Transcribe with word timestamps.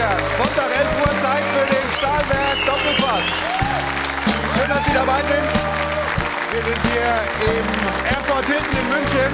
Herren, 0.00 0.24
Sonntag 0.38 0.72
11 0.72 0.88
Uhr 0.96 1.12
für 1.12 1.66
den 1.68 1.86
Stahlwerk 1.92 2.58
Doppelpass. 2.64 3.26
Schön, 4.56 4.68
dass 4.72 4.84
Sie 4.88 4.96
dabei 4.96 5.20
sind. 5.28 5.48
Wir 6.52 6.62
sind 6.64 6.80
hier 6.88 7.12
im 7.52 7.66
Airport 8.08 8.46
Hilton 8.48 8.76
in 8.80 8.88
München 8.88 9.30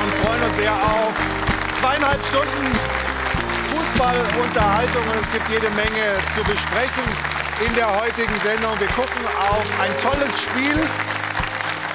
und 0.00 0.10
freuen 0.24 0.42
uns 0.48 0.56
sehr 0.56 0.72
auf 0.72 1.12
zweieinhalb 1.76 2.24
Stunden 2.24 2.72
Fußballunterhaltung 3.68 5.04
und 5.04 5.16
es 5.20 5.28
gibt 5.28 5.46
jede 5.52 5.68
Menge 5.76 6.16
zu 6.32 6.40
besprechen 6.40 7.04
in 7.60 7.74
der 7.76 7.92
heutigen 8.00 8.36
Sendung. 8.40 8.72
Wir 8.80 8.88
gucken 8.96 9.22
auf 9.44 9.66
ein 9.76 9.92
tolles 10.00 10.40
Spiel. 10.40 10.80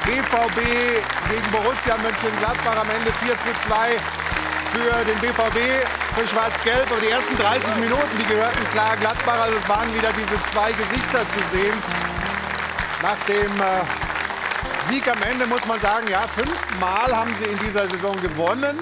BVB 0.06 0.62
gegen 1.34 1.50
Borussia 1.50 1.98
Mönchengladbach 1.98 2.78
am 2.78 2.90
Ende 2.94 3.10
4 3.26 3.34
zu 3.42 3.50
2 3.66 3.98
für 4.74 5.06
den 5.06 5.20
BVB, 5.20 5.86
für 6.16 6.28
Schwarz-Gelb. 6.28 6.92
Aber 6.92 7.02
die 7.02 7.10
ersten 7.10 7.38
30 7.38 7.76
Minuten, 7.78 8.14
die 8.20 8.26
gehörten 8.26 8.64
klar 8.72 8.96
Gladbach. 8.98 9.40
Also 9.42 9.58
es 9.58 9.70
waren 9.70 9.94
wieder 9.94 10.12
diese 10.14 10.38
zwei 10.52 10.72
Gesichter 10.72 11.22
zu 11.22 11.58
sehen. 11.58 11.76
Nach 13.02 13.18
dem 13.26 13.52
äh, 13.62 14.90
Sieg 14.90 15.08
am 15.08 15.22
Ende 15.24 15.48
muss 15.48 15.66
man 15.66 15.80
sagen, 15.80 16.08
ja, 16.10 16.22
fünfmal 16.22 17.16
haben 17.16 17.34
sie 17.40 17.50
in 17.50 17.60
dieser 17.60 17.88
Saison 17.90 18.20
gewonnen. 18.22 18.80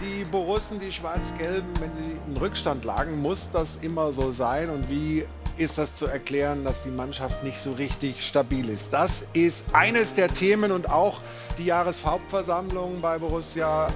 Die 0.00 0.24
Borussen, 0.24 0.78
die 0.78 0.92
Schwarz-Gelben, 0.92 1.72
wenn 1.80 1.94
sie 1.94 2.18
in 2.28 2.36
Rückstand 2.36 2.84
lagen, 2.84 3.20
muss 3.20 3.48
das 3.50 3.78
immer 3.82 4.12
so 4.12 4.32
sein. 4.32 4.68
Und 4.70 4.88
wie 4.90 5.24
ist 5.56 5.78
das 5.78 5.96
zu 5.96 6.06
erklären, 6.06 6.64
dass 6.64 6.82
die 6.82 6.90
Mannschaft 6.90 7.42
nicht 7.42 7.58
so 7.58 7.72
richtig 7.72 8.26
stabil 8.26 8.68
ist? 8.68 8.92
Das 8.92 9.24
ist 9.32 9.64
eines 9.72 10.14
der 10.14 10.28
Themen 10.28 10.72
und 10.72 10.90
auch 10.90 11.18
die 11.56 11.66
Jahreshauptversammlung 11.66 13.00
bei 13.00 13.18
Borussia 13.18 13.88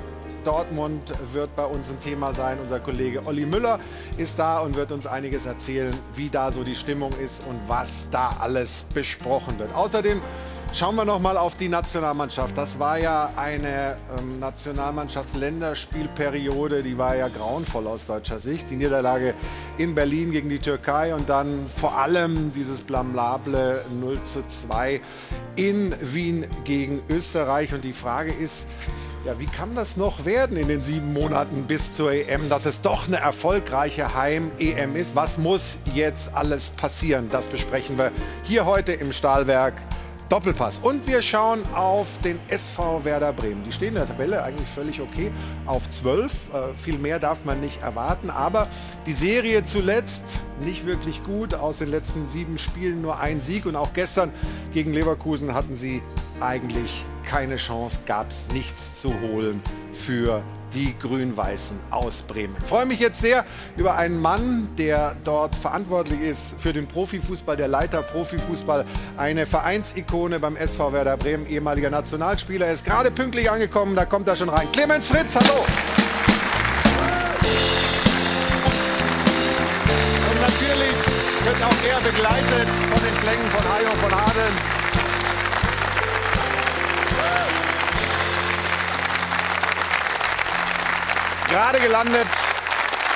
Dortmund 0.44 1.12
wird 1.32 1.54
bei 1.56 1.64
uns 1.64 1.90
ein 1.90 2.00
Thema 2.00 2.32
sein. 2.32 2.58
Unser 2.62 2.80
Kollege 2.80 3.24
Olli 3.26 3.46
Müller 3.46 3.78
ist 4.16 4.38
da 4.38 4.58
und 4.58 4.77
wird 4.77 4.92
uns 4.92 5.06
einiges 5.06 5.47
erzählen, 5.47 5.94
wie 6.14 6.28
da 6.28 6.52
so 6.52 6.64
die 6.64 6.74
Stimmung 6.74 7.12
ist 7.19 7.42
und 7.48 7.60
was 7.66 8.08
da 8.10 8.36
alles 8.41 8.84
besprochen 8.94 9.58
wird. 9.58 9.74
Außerdem 9.74 10.22
Schauen 10.72 10.94
wir 10.94 11.05
noch 11.05 11.19
mal 11.19 11.36
auf 11.36 11.56
die 11.56 11.69
Nationalmannschaft. 11.69 12.56
Das 12.56 12.78
war 12.78 12.97
ja 12.97 13.32
eine 13.34 13.97
ähm, 14.16 14.38
Nationalmannschaftsländerspielperiode, 14.38 16.84
die 16.84 16.97
war 16.97 17.16
ja 17.16 17.27
grauenvoll 17.27 17.88
aus 17.88 18.06
deutscher 18.06 18.38
Sicht. 18.38 18.70
Die 18.70 18.77
Niederlage 18.77 19.34
in 19.78 19.97
Berlin 19.97 20.30
gegen 20.30 20.48
die 20.48 20.60
Türkei 20.60 21.12
und 21.12 21.28
dann 21.28 21.66
vor 21.69 21.98
allem 21.98 22.52
dieses 22.52 22.82
blamable 22.82 23.84
0 24.00 24.22
zu 24.22 24.47
2 24.47 25.00
in 25.56 25.92
Wien 26.00 26.47
gegen 26.62 27.02
Österreich. 27.08 27.75
Und 27.75 27.82
die 27.82 27.92
Frage 27.92 28.32
ist, 28.32 28.64
ja, 29.26 29.38
wie 29.38 29.46
kann 29.46 29.74
das 29.74 29.96
noch 29.96 30.24
werden 30.24 30.56
in 30.56 30.68
den 30.68 30.82
sieben 30.82 31.12
Monaten 31.12 31.64
bis 31.64 31.92
zur 31.92 32.12
EM, 32.12 32.48
dass 32.48 32.64
es 32.64 32.80
doch 32.80 33.06
eine 33.06 33.18
erfolgreiche 33.18 34.14
Heim-EM 34.14 34.96
ist? 34.96 35.14
Was 35.14 35.36
muss 35.36 35.78
jetzt 35.94 36.34
alles 36.34 36.70
passieren? 36.70 37.28
Das 37.30 37.46
besprechen 37.46 37.98
wir 37.98 38.12
hier 38.44 38.64
heute 38.64 38.92
im 38.92 39.12
Stahlwerk 39.12 39.74
Doppelpass. 40.30 40.78
Und 40.80 41.08
wir 41.08 41.22
schauen 41.22 41.60
auf 41.74 42.06
den 42.24 42.38
SV 42.48 43.04
Werder 43.04 43.32
Bremen. 43.32 43.64
Die 43.64 43.72
stehen 43.72 43.88
in 43.88 43.94
der 43.96 44.06
Tabelle 44.06 44.42
eigentlich 44.44 44.68
völlig 44.68 45.00
okay 45.00 45.32
auf 45.66 45.91
12. 45.91 46.32
Äh, 46.54 46.74
viel 46.76 46.98
mehr 46.98 47.18
darf 47.18 47.44
man 47.44 47.60
nicht 47.60 47.82
erwarten. 47.82 48.30
Aber 48.30 48.68
die 49.06 49.12
Serie 49.12 49.64
zuletzt 49.64 50.38
nicht 50.60 50.86
wirklich 50.86 51.24
gut. 51.24 51.52
Aus 51.52 51.78
den 51.78 51.88
letzten 51.88 52.28
sieben 52.28 52.58
Spielen 52.58 53.02
nur 53.02 53.18
ein 53.18 53.41
Sieg. 53.41 53.66
Und 53.66 53.74
auch 53.74 53.92
gestern 53.92 54.32
gegen 54.72 54.92
Leverkusen 54.92 55.52
hatten 55.52 55.74
sie 55.74 56.00
eigentlich 56.38 57.04
keine 57.31 57.56
Chance, 57.56 58.00
gab 58.06 58.28
es 58.28 58.45
nichts 58.53 59.00
zu 59.00 59.09
holen 59.20 59.62
für 59.92 60.42
die 60.73 60.97
Grün-Weißen 60.98 61.78
aus 61.91 62.22
Bremen. 62.22 62.56
Ich 62.59 62.67
freue 62.67 62.87
mich 62.87 62.98
jetzt 62.98 63.20
sehr 63.20 63.45
über 63.77 63.95
einen 63.97 64.20
Mann, 64.20 64.69
der 64.77 65.14
dort 65.22 65.55
verantwortlich 65.55 66.20
ist 66.20 66.61
für 66.61 66.72
den 66.72 66.89
Profifußball, 66.89 67.56
der 67.56 67.69
Leiter 67.69 68.03
Profifußball, 68.03 68.84
eine 69.16 69.47
Vereinsikone 69.47 70.41
beim 70.41 70.56
SV 70.56 70.93
Werder 70.93 71.16
Bremen, 71.16 71.47
ehemaliger 71.47 71.91
Nationalspieler, 71.91 72.66
er 72.66 72.72
ist 72.72 72.84
gerade 72.84 73.12
pünktlich 73.12 73.49
angekommen, 73.49 73.94
da 73.94 74.06
kommt 74.06 74.27
er 74.27 74.34
schon 74.34 74.49
rein. 74.49 74.66
Clemens 74.72 75.06
Fritz, 75.06 75.37
hallo! 75.37 75.65
Und 80.31 80.41
natürlich 80.41 80.94
wird 81.44 81.62
auch 81.62 81.78
er 81.88 82.00
begleitet 82.10 82.69
von 82.91 83.00
den 83.00 83.22
Klängen 83.22 83.50
von 83.50 83.65
Hajo 83.72 83.94
von 84.03 84.12
Adeln. 84.12 84.69
Gerade 91.50 91.81
gelandet, 91.81 92.28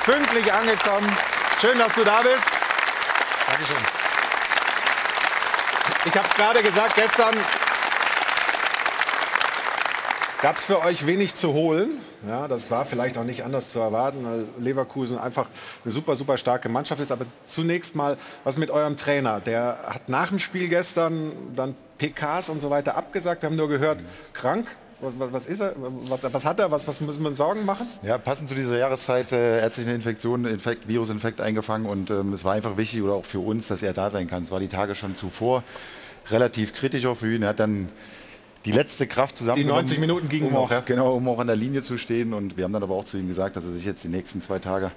pünktlich 0.03 0.51
angekommen. 0.51 1.09
Schön, 1.61 1.79
dass 1.79 1.95
du 1.95 2.03
da 2.03 2.21
bist. 2.21 2.43
Dankeschön. 3.47 3.77
Ich 6.03 6.13
habe 6.13 6.27
es 6.27 6.33
gerade 6.33 6.61
gesagt, 6.61 6.95
gestern 6.95 7.33
gab 10.41 10.57
es 10.57 10.65
für 10.65 10.81
euch 10.83 11.05
wenig 11.07 11.35
zu 11.35 11.53
holen. 11.53 12.01
Ja, 12.27 12.49
das 12.49 12.69
war 12.69 12.83
vielleicht 12.83 13.17
auch 13.17 13.23
nicht 13.23 13.45
anders 13.45 13.71
zu 13.71 13.79
erwarten, 13.79 14.25
weil 14.25 14.45
Leverkusen 14.59 15.17
einfach 15.17 15.45
eine 15.85 15.93
super, 15.93 16.17
super 16.17 16.37
starke 16.37 16.67
Mannschaft 16.67 16.99
ist. 16.99 17.13
Aber 17.13 17.25
zunächst 17.45 17.95
mal, 17.95 18.17
was 18.43 18.57
mit 18.57 18.69
eurem 18.69 18.97
Trainer? 18.97 19.39
Der 19.39 19.79
hat 19.87 20.09
nach 20.09 20.27
dem 20.27 20.39
Spiel 20.39 20.67
gestern 20.67 21.55
dann 21.55 21.73
PKs 21.99 22.49
und 22.49 22.59
so 22.59 22.69
weiter 22.69 22.97
abgesagt. 22.97 23.43
Wir 23.43 23.47
haben 23.47 23.55
nur 23.55 23.69
gehört, 23.69 24.01
krank. 24.33 24.67
Was, 25.01 25.45
ist 25.45 25.59
er? 25.59 25.75
Was, 25.77 26.33
was, 26.33 26.45
hat 26.45 26.59
er? 26.59 26.71
Was, 26.71 26.87
was 26.87 27.01
müssen 27.01 27.21
wir 27.21 27.29
uns 27.29 27.37
Sorgen 27.37 27.65
machen? 27.65 27.85
Ja, 28.01 28.17
passend 28.17 28.47
zu 28.47 28.55
dieser 28.55 28.77
Jahreszeit, 28.77 29.31
äh, 29.31 29.59
er 29.59 29.65
hat 29.65 29.75
sich 29.75 29.85
eine 29.85 29.95
Infektion, 29.95 30.45
Infekt, 30.45 30.87
Virusinfekt 30.87 31.41
eingefangen 31.41 31.85
und 31.85 32.09
ähm, 32.11 32.33
es 32.33 32.45
war 32.45 32.53
einfach 32.53 32.77
wichtig 32.77 33.01
oder 33.01 33.13
auch 33.13 33.25
für 33.25 33.39
uns, 33.39 33.67
dass 33.67 33.83
er 33.83 33.93
da 33.93 34.09
sein 34.09 34.27
kann. 34.27 34.43
Es 34.43 34.51
war 34.51 34.59
die 34.59 34.69
Tage 34.69 34.95
schon 34.95 35.15
zuvor 35.17 35.63
relativ 36.29 36.73
kritisch 36.73 37.05
auch 37.05 37.17
für 37.17 37.33
ihn. 37.33 37.43
Er 37.43 37.49
hat 37.49 37.59
dann 37.59 37.89
die 38.65 38.71
letzte 38.71 39.05
Kraft 39.05 39.37
zusammen. 39.37 39.57
Die 39.57 39.65
90 39.65 39.99
Minuten 39.99 40.27
gingen 40.27 40.47
um 40.47 40.55
auch, 40.55 40.71
ja. 40.71 40.79
Genau, 40.79 41.13
um 41.13 41.27
auch 41.27 41.39
an 41.39 41.47
der 41.47 41.55
Linie 41.55 41.81
zu 41.81 41.97
stehen. 41.97 42.33
Und 42.33 42.57
wir 42.57 42.63
haben 42.63 42.73
dann 42.73 42.83
aber 42.83 42.95
auch 42.95 43.05
zu 43.05 43.17
ihm 43.17 43.27
gesagt, 43.27 43.55
dass 43.55 43.65
er 43.65 43.71
sich 43.71 43.85
jetzt 43.85 44.03
die 44.03 44.09
nächsten 44.09 44.41
zwei 44.41 44.59
Tage 44.59 44.91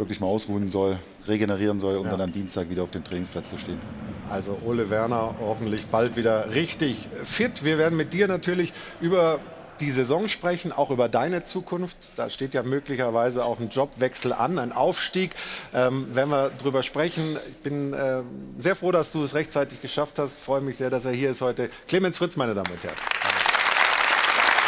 wirklich 0.00 0.18
mal 0.18 0.26
ausruhen 0.26 0.70
soll, 0.70 0.98
regenerieren 1.28 1.78
soll, 1.78 1.96
um 1.96 2.06
ja. 2.06 2.10
dann 2.10 2.22
am 2.22 2.32
Dienstag 2.32 2.68
wieder 2.70 2.82
auf 2.82 2.90
dem 2.90 3.04
Trainingsplatz 3.04 3.50
zu 3.50 3.58
stehen. 3.58 3.80
Also 4.28 4.58
Ole 4.64 4.90
Werner 4.90 5.36
hoffentlich 5.40 5.86
bald 5.86 6.16
wieder 6.16 6.54
richtig 6.54 7.06
fit. 7.22 7.64
Wir 7.64 7.78
werden 7.78 7.96
mit 7.96 8.12
dir 8.12 8.26
natürlich 8.26 8.72
über 9.00 9.38
die 9.80 9.90
Saison 9.90 10.28
sprechen, 10.28 10.72
auch 10.72 10.90
über 10.90 11.08
deine 11.08 11.42
Zukunft. 11.44 11.96
Da 12.16 12.30
steht 12.30 12.54
ja 12.54 12.62
möglicherweise 12.62 13.44
auch 13.44 13.60
ein 13.60 13.70
Jobwechsel 13.70 14.32
an, 14.32 14.58
ein 14.58 14.72
Aufstieg. 14.72 15.30
Ähm, 15.74 16.06
wenn 16.12 16.28
wir 16.28 16.50
darüber 16.58 16.82
sprechen, 16.82 17.36
ich 17.48 17.56
bin 17.56 17.92
äh, 17.94 18.22
sehr 18.58 18.76
froh, 18.76 18.92
dass 18.92 19.10
du 19.10 19.24
es 19.24 19.34
rechtzeitig 19.34 19.80
geschafft 19.80 20.18
hast. 20.18 20.32
Ich 20.32 20.44
freue 20.44 20.60
mich 20.60 20.76
sehr, 20.76 20.90
dass 20.90 21.04
er 21.04 21.12
hier 21.12 21.30
ist 21.30 21.40
heute. 21.40 21.70
Clemens 21.88 22.18
Fritz, 22.18 22.36
meine 22.36 22.54
Damen 22.54 22.70
und 22.70 22.82
Herren. 22.84 22.96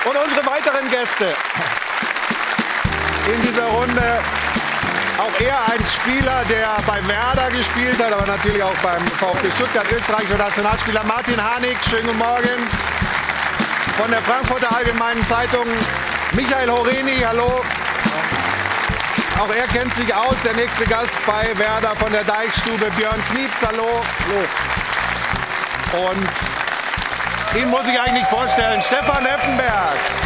Und 0.04 0.16
unsere 0.16 0.46
weiteren 0.46 0.90
Gäste 0.90 1.26
in 3.32 3.42
dieser 3.42 3.66
Runde 3.66 4.02
auch 5.22 5.40
er 5.40 5.56
ein 5.72 5.84
Spieler, 5.86 6.42
der 6.48 6.68
bei 6.86 6.98
Werder 7.06 7.50
gespielt 7.50 7.98
hat, 8.02 8.12
aber 8.12 8.26
natürlich 8.26 8.62
auch 8.62 8.74
beim 8.82 9.06
VfB 9.06 9.50
Stuttgart, 9.54 9.86
österreichischer 9.92 10.38
Nationalspieler 10.38 11.04
Martin 11.04 11.40
Hanig. 11.42 11.76
Schönen 11.88 12.06
guten 12.06 12.18
Morgen. 12.18 12.70
Von 13.96 14.10
der 14.10 14.20
Frankfurter 14.22 14.74
Allgemeinen 14.74 15.24
Zeitung 15.26 15.66
Michael 16.32 16.70
Horeni, 16.70 17.18
hallo. 17.24 17.62
Auch 19.38 19.54
er 19.54 19.66
kennt 19.68 19.94
sich 19.94 20.12
aus, 20.14 20.34
der 20.44 20.54
nächste 20.54 20.84
Gast 20.84 21.12
bei 21.26 21.56
Werder 21.56 21.94
von 21.96 22.10
der 22.10 22.24
Deichstube, 22.24 22.90
Björn 22.96 23.22
Knietz, 23.30 23.54
hallo. 23.64 24.02
hallo. 25.92 26.08
Und 26.08 27.60
ihn 27.60 27.70
muss 27.70 27.86
ich 27.86 28.00
eigentlich 28.00 28.26
vorstellen, 28.26 28.82
Stefan 28.82 29.24
Effenberg. 29.26 30.21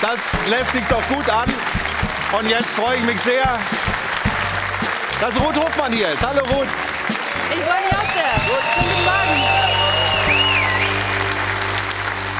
Das 0.00 0.20
lässt 0.48 0.72
sich 0.72 0.84
doch 0.88 1.06
gut 1.08 1.28
an. 1.28 1.48
Und 2.32 2.48
jetzt 2.48 2.68
freue 2.70 2.96
ich 2.96 3.04
mich 3.04 3.20
sehr, 3.20 3.58
dass 5.20 5.34
Ruth 5.40 5.56
Hofmann 5.56 5.92
hier 5.92 6.08
ist. 6.08 6.26
Hallo 6.26 6.42
Ruth. 6.42 6.68
Ich 7.50 7.64
freue 7.64 7.82
mich 7.82 7.92
auch 7.92 8.12
sehr. 8.12 8.34
Guten 8.46 9.04
Morgen. 9.04 9.59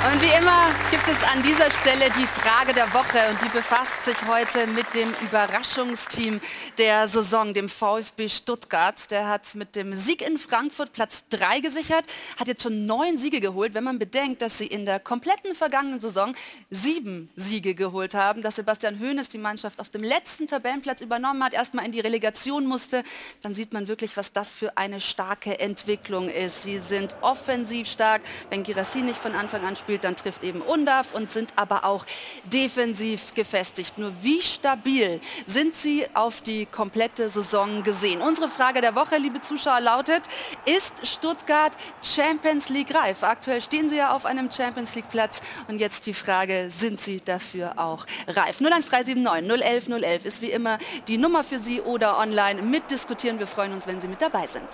Und 0.02 0.22
wie 0.22 0.34
immer 0.34 0.70
gibt 0.90 1.06
es 1.10 1.22
an 1.24 1.42
dieser 1.42 1.70
Stelle 1.70 2.06
die 2.18 2.26
Frage 2.26 2.72
der 2.72 2.90
Woche 2.94 3.18
und 3.28 3.42
die 3.42 3.50
befasst 3.50 4.06
sich 4.06 4.16
heute 4.26 4.66
mit 4.66 4.86
dem 4.94 5.12
Überraschungsteam 5.20 6.40
der 6.78 7.06
Saison, 7.06 7.52
dem 7.52 7.68
VfB 7.68 8.30
Stuttgart. 8.30 9.10
Der 9.10 9.28
hat 9.28 9.54
mit 9.54 9.76
dem 9.76 9.94
Sieg 9.98 10.26
in 10.26 10.38
Frankfurt 10.38 10.94
Platz 10.94 11.26
3 11.28 11.60
gesichert, 11.60 12.06
hat 12.38 12.48
jetzt 12.48 12.62
schon 12.62 12.86
neun 12.86 13.18
Siege 13.18 13.40
geholt, 13.40 13.74
wenn 13.74 13.84
man 13.84 13.98
bedenkt, 13.98 14.40
dass 14.40 14.56
sie 14.56 14.66
in 14.66 14.86
der 14.86 15.00
kompletten 15.00 15.54
vergangenen 15.54 16.00
Saison 16.00 16.34
sieben 16.70 17.28
Siege 17.36 17.74
geholt 17.74 18.14
haben, 18.14 18.40
dass 18.40 18.56
Sebastian 18.56 19.00
Hoeneß 19.00 19.28
die 19.28 19.36
Mannschaft 19.36 19.80
auf 19.80 19.90
dem 19.90 20.02
letzten 20.02 20.48
Tabellenplatz 20.48 21.02
übernommen 21.02 21.44
hat, 21.44 21.52
erstmal 21.52 21.84
in 21.84 21.92
die 21.92 22.00
Relegation 22.00 22.64
musste, 22.64 23.04
dann 23.42 23.52
sieht 23.52 23.74
man 23.74 23.86
wirklich, 23.86 24.16
was 24.16 24.32
das 24.32 24.48
für 24.48 24.78
eine 24.78 24.98
starke 24.98 25.60
Entwicklung 25.60 26.30
ist. 26.30 26.62
Sie 26.62 26.78
sind 26.78 27.14
offensiv 27.20 27.86
stark, 27.86 28.22
wenn 28.48 28.62
Girassi 28.62 29.02
nicht 29.02 29.18
von 29.18 29.34
Anfang 29.34 29.62
an 29.62 29.76
spielt, 29.76 29.89
spielt, 29.90 30.04
dann 30.04 30.14
betrifft 30.14 30.44
eben 30.44 30.62
UNDAF 30.62 31.14
und 31.14 31.32
sind 31.32 31.52
aber 31.56 31.84
auch 31.84 32.06
defensiv 32.44 33.34
gefestigt. 33.34 33.98
Nur 33.98 34.12
wie 34.22 34.40
stabil 34.40 35.20
sind 35.46 35.74
sie 35.74 36.06
auf 36.14 36.42
die 36.42 36.66
komplette 36.66 37.28
Saison 37.28 37.82
gesehen? 37.82 38.20
Unsere 38.20 38.48
Frage 38.48 38.80
der 38.80 38.94
Woche, 38.94 39.16
liebe 39.16 39.40
Zuschauer, 39.40 39.80
lautet, 39.80 40.22
ist 40.64 41.04
Stuttgart 41.04 41.72
Champions 42.02 42.68
League 42.68 42.94
reif? 42.94 43.24
Aktuell 43.24 43.60
stehen 43.60 43.90
sie 43.90 43.96
ja 43.96 44.12
auf 44.14 44.26
einem 44.26 44.52
Champions 44.52 44.94
League 44.94 45.08
Platz 45.08 45.40
und 45.66 45.80
jetzt 45.80 46.06
die 46.06 46.14
Frage, 46.14 46.66
sind 46.70 47.00
sie 47.00 47.20
dafür 47.20 47.72
auch 47.76 48.06
reif? 48.28 48.60
01379 48.60 49.60
011 49.60 49.88
011 49.88 50.24
ist 50.24 50.40
wie 50.40 50.52
immer 50.52 50.78
die 51.08 51.18
Nummer 51.18 51.42
für 51.42 51.58
Sie 51.58 51.80
oder 51.80 52.18
online 52.18 52.62
mitdiskutieren. 52.62 53.40
Wir 53.40 53.48
freuen 53.48 53.72
uns, 53.72 53.88
wenn 53.88 54.00
Sie 54.00 54.06
mit 54.06 54.22
dabei 54.22 54.46
sind. 54.46 54.68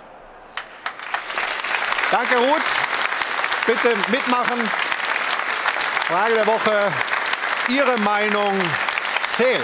Danke, 2.11 2.35
Ruth. 2.35 2.97
Bitte 3.67 3.89
mitmachen. 4.09 4.61
Frage 6.07 6.35
der 6.35 6.47
Woche. 6.47 6.71
Ihre 7.67 7.99
Meinung 7.99 8.53
zählt. 9.35 9.59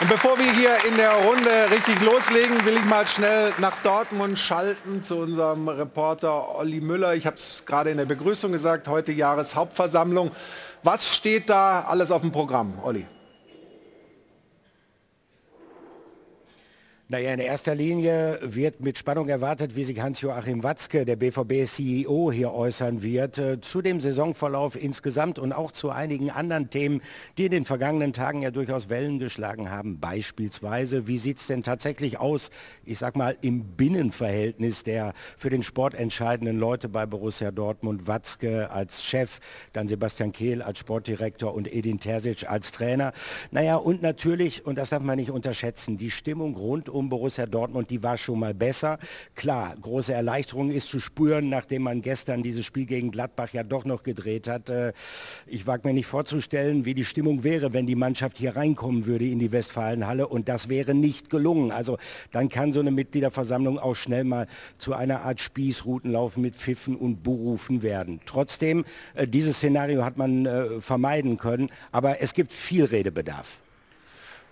Und 0.00 0.08
bevor 0.08 0.38
wir 0.38 0.52
hier 0.52 0.76
in 0.88 0.96
der 0.96 1.10
Runde 1.10 1.72
richtig 1.72 2.00
loslegen, 2.02 2.64
will 2.64 2.74
ich 2.74 2.84
mal 2.84 3.04
schnell 3.08 3.52
nach 3.58 3.74
Dortmund 3.82 4.38
schalten 4.38 5.02
zu 5.02 5.16
unserem 5.16 5.66
Reporter 5.66 6.54
Olli 6.54 6.80
Müller. 6.80 7.14
Ich 7.14 7.26
habe 7.26 7.34
es 7.34 7.64
gerade 7.66 7.90
in 7.90 7.96
der 7.96 8.04
Begrüßung 8.04 8.52
gesagt, 8.52 8.86
heute 8.86 9.10
Jahreshauptversammlung. 9.10 10.30
Was 10.84 11.12
steht 11.12 11.50
da 11.50 11.80
alles 11.80 12.12
auf 12.12 12.20
dem 12.20 12.30
Programm, 12.30 12.78
Olli? 12.84 13.04
Naja, 17.14 17.32
in 17.32 17.38
erster 17.38 17.76
Linie 17.76 18.40
wird 18.42 18.80
mit 18.80 18.98
Spannung 18.98 19.28
erwartet, 19.28 19.76
wie 19.76 19.84
sich 19.84 20.00
Hans-Joachim 20.00 20.64
Watzke, 20.64 21.04
der 21.04 21.14
BVB-CEO, 21.14 22.32
hier 22.32 22.52
äußern 22.52 23.04
wird, 23.04 23.38
äh, 23.38 23.60
zu 23.60 23.82
dem 23.82 24.00
Saisonverlauf 24.00 24.74
insgesamt 24.74 25.38
und 25.38 25.52
auch 25.52 25.70
zu 25.70 25.90
einigen 25.90 26.30
anderen 26.30 26.70
Themen, 26.70 27.02
die 27.38 27.44
in 27.44 27.52
den 27.52 27.64
vergangenen 27.66 28.12
Tagen 28.12 28.42
ja 28.42 28.50
durchaus 28.50 28.88
Wellen 28.88 29.20
geschlagen 29.20 29.70
haben. 29.70 30.00
Beispielsweise, 30.00 31.06
wie 31.06 31.18
sieht 31.18 31.38
es 31.38 31.46
denn 31.46 31.62
tatsächlich 31.62 32.18
aus, 32.18 32.50
ich 32.84 32.98
sag 32.98 33.14
mal, 33.14 33.36
im 33.42 33.62
Binnenverhältnis 33.62 34.82
der 34.82 35.12
für 35.36 35.50
den 35.50 35.62
Sport 35.62 35.94
entscheidenden 35.94 36.58
Leute 36.58 36.88
bei 36.88 37.06
Borussia 37.06 37.52
Dortmund, 37.52 38.08
Watzke 38.08 38.72
als 38.72 39.04
Chef, 39.04 39.38
dann 39.72 39.86
Sebastian 39.86 40.32
Kehl 40.32 40.62
als 40.62 40.80
Sportdirektor 40.80 41.54
und 41.54 41.72
Edin 41.72 42.00
Terzic 42.00 42.50
als 42.50 42.72
Trainer. 42.72 43.12
Naja, 43.52 43.76
und 43.76 44.02
natürlich, 44.02 44.66
und 44.66 44.78
das 44.78 44.90
darf 44.90 45.04
man 45.04 45.16
nicht 45.16 45.30
unterschätzen, 45.30 45.96
die 45.96 46.10
Stimmung 46.10 46.56
rund 46.56 46.88
um 46.88 47.03
Borussia 47.08 47.46
Dortmund, 47.46 47.90
die 47.90 48.02
war 48.02 48.16
schon 48.16 48.38
mal 48.38 48.54
besser. 48.54 48.98
Klar, 49.34 49.76
große 49.80 50.12
Erleichterung 50.12 50.70
ist 50.70 50.88
zu 50.88 51.00
spüren, 51.00 51.48
nachdem 51.48 51.82
man 51.82 52.02
gestern 52.02 52.42
dieses 52.42 52.64
Spiel 52.64 52.86
gegen 52.86 53.10
Gladbach 53.10 53.52
ja 53.52 53.62
doch 53.62 53.84
noch 53.84 54.02
gedreht 54.02 54.48
hat. 54.48 54.70
Äh, 54.70 54.92
ich 55.46 55.66
wage 55.66 55.86
mir 55.88 55.94
nicht 55.94 56.06
vorzustellen, 56.06 56.84
wie 56.84 56.94
die 56.94 57.04
Stimmung 57.04 57.44
wäre, 57.44 57.72
wenn 57.72 57.86
die 57.86 57.96
Mannschaft 57.96 58.38
hier 58.38 58.56
reinkommen 58.56 59.06
würde 59.06 59.26
in 59.26 59.38
die 59.38 59.52
Westfalenhalle 59.52 60.28
und 60.28 60.48
das 60.48 60.68
wäre 60.68 60.94
nicht 60.94 61.30
gelungen. 61.30 61.72
Also 61.72 61.98
dann 62.30 62.48
kann 62.48 62.72
so 62.72 62.80
eine 62.80 62.90
Mitgliederversammlung 62.90 63.78
auch 63.78 63.96
schnell 63.96 64.24
mal 64.24 64.46
zu 64.78 64.94
einer 64.94 65.22
Art 65.22 65.40
Spießrutenlauf 65.40 66.36
mit 66.36 66.54
Pfiffen 66.56 66.96
und 66.96 67.22
Buhrufen 67.22 67.82
werden. 67.82 68.20
Trotzdem, 68.26 68.84
äh, 69.14 69.26
dieses 69.26 69.56
Szenario 69.56 70.04
hat 70.04 70.16
man 70.16 70.46
äh, 70.46 70.80
vermeiden 70.80 71.36
können, 71.36 71.70
aber 71.92 72.20
es 72.20 72.34
gibt 72.34 72.52
viel 72.52 72.84
Redebedarf. 72.84 73.63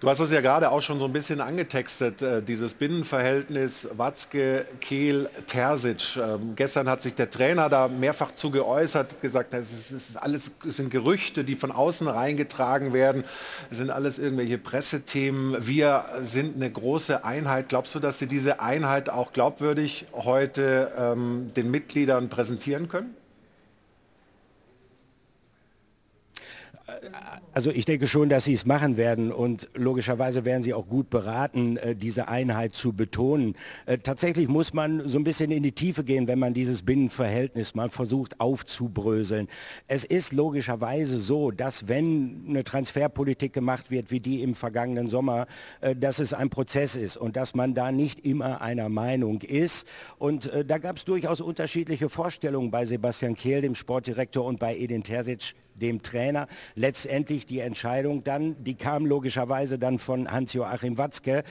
Du 0.02 0.10
hast 0.10 0.18
es 0.18 0.32
ja 0.32 0.40
gerade 0.40 0.72
auch 0.72 0.82
schon 0.82 0.98
so 0.98 1.04
ein 1.04 1.12
bisschen 1.12 1.40
angetextet, 1.40 2.22
äh, 2.22 2.42
dieses 2.42 2.74
Binnenverhältnis 2.74 3.86
Watzke, 3.96 4.66
Kehl, 4.80 5.30
Terzic. 5.46 6.16
Ähm, 6.16 6.54
gestern 6.56 6.88
hat 6.90 7.04
sich 7.04 7.14
der 7.14 7.30
Trainer 7.30 7.68
da 7.68 7.86
mehrfach 7.86 8.34
zu 8.34 8.50
geäußert, 8.50 9.22
gesagt, 9.22 9.54
es, 9.54 9.70
ist, 9.70 9.92
es, 9.92 10.10
ist 10.10 10.16
alles, 10.16 10.50
es 10.66 10.78
sind 10.78 10.90
Gerüchte, 10.90 11.44
die 11.44 11.54
von 11.54 11.70
außen 11.70 12.08
reingetragen 12.08 12.92
werden. 12.92 13.22
Es 13.70 13.76
sind 13.76 13.90
alles 13.90 14.18
irgendwelche 14.18 14.58
Pressethemen. 14.58 15.64
Wir 15.64 16.04
sind 16.20 16.56
eine 16.56 16.68
große 16.68 17.24
Einheit. 17.24 17.68
Glaubst 17.68 17.94
du, 17.94 18.00
dass 18.00 18.18
Sie 18.18 18.26
diese 18.26 18.58
Einheit 18.58 19.08
auch 19.08 19.32
glaubwürdig 19.32 20.06
heute 20.14 20.90
ähm, 20.98 21.52
den 21.54 21.70
Mitgliedern 21.70 22.28
präsentieren 22.28 22.88
können? 22.88 23.14
Also 27.54 27.70
ich 27.70 27.84
denke 27.84 28.06
schon, 28.06 28.28
dass 28.28 28.44
sie 28.44 28.54
es 28.54 28.64
machen 28.64 28.96
werden 28.96 29.30
und 29.30 29.68
logischerweise 29.74 30.44
werden 30.44 30.62
sie 30.62 30.72
auch 30.72 30.88
gut 30.88 31.10
beraten, 31.10 31.76
äh, 31.76 31.94
diese 31.94 32.28
Einheit 32.28 32.74
zu 32.74 32.92
betonen. 32.92 33.56
Äh, 33.84 33.98
tatsächlich 33.98 34.48
muss 34.48 34.72
man 34.72 35.06
so 35.06 35.18
ein 35.18 35.24
bisschen 35.24 35.50
in 35.50 35.62
die 35.62 35.72
Tiefe 35.72 36.02
gehen, 36.02 36.28
wenn 36.28 36.38
man 36.38 36.54
dieses 36.54 36.82
Binnenverhältnis 36.82 37.74
mal 37.74 37.90
versucht 37.90 38.40
aufzubröseln. 38.40 39.48
Es 39.86 40.04
ist 40.04 40.32
logischerweise 40.32 41.18
so, 41.18 41.50
dass 41.50 41.88
wenn 41.88 42.44
eine 42.48 42.64
Transferpolitik 42.64 43.52
gemacht 43.52 43.90
wird, 43.90 44.10
wie 44.10 44.20
die 44.20 44.42
im 44.42 44.54
vergangenen 44.54 45.10
Sommer, 45.10 45.46
äh, 45.82 45.94
dass 45.94 46.20
es 46.20 46.32
ein 46.32 46.48
Prozess 46.48 46.96
ist 46.96 47.18
und 47.18 47.36
dass 47.36 47.54
man 47.54 47.74
da 47.74 47.92
nicht 47.92 48.24
immer 48.24 48.62
einer 48.62 48.88
Meinung 48.88 49.42
ist. 49.42 49.86
Und 50.18 50.50
da 50.66 50.78
gab 50.78 50.96
es 50.96 51.04
durchaus 51.04 51.40
unterschiedliche 51.40 52.08
Vorstellungen 52.08 52.70
bei 52.70 52.86
Sebastian 52.86 53.34
Kehl, 53.34 53.60
dem 53.60 53.74
Sportdirektor, 53.74 54.44
und 54.44 54.58
bei 54.58 54.76
Edin 54.76 55.02
Terzic, 55.02 55.54
dem 55.74 56.02
Trainer. 56.02 56.46
Letztendlich 56.74 57.46
die 57.46 57.60
Entscheidung 57.60 58.24
dann, 58.24 58.62
die 58.62 58.74
kam 58.74 59.06
logischerweise 59.06 59.78
dann 59.78 59.98
von 59.98 60.30
Hans-Joachim 60.30 60.98
Watzke. 60.98 61.44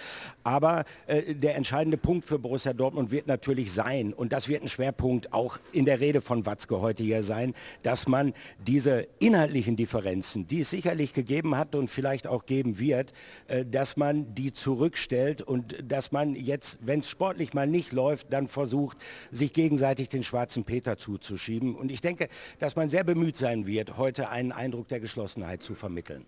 Aber 0.44 0.86
äh, 1.08 1.36
der 1.36 1.56
entscheidende 1.56 1.98
Punkt 1.98 2.26
für 2.26 2.40
Borussia 2.40 2.74
Dortmund 2.74 3.12
wird 3.12 3.28
natürlich 3.28 3.72
sein, 3.72 4.14
und 4.14 4.34
das 4.34 4.48
wird 4.48 4.64
ein 4.64 4.68
Schwerpunkt 4.68 5.34
auch 5.34 5.60
in 5.72 5.86
der 5.86 6.00
Rede 6.00 6.22
von 6.22 6.46
Watzke 6.46 6.82
heute 6.82 7.04
hier 7.04 7.24
sein, 7.24 7.54
dass 7.84 8.08
man 8.08 8.34
diese 8.60 9.08
inhaltlichen 9.20 9.76
Differenzen, 9.76 10.48
die 10.48 10.62
es 10.62 10.70
sicherlich 10.70 11.14
gegeben 11.14 11.58
hat 11.58 11.76
und 11.76 11.90
vielleicht 11.90 12.28
auch 12.28 12.46
geben 12.46 12.80
wird, 12.80 13.14
äh, 13.48 13.66
dass 13.66 13.98
man 13.98 14.34
die 14.36 14.54
zurückstellt 14.54 15.42
und 15.42 15.76
dass 15.84 16.12
man 16.12 16.36
jetzt, 16.36 16.80
wenn 16.82 17.02
es 17.02 17.10
sportlich 17.10 17.54
mal 17.54 17.68
nicht 17.68 17.92
läuft, 17.92 18.32
dann 18.32 18.48
versucht, 18.48 18.98
sich 19.32 19.54
gegenseitig 19.54 20.10
den 20.10 20.24
schwarzen 20.24 20.64
Peter 20.64 20.98
zuzuschieben. 20.98 21.76
Und 21.76 21.92
ich 21.92 22.02
denke, 22.02 22.28
dass 22.60 22.76
man 22.76 22.90
sehr 22.90 23.04
bemüht 23.04 23.38
sein 23.38 23.66
wird, 23.66 23.98
heute 23.98 24.11
heute 24.12 24.30
einen 24.30 24.52
Eindruck 24.52 24.90
der 24.90 25.00
Geschlossenheit 25.00 25.64
zu 25.64 25.74
vermitteln. 25.74 26.26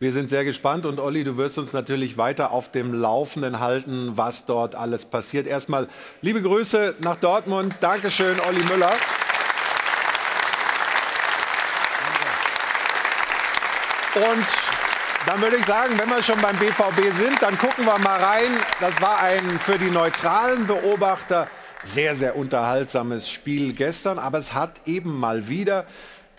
Wir 0.00 0.12
sind 0.12 0.28
sehr 0.28 0.44
gespannt 0.44 0.86
und 0.86 0.98
Olli, 0.98 1.22
du 1.22 1.36
wirst 1.36 1.56
uns 1.56 1.72
natürlich 1.72 2.18
weiter 2.18 2.50
auf 2.50 2.72
dem 2.72 2.92
Laufenden 2.92 3.60
halten, 3.60 4.14
was 4.16 4.44
dort 4.44 4.74
alles 4.74 5.04
passiert. 5.04 5.46
Erstmal 5.46 5.86
liebe 6.20 6.42
Grüße 6.42 6.96
nach 6.98 7.14
Dortmund. 7.14 7.76
Dankeschön, 7.80 8.40
Olli 8.40 8.64
Müller. 8.64 8.90
Und 14.16 14.46
dann 15.26 15.40
würde 15.40 15.58
ich 15.58 15.66
sagen, 15.66 15.96
wenn 15.96 16.08
wir 16.08 16.24
schon 16.24 16.40
beim 16.40 16.56
BVB 16.56 17.16
sind, 17.16 17.40
dann 17.40 17.56
gucken 17.56 17.84
wir 17.84 17.98
mal 18.00 18.18
rein. 18.18 18.50
Das 18.80 19.00
war 19.00 19.20
ein 19.20 19.60
für 19.60 19.78
die 19.78 19.90
neutralen 19.90 20.66
Beobachter 20.66 21.46
sehr, 21.84 22.16
sehr 22.16 22.36
unterhaltsames 22.36 23.30
Spiel 23.30 23.74
gestern, 23.74 24.18
aber 24.18 24.38
es 24.38 24.54
hat 24.54 24.80
eben 24.86 25.18
mal 25.18 25.48
wieder 25.48 25.86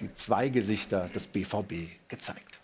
die 0.02 0.14
zwei 0.14 0.50
Gesichter 0.50 1.10
des 1.10 1.28
BVB 1.28 1.74
gezeigt. 2.08 2.60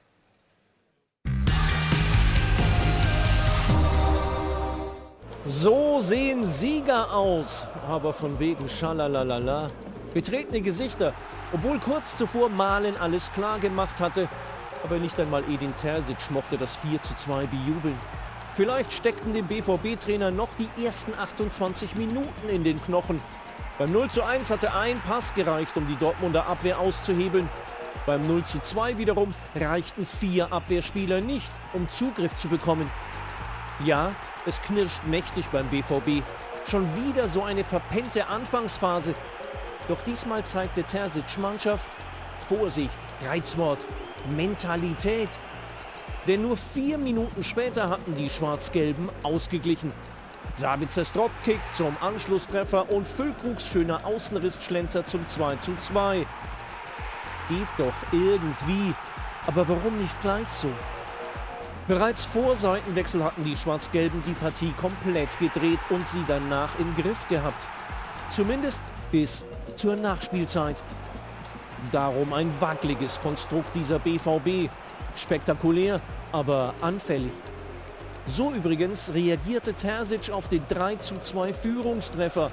So 5.46 6.02
sehen 6.02 6.44
Sieger 6.44 7.14
aus, 7.14 7.68
aber 7.88 8.12
von 8.12 8.38
wegen 8.38 8.68
Schalalalala. 8.68 9.70
Betretene 10.14 10.62
Gesichter, 10.62 11.14
obwohl 11.54 11.80
kurz 11.80 12.18
zuvor 12.18 12.50
Malen 12.50 12.98
alles 12.98 13.32
klar 13.32 13.60
gemacht 13.60 14.02
hatte, 14.02 14.28
aber 14.84 15.00
nicht 15.00 15.18
einmal 15.20 15.44
Edin 15.50 15.74
Terzic 15.76 16.32
mochte 16.32 16.58
das 16.58 16.76
4 16.78 17.02
zu 17.02 17.16
2 17.16 17.46
bejubeln. 17.46 17.98
Vielleicht 18.56 18.92
steckten 18.92 19.34
dem 19.34 19.48
BVB-Trainer 19.48 20.32
noch 20.32 20.50
die 20.56 20.84
ersten 20.84 21.14
28 21.14 21.96
Minuten 21.96 22.50
in 22.50 22.64
den 22.64 22.82
Knochen. 22.82 23.22
Beim 23.78 23.92
0 23.92 24.10
zu 24.10 24.24
1 24.24 24.50
hatte 24.50 24.74
ein 24.74 25.00
Pass 25.02 25.36
gereicht, 25.36 25.78
um 25.78 25.86
die 25.86 25.96
Dortmunder 25.96 26.48
Abwehr 26.48 26.80
auszuhebeln. 26.80 27.48
Beim 28.08 28.26
0 28.26 28.44
zu 28.44 28.60
2 28.60 28.98
wiederum 28.98 29.34
reichten 29.56 30.04
vier 30.04 30.52
Abwehrspieler 30.52 31.22
nicht, 31.22 31.52
um 31.74 31.88
Zugriff 31.88 32.36
zu 32.36 32.48
bekommen. 32.48 32.90
Ja, 33.86 34.16
es 34.48 34.62
knirscht 34.62 35.04
mächtig 35.06 35.50
beim 35.50 35.70
BVB. 35.70 36.24
Schon 36.66 36.88
wieder 36.96 37.28
so 37.28 37.44
eine 37.44 37.64
verpennte 37.64 38.26
Anfangsphase. 38.28 39.14
Doch 39.88 40.02
diesmal 40.02 40.44
zeigte 40.44 40.84
Terzic 40.84 41.38
Mannschaft 41.38 41.90
Vorsicht, 42.40 43.00
Reizwort, 43.26 43.86
Mentalität. 44.36 45.38
Denn 46.28 46.42
nur 46.42 46.58
vier 46.58 46.98
Minuten 46.98 47.44
später 47.44 47.90
hatten 47.90 48.16
die 48.16 48.30
Schwarz-Gelben 48.30 49.10
ausgeglichen. 49.22 49.94
Sabitzers 50.58 51.12
Dropkick 51.12 51.60
zum 51.72 51.96
Anschlusstreffer 52.02 52.90
und 52.90 53.06
Füllkrugs 53.06 53.68
schöner 53.68 54.04
Außenrissschlenzer 54.04 55.06
zum 55.06 55.28
2 55.28 55.58
zu 55.58 55.76
2. 55.76 56.26
Geht 57.48 57.68
doch 57.78 57.94
irgendwie, 58.12 58.94
aber 59.46 59.68
warum 59.70 59.96
nicht 60.02 60.20
gleich 60.22 60.50
so? 60.50 60.70
Bereits 61.88 62.24
vor 62.24 62.56
Seitenwechsel 62.56 63.24
hatten 63.24 63.44
die 63.44 63.56
Schwarz-Gelben 63.56 64.24
die 64.26 64.34
Partie 64.34 64.72
komplett 64.72 65.38
gedreht 65.38 65.80
und 65.92 66.08
sie 66.08 66.26
danach 66.28 66.78
im 66.80 66.94
Griff 66.96 67.28
gehabt. 67.28 67.68
Zumindest 68.28 68.82
bis 69.12 69.46
zur 69.76 69.96
Nachspielzeit. 69.96 70.84
Darum 71.92 72.34
ein 72.34 72.50
wackeliges 72.60 73.20
Konstrukt 73.22 73.70
dieser 73.76 74.00
BVB. 74.00 74.70
Spektakulär, 75.16 76.02
aber 76.32 76.74
anfällig. 76.82 77.32
So 78.30 78.52
übrigens 78.52 79.14
reagierte 79.14 79.74
Terzic 79.74 80.32
auf 80.32 80.50
den 80.50 80.62
3 80.68 80.98
zu 80.98 81.20
2 81.20 81.54
Führungstreffer. 81.54 82.52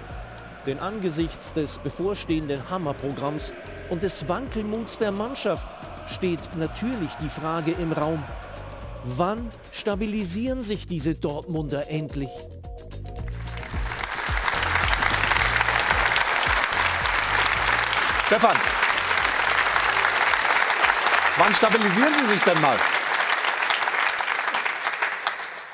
Denn 0.66 0.78
angesichts 0.78 1.52
des 1.52 1.80
bevorstehenden 1.80 2.70
Hammerprogramms 2.70 3.52
und 3.90 4.04
des 4.04 4.28
Wankelmuts 4.28 4.98
der 4.98 5.10
Mannschaft 5.10 5.66
steht 6.06 6.48
natürlich 6.56 7.14
die 7.16 7.28
Frage 7.28 7.72
im 7.72 7.92
Raum, 7.92 8.22
wann 9.02 9.50
stabilisieren 9.72 10.62
sich 10.62 10.86
diese 10.86 11.14
Dortmunder 11.14 11.90
endlich? 11.90 12.30
Stefan, 18.26 18.56
wann 21.36 21.54
stabilisieren 21.54 22.14
Sie 22.22 22.30
sich 22.30 22.42
denn 22.42 22.60
mal? 22.60 22.76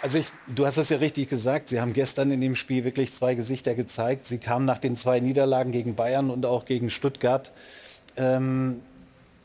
Also 0.02 0.16
ich, 0.16 0.26
du 0.46 0.64
hast 0.64 0.78
es 0.78 0.88
ja 0.88 0.96
richtig 0.96 1.28
gesagt, 1.28 1.68
Sie 1.68 1.78
haben 1.78 1.92
gestern 1.92 2.30
in 2.30 2.40
dem 2.40 2.56
Spiel 2.56 2.84
wirklich 2.84 3.12
zwei 3.12 3.34
Gesichter 3.34 3.74
gezeigt. 3.74 4.24
Sie 4.24 4.38
kamen 4.38 4.64
nach 4.64 4.78
den 4.78 4.96
zwei 4.96 5.20
Niederlagen 5.20 5.72
gegen 5.72 5.94
Bayern 5.94 6.30
und 6.30 6.46
auch 6.46 6.64
gegen 6.64 6.88
Stuttgart, 6.88 7.52
ähm, 8.16 8.80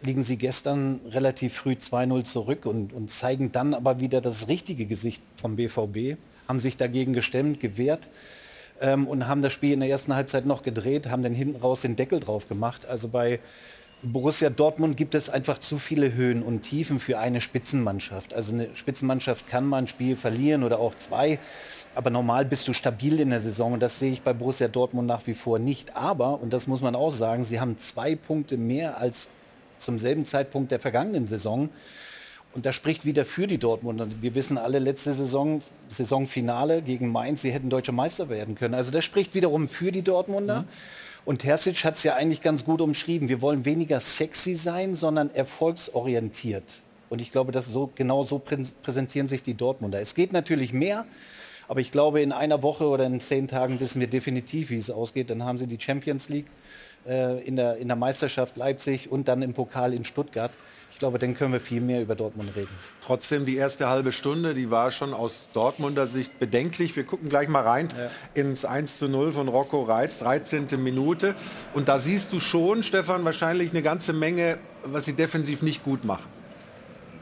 liegen 0.01 0.23
Sie 0.23 0.37
gestern 0.37 1.01
relativ 1.11 1.55
früh 1.55 1.73
2-0 1.73 2.23
zurück 2.23 2.65
und, 2.65 2.93
und 2.93 3.11
zeigen 3.11 3.51
dann 3.51 3.73
aber 3.73 3.99
wieder 3.99 4.21
das 4.21 4.47
richtige 4.47 4.85
Gesicht 4.85 5.21
vom 5.35 5.57
BVB, 5.57 6.17
haben 6.47 6.59
sich 6.59 6.77
dagegen 6.77 7.11
gestemmt, 7.11 7.59
gewehrt 7.59 8.07
ähm, 8.79 9.07
und 9.07 9.27
haben 9.27 9.41
das 9.41 9.51
Spiel 9.51 9.73
in 9.73 9.81
der 9.81 9.89
ersten 9.89 10.15
Halbzeit 10.15 10.45
noch 10.45 10.63
gedreht, 10.63 11.09
haben 11.09 11.23
dann 11.23 11.33
hinten 11.33 11.59
raus 11.59 11.81
den 11.81 11.97
Deckel 11.97 12.21
drauf 12.21 12.47
gemacht. 12.47 12.85
Also 12.85 13.09
bei 13.09 13.39
Borussia 14.05 14.49
Dortmund 14.49 14.97
gibt 14.97 15.15
es 15.15 15.29
einfach 15.29 15.59
zu 15.59 15.77
viele 15.79 16.13
Höhen 16.13 16.43
und 16.43 16.61
Tiefen 16.61 16.99
für 16.99 17.17
eine 17.17 17.41
Spitzenmannschaft. 17.41 18.33
Also 18.33 18.53
eine 18.53 18.75
Spitzenmannschaft 18.75 19.47
kann 19.47 19.65
mal 19.65 19.79
ein 19.79 19.87
Spiel 19.87 20.15
verlieren 20.15 20.63
oder 20.63 20.79
auch 20.79 20.95
zwei. 20.95 21.39
Aber 21.95 22.09
normal 22.09 22.45
bist 22.45 22.67
du 22.67 22.73
stabil 22.73 23.19
in 23.19 23.29
der 23.29 23.39
Saison 23.39 23.73
und 23.73 23.79
das 23.79 23.99
sehe 23.99 24.11
ich 24.11 24.21
bei 24.21 24.33
Borussia 24.33 24.67
Dortmund 24.67 25.07
nach 25.07 25.25
wie 25.27 25.33
vor 25.33 25.59
nicht. 25.59 25.95
Aber, 25.95 26.41
und 26.41 26.51
das 26.51 26.67
muss 26.67 26.81
man 26.81 26.95
auch 26.95 27.11
sagen, 27.11 27.45
sie 27.45 27.59
haben 27.59 27.77
zwei 27.77 28.15
Punkte 28.15 28.57
mehr 28.57 28.99
als 28.99 29.29
zum 29.79 29.97
selben 29.97 30.25
Zeitpunkt 30.25 30.71
der 30.71 30.79
vergangenen 30.79 31.25
Saison. 31.25 31.69
Und 32.53 32.65
das 32.65 32.75
spricht 32.75 33.05
wieder 33.05 33.25
für 33.25 33.47
die 33.47 33.57
Dortmunder. 33.57 34.07
Wir 34.21 34.35
wissen 34.35 34.57
alle, 34.57 34.79
letzte 34.79 35.13
Saison, 35.13 35.61
Saisonfinale 35.87 36.81
gegen 36.81 37.11
Mainz, 37.11 37.41
sie 37.41 37.51
hätten 37.51 37.69
deutsche 37.69 37.91
Meister 37.91 38.29
werden 38.29 38.55
können. 38.55 38.73
Also 38.73 38.91
das 38.91 39.03
spricht 39.03 39.33
wiederum 39.35 39.67
für 39.67 39.91
die 39.91 40.03
Dortmunder. 40.03 40.61
Mhm. 40.61 40.67
Und 41.25 41.39
Terzic 41.39 41.83
hat 41.83 41.95
es 41.95 42.03
ja 42.03 42.13
eigentlich 42.13 42.41
ganz 42.41 42.65
gut 42.65 42.81
umschrieben. 42.81 43.29
Wir 43.29 43.41
wollen 43.41 43.65
weniger 43.65 43.99
sexy 43.99 44.53
sein, 44.55 44.93
sondern 44.93 45.33
erfolgsorientiert. 45.33 46.81
Und 47.09 47.19
ich 47.19 47.31
glaube, 47.31 47.51
dass 47.51 47.65
so, 47.65 47.91
genau 47.95 48.23
so 48.23 48.39
präsentieren 48.39 49.27
sich 49.27 49.41
die 49.41 49.55
Dortmunder. 49.55 49.99
Es 49.99 50.13
geht 50.13 50.33
natürlich 50.33 50.71
mehr, 50.71 51.05
aber 51.67 51.79
ich 51.79 51.91
glaube, 51.91 52.21
in 52.21 52.31
einer 52.31 52.61
Woche 52.61 52.87
oder 52.87 53.05
in 53.05 53.19
zehn 53.19 53.47
Tagen 53.47 53.79
wissen 53.79 53.99
wir 53.99 54.07
definitiv, 54.07 54.69
wie 54.69 54.77
es 54.77 54.91
ausgeht. 54.91 55.31
Dann 55.31 55.43
haben 55.43 55.57
sie 55.57 55.65
die 55.65 55.79
Champions 55.79 56.29
League 56.29 56.45
äh, 57.07 57.43
in, 57.43 57.55
der, 57.55 57.77
in 57.77 57.87
der 57.87 57.97
Meisterschaft 57.97 58.55
Leipzig 58.55 59.11
und 59.11 59.27
dann 59.27 59.41
im 59.41 59.53
Pokal 59.53 59.93
in 59.93 60.05
Stuttgart. 60.05 60.51
Ich 60.95 60.99
glaube, 60.99 61.19
dann 61.19 61.35
können 61.35 61.51
wir 61.51 61.59
viel 61.59 61.81
mehr 61.81 62.01
über 62.01 62.15
Dortmund 62.15 62.55
reden. 62.55 62.69
Trotzdem, 63.01 63.45
die 63.45 63.57
erste 63.57 63.89
halbe 63.89 64.13
Stunde, 64.13 64.53
die 64.53 64.71
war 64.71 64.91
schon 64.91 65.13
aus 65.13 65.49
Dortmunder 65.51 66.07
Sicht 66.07 66.39
bedenklich. 66.39 66.95
Wir 66.95 67.03
gucken 67.03 67.27
gleich 67.27 67.49
mal 67.49 67.63
rein 67.63 67.89
ja. 67.89 68.09
ins 68.33 68.63
1 68.63 68.99
zu 68.99 69.09
0 69.09 69.33
von 69.33 69.49
Rocco 69.49 69.83
Reitz, 69.83 70.19
13. 70.19 70.67
Minute. 70.81 71.35
Und 71.73 71.89
da 71.89 71.99
siehst 71.99 72.31
du 72.31 72.39
schon, 72.39 72.81
Stefan, 72.81 73.25
wahrscheinlich 73.25 73.71
eine 73.71 73.81
ganze 73.81 74.13
Menge, 74.13 74.57
was 74.85 75.03
sie 75.03 75.11
defensiv 75.11 75.63
nicht 75.63 75.83
gut 75.83 76.05
machen. 76.05 76.23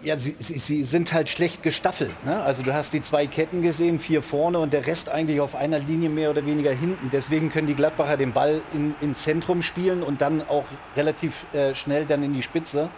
Ja, 0.03 0.19
sie, 0.19 0.35
sie, 0.37 0.59
sie, 0.59 0.83
sind 0.83 1.11
halt 1.11 1.29
schlecht 1.29 1.63
gestaffelt. 1.63 2.13
Ne? 2.25 2.43
Also 2.43 2.61
du 2.61 2.75
hast 2.75 2.93
die 2.93 3.01
zwei 3.01 3.25
Ketten 3.25 3.63
gesehen, 3.63 3.97
vier 3.97 4.21
vorne 4.21 4.59
und 4.59 4.71
der 4.71 4.85
Rest 4.85 5.09
eigentlich 5.09 5.41
auf 5.41 5.55
einer 5.55 5.79
Linie 5.79 6.09
mehr 6.09 6.29
oder 6.29 6.45
weniger 6.45 6.71
hinten. 6.71 7.09
Deswegen 7.11 7.51
können 7.51 7.65
die 7.65 7.73
Gladbacher 7.73 8.17
den 8.17 8.33
Ball 8.33 8.61
in, 8.71 8.93
ins 9.01 9.23
Zentrum 9.23 9.63
spielen 9.63 10.03
und 10.03 10.21
dann 10.21 10.47
auch 10.47 10.65
relativ 10.95 11.47
äh, 11.53 11.73
schnell 11.73 12.05
dann 12.05 12.21
in 12.21 12.35
die 12.35 12.43
Spitze 12.43 12.91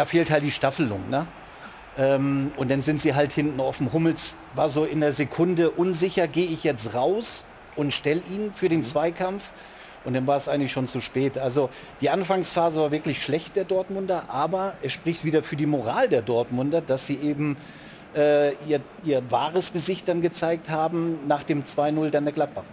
da 0.00 0.06
fehlt 0.06 0.30
halt 0.30 0.42
die 0.44 0.50
Staffelung. 0.50 1.10
Ne? 1.10 1.26
Ähm, 1.98 2.52
und 2.56 2.70
dann 2.70 2.80
sind 2.80 3.02
sie 3.02 3.14
halt 3.14 3.34
hinten 3.34 3.60
offen. 3.60 3.92
Hummels 3.92 4.34
war 4.54 4.70
so 4.70 4.86
in 4.86 5.00
der 5.00 5.12
Sekunde 5.12 5.68
unsicher, 5.68 6.26
gehe 6.26 6.46
ich 6.46 6.64
jetzt 6.64 6.94
raus 6.94 7.44
und 7.76 7.92
stelle 7.92 8.22
ihn 8.30 8.50
für 8.54 8.70
den 8.70 8.82
Zweikampf. 8.82 9.50
Und 10.06 10.14
dann 10.14 10.26
war 10.26 10.38
es 10.38 10.48
eigentlich 10.48 10.72
schon 10.72 10.86
zu 10.86 11.02
spät. 11.02 11.36
Also 11.36 11.68
die 12.00 12.08
Anfangsphase 12.08 12.80
war 12.80 12.90
wirklich 12.92 13.22
schlecht 13.22 13.56
der 13.56 13.64
Dortmunder, 13.64 14.24
aber 14.28 14.72
es 14.80 14.92
spricht 14.92 15.26
wieder 15.26 15.42
für 15.42 15.56
die 15.56 15.66
Moral 15.66 16.08
der 16.08 16.22
Dortmunder, 16.22 16.80
dass 16.80 17.04
sie 17.04 17.16
eben 17.16 17.58
äh, 18.16 18.54
ihr, 18.66 18.80
ihr 19.04 19.22
wahres 19.30 19.74
Gesicht 19.74 20.08
dann 20.08 20.22
gezeigt 20.22 20.70
haben 20.70 21.18
nach 21.28 21.42
dem 21.42 21.64
2-0 21.64 22.08
dann 22.08 22.24
der 22.24 22.32
Gladbach. 22.32 22.64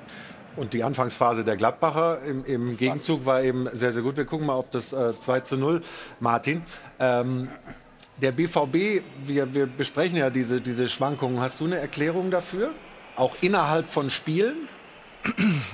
Und 0.58 0.74
die 0.74 0.84
Anfangsphase 0.84 1.44
der 1.44 1.56
Gladbacher 1.56 2.24
im, 2.24 2.44
im 2.44 2.78
Gegenzug 2.78 3.28
war 3.28 3.44
eben 3.44 3.70
sehr, 3.74 3.94
sehr 3.94 4.02
gut. 4.02 4.18
Wir 4.18 4.26
gucken 4.26 4.48
mal 4.48 4.56
auf 4.56 4.70
das 4.72 4.92
äh, 4.92 5.14
2 5.18 5.42
zu 5.42 5.56
0, 5.56 5.82
Martin. 6.20 6.64
Ähm, 7.00 7.50
der 8.22 8.32
BVB, 8.32 9.04
wir, 9.26 9.54
wir 9.54 9.68
besprechen 9.68 10.18
ja 10.18 10.30
diese, 10.30 10.60
diese 10.60 10.90
Schwankungen. 10.90 11.40
Hast 11.40 11.60
du 11.60 11.66
eine 11.66 11.78
Erklärung 11.78 12.32
dafür? 12.32 12.72
Auch 13.16 13.36
innerhalb 13.42 13.90
von 13.90 14.10
Spielen? 14.10 14.68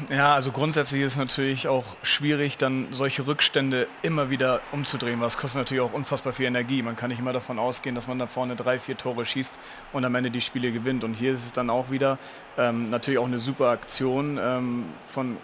Ja, 0.10 0.34
also 0.34 0.51
grundsätzlich 0.51 1.01
ist 1.01 1.13
es 1.13 1.18
natürlich 1.18 1.68
auch 1.68 1.84
schwierig, 2.01 2.58
dann 2.58 2.88
solche 2.92 3.27
Rückstände 3.27 3.88
immer 4.01 4.30
wieder 4.30 4.62
umzudrehen, 4.72 5.22
was 5.22 5.38
kostet 5.38 5.60
natürlich 5.60 5.82
auch 5.82 5.94
unfassbar 5.94 6.34
viel 6.34 6.48
Energie. 6.48 6.82
Man 6.82 6.96
kann 6.96 7.10
nicht 7.10 7.20
immer 7.20 7.34
davon 7.34 7.60
ausgehen, 7.60 7.94
dass 7.94 8.08
man 8.08 8.18
da 8.20 8.27
vorne 8.27 8.56
drei, 8.56 8.80
vier 8.80 8.98
Tore 8.98 9.25
schießt 9.25 9.53
und 9.92 10.06
am 10.06 10.15
Ende 10.15 10.32
die 10.32 10.42
Spiele 10.42 10.72
gewinnt. 10.72 11.03
Und 11.03 11.13
hier 11.13 11.34
ist 11.34 11.46
es 11.46 11.53
dann 11.53 11.70
auch 11.70 11.92
wieder 11.92 12.18
ähm, 12.58 12.89
natürlich 12.89 13.20
auch 13.20 13.27
eine 13.27 13.39
super 13.39 13.70
Aktion 13.70 14.39
ähm, 14.42 14.86
von 15.08 15.38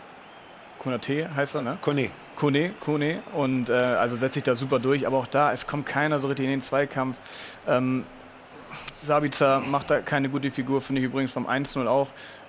Konate 0.80 1.30
heißt 1.36 1.56
er, 1.56 1.62
ne? 1.62 1.78
Kone. 1.82 2.10
Kone, 2.40 2.72
Kone. 2.80 3.22
Und 3.34 3.70
äh, 3.70 3.74
also 3.74 4.16
setzt 4.16 4.36
sich 4.36 4.44
da 4.44 4.56
super 4.56 4.80
durch, 4.80 5.06
aber 5.06 5.18
auch 5.18 5.28
da, 5.28 5.52
es 5.52 5.68
kommt 5.68 5.86
keiner 5.86 6.20
so 6.20 6.28
richtig 6.28 6.46
in 6.46 6.52
den 6.52 6.62
Zweikampf. 6.62 7.18
Ähm, 7.68 8.06
Sabitzer 9.02 9.60
macht 9.60 9.90
da 9.90 10.00
keine 10.00 10.30
gute 10.30 10.50
Figur, 10.50 10.82
finde 10.82 11.02
ich 11.02 11.08
übrigens 11.08 11.32
vom 11.32 11.48
1-0 11.48 11.86
auch. 11.88 12.08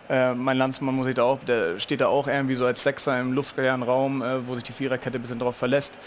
Äh, 0.08 0.34
mein 0.34 0.56
Landsmann 0.56 0.94
muss 0.94 1.06
ich 1.06 1.14
da 1.14 1.24
auch, 1.24 1.42
der 1.44 1.78
steht 1.78 2.00
da 2.00 2.06
auch 2.06 2.28
irgendwie 2.28 2.54
so 2.54 2.66
als 2.66 2.82
Sechser 2.82 3.20
im 3.20 3.32
luftleeren 3.32 3.82
Raum, 3.82 4.22
äh, 4.22 4.46
wo 4.46 4.54
sich 4.54 4.64
die 4.64 4.72
Viererkette 4.72 5.18
ein 5.18 5.22
bisschen 5.22 5.38
drauf 5.38 5.56
verlässt. 5.56 5.98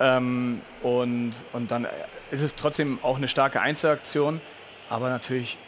Ähm, 0.00 0.60
und, 0.82 1.32
und 1.52 1.70
dann 1.70 1.86
ist 2.30 2.42
es 2.42 2.54
trotzdem 2.54 2.98
auch 3.02 3.16
eine 3.16 3.28
starke 3.28 3.60
Einzelaktion, 3.60 4.40
aber 4.88 5.10
natürlich 5.10 5.58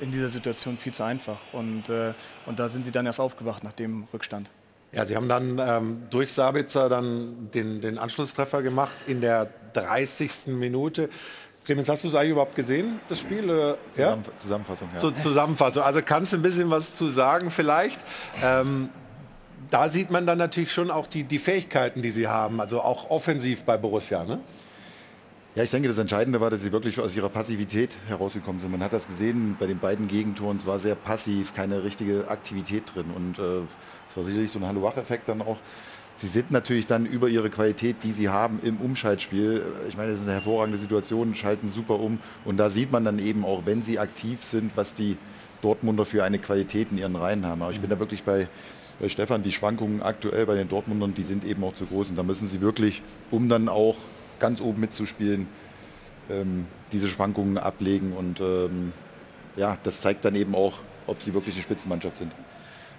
in 0.00 0.12
dieser 0.12 0.28
Situation 0.28 0.76
viel 0.78 0.92
zu 0.92 1.02
einfach. 1.02 1.38
Und, 1.52 1.88
äh, 1.88 2.12
und 2.46 2.58
da 2.60 2.68
sind 2.68 2.84
sie 2.84 2.92
dann 2.92 3.06
erst 3.06 3.20
aufgewacht 3.20 3.64
nach 3.64 3.72
dem 3.72 4.06
Rückstand. 4.12 4.50
Ja, 4.92 5.04
sie 5.04 5.16
haben 5.16 5.28
dann 5.28 5.58
ähm, 5.58 6.02
durch 6.10 6.32
Sabitzer 6.32 6.88
dann 6.88 7.50
den, 7.52 7.80
den 7.80 7.98
Anschlusstreffer 7.98 8.62
gemacht 8.62 8.96
in 9.06 9.20
der 9.20 9.48
30. 9.74 10.46
Minute. 10.46 11.10
Clemens, 11.64 11.88
hast 11.90 12.04
du 12.04 12.08
es 12.08 12.14
eigentlich 12.14 12.30
überhaupt 12.30 12.56
gesehen, 12.56 12.98
das 13.08 13.20
Spiel? 13.20 13.50
Äh, 13.50 14.00
ja? 14.00 14.16
Zusammenfassung, 14.38 14.88
ja. 14.94 14.98
So, 14.98 15.10
Zusammenfassung. 15.10 15.82
Also 15.82 16.00
kannst 16.02 16.32
du 16.32 16.38
ein 16.38 16.42
bisschen 16.42 16.70
was 16.70 16.94
zu 16.94 17.08
sagen 17.08 17.50
vielleicht? 17.50 18.00
Ähm, 18.42 18.88
da 19.70 19.90
sieht 19.90 20.10
man 20.10 20.26
dann 20.26 20.38
natürlich 20.38 20.72
schon 20.72 20.90
auch 20.90 21.06
die, 21.06 21.24
die 21.24 21.38
Fähigkeiten, 21.38 22.00
die 22.00 22.10
sie 22.10 22.26
haben, 22.26 22.58
also 22.60 22.80
auch 22.80 23.10
offensiv 23.10 23.64
bei 23.64 23.76
Borussia. 23.76 24.24
Ne? 24.24 24.40
Ja, 25.58 25.64
ich 25.64 25.70
denke, 25.70 25.88
das 25.88 25.98
Entscheidende 25.98 26.40
war, 26.40 26.50
dass 26.50 26.62
sie 26.62 26.70
wirklich 26.70 27.00
aus 27.00 27.16
ihrer 27.16 27.30
Passivität 27.30 27.96
herausgekommen 28.06 28.60
sind. 28.60 28.70
Man 28.70 28.80
hat 28.80 28.92
das 28.92 29.08
gesehen 29.08 29.56
bei 29.58 29.66
den 29.66 29.80
beiden 29.80 30.06
Gegentoren, 30.06 30.56
es 30.56 30.66
war 30.66 30.78
sehr 30.78 30.94
passiv, 30.94 31.52
keine 31.52 31.82
richtige 31.82 32.28
Aktivität 32.28 32.84
drin. 32.94 33.06
Und 33.12 33.40
äh, 33.40 33.62
es 34.08 34.16
war 34.16 34.22
sicherlich 34.22 34.52
so 34.52 34.60
ein 34.60 34.66
Hallo-Wach-Effekt 34.68 35.28
dann 35.28 35.42
auch. 35.42 35.56
Sie 36.16 36.28
sind 36.28 36.52
natürlich 36.52 36.86
dann 36.86 37.06
über 37.06 37.28
ihre 37.28 37.50
Qualität, 37.50 37.96
die 38.04 38.12
sie 38.12 38.28
haben 38.28 38.60
im 38.62 38.76
Umschaltspiel. 38.76 39.66
Ich 39.88 39.96
meine, 39.96 40.12
das 40.12 40.20
ist 40.20 40.26
eine 40.26 40.34
hervorragende 40.34 40.78
Situation, 40.78 41.34
schalten 41.34 41.70
super 41.70 41.98
um. 41.98 42.20
Und 42.44 42.56
da 42.56 42.70
sieht 42.70 42.92
man 42.92 43.04
dann 43.04 43.18
eben 43.18 43.44
auch, 43.44 43.62
wenn 43.66 43.82
sie 43.82 43.98
aktiv 43.98 44.44
sind, 44.44 44.76
was 44.76 44.94
die 44.94 45.16
Dortmunder 45.60 46.04
für 46.04 46.22
eine 46.22 46.38
Qualität 46.38 46.92
in 46.92 46.98
ihren 46.98 47.16
Reihen 47.16 47.44
haben. 47.44 47.62
Aber 47.62 47.72
ich 47.72 47.80
bin 47.80 47.90
da 47.90 47.98
wirklich 47.98 48.22
bei, 48.22 48.46
bei 49.00 49.08
Stefan, 49.08 49.42
die 49.42 49.50
Schwankungen 49.50 50.04
aktuell 50.04 50.46
bei 50.46 50.54
den 50.54 50.68
Dortmundern, 50.68 51.14
die 51.14 51.24
sind 51.24 51.44
eben 51.44 51.64
auch 51.64 51.72
zu 51.72 51.86
groß. 51.86 52.10
Und 52.10 52.16
da 52.16 52.22
müssen 52.22 52.46
sie 52.46 52.60
wirklich, 52.60 53.02
um 53.32 53.48
dann 53.48 53.68
auch 53.68 53.96
ganz 54.38 54.60
oben 54.60 54.80
mitzuspielen, 54.80 55.46
ähm, 56.30 56.66
diese 56.92 57.08
Schwankungen 57.08 57.58
ablegen. 57.58 58.12
Und 58.12 58.40
ähm, 58.40 58.92
ja, 59.56 59.78
das 59.82 60.00
zeigt 60.00 60.24
dann 60.24 60.34
eben 60.34 60.54
auch, 60.54 60.74
ob 61.06 61.22
sie 61.22 61.34
wirklich 61.34 61.54
eine 61.54 61.62
Spitzenmannschaft 61.62 62.16
sind. 62.16 62.32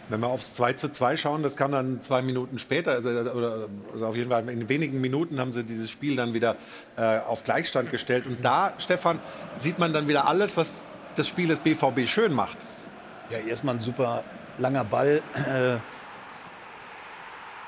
Wenn 0.10 0.22
wir 0.22 0.28
aufs 0.28 0.56
2 0.56 0.74
zu 0.74 0.92
2 0.92 1.18
schauen, 1.18 1.44
das 1.44 1.56
kam 1.56 1.72
dann 1.72 2.02
zwei 2.02 2.24
Minuten 2.24 2.58
später, 2.58 2.94
also, 2.94 3.10
oder, 3.10 3.68
also 3.94 4.08
auf 4.08 4.16
jeden 4.16 4.32
Fall 4.32 4.50
in 4.50 4.68
wenigen 4.68 5.00
Minuten 5.02 5.40
haben 5.40 5.54
sie 5.54 5.64
dieses 5.64 5.92
Spiel 5.92 6.16
dann 6.16 6.34
wieder 6.34 6.56
äh, 6.98 7.20
auf 7.20 7.44
Gleichstand 7.44 7.92
gestellt. 7.92 8.26
Und 8.26 8.44
da, 8.44 8.74
Stefan, 8.80 9.20
sieht 9.58 9.78
man 9.78 9.94
dann 9.94 10.08
wieder 10.08 10.28
alles, 10.28 10.58
was 10.58 10.72
das 11.16 11.28
Spiel 11.28 11.48
des 11.48 11.60
BVB 11.60 12.08
schön 12.08 12.34
macht. 12.34 12.58
Ja, 13.30 13.38
erstmal 13.38 13.76
ein 13.76 13.82
super 13.82 14.24
langer 14.58 14.84
Ball. 14.84 15.22
Äh, 15.36 15.78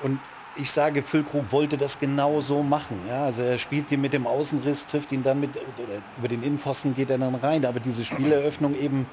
und 0.04 0.18
ich 0.56 0.70
sage, 0.70 1.02
Füllkrug 1.02 1.50
wollte 1.52 1.78
das 1.78 1.98
genau 1.98 2.40
so 2.40 2.62
machen. 2.62 3.00
Ja, 3.08 3.24
also 3.24 3.42
er 3.42 3.58
spielt 3.58 3.90
ihn 3.90 4.00
mit 4.00 4.12
dem 4.12 4.26
Außenriss, 4.26 4.86
trifft 4.86 5.12
ihn 5.12 5.22
dann 5.22 5.40
mit, 5.40 5.50
oder 5.56 6.02
über 6.18 6.28
den 6.28 6.42
Innenpfosten 6.42 6.94
geht 6.94 7.10
er 7.10 7.18
dann 7.18 7.34
rein. 7.36 7.64
Aber 7.64 7.80
diese 7.80 8.04
Spieleröffnung 8.04 8.78
eben 8.78 9.06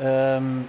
ähm, 0.00 0.66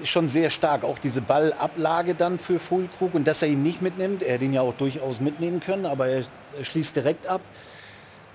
ist, 0.00 0.08
schon 0.08 0.28
sehr 0.28 0.50
stark. 0.50 0.84
Auch 0.84 0.98
diese 0.98 1.20
Ballablage 1.20 2.14
dann 2.14 2.38
für 2.38 2.58
Füllkrug 2.58 3.14
und 3.14 3.26
dass 3.26 3.42
er 3.42 3.48
ihn 3.48 3.62
nicht 3.62 3.80
mitnimmt. 3.80 4.22
Er 4.22 4.34
hätte 4.34 4.44
ihn 4.44 4.52
ja 4.52 4.60
auch 4.60 4.74
durchaus 4.74 5.20
mitnehmen 5.20 5.60
können, 5.60 5.86
aber 5.86 6.08
er, 6.08 6.24
er 6.58 6.64
schließt 6.64 6.96
direkt 6.96 7.26
ab. 7.26 7.40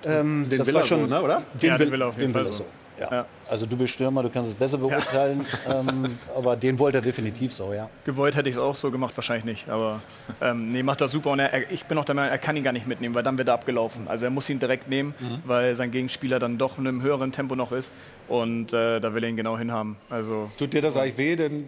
Ähm, 0.06 0.48
Den 0.50 0.60
das 0.60 0.68
will 0.68 0.76
war 0.76 0.82
er 0.82 0.88
so, 0.88 0.98
ne, 0.98 1.22
oder? 1.22 1.44
Den 1.62 1.70
Ja, 1.70 1.78
den 1.78 1.92
will 1.92 2.02
er 2.02 2.08
auf 2.08 2.18
jeden 2.18 2.34
den 2.34 2.46
Fall 2.46 2.52
so. 2.52 2.66
Ja. 3.00 3.12
Ja. 3.12 3.26
Also 3.50 3.66
du 3.66 3.78
bist 3.78 3.94
Stürmer, 3.94 4.24
du 4.24 4.30
kannst 4.30 4.50
es 4.50 4.56
besser 4.56 4.78
beurteilen, 4.78 5.46
ähm, 5.70 6.04
aber 6.36 6.56
den 6.56 6.78
wollte 6.80 6.98
er 6.98 7.02
definitiv 7.02 7.54
so, 7.54 7.74
ja. 7.74 7.90
Gewollt 8.06 8.36
hätte 8.36 8.50
ich 8.50 8.56
es 8.56 8.62
auch 8.62 8.76
so 8.76 8.92
gemacht, 8.92 9.16
wahrscheinlich 9.16 9.46
nicht. 9.46 9.70
Aber 9.70 10.02
ähm, 10.42 10.72
nee, 10.72 10.84
macht 10.84 11.02
das 11.02 11.12
super. 11.12 11.32
Und 11.32 11.40
er, 11.40 11.72
ich 11.72 11.86
bin 11.86 11.98
auch 11.98 12.06
der 12.06 12.16
Meinung, 12.16 12.32
er 12.32 12.38
kann 12.38 12.58
ihn 12.58 12.64
gar 12.64 12.74
nicht 12.74 12.88
mitnehmen, 12.88 13.16
weil 13.16 13.24
dann 13.24 13.38
wird 13.38 13.48
er 13.48 13.54
abgelaufen. 13.54 14.08
Also 14.08 14.26
er 14.26 14.32
muss 14.32 14.50
ihn 14.50 14.60
direkt 14.60 14.90
nehmen, 14.90 15.14
weil 15.46 15.76
sein 15.76 15.92
Gegenspieler 15.92 16.40
dann 16.40 16.58
doch 16.58 16.78
in 16.78 16.88
einem 16.88 17.02
höheren 17.02 17.32
Tempo 17.32 17.56
noch 17.56 17.72
ist. 17.72 17.94
Und 18.28 18.74
äh, 18.74 19.00
da 19.00 19.14
will 19.14 19.24
er 19.24 19.30
ihn 19.30 19.38
genau 19.38 19.58
hinhaben. 19.58 19.98
Also 20.10 20.50
Tut 20.58 20.74
dir 20.74 20.82
das 20.82 20.98
eigentlich 20.98 21.18
weh, 21.18 21.36
den 21.36 21.66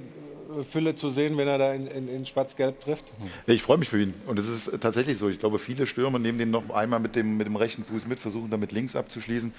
äh, 0.57 0.63
Fülle 0.63 0.95
zu 0.95 1.09
sehen, 1.09 1.37
wenn 1.37 1.47
er 1.47 1.57
da 1.57 1.73
in, 1.73 1.87
in, 1.87 2.09
in 2.09 2.25
Schwarz-Gelb 2.25 2.81
trifft? 2.81 3.05
Nee, 3.47 3.53
ich 3.53 3.61
freue 3.61 3.77
mich 3.77 3.89
für 3.89 4.01
ihn. 4.01 4.13
Und 4.25 4.39
es 4.39 4.49
ist 4.49 4.81
tatsächlich 4.81 5.17
so. 5.17 5.29
Ich 5.29 5.39
glaube, 5.39 5.59
viele 5.59 5.85
Stürmer 5.85 6.19
nehmen 6.19 6.39
den 6.39 6.51
noch 6.51 6.69
einmal 6.71 6.99
mit 6.99 7.15
dem, 7.15 7.37
mit 7.37 7.47
dem 7.47 7.55
rechten 7.55 7.83
Fuß 7.83 8.07
mit, 8.07 8.19
versuchen 8.19 8.49
damit 8.49 8.71
links 8.71 8.95
abzuschließen. 8.95 9.53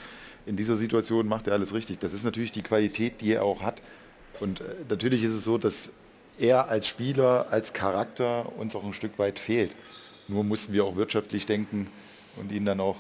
In 0.46 0.56
dieser 0.56 0.76
Situation 0.76 1.28
macht 1.28 1.46
er 1.46 1.52
alles 1.52 1.72
richtig. 1.74 2.00
Das 2.00 2.12
ist 2.12 2.24
natürlich 2.24 2.52
die 2.52 2.62
Qualität, 2.62 3.20
die 3.20 3.32
er 3.32 3.44
auch 3.44 3.62
hat. 3.62 3.80
Und 4.40 4.60
äh, 4.60 4.64
natürlich 4.88 5.22
ist 5.24 5.34
es 5.34 5.44
so, 5.44 5.58
dass 5.58 5.90
er 6.38 6.68
als 6.68 6.86
Spieler, 6.86 7.46
als 7.50 7.72
Charakter 7.72 8.50
uns 8.58 8.74
auch 8.74 8.84
ein 8.84 8.94
Stück 8.94 9.18
weit 9.18 9.38
fehlt. 9.38 9.72
Nur 10.28 10.44
mussten 10.44 10.72
wir 10.72 10.84
auch 10.84 10.96
wirtschaftlich 10.96 11.46
denken 11.46 11.88
und 12.36 12.52
ihn 12.52 12.64
dann 12.64 12.80
auch 12.80 12.96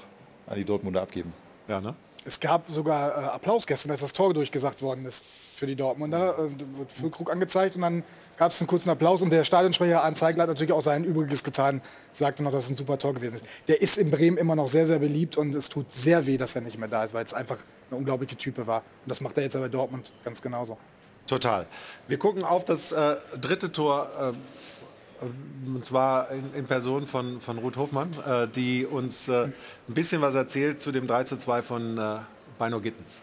an 0.46 0.56
die 0.56 0.64
Dortmunder 0.64 1.02
abgeben. 1.02 1.32
Ja, 1.68 1.80
ne? 1.80 1.94
Es 2.24 2.38
gab 2.38 2.68
sogar 2.68 3.10
äh, 3.10 3.26
Applaus 3.26 3.66
gestern, 3.66 3.92
als 3.92 4.00
das 4.00 4.12
Tor 4.12 4.34
durchgesagt 4.34 4.82
worden 4.82 5.06
ist 5.06 5.24
für 5.60 5.66
die 5.66 5.76
Dortmunder. 5.76 6.38
Äh, 6.38 6.78
wird 6.78 6.90
Füllkrug 6.90 7.30
angezeigt 7.30 7.76
und 7.76 7.82
dann 7.82 8.02
gab 8.36 8.50
es 8.50 8.60
einen 8.60 8.66
kurzen 8.66 8.90
Applaus 8.90 9.22
und 9.22 9.30
der 9.30 9.44
Stadionsprecher 9.44 10.10
Zeigler 10.14 10.44
hat 10.44 10.48
natürlich 10.48 10.72
auch 10.72 10.82
sein 10.82 11.04
Übriges 11.04 11.44
getan, 11.44 11.82
sagte 12.12 12.42
noch, 12.42 12.50
dass 12.50 12.64
es 12.64 12.70
ein 12.70 12.76
super 12.76 12.98
Tor 12.98 13.14
gewesen 13.14 13.34
ist. 13.34 13.44
Der 13.68 13.80
ist 13.82 13.98
in 13.98 14.10
Bremen 14.10 14.38
immer 14.38 14.56
noch 14.56 14.68
sehr, 14.68 14.86
sehr 14.86 14.98
beliebt 14.98 15.36
und 15.36 15.54
es 15.54 15.68
tut 15.68 15.92
sehr 15.92 16.26
weh, 16.26 16.38
dass 16.38 16.56
er 16.56 16.62
nicht 16.62 16.78
mehr 16.78 16.88
da 16.88 17.04
ist, 17.04 17.12
weil 17.12 17.24
es 17.24 17.34
einfach 17.34 17.58
eine 17.90 17.98
unglaubliche 17.98 18.36
Type 18.36 18.66
war. 18.66 18.78
Und 18.78 19.10
das 19.10 19.20
macht 19.20 19.36
er 19.36 19.42
jetzt 19.42 19.54
aber 19.54 19.68
Dortmund 19.68 20.10
ganz 20.24 20.40
genauso. 20.40 20.78
Total. 21.26 21.66
Wir 22.08 22.18
gucken 22.18 22.42
auf 22.42 22.64
das 22.64 22.92
äh, 22.92 23.16
dritte 23.38 23.70
Tor, 23.70 24.34
äh, 25.22 25.26
und 25.66 25.84
zwar 25.84 26.30
in, 26.30 26.54
in 26.54 26.66
Person 26.66 27.06
von, 27.06 27.42
von 27.42 27.58
Ruth 27.58 27.76
Hofmann, 27.76 28.10
äh, 28.26 28.48
die 28.48 28.86
uns 28.86 29.28
äh, 29.28 29.44
ein 29.44 29.52
bisschen 29.88 30.22
was 30.22 30.34
erzählt 30.34 30.80
zu 30.80 30.90
dem 30.90 31.06
3 31.06 31.24
zu 31.24 31.36
2 31.36 31.60
von 31.60 31.98
äh, 31.98 32.16
Bino 32.58 32.80
Gittens. 32.80 33.20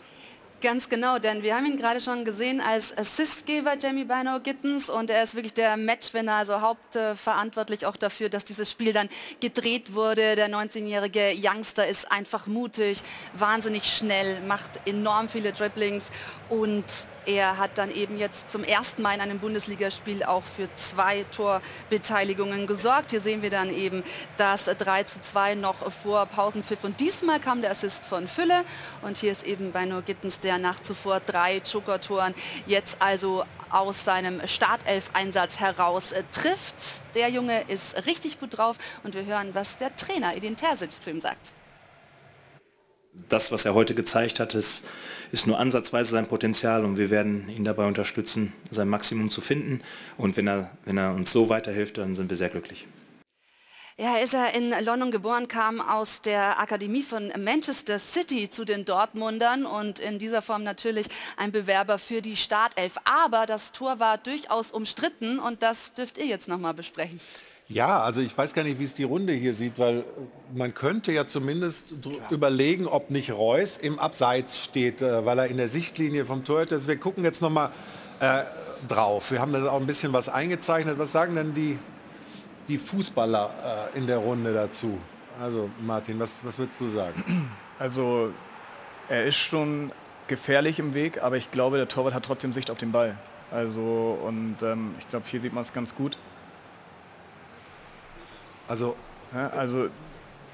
Ganz 0.60 0.90
genau, 0.90 1.20
denn 1.20 1.44
wir 1.44 1.56
haben 1.56 1.68
ihn 1.68 1.78
gerade 1.78 2.02
schon 2.02 2.26
gesehen 2.26 2.62
als 2.62 2.98
Assistgeber, 2.98 3.78
Jamie 3.80 4.06
Bino 4.06 4.40
Gittens, 4.40 4.90
und 4.90 5.12
er 5.12 5.22
ist 5.22 5.36
wirklich 5.36 5.54
der 5.54 5.78
Matchwinner, 5.78 6.34
also 6.34 6.62
hauptverantwortlich 6.62 7.86
auch 7.86 7.96
dafür, 7.96 8.30
dass 8.30 8.44
dieses 8.44 8.72
Spiel 8.72 8.92
dann 8.92 9.08
gedreht 9.40 9.94
wurde. 9.94 10.36
Der 10.36 10.50
19-jährige 10.50 11.36
Youngster 11.40 11.86
ist 11.86 12.12
einfach 12.12 12.48
mutig, 12.48 13.04
wahnsinnig 13.36 13.84
schnell, 13.84 14.42
macht 14.48 14.82
enorm 14.88 15.30
viele 15.30 15.52
Dribblings 15.52 16.10
und 16.50 17.06
er 17.28 17.58
hat 17.58 17.78
dann 17.78 17.92
eben 17.92 18.18
jetzt 18.18 18.50
zum 18.50 18.64
ersten 18.64 19.02
Mal 19.02 19.16
in 19.16 19.22
einem 19.22 19.40
Bundesligaspiel 19.40 20.24
auch 20.24 20.44
für 20.44 20.70
zwei 20.76 21.26
Torbeteiligungen 21.36 22.68
gesorgt. 22.68 23.12
Hier 23.12 23.20
sehen 23.20 23.42
wir 23.42 23.50
dann 23.50 23.70
eben 23.70 24.04
das 24.38 24.66
3 24.66 25.04
zu 25.04 25.20
2 25.22 25.56
noch 25.56 25.92
vor 25.92 26.26
Pausenpfiff. 26.26 26.86
Und 26.86 27.02
diesmal 27.02 27.42
kam 27.42 27.62
der 27.62 27.72
Assist 27.72 28.06
von 28.06 28.30
Fülle. 28.30 28.63
Und 29.02 29.18
hier 29.18 29.34
ist 29.34 29.46
eben 29.46 29.74
bei 29.74 29.84
No 29.84 30.02
Gittens, 30.02 30.40
der 30.40 30.58
nach 30.58 30.82
zuvor 30.82 31.20
drei 31.20 31.58
Joker-Toren 31.58 32.34
jetzt 32.66 32.98
also 33.02 33.44
aus 33.70 34.06
seinem 34.06 34.48
Startelf-Einsatz 34.48 35.60
heraus 35.60 36.13
äh, 36.13 36.24
trifft. 36.32 36.76
Der 37.13 37.30
Junge 37.30 37.63
ist 37.68 38.06
richtig 38.06 38.40
gut 38.40 38.58
drauf 38.58 38.78
und 39.04 39.13
wir 39.13 39.26
hören, 39.26 39.54
was 39.54 39.76
der 39.76 39.94
Trainer 39.98 40.38
Edin 40.38 40.56
Terzic 40.56 40.92
zu 40.92 41.10
ihm 41.10 41.20
sagt. 41.20 41.52
das, 43.30 43.52
was 43.52 43.66
er 43.66 43.74
heute 43.74 43.96
gezeigt 43.96 44.40
hat, 44.40 44.54
ist, 44.54 44.84
ist 45.32 45.48
nur 45.48 45.60
ansatzweise 45.60 46.12
sein 46.12 46.28
Potenzial 46.28 46.86
und 46.86 46.98
wir 46.98 47.10
werden 47.10 47.50
ihn 47.50 47.63
dabei 47.63 47.88
unterstützen, 47.88 48.54
sein 48.72 48.88
Maximum 48.88 49.30
zu 49.30 49.42
finden. 49.42 49.82
Und 50.18 50.38
wenn 50.38 50.48
er, 50.48 50.72
wenn 50.86 50.98
er 50.98 51.13
uns 51.13 51.32
so 51.32 51.50
weiterhilft, 51.50 51.98
dann 51.98 52.16
sind 52.16 52.30
wir 52.30 52.38
sehr 52.38 52.50
glücklich. 52.50 52.88
Ja, 54.00 54.18
ist 54.18 54.36
er 54.36 54.54
in 54.54 54.70
London 54.86 55.10
geboren, 55.10 55.48
kam 55.48 55.82
aus 55.82 56.22
der 56.22 56.60
Akademie 56.60 57.02
von 57.02 57.34
Manchester 57.40 57.98
City 57.98 58.48
zu 58.48 58.63
den 58.63 58.86
Dortmundern 58.86 59.66
und 59.66 59.98
in 59.98 60.20
dieser 60.20 60.44
Form 60.44 60.63
natürlich 60.63 61.08
ein 61.36 61.52
Bewerber 61.52 61.98
für 61.98 62.22
die 62.22 62.36
Startelf. 62.36 62.98
Aber 63.06 63.48
das 63.48 63.72
Tor 63.72 63.98
war 64.00 64.20
durchaus 64.20 64.72
umstritten 64.72 65.40
und 65.40 65.63
das 65.63 65.96
dürft 65.96 66.20
ihr 66.20 66.28
jetzt 66.28 66.48
nochmal 66.48 66.76
besprechen. 66.76 67.20
Ja, 67.69 67.99
also 67.99 68.21
ich 68.21 68.38
weiß 68.38 68.53
gar 68.53 68.63
nicht, 68.63 68.80
wie 68.80 68.86
es 68.86 68.93
die 68.93 69.03
Runde 69.03 69.34
hier 69.34 69.53
sieht, 69.53 69.77
weil 69.77 70.06
man 70.56 70.73
könnte 70.73 71.12
ja 71.12 71.27
zumindest 71.27 71.93
überlegen, 72.30 72.88
ob 72.88 73.10
nicht 73.12 73.32
Reus 73.32 73.75
im 73.75 73.99
Abseits 73.99 74.58
steht, 74.60 75.01
äh, 75.01 75.25
weil 75.25 75.39
er 75.39 75.47
in 75.47 75.58
der 75.58 75.67
Sichtlinie 75.67 76.25
vom 76.25 76.45
Torhüter 76.45 76.77
ist. 76.77 76.88
Wir 76.88 76.97
gucken 76.97 77.25
jetzt 77.25 77.41
noch 77.41 77.49
mal 77.49 77.71
äh, 78.21 78.43
drauf. 78.88 79.32
Wir 79.32 79.41
haben 79.41 79.51
da 79.51 79.69
auch 79.69 79.82
ein 79.82 79.86
bisschen 79.86 80.13
was 80.13 80.30
eingezeichnet. 80.30 80.97
Was 80.97 81.12
sagen 81.12 81.36
denn 81.36 81.53
die, 81.53 81.77
die 82.69 82.77
Fußballer 82.77 83.89
äh, 83.93 83.97
in 83.97 84.08
der 84.08 84.19
Runde 84.19 84.53
dazu? 84.53 84.97
Also 85.41 85.69
Martin, 85.86 86.19
was, 86.19 86.39
was 86.43 86.58
würdest 86.58 86.80
du 86.80 86.89
sagen? 86.89 87.21
Also 87.80 88.32
er 89.08 89.25
ist 89.25 89.36
schon 89.36 89.91
gefährlich 90.27 90.80
im 90.80 90.93
Weg, 90.93 91.21
aber 91.21 91.38
ich 91.38 91.51
glaube, 91.51 91.77
der 91.77 91.88
Torwart 91.88 92.13
hat 92.13 92.25
trotzdem 92.25 92.53
Sicht 92.53 92.71
auf 92.71 92.77
den 92.77 92.91
Ball. 92.91 93.15
Also 93.51 94.17
und 94.25 94.56
ähm, 94.63 94.95
ich 94.99 95.08
glaube, 95.10 95.25
hier 95.30 95.41
sieht 95.41 95.53
man 95.53 95.62
es 95.62 95.73
ganz 95.73 95.93
gut. 95.93 96.17
Also, 98.67 98.95
Ja, 99.34 99.47
also, 99.49 99.88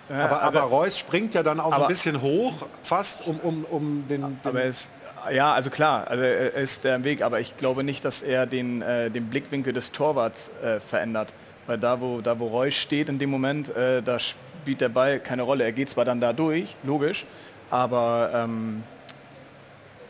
ja, 0.10 0.26
aber, 0.26 0.44
also, 0.44 0.60
aber 0.60 0.68
Reus 0.70 0.98
springt 0.98 1.34
ja 1.34 1.44
dann 1.44 1.60
auch 1.60 1.66
so 1.70 1.72
ein 1.72 1.82
aber- 1.82 1.88
bisschen 1.88 2.22
hoch, 2.22 2.68
fast 2.82 3.26
um, 3.28 3.40
um, 3.40 3.66
um 3.66 4.08
den, 4.08 4.22
den 4.22 4.40
aber 4.44 4.62
er 4.62 4.68
ist, 4.68 4.90
ja, 5.32 5.54
also 5.54 5.70
klar, 5.70 6.08
also 6.10 6.24
er 6.24 6.54
ist 6.56 6.84
der 6.84 6.98
im 6.98 7.04
Weg, 7.06 7.22
aber 7.22 7.40
ich 7.40 7.56
glaube 7.58 7.84
nicht, 7.84 8.04
dass 8.04 8.22
er 8.22 8.46
den, 8.46 8.82
äh, 8.82 9.10
den 9.10 9.30
Blickwinkel 9.30 9.72
des 9.72 9.92
Torwarts 9.92 10.52
äh, 10.62 10.80
verändert. 10.80 11.34
Weil 11.66 11.78
da, 11.78 12.02
wo, 12.02 12.20
da, 12.20 12.40
wo 12.40 12.48
Reus 12.48 12.76
steht 12.76 13.08
in 13.08 13.20
dem 13.20 13.30
Moment, 13.30 13.74
äh, 13.74 14.02
da 14.04 14.20
spielt 14.20 14.82
der 14.82 14.90
Ball 14.90 15.20
keine 15.22 15.44
Rolle. 15.44 15.64
Er 15.64 15.72
geht 15.72 15.90
zwar 15.90 16.04
dann 16.04 16.20
da 16.20 16.34
durch, 16.34 16.76
logisch, 16.84 17.26
aber 17.72 18.32
ähm, 18.36 18.84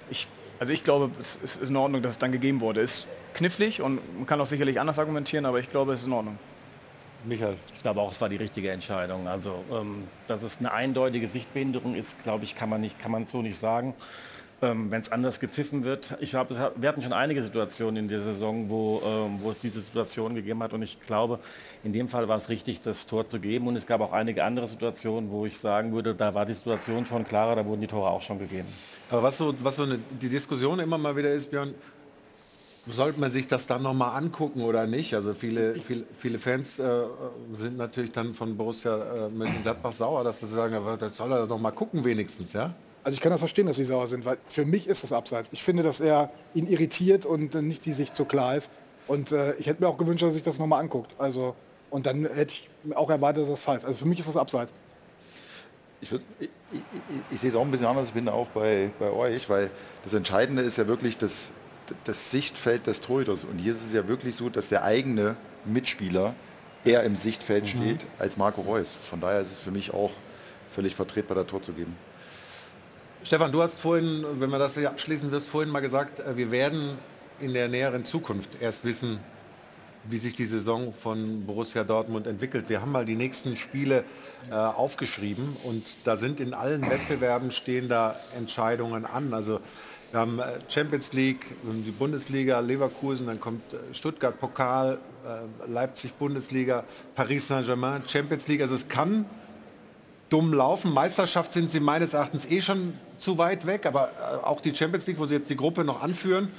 ich, 0.10 0.28
also 0.60 0.74
ich 0.74 0.84
glaube, 0.84 1.12
es 1.20 1.36
ist 1.36 1.62
in 1.62 1.76
Ordnung, 1.76 2.02
dass 2.02 2.14
es 2.14 2.18
dann 2.18 2.32
gegeben 2.32 2.60
wurde. 2.60 2.82
Ist 2.82 3.06
knifflig 3.36 3.82
und 3.84 4.00
man 4.18 4.26
kann 4.26 4.42
auch 4.42 4.48
sicherlich 4.48 4.80
anders 4.80 4.98
argumentieren, 4.98 5.46
aber 5.46 5.60
ich 5.60 5.70
glaube, 5.70 5.94
es 5.94 6.02
ist 6.02 6.08
in 6.08 6.14
Ordnung. 6.14 6.40
Michael. 7.26 7.56
Ich 7.76 7.82
glaube 7.82 8.02
auch, 8.02 8.12
es 8.12 8.20
war 8.22 8.30
die 8.30 8.36
richtige 8.36 8.72
Entscheidung. 8.72 9.28
Also, 9.28 9.64
ähm, 9.72 10.08
dass 10.28 10.44
es 10.44 10.60
eine 10.60 10.74
eindeutige 10.74 11.30
Sichtbehinderung 11.30 11.96
ist, 11.96 12.22
glaube 12.24 12.44
ich, 12.44 12.56
kann 12.56 12.70
man, 12.70 12.82
nicht, 12.82 13.00
kann 13.00 13.12
man 13.12 13.26
so 13.28 13.42
nicht 13.42 13.58
sagen. 13.58 13.94
Ähm, 14.62 14.90
Wenn 14.92 15.02
es 15.02 15.12
anders 15.12 15.42
gepfiffen 15.42 15.84
wird. 15.84 16.16
Ich 16.22 16.36
hat- 16.36 16.50
wir 16.50 16.88
hatten 16.88 17.02
schon 17.02 17.12
einige 17.12 17.44
Situationen 17.44 17.98
in 18.04 18.08
der 18.08 18.22
Saison, 18.22 18.70
wo, 18.70 19.02
ähm, 19.04 19.38
wo 19.42 19.52
es 19.52 19.60
diese 19.60 19.82
Situation 19.82 20.36
gegeben 20.36 20.64
hat. 20.64 20.72
Und 20.72 20.82
ich 20.84 21.02
glaube, 21.02 21.40
in 21.84 21.92
dem 21.92 22.08
Fall 22.08 22.30
war 22.30 22.38
es 22.38 22.48
richtig, 22.48 22.80
das 22.80 23.06
Tor 23.06 23.28
zu 23.28 23.40
geben. 23.42 23.68
Und 23.68 23.76
es 23.76 23.86
gab 23.86 24.00
auch 24.00 24.14
einige 24.14 24.44
andere 24.46 24.68
Situationen, 24.68 25.32
wo 25.32 25.46
ich 25.46 25.58
sagen 25.58 25.92
würde, 25.94 26.16
da 26.16 26.34
war 26.34 26.46
die 26.46 26.54
Situation 26.54 27.06
schon 27.06 27.26
klarer, 27.28 27.58
da 27.58 27.66
wurden 27.66 27.82
die 27.82 27.88
Tore 27.88 28.10
auch 28.10 28.22
schon 28.22 28.40
gegeben. 28.40 28.68
Aber 29.10 29.24
was 29.24 29.38
so, 29.38 29.54
was 29.62 29.76
so 29.76 29.84
eine, 29.84 30.00
die 30.22 30.30
Diskussion 30.30 30.80
immer 30.80 30.98
mal 30.98 31.16
wieder 31.18 31.32
ist, 31.32 31.52
Björn, 31.52 31.74
sollte 32.88 33.20
man 33.20 33.32
sich 33.32 33.48
das 33.48 33.66
dann 33.66 33.82
nochmal 33.82 34.18
angucken 34.18 34.62
oder 34.62 34.86
nicht? 34.88 35.14
Also 35.14 35.34
viele, 35.34 35.76
viele, 35.76 36.06
viele 36.14 36.38
Fans 36.38 36.80
äh, 36.80 37.04
sind 37.58 37.78
natürlich 37.78 38.12
dann 38.12 38.34
von 38.34 38.58
Borussia 38.58 39.28
äh, 39.28 39.30
Mönchengladbach 39.30 39.94
sauer, 39.94 40.24
dass 40.24 40.42
sie 40.42 40.48
sagen, 40.48 40.76
aber 40.76 40.98
das 40.98 41.16
soll 41.16 41.32
er 41.32 41.48
doch 41.48 41.60
mal 41.60 41.72
gucken 41.72 42.04
wenigstens, 42.04 42.54
ja? 42.54 42.74
Also 43.04 43.16
ich 43.16 43.22
kann 43.22 43.32
das 43.32 43.42
verstehen, 43.42 43.68
dass 43.68 43.76
sie 43.76 43.86
sauer 43.86 44.08
sind, 44.08 44.26
weil 44.26 44.38
für 44.48 44.66
mich 44.66 44.88
ist 44.88 45.04
das 45.04 45.12
abseits. 45.12 45.50
Ich 45.52 45.62
finde, 45.64 45.84
dass 45.84 46.00
er 46.00 46.30
ihn 46.54 46.68
irritiert 46.68 47.26
und 47.26 47.54
nicht 47.54 47.86
die 47.86 47.94
Sicht 47.94 48.16
so 48.16 48.26
klar 48.26 48.56
ist. 48.56 48.72
Und 49.08 49.32
äh, 49.34 49.56
ich 49.56 49.68
hätte 49.68 49.82
mir 49.82 49.90
auch 49.90 49.98
gewünscht, 49.98 50.24
dass 50.24 50.32
er 50.32 50.36
sich 50.36 50.44
das 50.44 50.58
nochmal 50.58 50.80
anguckt. 50.80 51.14
Also, 51.18 51.56
und 51.90 52.06
dann 52.06 52.26
hätte 52.26 52.54
ich 52.54 52.70
auch 52.96 53.10
erwartet, 53.10 53.44
dass 53.44 53.50
das 53.50 53.62
pfeift. 53.62 53.86
Also 53.86 53.98
für 53.98 54.06
mich 54.06 54.20
ist 54.20 54.30
das 54.30 54.38
abseits. 54.38 54.74
Ich, 56.00 56.12
würd, 56.12 56.22
ich, 56.40 56.50
ich, 56.72 56.82
ich 57.32 57.40
sehe 57.40 57.50
es 57.50 57.56
auch 57.56 57.64
ein 57.64 57.72
bisschen 57.72 57.88
anders, 57.88 58.08
ich 58.08 58.14
bin 58.14 58.28
auch 58.30 58.48
bei, 58.48 58.90
bei 59.00 59.10
euch, 59.12 59.50
weil 59.50 59.70
das 60.04 60.14
Entscheidende 60.14 60.62
ist 60.62 60.78
ja 60.78 60.88
wirklich 60.88 61.18
das, 61.18 61.52
das 62.04 62.32
Sichtfeld 62.32 62.88
des 62.88 63.02
Torhüters. 63.02 63.44
Und 63.44 63.60
hier 63.60 63.74
ist 63.74 63.86
es 63.86 63.94
ja 63.94 64.08
wirklich 64.08 64.36
so, 64.36 64.50
dass 64.50 64.70
der 64.70 64.84
eigene 64.84 65.36
Mitspieler 65.66 66.36
eher 66.86 67.04
im 67.04 67.16
Sichtfeld 67.16 67.68
steht 67.68 68.00
als 68.20 68.38
Marco 68.38 68.62
Reus. 68.62 68.92
Von 68.92 69.22
daher 69.22 69.40
ist 69.40 69.52
es 69.52 69.60
für 69.60 69.72
mich 69.72 69.94
auch 69.94 70.12
völlig 70.74 70.96
vertretbar, 70.96 71.36
da 71.36 71.44
Tor 71.44 71.62
zu 71.62 71.74
geben. 71.74 71.96
Stefan, 73.24 73.54
du 73.54 73.62
hast 73.62 73.80
vorhin, 73.80 74.26
wenn 74.40 74.50
wir 74.50 74.60
das 74.60 74.74
hier 74.74 74.90
abschließen, 74.90 75.32
wirst 75.32 75.48
vorhin 75.48 75.72
mal 75.72 75.80
gesagt, 75.80 76.20
äh, 76.20 76.36
wir 76.36 76.52
werden 76.52 76.98
in 77.40 77.54
der 77.54 77.70
näheren 77.70 78.04
Zukunft 78.04 78.50
erst 78.60 78.84
wissen, 78.84 79.20
wie 80.06 80.18
sich 80.18 80.36
die 80.36 80.46
Saison 80.46 80.92
von 80.92 81.46
Borussia 81.46 81.86
Dortmund 81.86 82.28
entwickelt. 82.28 82.68
Wir 82.68 82.82
haben 82.82 82.92
mal 82.92 83.06
die 83.06 83.16
nächsten 83.16 83.56
Spiele 83.56 84.04
äh, 84.52 84.54
aufgeschrieben 84.54 85.56
und 85.64 85.84
da 86.04 86.18
sind 86.18 86.42
in 86.42 86.54
allen 86.54 86.90
Wettbewerben 86.90 87.52
stehen 87.52 87.88
da 87.88 88.20
Entscheidungen 88.38 89.06
an. 89.06 89.34
Also 89.34 89.62
wir 90.14 90.20
haben 90.20 90.38
äh, 90.38 90.44
Champions 90.70 91.12
League, 91.14 91.56
die 91.64 91.90
Bundesliga, 91.90 92.60
Leverkusen, 92.60 93.26
dann 93.26 93.40
kommt 93.40 93.74
äh, 93.74 93.78
Stuttgart 93.96 94.40
Pokal, 94.40 95.00
äh, 95.26 95.68
Leipzig 95.68 96.14
Bundesliga, 96.14 96.84
Paris 97.16 97.48
Saint-Germain, 97.48 98.04
Champions 98.06 98.48
League. 98.48 98.62
Also 98.62 98.76
es 98.76 98.88
kann 98.88 99.26
dumm 100.30 100.54
laufen. 100.54 100.94
Meisterschaft 100.94 101.52
sind 101.52 101.72
sie 101.72 101.80
meines 101.80 102.14
Erachtens 102.14 102.46
eh 102.46 102.62
schon 102.62 102.94
zu 103.18 103.40
weit 103.40 103.66
weg, 103.66 103.88
aber 103.88 104.12
auch 104.44 104.62
die 104.62 104.76
Champions 104.76 105.08
League, 105.08 105.18
wo 105.18 105.26
sie 105.26 105.34
jetzt 105.34 105.50
die 105.50 105.58
Gruppe 105.58 105.84
noch 105.84 106.04
anführen, 106.04 106.50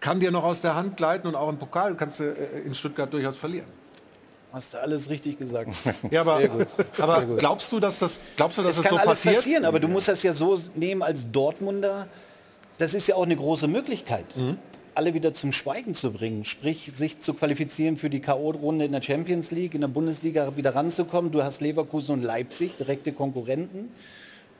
kann 0.00 0.20
dir 0.20 0.30
noch 0.30 0.44
aus 0.44 0.60
der 0.60 0.74
Hand 0.74 0.98
gleiten 0.98 1.26
und 1.28 1.34
auch 1.34 1.48
im 1.48 1.56
Pokal 1.56 1.94
kannst 1.94 2.20
du 2.20 2.24
in 2.24 2.74
Stuttgart 2.74 3.10
durchaus 3.10 3.38
verlieren. 3.38 3.68
Hast 4.52 4.74
du 4.74 4.82
alles 4.82 5.08
richtig 5.08 5.38
gesagt. 5.38 5.70
Ja, 6.10 6.20
aber, 6.20 6.42
aber 6.98 7.22
glaubst 7.38 7.72
du, 7.72 7.80
dass 7.80 8.00
das, 8.00 8.20
glaubst 8.36 8.58
du, 8.58 8.62
dass 8.62 8.72
es 8.72 8.82
das 8.82 8.84
kann 8.84 8.96
so 8.96 8.98
alles 8.98 9.08
passiert? 9.08 9.36
passieren, 9.36 9.64
aber 9.64 9.80
du 9.80 9.88
musst 9.88 10.08
das 10.08 10.22
ja 10.22 10.34
so 10.34 10.60
nehmen 10.74 11.02
als 11.02 11.30
Dortmunder. 11.32 12.06
Das 12.78 12.92
ist 12.92 13.06
ja 13.06 13.14
auch 13.14 13.24
eine 13.24 13.36
große 13.36 13.68
Möglichkeit, 13.68 14.26
alle 14.94 15.14
wieder 15.14 15.32
zum 15.32 15.52
Schweigen 15.52 15.94
zu 15.94 16.12
bringen. 16.12 16.44
Sprich, 16.44 16.92
sich 16.94 17.20
zu 17.20 17.34
qualifizieren 17.34 17.96
für 17.96 18.10
die 18.10 18.20
K.O.-Runde 18.20 18.84
in 18.84 18.92
der 18.92 19.02
Champions 19.02 19.50
League, 19.50 19.74
in 19.74 19.80
der 19.80 19.88
Bundesliga 19.88 20.56
wieder 20.56 20.74
ranzukommen. 20.74 21.32
Du 21.32 21.42
hast 21.42 21.60
Leverkusen 21.60 22.12
und 22.12 22.22
Leipzig, 22.22 22.76
direkte 22.76 23.12
Konkurrenten. 23.12 23.90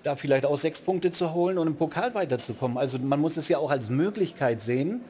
Da 0.03 0.17
vielleicht 0.17 0.47
auch 0.47 0.57
sechs 0.57 0.81
Punkte 0.81 1.11
zu 1.11 1.35
holen 1.35 1.59
und 1.59 1.67
im 1.67 1.77
Pokal 1.77 2.15
weiterzukommen. 2.15 2.79
Also 2.79 2.99
man 2.99 3.21
muss 3.21 3.37
es 3.37 3.49
ja 3.49 3.59
auch 3.59 3.71
als 3.71 3.91
Möglichkeit 3.91 4.63
sehen. 4.63 5.01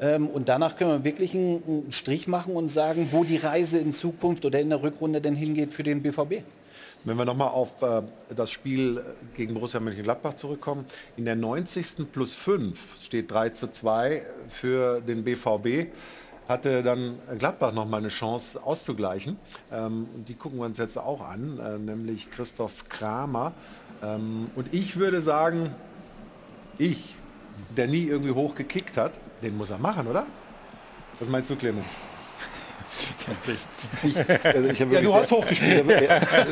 Ähm, 0.00 0.28
und 0.28 0.48
danach 0.48 0.76
können 0.76 0.90
wir 0.90 1.04
wirklich 1.04 1.34
einen 1.34 1.86
Strich 1.90 2.28
machen 2.28 2.54
und 2.54 2.68
sagen, 2.68 3.08
wo 3.10 3.24
die 3.24 3.36
Reise 3.36 3.78
in 3.78 3.92
Zukunft 3.92 4.44
oder 4.44 4.60
in 4.60 4.70
der 4.70 4.82
Rückrunde 4.82 5.20
denn 5.20 5.34
hingeht 5.34 5.72
für 5.72 5.82
den 5.82 6.02
BVB. 6.02 6.42
Wenn 7.04 7.18
wir 7.18 7.26
nochmal 7.26 7.48
auf 7.48 7.82
äh, 7.82 8.02
das 8.34 8.50
Spiel 8.50 9.04
gegen 9.36 9.52
Borussia 9.52 9.78
Mönchengladbach 9.78 10.34
zurückkommen. 10.34 10.86
In 11.16 11.26
der 11.26 11.36
90. 11.36 12.10
plus 12.10 12.34
5 12.34 13.02
steht 13.02 13.30
3 13.30 13.50
zu 13.50 13.70
2 13.70 14.22
für 14.48 15.02
den 15.02 15.22
BVB. 15.22 15.92
Hatte 16.48 16.82
dann 16.82 17.18
Gladbach 17.38 17.72
noch 17.72 17.86
mal 17.86 17.98
eine 17.98 18.08
Chance 18.08 18.62
auszugleichen. 18.62 19.38
Ähm, 19.70 20.08
die 20.26 20.34
gucken 20.34 20.58
wir 20.58 20.64
uns 20.64 20.78
jetzt 20.78 20.96
auch 20.96 21.20
an, 21.20 21.58
äh, 21.58 21.78
nämlich 21.78 22.30
Christoph 22.30 22.88
Kramer. 22.88 23.52
Ähm, 24.02 24.50
und 24.54 24.72
ich 24.72 24.96
würde 24.96 25.20
sagen, 25.20 25.74
ich, 26.78 27.16
der 27.76 27.86
nie 27.86 28.04
irgendwie 28.04 28.32
hoch 28.32 28.54
gekickt 28.54 28.96
hat, 28.96 29.12
den 29.42 29.56
muss 29.58 29.70
er 29.70 29.78
machen, 29.78 30.06
oder? 30.06 30.26
Was 31.18 31.28
meinst 31.28 31.50
du, 31.50 31.56
Clemens? 31.56 31.86
Ich, 34.02 34.16
also 34.44 34.68
ich 34.68 34.78
Ja, 34.78 35.00
du 35.00 35.14
hast 35.14 35.32
hochgespielt. 35.32 35.84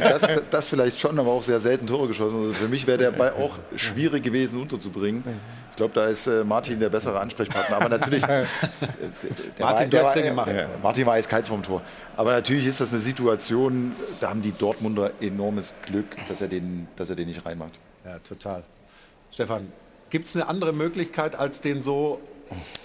das, 0.01 0.23
das 0.51 0.69
vielleicht 0.69 0.99
schon, 0.99 1.19
aber 1.19 1.31
auch 1.31 1.43
sehr 1.43 1.61
selten 1.61 1.87
Tore 1.87 2.09
geschossen. 2.09 2.39
Also 2.39 2.53
für 2.53 2.69
mich 2.69 2.87
wäre 2.87 2.99
der 2.99 3.11
Ball 3.11 3.33
auch 3.33 3.59
schwierig 3.77 4.23
gewesen 4.23 4.61
unterzubringen. 4.61 5.25
Ich 5.71 5.77
glaube, 5.77 5.95
da 5.95 6.07
ist 6.07 6.27
äh, 6.27 6.45
Martin 6.45 6.79
der 6.81 6.91
bessere 6.91 7.19
Ansprechpartner. 7.19 7.77
Aber 7.77 7.89
natürlich, 7.89 8.23
äh, 8.25 8.45
Martin, 9.59 9.91
hast 10.03 10.17
den 10.17 10.25
gemacht. 10.25 10.53
Ja, 10.55 10.67
Martin 10.83 11.07
war 11.07 11.15
eiskalt 11.15 11.47
vom 11.47 11.63
Tor. 11.63 11.81
Aber 12.17 12.33
natürlich 12.33 12.67
ist 12.67 12.81
das 12.81 12.93
eine 12.93 13.01
Situation, 13.01 13.93
da 14.21 14.29
haben 14.29 14.43
die 14.43 14.53
Dortmunder 14.53 15.13
enormes 15.21 15.73
Glück, 15.87 16.17
dass 16.29 16.43
er 16.43 16.49
den, 16.49 16.89
dass 16.97 17.09
er 17.09 17.17
den 17.17 17.29
nicht 17.29 17.47
reinmacht. 17.47 17.73
Ja, 18.05 18.19
total. 18.19 18.65
Stefan, 19.31 19.73
gibt 20.11 20.29
es 20.29 20.37
eine 20.37 20.47
andere 20.47 20.75
Möglichkeit, 20.75 21.37
als 21.37 21.63
den 21.63 21.83
so 21.83 22.21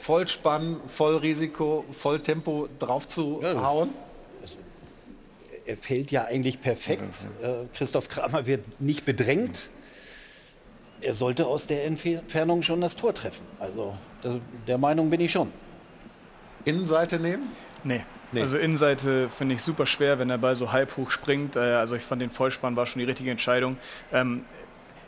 Vollspann, 0.02 0.78
Vollrisiko, 0.88 1.86
Volltempo 1.92 2.68
drauf 2.80 3.08
zu 3.08 3.42
hauen? 3.44 3.90
er 5.66 5.76
fällt 5.78 6.12
ja 6.12 6.24
eigentlich 6.26 6.62
perfekt. 6.62 7.14
Äh, 7.42 7.68
Christoph 7.76 8.08
Kramer 8.08 8.46
wird 8.46 8.80
nicht 8.80 9.04
bedrängt. 9.06 9.70
Er 11.02 11.14
sollte 11.14 11.46
aus 11.46 11.68
der 11.68 11.86
Entfernung 11.86 12.64
schon 12.64 12.80
das 12.82 12.96
Tor 12.96 13.14
treffen. 13.14 13.46
Also 13.60 13.94
der 14.66 14.78
Meinung 14.78 15.10
bin 15.10 15.20
ich 15.20 15.32
schon. 15.32 15.52
Innenseite 16.66 17.20
nehmen? 17.20 17.44
Nee. 17.84 18.04
Nee. 18.32 18.42
Also 18.42 18.58
Innenseite 18.58 19.30
finde 19.30 19.56
ich 19.56 19.62
super 19.62 19.86
schwer, 19.86 20.20
wenn 20.20 20.28
der 20.28 20.38
Ball 20.38 20.56
so 20.56 20.72
halb 20.72 20.98
hoch 20.98 21.12
springt. 21.12 21.56
Äh, 21.56 21.60
Also 21.60 21.96
ich 21.96 22.04
fand 22.04 22.22
den 22.22 22.30
Vollspann 22.30 22.76
war 22.76 22.86
schon 22.86 23.00
die 23.00 23.06
richtige 23.06 23.32
Entscheidung. 23.32 23.78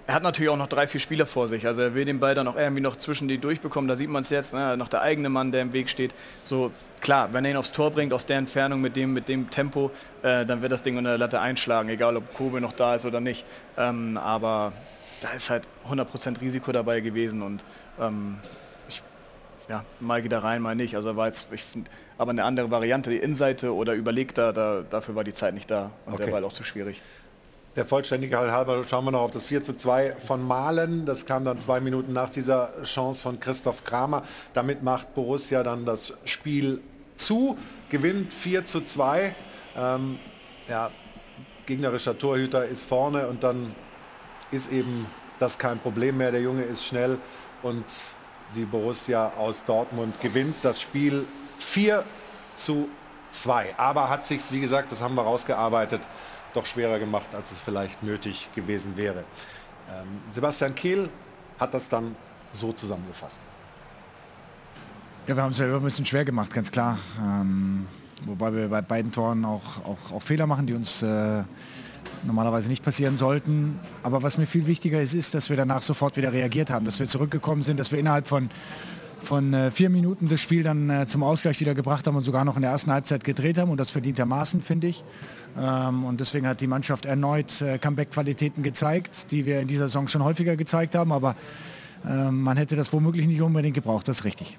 Er 0.09 0.15
hat 0.15 0.23
natürlich 0.23 0.49
auch 0.49 0.57
noch 0.57 0.65
drei, 0.65 0.87
vier 0.87 0.99
Spieler 0.99 1.27
vor 1.27 1.47
sich. 1.47 1.67
Also 1.67 1.83
er 1.83 1.93
will 1.93 2.03
den 2.03 2.19
Ball 2.19 2.33
dann 2.33 2.47
auch 2.47 2.55
irgendwie 2.55 2.81
noch 2.81 2.95
zwischen 2.95 3.27
die 3.27 3.37
durchbekommen. 3.37 3.87
Da 3.87 3.95
sieht 3.95 4.09
man 4.09 4.23
es 4.23 4.31
jetzt, 4.31 4.55
ne? 4.55 4.75
noch 4.75 4.87
der 4.87 5.03
eigene 5.03 5.29
Mann, 5.29 5.51
der 5.51 5.61
im 5.61 5.71
Weg 5.71 5.87
steht. 5.87 6.15
So 6.41 6.71
klar, 6.99 7.31
wenn 7.31 7.45
er 7.45 7.51
ihn 7.51 7.57
aufs 7.57 7.71
Tor 7.71 7.91
bringt, 7.91 8.11
aus 8.11 8.25
der 8.25 8.39
Entfernung, 8.39 8.81
mit 8.81 8.95
dem, 8.95 9.13
mit 9.13 9.27
dem 9.27 9.51
Tempo, 9.51 9.91
äh, 10.23 10.47
dann 10.47 10.63
wird 10.63 10.71
das 10.71 10.81
Ding 10.81 10.97
unter 10.97 11.11
der 11.11 11.19
Latte 11.19 11.39
einschlagen, 11.39 11.89
egal 11.89 12.17
ob 12.17 12.33
Kobe 12.33 12.59
noch 12.59 12.73
da 12.73 12.95
ist 12.95 13.05
oder 13.05 13.19
nicht. 13.19 13.45
Ähm, 13.77 14.17
aber 14.17 14.73
da 15.21 15.29
ist 15.29 15.51
halt 15.51 15.67
100% 15.87 16.41
Risiko 16.41 16.71
dabei 16.71 17.01
gewesen 17.01 17.43
und 17.43 17.63
ähm, 18.01 18.39
ich 18.87 19.03
ja, 19.67 19.83
mal 19.99 20.23
geht 20.23 20.31
er 20.31 20.43
rein, 20.43 20.63
mal 20.63 20.73
nicht. 20.73 20.95
Also 20.95 21.15
war 21.17 21.27
jetzt, 21.27 21.53
ich 21.53 21.63
finde, 21.63 21.91
aber 22.17 22.31
eine 22.31 22.45
andere 22.45 22.71
Variante, 22.71 23.11
die 23.11 23.17
Innenseite 23.17 23.75
oder 23.75 23.93
überlegter, 23.93 24.53
da, 24.53 24.81
dafür 24.89 25.13
war 25.13 25.23
die 25.23 25.35
Zeit 25.35 25.53
nicht 25.53 25.69
da 25.69 25.91
und 26.07 26.15
Okay. 26.15 26.25
der 26.25 26.31
Ball 26.31 26.43
auch 26.43 26.53
zu 26.53 26.63
schwierig. 26.63 26.99
Der 27.79 27.85
Vollständigkeit 27.85 28.51
halber 28.51 28.83
schauen 28.83 29.05
wir 29.05 29.11
noch 29.11 29.21
auf 29.21 29.31
das 29.31 29.45
4 29.45 29.63
zu 29.63 29.73
2 29.73 30.15
von 30.17 30.45
Malen. 30.45 31.05
Das 31.05 31.25
kam 31.25 31.45
dann 31.45 31.57
zwei 31.57 31.79
Minuten 31.79 32.11
nach 32.11 32.29
dieser 32.29 32.73
Chance 32.83 33.21
von 33.21 33.39
Christoph 33.39 33.85
Kramer. 33.85 34.23
Damit 34.53 34.83
macht 34.83 35.15
Borussia 35.15 35.63
dann 35.63 35.85
das 35.85 36.13
Spiel 36.25 36.81
zu, 37.15 37.57
gewinnt 37.87 38.33
4 38.33 38.65
zu 38.65 38.81
2. 38.81 39.33
Ähm, 39.77 40.19
ja, 40.67 40.91
gegnerischer 41.67 42.17
Torhüter 42.17 42.65
ist 42.65 42.83
vorne 42.83 43.29
und 43.29 43.45
dann 43.45 43.73
ist 44.51 44.73
eben 44.73 45.05
das 45.39 45.57
kein 45.57 45.79
Problem 45.79 46.17
mehr. 46.17 46.33
Der 46.33 46.41
Junge 46.41 46.63
ist 46.63 46.83
schnell 46.83 47.17
und 47.63 47.85
die 48.57 48.65
Borussia 48.65 49.31
aus 49.37 49.63
Dortmund 49.63 50.19
gewinnt 50.19 50.57
das 50.63 50.81
Spiel 50.81 51.25
4 51.59 52.03
zu 52.57 52.89
2. 53.31 53.75
Aber 53.77 54.09
hat 54.09 54.25
sich, 54.25 54.41
wie 54.51 54.59
gesagt, 54.59 54.91
das 54.91 54.99
haben 54.99 55.15
wir 55.15 55.21
rausgearbeitet, 55.21 56.01
doch 56.53 56.65
schwerer 56.65 56.99
gemacht, 56.99 57.33
als 57.33 57.51
es 57.51 57.59
vielleicht 57.59 58.03
nötig 58.03 58.49
gewesen 58.55 58.97
wäre. 58.97 59.23
Ähm, 59.89 60.21
Sebastian 60.31 60.75
Kehl 60.75 61.09
hat 61.59 61.73
das 61.73 61.89
dann 61.89 62.15
so 62.51 62.71
zusammengefasst. 62.71 63.39
Ja, 65.27 65.35
wir 65.35 65.43
haben 65.43 65.51
es 65.51 65.57
selber 65.57 65.77
ein 65.77 65.83
bisschen 65.83 66.05
schwer 66.05 66.25
gemacht, 66.25 66.53
ganz 66.53 66.71
klar. 66.71 66.97
Ähm, 67.21 67.85
wobei 68.25 68.53
wir 68.53 68.67
bei 68.67 68.81
beiden 68.81 69.11
Toren 69.11 69.45
auch, 69.45 69.85
auch, 69.85 70.11
auch 70.11 70.21
Fehler 70.21 70.47
machen, 70.47 70.65
die 70.65 70.73
uns 70.73 71.03
äh, 71.03 71.43
normalerweise 72.23 72.69
nicht 72.69 72.83
passieren 72.83 73.17
sollten. 73.17 73.79
Aber 74.03 74.23
was 74.23 74.37
mir 74.37 74.47
viel 74.47 74.65
wichtiger 74.67 75.01
ist, 75.01 75.13
ist, 75.13 75.33
dass 75.33 75.49
wir 75.49 75.57
danach 75.57 75.83
sofort 75.83 76.17
wieder 76.17 76.33
reagiert 76.33 76.69
haben, 76.69 76.85
dass 76.85 76.99
wir 76.99 77.07
zurückgekommen 77.07 77.63
sind, 77.63 77.79
dass 77.79 77.91
wir 77.91 77.99
innerhalb 77.99 78.27
von, 78.27 78.49
von 79.19 79.53
äh, 79.53 79.71
vier 79.71 79.89
Minuten 79.89 80.27
das 80.29 80.41
Spiel 80.41 80.63
dann 80.63 80.89
äh, 80.89 81.05
zum 81.05 81.23
Ausgleich 81.23 81.59
wieder 81.59 81.75
gebracht 81.75 82.07
haben 82.07 82.15
und 82.15 82.23
sogar 82.23 82.45
noch 82.45 82.55
in 82.55 82.63
der 82.63 82.71
ersten 82.71 82.91
Halbzeit 82.91 83.23
gedreht 83.23 83.57
haben. 83.57 83.69
Und 83.69 83.79
das 83.79 83.91
verdientermaßen, 83.91 84.61
finde 84.61 84.87
ich. 84.87 85.03
Ähm, 85.57 86.03
und 86.03 86.19
deswegen 86.19 86.47
hat 86.47 86.61
die 86.61 86.67
Mannschaft 86.67 87.05
erneut 87.05 87.61
äh, 87.61 87.77
Comeback-Qualitäten 87.77 88.63
gezeigt, 88.63 89.31
die 89.31 89.45
wir 89.45 89.59
in 89.59 89.67
dieser 89.67 89.85
Saison 89.85 90.07
schon 90.07 90.23
häufiger 90.23 90.55
gezeigt 90.55 90.95
haben. 90.95 91.11
Aber 91.11 91.35
ähm, 92.07 92.41
man 92.41 92.57
hätte 92.57 92.75
das 92.75 92.91
womöglich 92.93 93.27
nicht 93.27 93.41
unbedingt 93.41 93.75
gebraucht, 93.75 94.07
das 94.07 94.19
ist 94.19 94.25
richtig. 94.25 94.57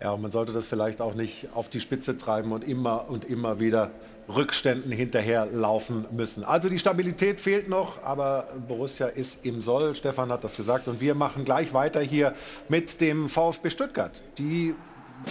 Ja, 0.00 0.12
und 0.12 0.22
man 0.22 0.30
sollte 0.30 0.52
das 0.52 0.66
vielleicht 0.66 1.00
auch 1.00 1.14
nicht 1.14 1.48
auf 1.54 1.68
die 1.68 1.80
Spitze 1.80 2.16
treiben 2.16 2.52
und 2.52 2.62
immer 2.62 3.08
und 3.08 3.24
immer 3.24 3.58
wieder 3.58 3.90
Rückständen 4.28 4.92
hinterherlaufen 4.92 6.06
müssen. 6.12 6.44
Also 6.44 6.68
die 6.68 6.78
Stabilität 6.78 7.40
fehlt 7.40 7.68
noch, 7.68 8.02
aber 8.04 8.46
Borussia 8.68 9.06
ist 9.06 9.44
im 9.44 9.60
Soll. 9.60 9.94
Stefan 9.94 10.30
hat 10.30 10.44
das 10.44 10.56
gesagt. 10.56 10.86
Und 10.86 11.00
wir 11.00 11.14
machen 11.14 11.44
gleich 11.44 11.72
weiter 11.72 12.00
hier 12.00 12.34
mit 12.68 13.00
dem 13.00 13.28
VfB 13.28 13.70
Stuttgart. 13.70 14.12
Die 14.36 14.74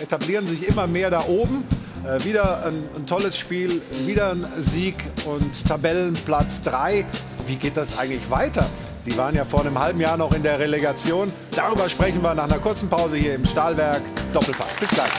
etablieren 0.01 0.47
sich 0.47 0.67
immer 0.67 0.87
mehr 0.87 1.09
da 1.09 1.25
oben. 1.27 1.63
Äh, 2.05 2.23
wieder 2.23 2.65
ein, 2.65 2.83
ein 2.95 3.05
tolles 3.05 3.37
Spiel, 3.37 3.81
wieder 4.05 4.31
ein 4.31 4.45
Sieg 4.59 4.95
und 5.25 5.65
Tabellenplatz 5.67 6.61
3. 6.63 7.05
Wie 7.47 7.55
geht 7.55 7.77
das 7.77 7.97
eigentlich 7.97 8.29
weiter? 8.29 8.65
Sie 9.03 9.17
waren 9.17 9.35
ja 9.35 9.45
vor 9.45 9.61
einem 9.61 9.79
halben 9.79 10.01
Jahr 10.01 10.17
noch 10.17 10.33
in 10.33 10.43
der 10.43 10.59
Relegation. 10.59 11.31
Darüber 11.51 11.89
sprechen 11.89 12.21
wir 12.21 12.33
nach 12.33 12.43
einer 12.43 12.59
kurzen 12.59 12.89
Pause 12.89 13.15
hier 13.15 13.35
im 13.35 13.45
Stahlwerk. 13.45 14.01
Doppelpass. 14.33 14.75
Bis 14.79 14.89
gleich. 14.89 15.11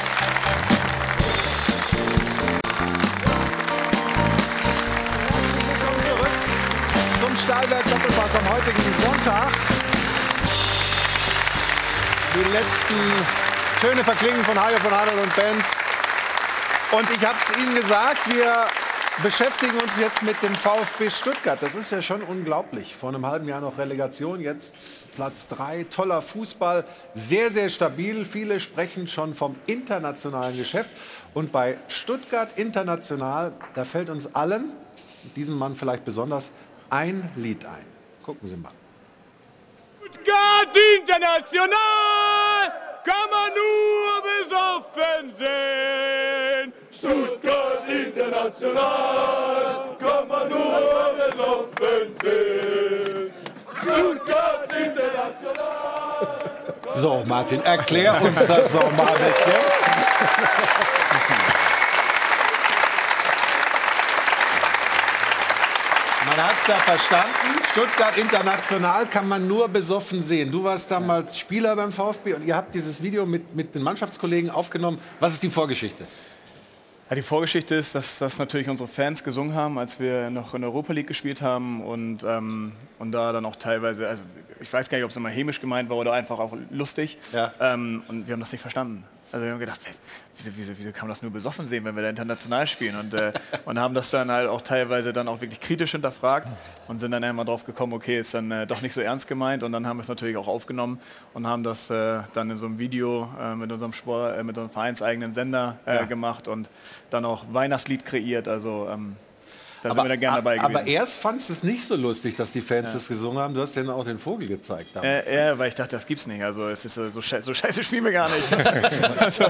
Zum 7.20 7.36
Stahlwerk 7.36 7.84
Doppelpass 7.84 8.30
am 8.38 8.52
heutigen 8.52 8.82
Sonntag. 9.02 9.48
Die 12.34 12.52
letzten 12.52 13.47
Töne 13.80 14.02
verklingen 14.02 14.42
von 14.42 14.60
Hajo 14.60 14.76
von 14.78 14.92
Adel 14.92 15.16
und 15.20 15.36
Band. 15.36 15.64
Und 16.90 17.08
ich 17.16 17.24
habe 17.24 17.38
es 17.38 17.56
Ihnen 17.56 17.76
gesagt, 17.76 18.28
wir 18.28 18.66
beschäftigen 19.22 19.78
uns 19.78 19.96
jetzt 20.00 20.20
mit 20.24 20.42
dem 20.42 20.52
VfB 20.56 21.08
Stuttgart. 21.10 21.62
Das 21.62 21.76
ist 21.76 21.92
ja 21.92 22.02
schon 22.02 22.22
unglaublich. 22.22 22.96
Vor 22.96 23.10
einem 23.10 23.24
halben 23.24 23.46
Jahr 23.46 23.60
noch 23.60 23.78
Relegation, 23.78 24.40
jetzt 24.40 24.74
Platz 25.14 25.46
3. 25.50 25.84
Toller 25.84 26.22
Fußball, 26.22 26.84
sehr, 27.14 27.52
sehr 27.52 27.70
stabil. 27.70 28.24
Viele 28.24 28.58
sprechen 28.58 29.06
schon 29.06 29.32
vom 29.32 29.54
internationalen 29.66 30.56
Geschäft. 30.56 30.90
Und 31.32 31.52
bei 31.52 31.78
Stuttgart 31.86 32.58
International, 32.58 33.54
da 33.74 33.84
fällt 33.84 34.10
uns 34.10 34.34
allen, 34.34 34.72
diesem 35.36 35.56
Mann 35.56 35.76
vielleicht 35.76 36.04
besonders, 36.04 36.50
ein 36.90 37.30
Lied 37.36 37.64
ein. 37.64 37.86
Gucken 38.24 38.48
Sie 38.48 38.56
mal. 38.56 38.72
Stuttgart 40.00 40.76
International 40.98 42.17
kann 43.08 43.28
man 43.30 43.50
nur 43.60 44.10
besoffen 44.30 45.24
sehen. 45.40 46.66
Stuttgart 46.90 47.82
International 47.88 49.96
kann 49.98 50.24
man 50.28 50.48
nur 50.48 51.14
besoffen 51.16 52.06
sehen. 52.22 53.32
Stuttgart 53.80 54.70
International. 54.86 56.26
So, 56.94 57.22
Martin, 57.26 57.62
erklär 57.64 58.20
uns 58.20 58.46
das 58.46 58.72
doch 58.72 58.92
mal 58.92 59.06
ein 59.06 59.14
bisschen. 59.14 59.54
Ja 66.68 66.74
verstanden. 66.74 67.62
Stuttgart 67.72 68.18
International 68.18 69.06
kann 69.06 69.26
man 69.26 69.48
nur 69.48 69.68
besoffen 69.68 70.20
sehen. 70.20 70.52
Du 70.52 70.62
warst 70.64 70.90
damals 70.90 71.38
Spieler 71.38 71.74
beim 71.74 71.90
VfB 71.90 72.34
und 72.34 72.44
ihr 72.44 72.54
habt 72.54 72.74
dieses 72.74 73.02
Video 73.02 73.24
mit, 73.24 73.56
mit 73.56 73.74
den 73.74 73.82
Mannschaftskollegen 73.82 74.50
aufgenommen. 74.50 74.98
Was 75.18 75.32
ist 75.32 75.42
die 75.42 75.48
Vorgeschichte? 75.48 76.04
Ja, 77.08 77.16
die 77.16 77.22
Vorgeschichte 77.22 77.74
ist, 77.74 77.94
dass 77.94 78.18
das 78.18 78.36
natürlich 78.36 78.68
unsere 78.68 78.86
Fans 78.86 79.24
gesungen 79.24 79.54
haben, 79.54 79.78
als 79.78 79.98
wir 79.98 80.28
noch 80.28 80.52
in 80.52 80.60
der 80.60 80.70
Europa 80.70 80.92
League 80.92 81.06
gespielt 81.06 81.40
haben 81.40 81.82
und, 81.82 82.22
ähm, 82.24 82.72
und 82.98 83.12
da 83.12 83.32
dann 83.32 83.46
auch 83.46 83.56
teilweise, 83.56 84.06
also 84.06 84.20
ich 84.60 84.70
weiß 84.70 84.90
gar 84.90 84.98
nicht, 84.98 85.06
ob 85.06 85.10
es 85.10 85.16
immer 85.16 85.30
hämisch 85.30 85.62
gemeint 85.62 85.88
war 85.88 85.96
oder 85.96 86.12
einfach 86.12 86.38
auch 86.38 86.52
lustig. 86.70 87.16
Ja. 87.32 87.50
Ähm, 87.60 88.02
und 88.08 88.26
wir 88.26 88.34
haben 88.34 88.40
das 88.40 88.52
nicht 88.52 88.60
verstanden. 88.60 89.04
Also 89.30 89.44
wir 89.44 89.52
haben 89.52 89.60
gedacht, 89.60 89.80
ey, 89.84 89.92
wieso, 90.38 90.50
wieso, 90.56 90.72
wieso 90.78 90.90
kann 90.90 91.02
man 91.02 91.10
das 91.10 91.22
nur 91.22 91.30
besoffen 91.30 91.66
sehen, 91.66 91.84
wenn 91.84 91.94
wir 91.94 92.02
da 92.02 92.08
international 92.08 92.66
spielen? 92.66 92.96
Und, 92.98 93.12
äh, 93.12 93.32
und 93.66 93.78
haben 93.78 93.92
das 93.94 94.10
dann 94.10 94.30
halt 94.30 94.48
auch 94.48 94.62
teilweise 94.62 95.12
dann 95.12 95.28
auch 95.28 95.40
wirklich 95.40 95.60
kritisch 95.60 95.90
hinterfragt 95.92 96.48
und 96.86 96.98
sind 96.98 97.10
dann 97.10 97.22
einmal 97.22 97.44
drauf 97.44 97.64
gekommen, 97.64 97.92
okay, 97.92 98.18
ist 98.20 98.32
dann 98.32 98.50
äh, 98.50 98.66
doch 98.66 98.80
nicht 98.80 98.94
so 98.94 99.00
ernst 99.02 99.26
gemeint. 99.28 99.62
Und 99.62 99.72
dann 99.72 99.86
haben 99.86 99.98
wir 99.98 100.02
es 100.02 100.08
natürlich 100.08 100.36
auch 100.38 100.48
aufgenommen 100.48 100.98
und 101.34 101.46
haben 101.46 101.62
das 101.62 101.90
äh, 101.90 102.20
dann 102.32 102.50
in 102.50 102.56
so 102.56 102.66
einem 102.66 102.78
Video 102.78 103.28
äh, 103.40 103.54
mit 103.54 103.70
unserem 103.70 103.92
Sport, 103.92 104.38
äh, 104.38 104.42
mit 104.42 104.56
unserem 104.56 104.70
vereinseigenen 104.70 105.32
Sender 105.34 105.78
äh, 105.84 105.96
Ja. 105.96 106.04
gemacht 106.04 106.48
und 106.48 106.70
dann 107.10 107.24
auch 107.24 107.44
Weihnachtslied 107.52 108.06
kreiert. 108.06 108.48
Also 108.48 108.88
ähm, 108.90 109.16
da 109.82 109.90
sind 109.90 109.98
Aber, 109.98 110.04
wir 110.04 110.08
da 110.08 110.16
gerne 110.16 110.36
dabei 110.38 110.56
gewesen. 110.56 110.76
aber 110.76 110.86
erst 110.86 111.18
fandst 111.18 111.48
du 111.48 111.52
es 111.52 111.62
nicht 111.62 111.86
so 111.86 111.96
lustig, 111.96 112.34
dass 112.36 112.52
die 112.52 112.60
Fans 112.60 112.92
das 112.92 113.06
gesungen 113.08 113.38
haben. 113.38 113.54
Du 113.54 113.60
hast 113.60 113.76
denen 113.76 113.90
auch 113.90 114.04
den 114.04 114.18
Vogel 114.18 114.48
gezeigt. 114.48 114.96
Äh, 115.02 115.50
ja, 115.50 115.58
weil 115.58 115.68
ich 115.68 115.74
dachte, 115.74 115.96
das 115.96 116.06
gibt's 116.06 116.26
nicht. 116.26 116.42
Also 116.42 116.68
es 116.68 116.84
ist 116.84 116.96
äh, 116.96 117.10
so, 117.10 117.22
schei 117.22 117.40
so 117.40 117.54
scheiße 117.54 117.84
spielen 117.84 118.04
wir 118.04 118.12
gar 118.12 118.28
nicht. 118.28 118.52
also, 119.18 119.44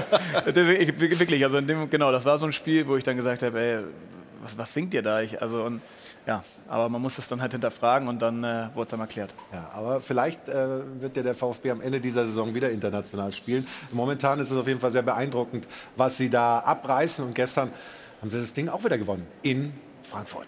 wirklich, 0.45 1.43
also 1.43 1.57
in 1.57 1.67
dem, 1.67 1.89
genau, 1.89 2.11
das 2.11 2.25
war 2.25 2.37
so 2.37 2.45
ein 2.45 2.53
Spiel, 2.53 2.87
wo 2.87 2.95
ich 2.95 3.03
dann 3.03 3.17
gesagt 3.17 3.41
habe, 3.43 3.59
ey, 3.59 3.83
was, 4.41 4.57
was 4.57 4.73
singt 4.73 4.93
ihr 4.93 5.01
da? 5.01 5.21
Ich, 5.21 5.41
also 5.41 5.63
und, 5.63 5.81
ja, 6.25 6.43
aber 6.67 6.89
man 6.89 7.01
muss 7.01 7.15
das 7.15 7.27
dann 7.27 7.41
halt 7.41 7.51
hinterfragen 7.51 8.07
und 8.07 8.21
dann 8.21 8.43
äh, 8.43 8.69
wurde 8.73 8.85
es 8.85 8.91
dann 8.91 8.99
erklärt. 8.99 9.33
Ja, 9.51 9.71
aber 9.73 10.01
vielleicht 10.01 10.47
äh, 10.47 10.67
wird 11.01 11.17
ja 11.17 11.23
der 11.23 11.35
VfB 11.35 11.71
am 11.71 11.81
Ende 11.81 11.99
dieser 11.99 12.25
Saison 12.25 12.53
wieder 12.53 12.69
international 12.69 13.31
spielen. 13.33 13.67
Momentan 13.91 14.39
ist 14.39 14.51
es 14.51 14.57
auf 14.57 14.67
jeden 14.67 14.79
Fall 14.79 14.91
sehr 14.91 15.01
beeindruckend, 15.01 15.67
was 15.95 16.17
sie 16.17 16.29
da 16.29 16.59
abreißen. 16.59 17.25
Und 17.25 17.35
gestern 17.35 17.71
haben 18.21 18.29
sie 18.29 18.39
das 18.39 18.53
Ding 18.53 18.69
auch 18.69 18.83
wieder 18.83 18.97
gewonnen 18.97 19.25
in 19.41 19.73
Frankfurt. 20.09 20.47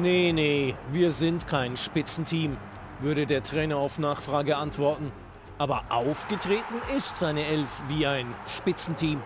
Nee, 0.00 0.32
nee, 0.32 0.74
wir 0.90 1.10
sind 1.10 1.46
kein 1.46 1.76
Spitzenteam, 1.76 2.56
würde 3.00 3.26
der 3.26 3.42
Trainer 3.42 3.76
auf 3.76 3.98
Nachfrage 3.98 4.56
antworten. 4.56 5.12
Aber 5.58 5.84
aufgetreten 5.90 6.74
ist 6.96 7.18
seine 7.18 7.44
Elf 7.46 7.82
wie 7.88 8.06
ein 8.06 8.26
Spitzenteam. 8.46 9.22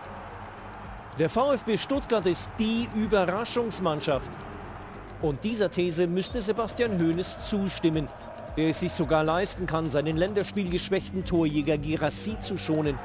Der 1.17 1.29
VfB 1.29 1.77
Stuttgart 1.77 2.25
ist 2.27 2.49
die 2.59 2.87
Überraschungsmannschaft. 2.95 4.29
Und 5.21 5.43
dieser 5.43 5.71
These 5.71 6.05
müsste 6.05 6.41
Sebastian 6.41 6.99
Hoeneß 6.99 7.49
zustimmen, 7.49 8.07
der 8.55 8.69
es 8.69 8.81
sich 8.81 8.91
sogar 8.91 9.23
leisten 9.23 9.65
kann, 9.65 9.89
seinen 9.89 10.15
länderspielgeschwächten 10.15 11.25
Torjäger 11.25 11.77
Girassi 11.77 12.39
zu 12.39 12.55
schonen. 12.57 12.99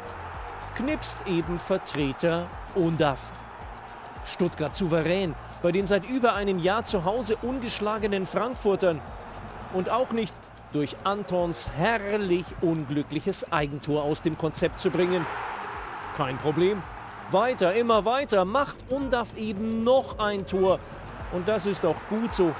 Knipst 0.75 1.19
eben 1.27 1.59
Vertreter 1.59 2.49
Undaf. 2.75 3.31
Stuttgart 4.25 4.75
souverän 4.75 5.35
bei 5.63 5.71
den 5.71 5.87
seit 5.87 6.09
über 6.09 6.35
einem 6.35 6.59
Jahr 6.59 6.87
zu 6.87 7.05
Hause 7.05 7.37
ungeschlagenen 7.43 8.25
Frankfurtern. 8.25 8.99
Und 9.75 9.91
auch 9.91 10.13
nicht 10.13 10.35
durch 10.73 10.97
Antons 11.05 11.69
herrlich 11.77 12.47
unglückliches 12.63 13.53
Eigentor 13.53 14.03
aus 14.03 14.23
dem 14.23 14.39
Konzept 14.39 14.79
zu 14.79 14.91
bringen. 14.91 15.27
Kein 16.17 16.39
Problem. 16.39 16.83
Weiter, 17.31 17.75
immer 17.75 18.07
weiter, 18.07 18.47
macht 18.47 18.79
Undaf 18.89 19.37
eben 19.37 19.85
noch 19.85 20.19
ein 20.21 20.47
Tor. 20.47 20.79
Und 21.33 21.49
das 21.49 21.67
ist 21.67 21.85
auch 21.85 22.09
gut 22.09 22.33
so. 22.33 22.53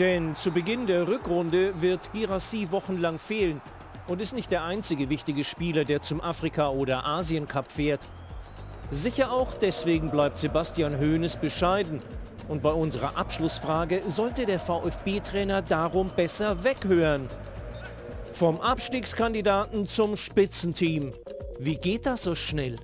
Denn 0.00 0.34
zu 0.34 0.50
Beginn 0.50 0.88
der 0.88 1.06
Rückrunde 1.06 1.80
wird 1.80 2.12
Girassi 2.12 2.68
wochenlang 2.72 3.18
fehlen 3.18 3.60
und 4.06 4.20
ist 4.20 4.34
nicht 4.34 4.50
der 4.50 4.64
einzige 4.64 5.08
wichtige 5.10 5.44
Spieler, 5.44 5.84
der 5.84 6.00
zum 6.00 6.20
Afrika- 6.20 6.68
oder 6.68 7.06
Asien-Cup 7.06 7.70
fährt. 7.72 8.06
Sicher 8.90 9.32
auch 9.32 9.54
deswegen 9.54 10.10
bleibt 10.10 10.38
Sebastian 10.38 10.98
Hoeneß 10.98 11.36
bescheiden. 11.36 12.00
Und 12.48 12.62
bei 12.62 12.70
unserer 12.70 13.16
Abschlussfrage 13.16 14.02
sollte 14.06 14.46
der 14.46 14.60
VfB-Trainer 14.60 15.62
darum 15.62 16.10
besser 16.10 16.62
weghören. 16.62 17.26
Vom 18.32 18.60
Abstiegskandidaten 18.60 19.86
zum 19.86 20.16
Spitzenteam. 20.16 21.12
Wie 21.58 21.76
geht 21.76 22.06
das 22.06 22.22
so 22.22 22.34
schnell? 22.34 22.76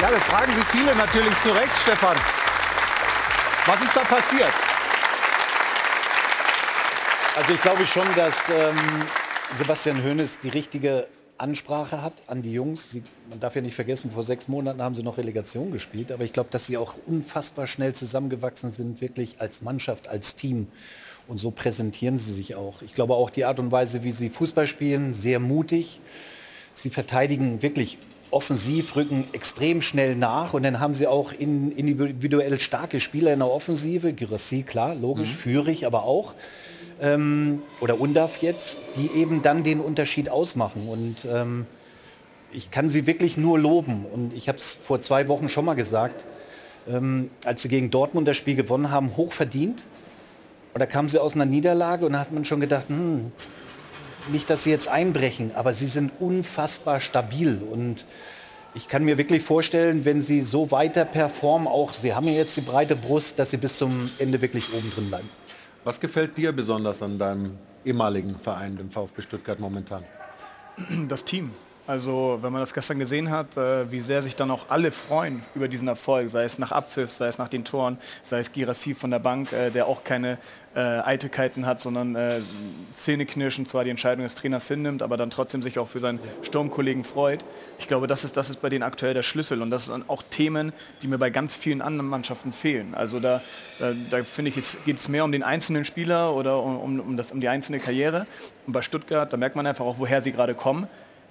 Ja, 0.00 0.10
das 0.10 0.22
fragen 0.24 0.54
sich 0.54 0.64
viele 0.66 0.94
natürlich 0.94 1.40
zu 1.42 1.50
Recht, 1.50 1.76
Stefan. 1.82 2.16
Was 3.66 3.82
ist 3.82 3.96
da 3.96 4.00
passiert? 4.00 4.52
Also 7.40 7.54
ich 7.54 7.62
glaube 7.62 7.86
schon, 7.86 8.04
dass 8.16 8.36
ähm, 8.54 8.76
Sebastian 9.56 10.04
Hoeneß 10.04 10.40
die 10.42 10.50
richtige 10.50 11.06
Ansprache 11.38 12.02
hat 12.02 12.12
an 12.26 12.42
die 12.42 12.52
Jungs. 12.52 12.90
Sie, 12.90 13.02
man 13.30 13.40
darf 13.40 13.56
ja 13.56 13.62
nicht 13.62 13.74
vergessen, 13.74 14.10
vor 14.10 14.24
sechs 14.24 14.46
Monaten 14.46 14.82
haben 14.82 14.94
sie 14.94 15.02
noch 15.02 15.16
Relegation 15.16 15.72
gespielt, 15.72 16.12
aber 16.12 16.24
ich 16.24 16.34
glaube, 16.34 16.50
dass 16.50 16.66
sie 16.66 16.76
auch 16.76 16.96
unfassbar 17.06 17.66
schnell 17.66 17.94
zusammengewachsen 17.94 18.72
sind, 18.72 19.00
wirklich 19.00 19.40
als 19.40 19.62
Mannschaft, 19.62 20.06
als 20.06 20.36
Team. 20.36 20.66
Und 21.28 21.38
so 21.38 21.50
präsentieren 21.50 22.18
sie 22.18 22.34
sich 22.34 22.56
auch. 22.56 22.82
Ich 22.82 22.92
glaube 22.92 23.14
auch 23.14 23.30
die 23.30 23.46
Art 23.46 23.58
und 23.58 23.72
Weise, 23.72 24.04
wie 24.04 24.12
sie 24.12 24.28
Fußball 24.28 24.66
spielen, 24.66 25.14
sehr 25.14 25.38
mutig. 25.38 26.00
Sie 26.74 26.90
verteidigen 26.90 27.62
wirklich 27.62 27.96
offensiv, 28.30 28.96
rücken 28.96 29.24
extrem 29.32 29.80
schnell 29.80 30.14
nach 30.14 30.52
und 30.52 30.62
dann 30.62 30.78
haben 30.78 30.92
sie 30.92 31.06
auch 31.06 31.32
in, 31.32 31.72
individuell 31.72 32.60
starke 32.60 33.00
Spieler 33.00 33.32
in 33.32 33.38
der 33.38 33.50
Offensive. 33.50 34.12
Girassi, 34.12 34.62
klar, 34.62 34.94
logisch, 34.94 35.34
führig, 35.34 35.86
aber 35.86 36.02
auch 36.02 36.34
ähm, 37.00 37.62
oder 37.80 38.00
Undaf 38.00 38.38
jetzt, 38.38 38.78
die 38.96 39.10
eben 39.18 39.42
dann 39.42 39.64
den 39.64 39.80
Unterschied 39.80 40.28
ausmachen. 40.28 40.88
Und 40.88 41.24
ähm, 41.24 41.66
ich 42.52 42.70
kann 42.70 42.90
sie 42.90 43.06
wirklich 43.06 43.36
nur 43.36 43.58
loben. 43.58 44.04
Und 44.12 44.34
ich 44.34 44.48
habe 44.48 44.58
es 44.58 44.78
vor 44.82 45.00
zwei 45.00 45.28
Wochen 45.28 45.48
schon 45.48 45.64
mal 45.64 45.74
gesagt, 45.74 46.24
ähm, 46.88 47.30
als 47.44 47.62
sie 47.62 47.68
gegen 47.68 47.90
Dortmund 47.90 48.26
das 48.28 48.36
Spiel 48.36 48.56
gewonnen 48.56 48.90
haben, 48.90 49.16
hoch 49.16 49.32
verdient. 49.32 49.84
Und 50.72 50.80
da 50.80 50.86
kamen 50.86 51.08
sie 51.08 51.20
aus 51.20 51.34
einer 51.34 51.46
Niederlage 51.46 52.06
und 52.06 52.12
da 52.12 52.20
hat 52.20 52.32
man 52.32 52.44
schon 52.44 52.60
gedacht, 52.60 52.88
hm, 52.88 53.32
nicht, 54.28 54.48
dass 54.50 54.64
sie 54.64 54.70
jetzt 54.70 54.88
einbrechen, 54.88 55.52
aber 55.54 55.72
sie 55.72 55.86
sind 55.86 56.12
unfassbar 56.20 57.00
stabil. 57.00 57.60
Und 57.70 58.04
ich 58.74 58.86
kann 58.86 59.04
mir 59.04 59.18
wirklich 59.18 59.42
vorstellen, 59.42 60.04
wenn 60.04 60.20
sie 60.20 60.42
so 60.42 60.70
weiter 60.70 61.04
performen, 61.04 61.66
auch 61.66 61.92
sie 61.92 62.14
haben 62.14 62.26
ja 62.26 62.34
jetzt 62.34 62.56
die 62.56 62.60
breite 62.60 62.94
Brust, 62.94 63.38
dass 63.38 63.50
sie 63.50 63.56
bis 63.56 63.76
zum 63.76 64.10
Ende 64.18 64.40
wirklich 64.40 64.72
oben 64.72 64.92
drin 64.94 65.08
bleiben. 65.08 65.28
Was 65.82 65.98
gefällt 65.98 66.36
dir 66.36 66.52
besonders 66.52 67.02
an 67.02 67.18
deinem 67.18 67.58
ehemaligen 67.84 68.38
Verein, 68.38 68.76
dem 68.76 68.90
VfB 68.90 69.22
Stuttgart 69.22 69.58
momentan? 69.58 70.04
das 71.08 71.24
Team. 71.24 71.52
Also 71.90 72.38
wenn 72.40 72.52
man 72.52 72.62
das 72.62 72.72
gestern 72.72 73.00
gesehen 73.00 73.30
hat, 73.30 73.56
äh, 73.56 73.90
wie 73.90 73.98
sehr 73.98 74.22
sich 74.22 74.36
dann 74.36 74.52
auch 74.52 74.66
alle 74.68 74.92
freuen 74.92 75.42
über 75.56 75.66
diesen 75.66 75.88
Erfolg, 75.88 76.30
sei 76.30 76.44
es 76.44 76.56
nach 76.60 76.70
Abpfiff, 76.70 77.10
sei 77.10 77.26
es 77.26 77.36
nach 77.36 77.48
den 77.48 77.64
Toren, 77.64 77.98
sei 78.22 78.38
es 78.38 78.52
Girassi 78.52 78.94
von 78.94 79.10
der 79.10 79.18
Bank, 79.18 79.52
äh, 79.52 79.70
der 79.70 79.88
auch 79.88 80.04
keine 80.04 80.38
äh, 80.76 80.78
Eitelkeiten 80.78 81.66
hat, 81.66 81.80
sondern 81.80 82.14
äh, 82.14 82.42
Zähneknirschen 82.92 83.66
zwar 83.66 83.82
die 83.82 83.90
Entscheidung 83.90 84.22
des 84.22 84.36
Trainers 84.36 84.68
hinnimmt, 84.68 85.02
aber 85.02 85.16
dann 85.16 85.30
trotzdem 85.30 85.64
sich 85.64 85.80
auch 85.80 85.88
für 85.88 85.98
seinen 85.98 86.20
Sturmkollegen 86.42 87.02
freut. 87.02 87.44
Ich 87.80 87.88
glaube, 87.88 88.06
das 88.06 88.22
ist, 88.22 88.36
das 88.36 88.50
ist 88.50 88.62
bei 88.62 88.68
denen 88.68 88.84
aktuell 88.84 89.12
der 89.12 89.24
Schlüssel 89.24 89.60
und 89.60 89.72
das 89.72 89.86
sind 89.86 90.08
auch 90.08 90.22
Themen, 90.22 90.72
die 91.02 91.08
mir 91.08 91.18
bei 91.18 91.30
ganz 91.30 91.56
vielen 91.56 91.82
anderen 91.82 92.08
Mannschaften 92.08 92.52
fehlen. 92.52 92.94
Also 92.94 93.18
da, 93.18 93.42
da, 93.80 93.94
da 93.94 94.22
finde 94.22 94.50
ich, 94.50 94.56
es 94.56 94.78
geht 94.84 94.98
es 94.98 95.08
mehr 95.08 95.24
um 95.24 95.32
den 95.32 95.42
einzelnen 95.42 95.84
Spieler 95.84 96.36
oder 96.36 96.62
um, 96.62 97.00
um, 97.00 97.16
das, 97.16 97.32
um 97.32 97.40
die 97.40 97.48
einzelne 97.48 97.80
Karriere. 97.80 98.28
Und 98.68 98.74
bei 98.74 98.82
Stuttgart, 98.82 99.32
da 99.32 99.36
merkt 99.36 99.56
man 99.56 99.66
einfach 99.66 99.84
auch, 99.84 99.98
woher 99.98 100.22
sie 100.22 100.30
gerade 100.30 100.54
kommen 100.54 100.86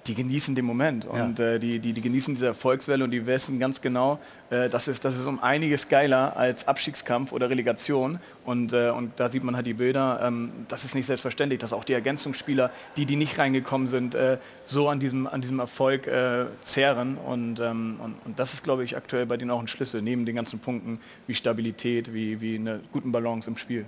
die 0.06 0.14
genießen 0.14 0.54
den 0.54 0.64
Moment 0.64 1.04
und 1.04 1.38
äh, 1.38 1.58
die, 1.58 1.78
die, 1.78 1.92
die 1.92 2.00
genießen 2.00 2.34
diese 2.34 2.46
Erfolgswelle 2.46 3.04
und 3.04 3.10
die 3.10 3.26
wissen 3.26 3.58
ganz 3.58 3.80
genau, 3.80 4.18
äh, 4.48 4.68
das, 4.68 4.88
ist, 4.88 5.04
das 5.04 5.16
ist 5.16 5.26
um 5.26 5.42
einiges 5.42 5.88
geiler 5.88 6.36
als 6.36 6.66
Abstiegskampf 6.66 7.32
oder 7.32 7.50
Relegation 7.50 8.18
und, 8.44 8.72
äh, 8.72 8.90
und 8.90 9.12
da 9.20 9.30
sieht 9.30 9.44
man 9.44 9.56
halt 9.56 9.66
die 9.66 9.74
Bilder, 9.74 10.20
ähm, 10.22 10.52
das 10.68 10.84
ist 10.84 10.94
nicht 10.94 11.06
selbstverständlich, 11.06 11.60
dass 11.60 11.72
auch 11.72 11.84
die 11.84 11.92
Ergänzungsspieler, 11.92 12.70
die, 12.96 13.04
die 13.04 13.16
nicht 13.16 13.38
reingekommen 13.38 13.88
sind, 13.88 14.14
äh, 14.14 14.38
so 14.64 14.88
an 14.88 15.00
diesem, 15.00 15.26
an 15.26 15.42
diesem 15.42 15.58
Erfolg 15.58 16.06
äh, 16.06 16.46
zehren 16.62 17.18
und, 17.18 17.60
ähm, 17.60 17.98
und, 18.02 18.14
und 18.24 18.38
das 18.38 18.54
ist, 18.54 18.64
glaube 18.64 18.84
ich, 18.84 18.96
aktuell 18.96 19.26
bei 19.26 19.36
denen 19.36 19.50
auch 19.50 19.60
ein 19.60 19.68
Schlüssel, 19.68 20.00
neben 20.00 20.24
den 20.24 20.34
ganzen 20.34 20.60
Punkten 20.60 20.98
wie 21.26 21.34
Stabilität, 21.34 22.14
wie, 22.14 22.40
wie 22.40 22.54
eine 22.54 22.80
guten 22.92 23.12
Balance 23.12 23.50
im 23.50 23.58
Spiel. 23.58 23.84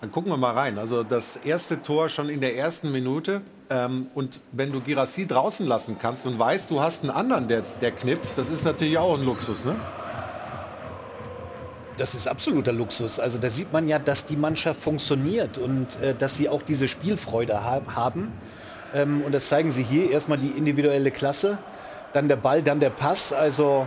Dann 0.00 0.10
gucken 0.10 0.32
wir 0.32 0.38
mal 0.38 0.52
rein. 0.52 0.78
Also 0.78 1.02
das 1.02 1.36
erste 1.36 1.82
Tor 1.82 2.08
schon 2.08 2.30
in 2.30 2.40
der 2.40 2.56
ersten 2.56 2.90
Minute. 2.90 3.42
Ähm, 3.70 4.08
und 4.14 4.40
wenn 4.50 4.72
du 4.72 4.80
Girassi 4.80 5.26
draußen 5.26 5.64
lassen 5.64 5.96
kannst 6.00 6.26
und 6.26 6.38
weißt, 6.38 6.70
du 6.70 6.80
hast 6.80 7.02
einen 7.02 7.12
anderen, 7.12 7.46
der, 7.46 7.62
der 7.80 7.92
knipst, 7.92 8.36
das 8.36 8.48
ist 8.48 8.64
natürlich 8.64 8.98
auch 8.98 9.16
ein 9.16 9.24
Luxus, 9.24 9.64
ne? 9.64 9.76
Das 11.96 12.14
ist 12.14 12.26
absoluter 12.26 12.72
Luxus. 12.72 13.20
Also 13.20 13.38
da 13.38 13.48
sieht 13.48 13.72
man 13.72 13.86
ja, 13.86 13.98
dass 13.98 14.26
die 14.26 14.36
Mannschaft 14.36 14.82
funktioniert 14.82 15.58
und 15.58 16.00
äh, 16.00 16.14
dass 16.14 16.36
sie 16.36 16.48
auch 16.48 16.62
diese 16.62 16.88
Spielfreude 16.88 17.62
ha 17.62 17.82
haben. 17.94 18.32
Ähm, 18.92 19.22
und 19.22 19.32
das 19.32 19.48
zeigen 19.48 19.70
sie 19.70 19.84
hier. 19.84 20.10
Erstmal 20.10 20.38
die 20.38 20.48
individuelle 20.48 21.10
Klasse, 21.12 21.58
dann 22.12 22.26
der 22.26 22.36
Ball, 22.36 22.62
dann 22.62 22.80
der 22.80 22.90
Pass. 22.90 23.32
Also 23.32 23.86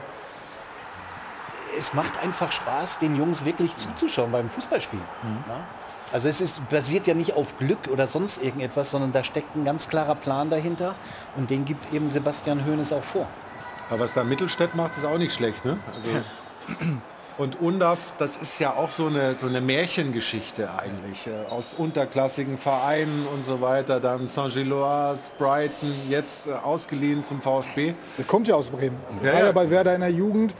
es 1.78 1.94
macht 1.94 2.22
einfach 2.24 2.52
Spaß, 2.52 3.00
den 3.00 3.18
Jungs 3.18 3.44
wirklich 3.44 3.76
zuzuschauen 3.76 4.32
beim 4.32 4.50
Fußballspiel. 4.50 5.00
Ja? 5.50 5.56
Also 6.14 6.30
es 6.30 6.42
ist, 6.42 6.70
basiert 6.70 7.08
ja 7.08 7.16
nicht 7.16 7.34
auf 7.34 7.58
Glück 7.58 7.90
oder 7.92 8.06
sonst 8.06 8.42
irgendetwas, 8.42 8.92
sondern 8.92 9.12
da 9.12 9.24
steckt 9.24 9.56
ein 9.56 9.66
ganz 9.66 9.90
klarer 9.90 10.14
Plan 10.14 10.52
dahinter 10.52 10.96
und 11.36 11.50
den 11.50 11.66
gibt 11.66 11.92
eben 11.92 12.08
Sebastian 12.08 12.66
Hoeneß 12.68 12.94
auch 12.94 13.04
vor. 13.04 13.28
Aber 13.90 14.02
was 14.02 14.14
da 14.14 14.24
Mittelstädt 14.24 14.76
macht, 14.76 14.96
ist 14.96 15.06
auch 15.06 15.18
nicht 15.18 15.34
schlecht, 15.34 15.66
ne? 15.66 15.78
Also 15.96 16.10
Und 17.36 17.60
Undaf, 17.60 18.14
das 18.20 18.38
ist 18.38 18.60
ja 18.60 18.74
auch 18.74 18.92
so 18.92 19.08
eine, 19.08 19.36
so 19.40 19.48
eine 19.48 19.60
Märchengeschichte 19.60 20.70
eigentlich. 20.72 21.26
äh, 21.26 21.52
Aus 21.52 21.74
unterklassigen 21.76 22.60
Vereinen 22.60 23.26
und 23.34 23.44
so 23.44 23.60
weiter. 23.60 24.00
Dann 24.00 24.28
Saint-Gilloise, 24.28 25.20
Brighton, 25.40 25.96
jetzt 26.10 26.48
äh, 26.48 26.52
ausgeliehen 26.52 27.26
zum 27.26 27.42
VfB. 27.42 27.96
Der 28.20 28.26
kommt 28.26 28.48
ja 28.48 28.54
aus 28.54 28.70
Bremen. 28.70 28.98
Ja, 29.24 29.34
war 29.34 29.40
ja. 29.40 29.46
ja 29.48 29.52
bei 29.52 29.68
Werder 29.72 29.96
in 29.96 30.02
der 30.02 30.12
Jugend. 30.12 30.54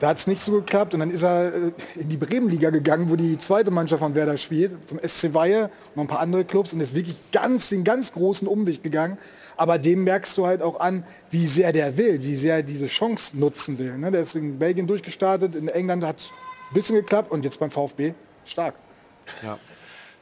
Da 0.00 0.08
hat 0.08 0.18
es 0.18 0.26
nicht 0.28 0.40
so 0.40 0.52
geklappt 0.52 0.94
und 0.94 1.00
dann 1.00 1.10
ist 1.10 1.22
er 1.22 1.52
äh, 1.52 1.72
in 1.96 2.08
die 2.08 2.16
Bremenliga 2.16 2.70
gegangen, 2.70 3.10
wo 3.10 3.16
die 3.16 3.36
zweite 3.38 3.70
Mannschaft 3.70 4.00
von 4.00 4.14
Werder 4.14 4.36
spielt, 4.36 4.88
zum 4.88 4.98
SC 5.00 5.34
Weihe 5.34 5.70
und 5.94 6.02
ein 6.02 6.06
paar 6.06 6.20
andere 6.20 6.44
Clubs 6.44 6.72
und 6.72 6.80
ist 6.80 6.94
wirklich 6.94 7.16
ganz 7.32 7.70
den 7.70 7.82
ganz 7.82 8.12
großen 8.12 8.46
Umweg 8.46 8.82
gegangen. 8.82 9.18
Aber 9.56 9.76
dem 9.78 10.04
merkst 10.04 10.38
du 10.38 10.46
halt 10.46 10.62
auch 10.62 10.78
an, 10.78 11.04
wie 11.30 11.46
sehr 11.46 11.72
der 11.72 11.96
will, 11.96 12.22
wie 12.22 12.36
sehr 12.36 12.62
diese 12.62 12.86
Chance 12.86 13.36
nutzen 13.36 13.78
will. 13.78 13.98
Ne? 13.98 14.12
Der 14.12 14.22
ist 14.22 14.36
in 14.36 14.58
Belgien 14.58 14.86
durchgestartet, 14.86 15.56
in 15.56 15.66
England 15.66 16.04
hat 16.04 16.20
es 16.20 16.30
ein 16.70 16.74
bisschen 16.74 16.94
geklappt 16.94 17.32
und 17.32 17.44
jetzt 17.44 17.58
beim 17.58 17.70
VfB 17.70 18.14
stark. 18.44 18.74
Ja. 19.42 19.58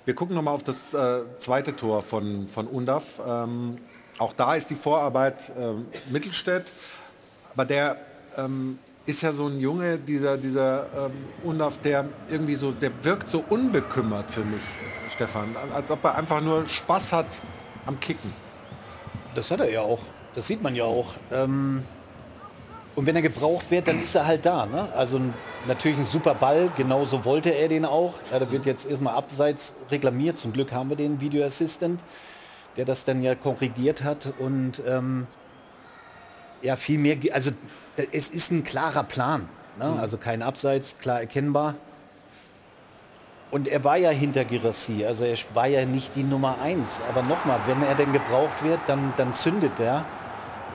Wir 0.07 0.15
gucken 0.15 0.37
nochmal 0.37 0.55
auf 0.55 0.62
das 0.62 0.95
äh, 0.95 1.25
zweite 1.39 1.77
Tor 1.77 2.03
von, 2.03 2.49
von 2.49 2.67
Undaf. 2.67 3.21
Ähm, 3.27 3.77
auch 4.19 4.33
da 4.33 4.55
ist 4.55 4.71
die 4.71 4.75
Vorarbeit 4.75 5.53
ähm, 5.59 5.87
Mittelstädt. 6.11 6.73
Aber 7.53 7.67
der 7.67 7.99
ähm, 8.39 8.79
ist 9.07 9.23
ja 9.23 9.33
so 9.33 9.47
ein 9.47 9.61
Junge, 9.61 9.99
dieser, 9.99 10.37
dieser 10.37 10.87
ähm, 11.07 11.12
Undaf, 11.45 11.79
der 11.79 12.07
irgendwie 12.29 12.57
so, 12.57 12.73
der 12.73 12.90
wirkt 13.05 13.31
so 13.31 13.45
unbekümmert 13.49 14.31
für 14.31 14.45
mich, 14.45 14.61
Stefan. 15.11 15.55
Als 15.73 15.90
ob 15.90 16.05
er 16.05 16.16
einfach 16.16 16.40
nur 16.40 16.69
Spaß 16.69 17.12
hat 17.12 17.27
am 17.87 17.99
Kicken. 18.01 18.33
Das 19.35 19.51
hat 19.51 19.61
er 19.61 19.71
ja 19.71 19.81
auch. 19.81 20.01
Das 20.35 20.49
sieht 20.49 20.62
man 20.62 20.75
ja 20.75 20.85
auch. 20.85 21.14
Ähm, 21.33 21.85
und 22.97 23.07
wenn 23.07 23.14
er 23.14 23.23
gebraucht 23.23 23.71
wird, 23.71 23.88
dann 23.88 24.03
ist 24.03 24.14
er 24.14 24.27
halt 24.27 24.45
da. 24.45 24.66
Ne? 24.66 24.88
Also 24.97 25.21
natürlich 25.69 25.99
ein 25.99 26.05
super 26.05 26.35
Ball, 26.35 26.71
genauso 26.77 27.25
wollte 27.25 27.51
er 27.51 27.69
den 27.69 27.85
auch. 27.85 28.14
Ja, 28.33 28.38
da 28.38 28.51
wird 28.51 28.66
jetzt 28.66 28.90
erstmal 28.90 29.14
abseits 29.14 29.75
reklamiert. 29.90 30.38
Zum 30.38 30.53
Glück 30.53 30.73
haben 30.73 30.88
wir 30.88 30.97
den 30.97 31.21
Video 31.21 31.45
Assistant, 31.45 32.03
der 32.77 32.87
das 32.87 33.05
dann 33.05 33.23
ja 33.23 33.35
korrigiert 33.35 34.03
hat. 34.03 34.33
Und 34.38 34.83
ähm, 34.87 35.27
ja, 36.62 36.77
viel 36.77 36.99
mehr, 36.99 37.19
also 37.33 37.53
es 38.13 38.29
ist 38.29 38.51
ein 38.51 38.63
klarer 38.63 39.05
Plan. 39.05 39.49
Ne? 39.79 39.97
Also 40.01 40.17
kein 40.17 40.43
Abseits, 40.43 40.97
klar 40.99 41.21
erkennbar. 41.21 41.75
Und 43.51 43.69
er 43.69 43.85
war 43.85 43.97
ja 43.97 44.11
hinter 44.11 44.45
Girassi, 44.45 45.05
also 45.05 45.25
er 45.25 45.37
war 45.55 45.67
ja 45.67 45.85
nicht 45.85 46.17
die 46.17 46.25
Nummer 46.25 46.57
eins. 46.61 47.01
Aber 47.09 47.23
nochmal, 47.23 47.61
wenn 47.67 47.83
er 47.83 47.95
denn 47.95 48.13
gebraucht 48.13 48.63
wird, 48.63 48.81
dann, 48.87 49.13
dann 49.17 49.35
zündet 49.35 49.79
er. 49.79 50.05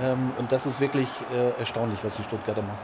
Ähm, 0.02 0.32
und 0.38 0.52
das 0.52 0.66
ist 0.66 0.80
wirklich 0.80 1.10
äh, 1.34 1.60
erstaunlich, 1.60 2.00
was 2.04 2.16
die 2.16 2.24
Stuttgarter 2.24 2.62
machen. 2.62 2.80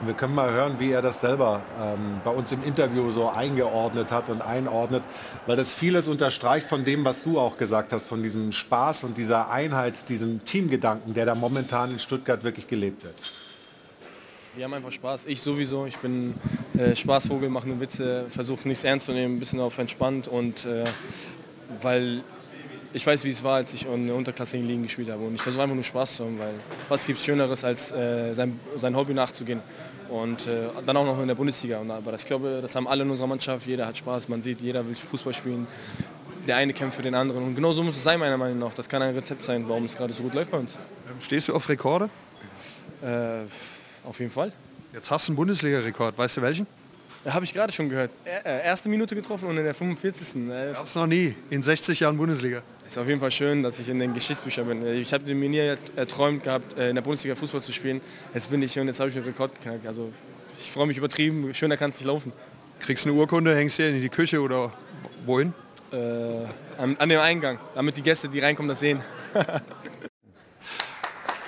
Und 0.00 0.08
wir 0.08 0.14
können 0.14 0.34
mal 0.34 0.50
hören, 0.50 0.80
wie 0.80 0.90
er 0.90 1.02
das 1.02 1.20
selber 1.20 1.62
ähm, 1.80 2.20
bei 2.24 2.32
uns 2.32 2.50
im 2.50 2.64
Interview 2.64 3.12
so 3.12 3.30
eingeordnet 3.30 4.10
hat 4.10 4.28
und 4.28 4.42
einordnet, 4.42 5.04
weil 5.46 5.56
das 5.56 5.72
vieles 5.72 6.08
unterstreicht 6.08 6.66
von 6.66 6.84
dem, 6.84 7.04
was 7.04 7.22
du 7.22 7.38
auch 7.38 7.56
gesagt 7.56 7.92
hast, 7.92 8.08
von 8.08 8.22
diesem 8.22 8.50
Spaß 8.50 9.04
und 9.04 9.16
dieser 9.16 9.50
Einheit, 9.50 10.08
diesem 10.08 10.44
Teamgedanken, 10.44 11.14
der 11.14 11.26
da 11.26 11.36
momentan 11.36 11.92
in 11.92 11.98
Stuttgart 12.00 12.42
wirklich 12.42 12.66
gelebt 12.66 13.04
wird. 13.04 13.14
Wir 14.56 14.64
haben 14.64 14.74
einfach 14.74 14.92
Spaß. 14.92 15.26
Ich 15.26 15.40
sowieso. 15.40 15.84
Ich 15.84 15.96
bin 15.96 16.34
äh, 16.78 16.94
Spaßvogel, 16.94 17.48
mache 17.48 17.66
nur 17.66 17.80
Witze, 17.80 18.26
versuche 18.30 18.68
nichts 18.68 18.84
ernst 18.84 19.06
zu 19.06 19.12
nehmen, 19.12 19.36
ein 19.36 19.40
bisschen 19.40 19.58
auf 19.58 19.78
entspannt 19.78 20.28
und 20.28 20.64
äh, 20.64 20.84
weil 21.82 22.22
ich 22.92 23.04
weiß, 23.04 23.24
wie 23.24 23.30
es 23.30 23.42
war, 23.42 23.56
als 23.56 23.74
ich 23.74 23.86
in 23.86 24.06
der 24.06 24.14
unterklassigen 24.14 24.64
Ligen 24.64 24.84
gespielt 24.84 25.10
habe 25.10 25.24
und 25.24 25.34
ich 25.34 25.42
versuche 25.42 25.64
einfach 25.64 25.74
nur 25.74 25.82
Spaß 25.82 26.16
zu 26.16 26.24
haben, 26.24 26.38
weil 26.38 26.54
was 26.88 27.04
gibt 27.04 27.18
es 27.18 27.24
Schöneres, 27.24 27.64
als 27.64 27.90
äh, 27.90 28.32
sein, 28.32 28.60
sein 28.78 28.94
Hobby 28.94 29.12
nachzugehen 29.12 29.60
und 30.08 30.46
äh, 30.46 30.68
dann 30.86 30.96
auch 30.96 31.04
noch 31.04 31.20
in 31.20 31.26
der 31.26 31.34
Bundesliga. 31.34 31.80
Und, 31.80 31.90
aber 31.90 32.12
das, 32.12 32.22
ich 32.22 32.28
glaube, 32.28 32.60
das 32.62 32.76
haben 32.76 32.86
alle 32.86 33.02
in 33.02 33.10
unserer 33.10 33.26
Mannschaft, 33.26 33.66
jeder 33.66 33.86
hat 33.86 33.96
Spaß, 33.96 34.28
man 34.28 34.40
sieht, 34.40 34.60
jeder 34.60 34.86
will 34.86 34.94
Fußball 34.94 35.34
spielen, 35.34 35.66
der 36.46 36.56
eine 36.56 36.72
kämpft 36.72 36.96
für 36.96 37.02
den 37.02 37.16
anderen 37.16 37.42
und 37.42 37.56
genau 37.56 37.72
so 37.72 37.82
muss 37.82 37.96
es 37.96 38.04
sein, 38.04 38.20
meiner 38.20 38.36
Meinung 38.36 38.60
nach. 38.60 38.74
Das 38.74 38.88
kann 38.88 39.02
ein 39.02 39.16
Rezept 39.16 39.44
sein, 39.44 39.68
warum 39.68 39.86
es 39.86 39.96
gerade 39.96 40.12
so 40.12 40.22
gut 40.22 40.34
läuft 40.34 40.52
bei 40.52 40.58
uns. 40.58 40.78
Stehst 41.18 41.48
du 41.48 41.56
auf 41.56 41.68
Rekorde? 41.68 42.08
Äh, 43.02 43.46
auf 44.04 44.18
jeden 44.20 44.30
Fall. 44.30 44.52
Jetzt 44.92 45.10
hast 45.10 45.26
du 45.28 45.32
einen 45.32 45.36
Bundesliga-Rekord. 45.36 46.16
Weißt 46.16 46.36
du 46.36 46.42
welchen? 46.42 46.66
Habe 47.26 47.44
ich 47.46 47.54
gerade 47.54 47.72
schon 47.72 47.88
gehört. 47.88 48.10
Er, 48.24 48.44
äh, 48.44 48.66
erste 48.66 48.88
Minute 48.88 49.14
getroffen 49.14 49.48
und 49.48 49.56
in 49.56 49.64
der 49.64 49.74
45. 49.74 50.36
Äh, 50.50 50.72
Gab's 50.74 50.94
noch 50.94 51.06
nie. 51.06 51.34
In 51.50 51.62
60 51.62 51.98
Jahren 52.00 52.16
Bundesliga. 52.18 52.62
ist 52.86 52.98
auf 52.98 53.08
jeden 53.08 53.18
Fall 53.18 53.30
schön, 53.30 53.62
dass 53.62 53.78
ich 53.80 53.88
in 53.88 53.98
den 53.98 54.12
Geschichtsbüchern 54.12 54.66
bin. 54.66 54.84
Äh, 54.86 54.94
Ich 54.96 55.12
habe 55.12 55.34
mir 55.34 55.48
nie 55.48 55.76
erträumt 55.96 56.44
gehabt, 56.44 56.76
äh, 56.78 56.90
in 56.90 56.94
der 56.96 57.02
Bundesliga 57.02 57.34
Fußball 57.34 57.62
zu 57.62 57.72
spielen. 57.72 58.02
Jetzt 58.34 58.50
bin 58.50 58.62
ich 58.62 58.74
hier 58.74 58.82
und 58.82 58.88
jetzt 58.88 59.00
habe 59.00 59.08
ich 59.08 59.16
einen 59.16 59.24
Rekord 59.24 59.54
geknackt. 59.54 59.86
Also 59.86 60.12
ich 60.58 60.70
freue 60.70 60.86
mich 60.86 60.98
übertrieben. 60.98 61.52
Schöner 61.54 61.76
kann 61.78 61.88
es 61.90 61.96
nicht 61.96 62.06
laufen. 62.06 62.30
Kriegst 62.80 63.06
eine 63.06 63.14
Urkunde, 63.14 63.56
hängst 63.56 63.78
dir 63.78 63.88
in 63.88 63.98
die 64.00 64.08
Küche 64.10 64.40
oder 64.42 64.70
wohin? 65.24 65.54
Äh, 65.92 65.96
an, 66.76 66.96
an 66.98 67.08
dem 67.08 67.20
Eingang, 67.20 67.58
damit 67.74 67.96
die 67.96 68.02
Gäste, 68.02 68.28
die 68.28 68.40
reinkommen, 68.40 68.68
das 68.68 68.80
sehen. 68.80 69.00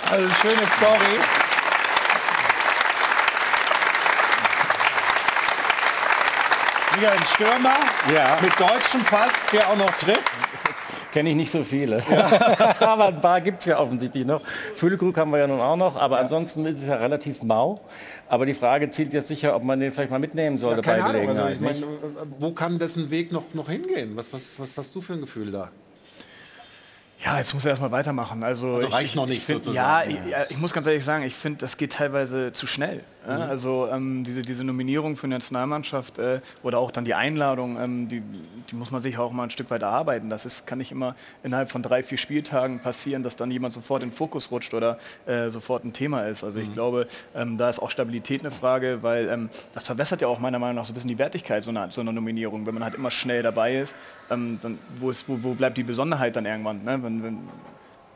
Also 0.09 0.29
schöne 0.40 0.62
Story. 0.77 1.46
Wieder 6.99 7.13
ein 7.13 7.23
Stürmer 7.25 7.75
Ja. 8.15 8.39
mit 8.41 8.59
deutschem 8.59 9.03
Pass, 9.05 9.31
der 9.53 9.69
auch 9.69 9.77
noch 9.77 9.91
trifft. 9.97 10.31
Kenne 11.13 11.31
ich 11.31 11.37
nicht 11.37 11.51
so 11.51 11.65
viele. 11.65 12.03
aber 12.81 13.07
ein 13.09 13.21
paar 13.21 13.41
gibt 13.41 13.61
es 13.61 13.67
ja 13.67 13.79
offensichtlich 13.79 14.27
noch. 14.27 14.43
Füllkrug 14.75 15.17
haben 15.17 15.31
wir 15.31 15.39
ja 15.39 15.47
nun 15.47 15.61
auch 15.61 15.77
noch, 15.77 15.97
aber 15.97 16.19
ansonsten 16.19 16.65
ist 16.67 16.83
es 16.83 16.89
ja 16.89 16.97
relativ 16.97 17.43
mau. 17.43 17.81
Aber 18.29 18.45
die 18.45 18.53
Frage 18.55 18.91
zielt 18.91 19.13
jetzt 19.15 19.29
sicher, 19.29 19.57
ob 19.57 19.63
man 19.65 19.81
den 19.81 19.93
vielleicht 19.93 20.11
mal 20.11 20.19
mitnehmen 20.19 20.59
sollte 20.59 20.83
Keine 20.83 21.03
bei 21.03 21.09
Ahnung, 21.11 21.29
also 21.29 21.43
Gelegenheit. 21.45 21.75
ich 21.77 21.81
meine, 21.81 21.97
nicht? 22.27 22.41
wo 22.41 22.53
kann 22.53 22.79
dessen 22.79 23.11
Weg 23.11 23.33
noch, 23.33 23.45
noch 23.55 23.69
hingehen? 23.69 24.13
Was, 24.17 24.33
was, 24.33 24.43
was 24.59 24.77
hast 24.77 24.95
du 24.95 25.01
für 25.01 25.15
ein 25.15 25.21
Gefühl 25.21 25.51
da? 25.53 25.71
Ja, 27.25 27.39
jetzt 27.39 27.55
muss 27.55 27.65
er 27.65 27.71
erstmal 27.71 27.93
weitermachen. 27.93 28.43
Also, 28.43 28.75
Also 28.75 28.89
ich- 28.89 28.93
reicht 28.95 29.17
noch 29.17 29.27
nicht 29.27 29.39
Ich 29.39 29.45
find, 29.45 29.65
sozusagen. 29.65 30.11
ja, 30.11 30.17
ich, 30.27 30.31
ja, 30.31 30.45
ich 30.51 30.59
muss 30.59 30.73
ganz 30.75 30.87
ehrlich 30.87 31.05
sagen, 31.05 31.25
ich 31.25 31.35
finde, 31.35 31.59
das 31.61 31.79
geht 31.79 31.93
teilweise 31.93 32.53
zu 32.53 32.67
schnell. 32.67 33.03
Ja? 33.27 33.37
Mhm. 33.37 33.51
Also 33.51 33.89
ähm, 33.93 34.25
diese, 34.25 34.43
diese 34.43 34.65
Nominierung 34.65 35.17
für 35.17 35.27
die 35.27 35.33
Nationalmannschaft 35.33 36.19
äh, 36.19 36.41
oder 36.62 36.79
auch 36.79 36.91
dann 36.91 37.05
die 37.05 37.14
Einladung, 37.14 37.79
ähm, 37.81 38.09
die, 38.09 38.22
die 38.70 38.74
muss 38.77 38.91
man 38.91 39.03
sich 39.03 39.18
auch 39.18 39.33
mal 39.33 39.45
ein 39.45 39.51
Stück 39.51 39.70
weit 39.70 39.83
erarbeiten. 39.83 40.31
Das 40.31 40.47
ist, 40.47 40.66
kann 40.66 40.79
nicht 40.79 40.93
immer 40.93 41.14
innerhalb 41.43 41.70
von 41.70 41.83
drei, 41.83 42.03
vier 42.03 42.18
Spieltagen 42.18 42.79
passieren, 42.81 43.22
dass 43.22 43.37
dann 43.37 43.51
jemand 43.51 43.74
sofort 43.74 44.03
in 44.03 44.11
den 44.11 44.14
Fokus 44.14 44.51
rutscht 44.51 44.74
oder 44.74 44.99
äh, 45.27 45.51
sofort 45.51 45.85
ein 45.85 45.93
Thema 45.93 46.22
ist. 46.27 46.45
Also 46.45 46.59
ich 46.59 46.68
Mhm. 46.68 46.74
glaube, 46.74 47.07
ähm, 47.35 47.59
da 47.59 47.68
ist 47.70 47.79
auch 47.81 47.91
Stabilität 47.91 48.41
eine 48.41 48.51
Frage, 48.51 48.99
weil 49.03 49.29
ähm, 49.29 49.51
das 49.74 49.85
verbessert 49.85 50.20
ja 50.22 50.29
auch 50.29 50.39
meiner 50.39 50.59
Meinung 50.59 50.77
nach 50.77 50.85
so 50.85 50.93
ein 50.93 50.95
bisschen 50.95 51.09
die 51.09 51.18
Wertigkeit 51.18 51.64
so 51.64 51.70
einer, 51.70 51.91
so 51.91 52.01
einer 52.01 52.12
Nominierung. 52.12 52.66
Wenn 52.66 52.74
man 52.74 52.85
halt 52.85 52.95
immer 52.95 53.11
schnell 53.11 53.43
dabei 53.43 53.77
ist, 53.79 53.95
ähm, 54.31 54.59
dann 54.62 54.79
wo, 54.99 55.11
ist, 55.11 55.29
wo, 55.29 55.39
wo 55.43 55.55
bleibt 55.55 55.77
die 55.79 55.83
Besonderheit 55.85 56.37
dann 56.37 56.47
irgendwann? 56.47 56.85
Ne? 56.85 57.03
Wenn, 57.03 57.22
wenn, 57.22 57.39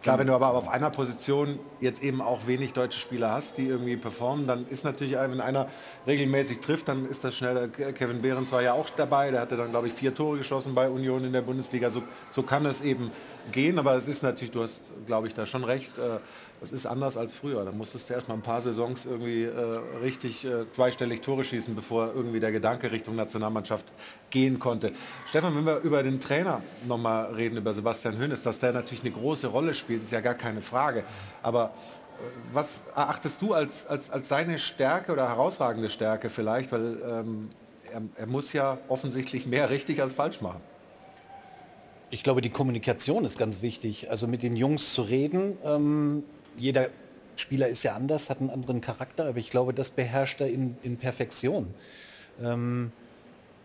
Klar, 0.02 0.18
wenn 0.18 0.28
du 0.28 0.34
aber 0.34 0.54
auf 0.54 0.68
einer 0.68 0.88
Position 0.88 1.58
jetzt 1.78 2.02
eben 2.02 2.22
auch 2.22 2.46
wenig 2.46 2.72
deutsche 2.72 2.98
Spieler 2.98 3.32
hast, 3.32 3.58
die 3.58 3.66
irgendwie 3.66 3.98
performen, 3.98 4.46
dann 4.46 4.66
ist 4.66 4.82
natürlich, 4.82 5.12
wenn 5.12 5.42
einer 5.42 5.68
regelmäßig 6.06 6.60
trifft, 6.60 6.88
dann 6.88 7.06
ist 7.06 7.22
das 7.22 7.36
schnell. 7.36 7.68
Kevin 7.68 8.22
Behrens 8.22 8.50
war 8.50 8.62
ja 8.62 8.72
auch 8.72 8.88
dabei, 8.88 9.30
der 9.30 9.42
hatte 9.42 9.58
dann, 9.58 9.70
glaube 9.70 9.88
ich, 9.88 9.92
vier 9.92 10.14
Tore 10.14 10.38
geschossen 10.38 10.74
bei 10.74 10.88
Union 10.88 11.22
in 11.24 11.34
der 11.34 11.42
Bundesliga. 11.42 11.90
So, 11.90 12.02
so 12.30 12.42
kann 12.42 12.64
es 12.64 12.80
eben 12.80 13.10
gehen, 13.52 13.78
aber 13.78 13.94
es 13.94 14.08
ist 14.08 14.22
natürlich, 14.22 14.52
du 14.52 14.62
hast, 14.62 14.84
glaube 15.06 15.26
ich, 15.26 15.34
da 15.34 15.44
schon 15.44 15.64
recht, 15.64 15.98
äh, 15.98 16.18
das 16.60 16.72
ist 16.72 16.84
anders 16.84 17.16
als 17.16 17.32
früher. 17.32 17.64
Da 17.64 17.72
musstest 17.72 18.10
du 18.10 18.14
erst 18.14 18.28
mal 18.28 18.34
ein 18.34 18.42
paar 18.42 18.60
Saisons 18.60 19.06
irgendwie 19.06 19.44
äh, 19.44 19.78
richtig 20.02 20.44
äh, 20.44 20.70
zweistellig 20.70 21.22
Tore 21.22 21.42
schießen, 21.42 21.74
bevor 21.74 22.12
irgendwie 22.14 22.38
der 22.38 22.52
Gedanke 22.52 22.92
Richtung 22.92 23.16
Nationalmannschaft 23.16 23.86
gehen 24.28 24.58
konnte. 24.58 24.92
Stefan, 25.26 25.56
wenn 25.56 25.64
wir 25.64 25.78
über 25.78 26.02
den 26.02 26.20
Trainer 26.20 26.62
nochmal 26.86 27.32
reden, 27.34 27.56
über 27.56 27.72
Sebastian 27.72 28.18
Hönes, 28.18 28.42
dass 28.42 28.58
der 28.58 28.72
natürlich 28.72 29.02
eine 29.02 29.12
große 29.12 29.46
Rolle 29.46 29.72
spielt, 29.72 30.02
ist 30.02 30.12
ja 30.12 30.20
gar 30.20 30.34
keine 30.34 30.60
Frage. 30.60 31.04
Aber 31.42 31.64
äh, 31.64 32.22
was 32.52 32.80
erachtest 32.94 33.40
du 33.40 33.54
als, 33.54 33.86
als, 33.86 34.10
als 34.10 34.28
seine 34.28 34.58
Stärke 34.58 35.12
oder 35.12 35.28
herausragende 35.28 35.88
Stärke 35.88 36.28
vielleicht? 36.28 36.72
Weil 36.72 36.98
ähm, 37.02 37.48
er, 37.90 38.02
er 38.16 38.26
muss 38.26 38.52
ja 38.52 38.76
offensichtlich 38.88 39.46
mehr 39.46 39.70
richtig 39.70 40.02
als 40.02 40.12
falsch 40.12 40.42
machen. 40.42 40.60
Ich 42.10 42.22
glaube, 42.22 42.42
die 42.42 42.50
Kommunikation 42.50 43.24
ist 43.24 43.38
ganz 43.38 43.62
wichtig. 43.62 44.10
Also 44.10 44.26
mit 44.26 44.42
den 44.42 44.56
Jungs 44.56 44.92
zu 44.92 45.02
reden. 45.02 45.56
Ähm, 45.64 46.24
jeder 46.56 46.88
Spieler 47.36 47.68
ist 47.68 47.82
ja 47.82 47.94
anders, 47.94 48.30
hat 48.30 48.40
einen 48.40 48.50
anderen 48.50 48.80
Charakter, 48.80 49.26
aber 49.26 49.38
ich 49.38 49.50
glaube, 49.50 49.72
das 49.72 49.90
beherrscht 49.90 50.40
er 50.40 50.48
in, 50.48 50.76
in 50.82 50.96
Perfektion. 50.96 51.74
Ähm, 52.42 52.92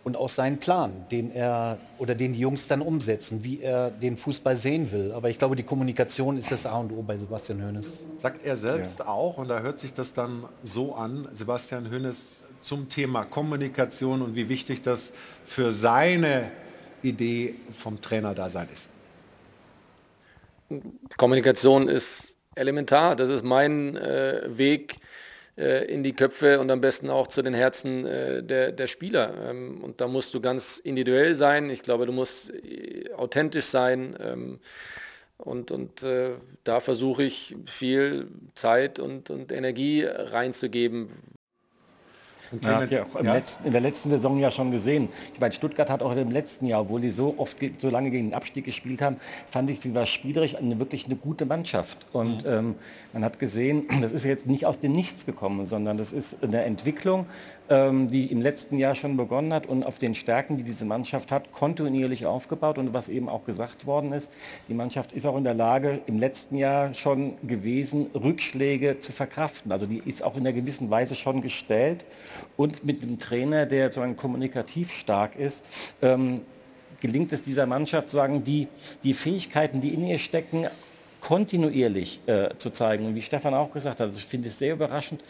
und 0.06 0.16
auch 0.18 0.30
seinen 0.30 0.60
Plan, 0.60 0.92
den 1.10 1.32
er 1.32 1.80
oder 1.98 2.14
den 2.14 2.34
die 2.34 2.40
Jungs 2.40 2.68
dann 2.68 2.82
umsetzen, 2.82 3.44
wie 3.44 3.62
er 3.62 3.90
den 3.90 4.18
Fußball 4.18 4.56
sehen 4.56 4.92
will. 4.92 5.12
Aber 5.12 5.32
ich 5.32 5.40
glaube, 5.40 5.56
die 5.56 5.64
Kommunikation 5.64 6.38
ist 6.38 6.52
das 6.52 6.68
A 6.68 6.78
und 6.78 6.92
O 6.92 7.02
bei 7.02 7.18
Sebastian 7.18 7.66
Hoeneß. 7.66 8.00
Sagt 8.18 8.46
er 8.46 8.56
selbst 8.56 9.00
ja. 9.00 9.08
auch, 9.08 9.40
und 9.40 9.48
da 9.48 9.62
hört 9.62 9.80
sich 9.80 9.94
das 9.94 10.14
dann 10.14 10.44
so 10.64 10.94
an, 10.94 11.28
Sebastian 11.34 11.92
Hoeneß 11.92 12.44
zum 12.62 12.88
Thema 12.88 13.26
Kommunikation 13.26 14.22
und 14.22 14.36
wie 14.36 14.48
wichtig 14.48 14.84
das 14.84 15.12
für 15.44 15.74
seine 15.74 16.52
Idee 17.02 17.56
vom 17.72 18.00
Trainerdasein 18.00 18.68
ist. 18.72 18.90
Kommunikation 21.18 21.88
ist 21.88 22.35
elementar. 22.56 23.16
Das 23.16 23.30
ist 23.30 23.44
mein 23.44 23.96
äh, 23.98 24.42
Weg 24.48 24.98
äh, 25.58 25.86
in 25.86 26.04
die 26.04 26.14
Köpfe 26.14 26.60
und 26.60 26.70
am 26.72 26.82
besten 26.82 27.10
auch 27.10 27.28
zu 27.28 27.42
den 27.42 27.54
Herzen 27.54 28.06
äh, 28.06 28.44
der, 28.44 28.72
der 28.72 28.88
Spieler. 28.88 29.34
Ähm, 29.50 29.84
und 29.84 30.02
da 30.02 30.08
musst 30.08 30.34
du 30.34 30.42
ganz 30.42 30.80
individuell 30.80 31.36
sein. 31.36 31.70
Ich 31.70 31.82
glaube, 31.82 32.06
du 32.06 32.12
musst 32.12 32.54
äh, 32.54 33.12
authentisch 33.14 33.66
sein. 33.66 34.18
Ähm, 34.20 34.60
und, 35.38 35.72
und 35.72 36.04
äh, 36.04 36.32
da 36.64 36.80
versuche 36.80 37.24
ich 37.24 37.56
viel 37.66 38.28
Zeit 38.54 39.00
und, 39.00 39.30
und 39.30 39.52
Energie 39.52 40.04
reinzugeben, 40.06 41.10
man 42.62 42.76
hat 42.76 42.92
ja 42.92 43.04
auch 43.04 43.24
ja. 43.24 43.34
Letzten, 43.34 43.66
in 43.66 43.72
der 43.72 43.82
letzten 43.82 44.10
Saison 44.10 44.40
ja 44.40 44.52
schon 44.52 44.72
gesehen. 44.72 45.10
Ich 45.34 45.40
meine, 45.40 45.54
Stuttgart 45.54 45.90
hat 45.90 46.02
auch 46.04 46.16
im 46.16 46.32
letzten 46.32 46.66
Jahr, 46.66 46.82
obwohl 46.82 47.02
die 47.02 47.10
so 47.10 47.36
oft 47.38 47.58
so 47.80 47.90
lange 47.90 48.12
gegen 48.12 48.30
den 48.30 48.34
Abstieg 48.34 48.66
gespielt 48.66 49.02
haben, 49.02 49.18
fand 49.50 49.70
ich, 49.70 49.80
sie 49.80 49.96
war 49.96 50.06
spielerisch 50.06 50.56
eine 50.56 50.80
wirklich 50.80 51.06
eine 51.06 51.16
gute 51.16 51.46
Mannschaft. 51.46 52.06
Und 52.14 52.46
mhm. 52.46 52.52
ähm, 52.52 52.76
man 53.14 53.24
hat 53.24 53.40
gesehen, 53.40 53.86
das 54.02 54.12
ist 54.12 54.24
jetzt 54.24 54.48
nicht 54.48 54.66
aus 54.66 54.80
dem 54.80 54.92
Nichts 54.92 55.26
gekommen, 55.26 55.66
sondern 55.66 55.98
das 55.98 56.14
ist 56.14 56.38
eine 56.44 56.64
Entwicklung, 56.64 57.26
die 57.68 58.32
im 58.32 58.42
letzten 58.42 58.78
Jahr 58.78 58.94
schon 58.94 59.18
begonnen 59.18 59.52
hat 59.52 59.66
und 59.66 59.86
auf 59.86 59.98
den 59.98 60.14
Stärken, 60.14 60.58
die 60.58 60.64
diese 60.64 60.86
Mannschaft 60.86 61.32
hat, 61.32 61.52
kontinuierlich 61.52 62.26
aufgebaut. 62.28 62.78
Und 62.78 62.94
was 62.94 63.10
eben 63.10 63.28
auch 63.28 63.44
gesagt 63.44 63.88
worden 63.88 64.14
ist, 64.14 64.32
die 64.68 64.76
Mannschaft 64.76 65.14
ist 65.14 65.26
auch 65.26 65.36
in 65.36 65.44
der 65.44 65.56
Lage, 65.56 66.02
im 66.06 66.20
letzten 66.20 66.58
Jahr 66.58 66.94
schon 66.94 67.38
gewesen, 67.48 68.12
Rückschläge 68.14 69.00
zu 69.00 69.12
verkraften. 69.12 69.72
Also 69.72 69.88
die 69.88 69.98
ist 70.06 70.24
auch 70.24 70.36
in 70.36 70.42
einer 70.42 70.54
gewissen 70.54 70.92
Weise 70.92 71.16
schon 71.16 71.42
gestellt. 71.42 72.06
Und 72.56 72.86
mit 72.86 73.02
dem 73.02 73.18
Trainer, 73.18 73.66
der 73.66 73.92
so 73.92 74.02
ein 74.02 74.16
kommunikativ 74.16 74.94
stark 74.94 75.36
ist, 75.36 75.64
ähm, 76.02 76.42
gelingt 77.02 77.34
es 77.34 77.44
dieser 77.44 77.66
Mannschaft, 77.66 78.10
sagen, 78.10 78.44
die, 78.44 78.68
die 79.04 79.14
Fähigkeiten, 79.14 79.82
die 79.82 79.94
in 79.94 80.06
ihr 80.06 80.20
stecken, 80.20 80.68
kontinuierlich 81.22 82.22
äh, 82.28 82.50
zu 82.60 82.70
zeigen. 82.70 83.06
Und 83.06 83.16
wie 83.16 83.22
Stefan 83.24 83.56
auch 83.56 83.72
gesagt 83.72 84.00
hat, 84.00 84.08
also 84.10 84.20
ich 84.20 84.26
finde 84.26 84.50
es 84.50 84.60
sehr 84.60 84.74
überraschend, 84.74 85.22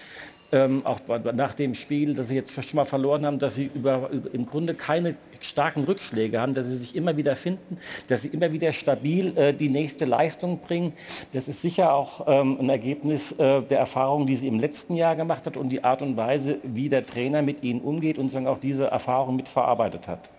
ähm, 0.51 0.85
auch 0.85 0.99
nach 1.33 1.53
dem 1.53 1.73
Spiel, 1.75 2.13
dass 2.13 2.29
sie 2.29 2.35
jetzt 2.35 2.53
schon 2.53 2.77
mal 2.77 2.85
verloren 2.85 3.25
haben, 3.25 3.39
dass 3.39 3.55
sie 3.55 3.69
über, 3.73 4.09
über, 4.09 4.33
im 4.33 4.45
Grunde 4.45 4.73
keine 4.73 5.15
starken 5.41 5.83
Rückschläge 5.83 6.39
haben, 6.39 6.53
dass 6.53 6.67
sie 6.67 6.77
sich 6.77 6.95
immer 6.95 7.17
wieder 7.17 7.35
finden, 7.35 7.77
dass 8.07 8.21
sie 8.21 8.29
immer 8.29 8.51
wieder 8.51 8.71
stabil 8.73 9.37
äh, 9.37 9.53
die 9.53 9.69
nächste 9.69 10.05
Leistung 10.05 10.59
bringen. 10.59 10.93
Das 11.33 11.47
ist 11.47 11.61
sicher 11.61 11.93
auch 11.93 12.25
ähm, 12.27 12.57
ein 12.59 12.69
Ergebnis 12.69 13.31
äh, 13.33 13.61
der 13.61 13.79
Erfahrung, 13.79 14.27
die 14.27 14.35
sie 14.35 14.47
im 14.47 14.59
letzten 14.59 14.95
Jahr 14.95 15.15
gemacht 15.15 15.45
hat 15.45 15.57
und 15.57 15.69
die 15.69 15.83
Art 15.83 16.01
und 16.01 16.17
Weise, 16.17 16.57
wie 16.63 16.89
der 16.89 17.05
Trainer 17.05 17.41
mit 17.41 17.63
ihnen 17.63 17.81
umgeht 17.81 18.17
und 18.17 18.29
sagen 18.29 18.47
auch 18.47 18.59
diese 18.59 18.85
Erfahrung 18.85 19.35
mitverarbeitet 19.35 20.07
hat. 20.07 20.29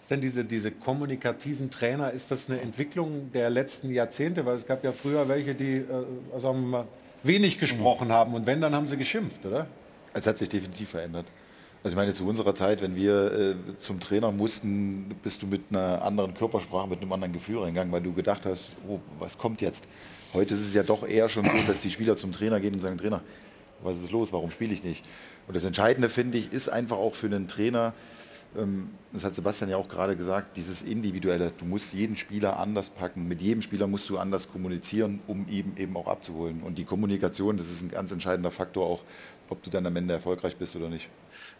Ist 0.00 0.10
denn 0.10 0.20
diese, 0.20 0.44
diese 0.44 0.72
kommunikativen 0.72 1.70
Trainer, 1.70 2.10
ist 2.10 2.30
das 2.30 2.48
eine 2.48 2.60
Entwicklung 2.60 3.30
der 3.32 3.50
letzten 3.50 3.90
Jahrzehnte? 3.90 4.44
Weil 4.44 4.56
es 4.56 4.66
gab 4.66 4.82
ja 4.82 4.92
früher 4.92 5.28
welche, 5.28 5.54
die, 5.54 5.76
äh, 5.76 5.84
sagen 6.40 6.62
wir 6.62 6.68
mal, 6.68 6.84
wenig 7.22 7.58
gesprochen 7.58 8.08
mhm. 8.08 8.12
haben 8.12 8.34
und 8.34 8.46
wenn, 8.46 8.60
dann 8.60 8.74
haben 8.74 8.88
sie 8.88 8.96
geschimpft, 8.96 9.44
oder? 9.46 9.66
Es 10.14 10.26
hat 10.26 10.38
sich 10.38 10.48
definitiv 10.48 10.90
verändert. 10.90 11.26
Also 11.84 11.94
ich 11.94 11.96
meine, 11.96 12.14
zu 12.14 12.26
unserer 12.26 12.54
Zeit, 12.54 12.80
wenn 12.80 12.94
wir 12.94 13.32
äh, 13.32 13.54
zum 13.78 13.98
Trainer 13.98 14.30
mussten, 14.30 15.16
bist 15.22 15.42
du 15.42 15.46
mit 15.48 15.62
einer 15.70 16.02
anderen 16.02 16.32
Körpersprache, 16.32 16.88
mit 16.88 17.02
einem 17.02 17.12
anderen 17.12 17.32
Gefühl 17.32 17.58
reingegangen, 17.58 17.92
weil 17.92 18.02
du 18.02 18.12
gedacht 18.12 18.46
hast, 18.46 18.70
oh, 18.88 19.00
was 19.18 19.36
kommt 19.36 19.60
jetzt? 19.62 19.84
Heute 20.32 20.54
ist 20.54 20.60
es 20.60 20.74
ja 20.74 20.84
doch 20.84 21.06
eher 21.06 21.28
schon 21.28 21.44
so, 21.44 21.50
dass 21.66 21.80
die 21.80 21.90
Spieler 21.90 22.16
zum 22.16 22.30
Trainer 22.30 22.60
gehen 22.60 22.74
und 22.74 22.80
sagen, 22.80 22.98
Trainer, 22.98 23.20
was 23.82 23.98
ist 23.98 24.12
los, 24.12 24.32
warum 24.32 24.50
spiele 24.50 24.72
ich 24.72 24.84
nicht? 24.84 25.04
Und 25.48 25.56
das 25.56 25.64
Entscheidende, 25.64 26.08
finde 26.08 26.38
ich, 26.38 26.52
ist 26.52 26.68
einfach 26.68 26.98
auch 26.98 27.14
für 27.14 27.26
einen 27.26 27.48
Trainer, 27.48 27.94
das 29.12 29.24
hat 29.24 29.34
Sebastian 29.34 29.70
ja 29.70 29.76
auch 29.78 29.88
gerade 29.88 30.14
gesagt, 30.14 30.56
dieses 30.56 30.82
Individuelle. 30.82 31.52
Du 31.58 31.64
musst 31.64 31.94
jeden 31.94 32.16
Spieler 32.16 32.58
anders 32.58 32.90
packen. 32.90 33.26
Mit 33.26 33.40
jedem 33.40 33.62
Spieler 33.62 33.86
musst 33.86 34.10
du 34.10 34.18
anders 34.18 34.50
kommunizieren, 34.50 35.20
um 35.26 35.48
ihn 35.48 35.74
eben 35.78 35.96
auch 35.96 36.06
abzuholen. 36.06 36.62
Und 36.62 36.76
die 36.76 36.84
Kommunikation, 36.84 37.56
das 37.56 37.70
ist 37.70 37.82
ein 37.82 37.90
ganz 37.90 38.12
entscheidender 38.12 38.50
Faktor 38.50 38.86
auch, 38.86 39.00
ob 39.48 39.62
du 39.62 39.70
dann 39.70 39.86
am 39.86 39.96
Ende 39.96 40.14
erfolgreich 40.14 40.56
bist 40.56 40.76
oder 40.76 40.88
nicht. 40.88 41.08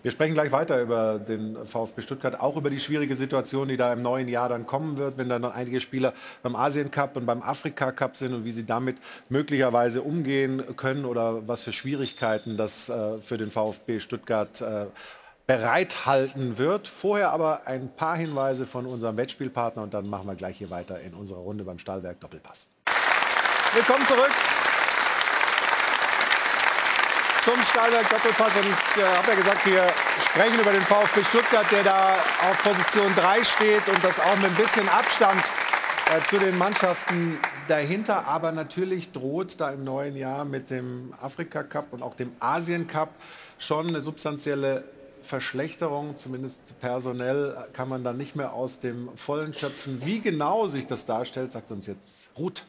Wir 0.03 0.11
sprechen 0.11 0.35
gleich 0.35 0.51
weiter 0.51 0.81
über 0.81 1.19
den 1.19 1.57
VfB 1.67 2.03
Stuttgart, 2.03 2.41
auch 2.41 2.57
über 2.57 2.71
die 2.71 2.81
schwierige 2.81 3.17
Situation, 3.17 3.69
die 3.69 3.77
da 3.77 3.93
im 3.93 4.03
neuen 4.03 4.29
Jahr 4.29 4.49
dann 4.49 4.67
kommen 4.67 4.97
wird, 4.97 5.17
wenn 5.19 5.29
dann 5.29 5.45
einige 5.45 5.81
Spieler 5.81 6.13
beim 6.43 6.57
Asien 6.57 6.91
Cup 6.91 7.17
und 7.17 7.27
beim 7.27 7.43
Afrika 7.43 7.93
Cup 7.93 8.17
sind 8.17 8.35
und 8.35 8.45
wie 8.45 8.53
sie 8.53 8.65
damit 8.65 8.97
möglicherweise 9.29 10.03
umgehen 10.03 10.63
können 10.77 11.05
oder 11.05 11.47
was 11.47 11.63
für 11.63 11.73
Schwierigkeiten 11.73 12.57
das 12.57 12.89
äh, 12.89 13.19
für 13.19 13.39
den 13.39 13.51
VfB 13.51 14.01
Stuttgart 14.01 14.61
äh, 14.61 14.87
bereithalten 15.47 16.59
wird. 16.59 16.89
Vorher 16.89 17.33
aber 17.33 17.63
ein 17.67 17.93
paar 17.93 18.17
Hinweise 18.17 18.67
von 18.67 18.87
unserem 18.87 19.17
Wettspielpartner 19.17 19.83
und 19.83 19.95
dann 19.95 20.09
machen 20.09 20.27
wir 20.27 20.35
gleich 20.35 20.59
hier 20.59 20.71
weiter 20.71 21.01
in 21.01 21.15
unserer 21.15 21.41
Runde 21.41 21.65
beim 21.65 21.79
Stahlwerk 21.79 22.21
Doppelpass. 22.21 22.67
Willkommen 23.75 24.07
zurück 24.07 24.31
zum 27.45 27.61
Stahlwerk 27.65 28.09
Doppelpass 28.09 28.55
und 28.55 28.67
ich 28.67 29.03
äh, 29.03 29.07
habe 29.07 29.29
ja 29.31 29.35
gesagt, 29.35 29.67
wir 29.67 29.83
sprechen 30.21 30.61
über 30.61 30.71
den 30.71 30.83
VfB 30.83 31.25
Stuttgart, 31.25 31.67
der 31.73 31.83
da 31.83 32.15
auf 32.49 32.63
Position 32.63 33.13
3 33.17 33.45
steht 33.45 33.89
und 33.89 34.05
das 34.05 34.21
auch 34.21 34.37
mit 34.37 34.47
ein 34.47 34.55
bisschen 34.55 34.89
Abstand 34.89 35.43
äh, 36.15 36.21
zu 36.31 36.39
den 36.39 36.57
Mannschaften 36.57 37.41
dahinter, 37.67 38.27
aber 38.27 38.53
natürlich 38.53 39.11
droht 39.11 39.61
da 39.61 39.71
im 39.71 39.83
neuen 39.83 40.17
Jahr 40.17 40.45
mit 40.45 40.71
dem 40.71 41.15
Afrika 41.21 41.65
Cup 41.65 41.87
und 41.93 42.03
auch 42.03 42.15
dem 42.15 42.33
Asien 42.39 42.87
Cup 42.87 43.11
schon 43.59 43.89
eine 43.89 44.03
substanzielle 44.03 44.85
Verschlechterung, 45.23 46.17
zumindest 46.17 46.61
personell, 46.81 47.69
kann 47.73 47.89
man 47.89 48.05
dann 48.05 48.17
nicht 48.17 48.37
mehr 48.37 48.53
aus 48.53 48.81
dem 48.81 49.09
Vollen 49.17 49.55
schöpfen. 49.55 50.05
Wie 50.05 50.21
genau 50.21 50.69
sich 50.69 50.87
das 50.87 51.07
darstellt, 51.07 51.53
sagt 51.53 51.71
uns 51.71 51.87
jetzt 51.87 52.29
Ruth. 52.37 52.65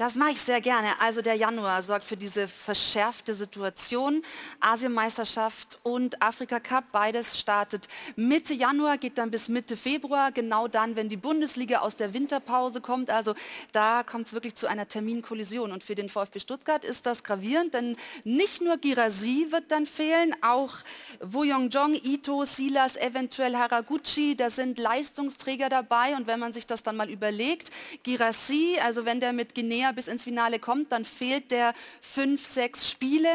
Das 0.00 0.14
mache 0.14 0.30
ich 0.30 0.40
sehr 0.40 0.62
gerne. 0.62 0.98
Also 0.98 1.20
der 1.20 1.34
Januar 1.34 1.82
sorgt 1.82 2.06
für 2.06 2.16
diese 2.16 2.48
verschärfte 2.48 3.34
Situation. 3.34 4.22
Asienmeisterschaft 4.58 5.78
und 5.82 6.22
Afrika 6.22 6.58
Cup, 6.58 6.84
beides 6.90 7.38
startet 7.38 7.86
Mitte 8.16 8.54
Januar, 8.54 8.96
geht 8.96 9.18
dann 9.18 9.30
bis 9.30 9.50
Mitte 9.50 9.76
Februar, 9.76 10.32
genau 10.32 10.68
dann, 10.68 10.96
wenn 10.96 11.10
die 11.10 11.18
Bundesliga 11.18 11.80
aus 11.80 11.96
der 11.96 12.14
Winterpause 12.14 12.80
kommt. 12.80 13.10
Also 13.10 13.34
da 13.72 14.02
kommt 14.02 14.28
es 14.28 14.32
wirklich 14.32 14.54
zu 14.54 14.66
einer 14.66 14.88
Terminkollision. 14.88 15.70
Und 15.70 15.84
für 15.84 15.94
den 15.94 16.08
VfB 16.08 16.40
Stuttgart 16.40 16.82
ist 16.82 17.04
das 17.04 17.22
gravierend, 17.22 17.74
denn 17.74 17.98
nicht 18.24 18.62
nur 18.62 18.78
Girasi 18.78 19.48
wird 19.50 19.70
dann 19.70 19.84
fehlen, 19.84 20.34
auch 20.40 20.78
Wo 21.20 21.44
Jong, 21.44 21.92
Ito, 21.92 22.46
Silas, 22.46 22.96
eventuell 22.96 23.54
Haraguchi, 23.54 24.34
da 24.34 24.48
sind 24.48 24.78
Leistungsträger 24.78 25.68
dabei. 25.68 26.16
Und 26.16 26.26
wenn 26.26 26.40
man 26.40 26.54
sich 26.54 26.66
das 26.66 26.82
dann 26.82 26.96
mal 26.96 27.10
überlegt, 27.10 27.70
Girassi, 28.02 28.78
also 28.82 29.04
wenn 29.04 29.20
der 29.20 29.34
mit 29.34 29.54
Guinea 29.54 29.89
er 29.90 29.94
bis 29.94 30.08
ins 30.08 30.24
Finale 30.24 30.58
kommt, 30.58 30.92
dann 30.92 31.04
fehlt 31.04 31.50
der 31.50 31.74
fünf, 32.00 32.46
sechs 32.46 32.88
Spiele. 32.88 33.28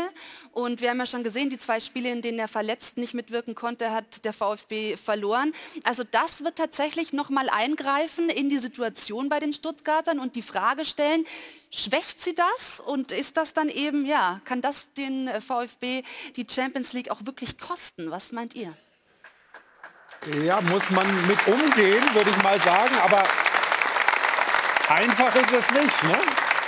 Und 0.52 0.82
wir 0.82 0.90
haben 0.90 1.00
ja 1.00 1.06
schon 1.06 1.24
gesehen, 1.24 1.50
die 1.50 1.58
zwei 1.58 1.80
Spiele, 1.80 2.10
in 2.10 2.22
denen 2.22 2.40
er 2.40 2.48
verletzt 2.48 2.98
nicht 2.98 3.14
mitwirken 3.14 3.56
konnte, 3.56 3.92
hat 3.92 4.26
der 4.26 4.34
VfB 4.34 4.96
verloren. 4.96 5.54
Also 5.84 6.04
das 6.04 6.44
wird 6.44 6.56
tatsächlich 6.56 7.14
nochmal 7.14 7.50
eingreifen 7.50 8.30
in 8.30 8.50
die 8.50 8.60
Situation 8.60 9.30
bei 9.30 9.40
den 9.40 9.54
Stuttgartern 9.54 10.20
und 10.20 10.36
die 10.36 10.42
Frage 10.42 10.86
stellen, 10.86 11.26
schwächt 11.72 12.24
sie 12.24 12.34
das 12.34 12.80
und 12.80 13.12
ist 13.12 13.38
das 13.38 13.54
dann 13.54 13.70
eben, 13.70 14.06
ja, 14.06 14.40
kann 14.46 14.62
das 14.62 14.94
den 14.94 15.30
VfB 15.42 16.04
die 16.36 16.48
Champions 16.50 16.94
League 16.94 17.12
auch 17.12 17.26
wirklich 17.26 17.58
kosten? 17.60 18.12
Was 18.12 18.32
meint 18.32 18.56
ihr? 18.56 18.74
Ja, 20.44 20.60
muss 20.62 20.90
man 20.90 21.06
mit 21.28 21.38
umgehen, 21.48 22.04
würde 22.14 22.32
ich 22.32 22.42
mal 22.42 22.60
sagen. 22.62 22.96
Aber 23.04 23.24
einfach 24.90 25.36
ist 25.36 25.52
es 25.52 25.72
nicht. 25.72 26.04
Ne? 26.04 26.18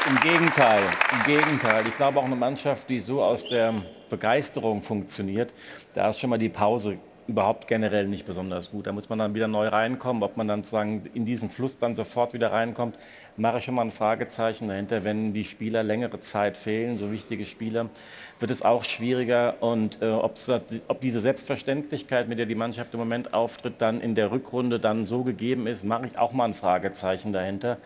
Im 0.05 0.19
Gegenteil, 0.21 0.83
im 1.11 1.33
Gegenteil. 1.33 1.85
Ich 1.87 1.97
glaube 1.97 2.19
auch 2.19 2.25
eine 2.25 2.35
Mannschaft, 2.35 2.89
die 2.89 2.99
so 2.99 3.21
aus 3.21 3.47
der 3.49 3.73
Begeisterung 4.09 4.81
funktioniert, 4.81 5.53
da 5.95 6.09
ist 6.09 6.19
schon 6.19 6.29
mal 6.29 6.37
die 6.37 6.49
Pause 6.49 6.97
überhaupt 7.27 7.67
generell 7.67 8.07
nicht 8.07 8.25
besonders 8.25 8.71
gut. 8.71 8.87
Da 8.87 8.93
muss 8.93 9.09
man 9.09 9.19
dann 9.19 9.35
wieder 9.35 9.47
neu 9.47 9.67
reinkommen. 9.67 10.23
Ob 10.23 10.37
man 10.37 10.47
dann 10.47 10.63
sozusagen 10.63 11.09
in 11.13 11.25
diesen 11.25 11.49
Fluss 11.49 11.77
dann 11.77 11.95
sofort 11.95 12.33
wieder 12.33 12.51
reinkommt, 12.51 12.95
mache 13.35 13.57
ich 13.57 13.65
schon 13.65 13.75
mal 13.75 13.81
ein 13.81 13.91
Fragezeichen 13.91 14.69
dahinter. 14.69 15.03
Wenn 15.03 15.33
die 15.33 15.43
Spieler 15.43 15.83
längere 15.83 16.19
Zeit 16.19 16.57
fehlen, 16.57 16.97
so 16.97 17.11
wichtige 17.11 17.45
Spieler, 17.45 17.89
wird 18.39 18.51
es 18.51 18.61
auch 18.61 18.83
schwieriger. 18.83 19.55
Und 19.59 20.01
äh, 20.01 20.09
ob, 20.09 20.37
ob 20.87 21.01
diese 21.01 21.19
Selbstverständlichkeit, 21.19 22.29
mit 22.29 22.39
der 22.39 22.45
die 22.45 22.55
Mannschaft 22.55 22.93
im 22.93 22.99
Moment 22.99 23.33
auftritt, 23.33 23.75
dann 23.79 23.99
in 23.99 24.15
der 24.15 24.31
Rückrunde 24.31 24.79
dann 24.79 25.05
so 25.05 25.23
gegeben 25.23 25.67
ist, 25.67 25.83
mache 25.83 26.07
ich 26.07 26.17
auch 26.17 26.31
mal 26.31 26.45
ein 26.45 26.53
Fragezeichen 26.53 27.33
dahinter. 27.33 27.77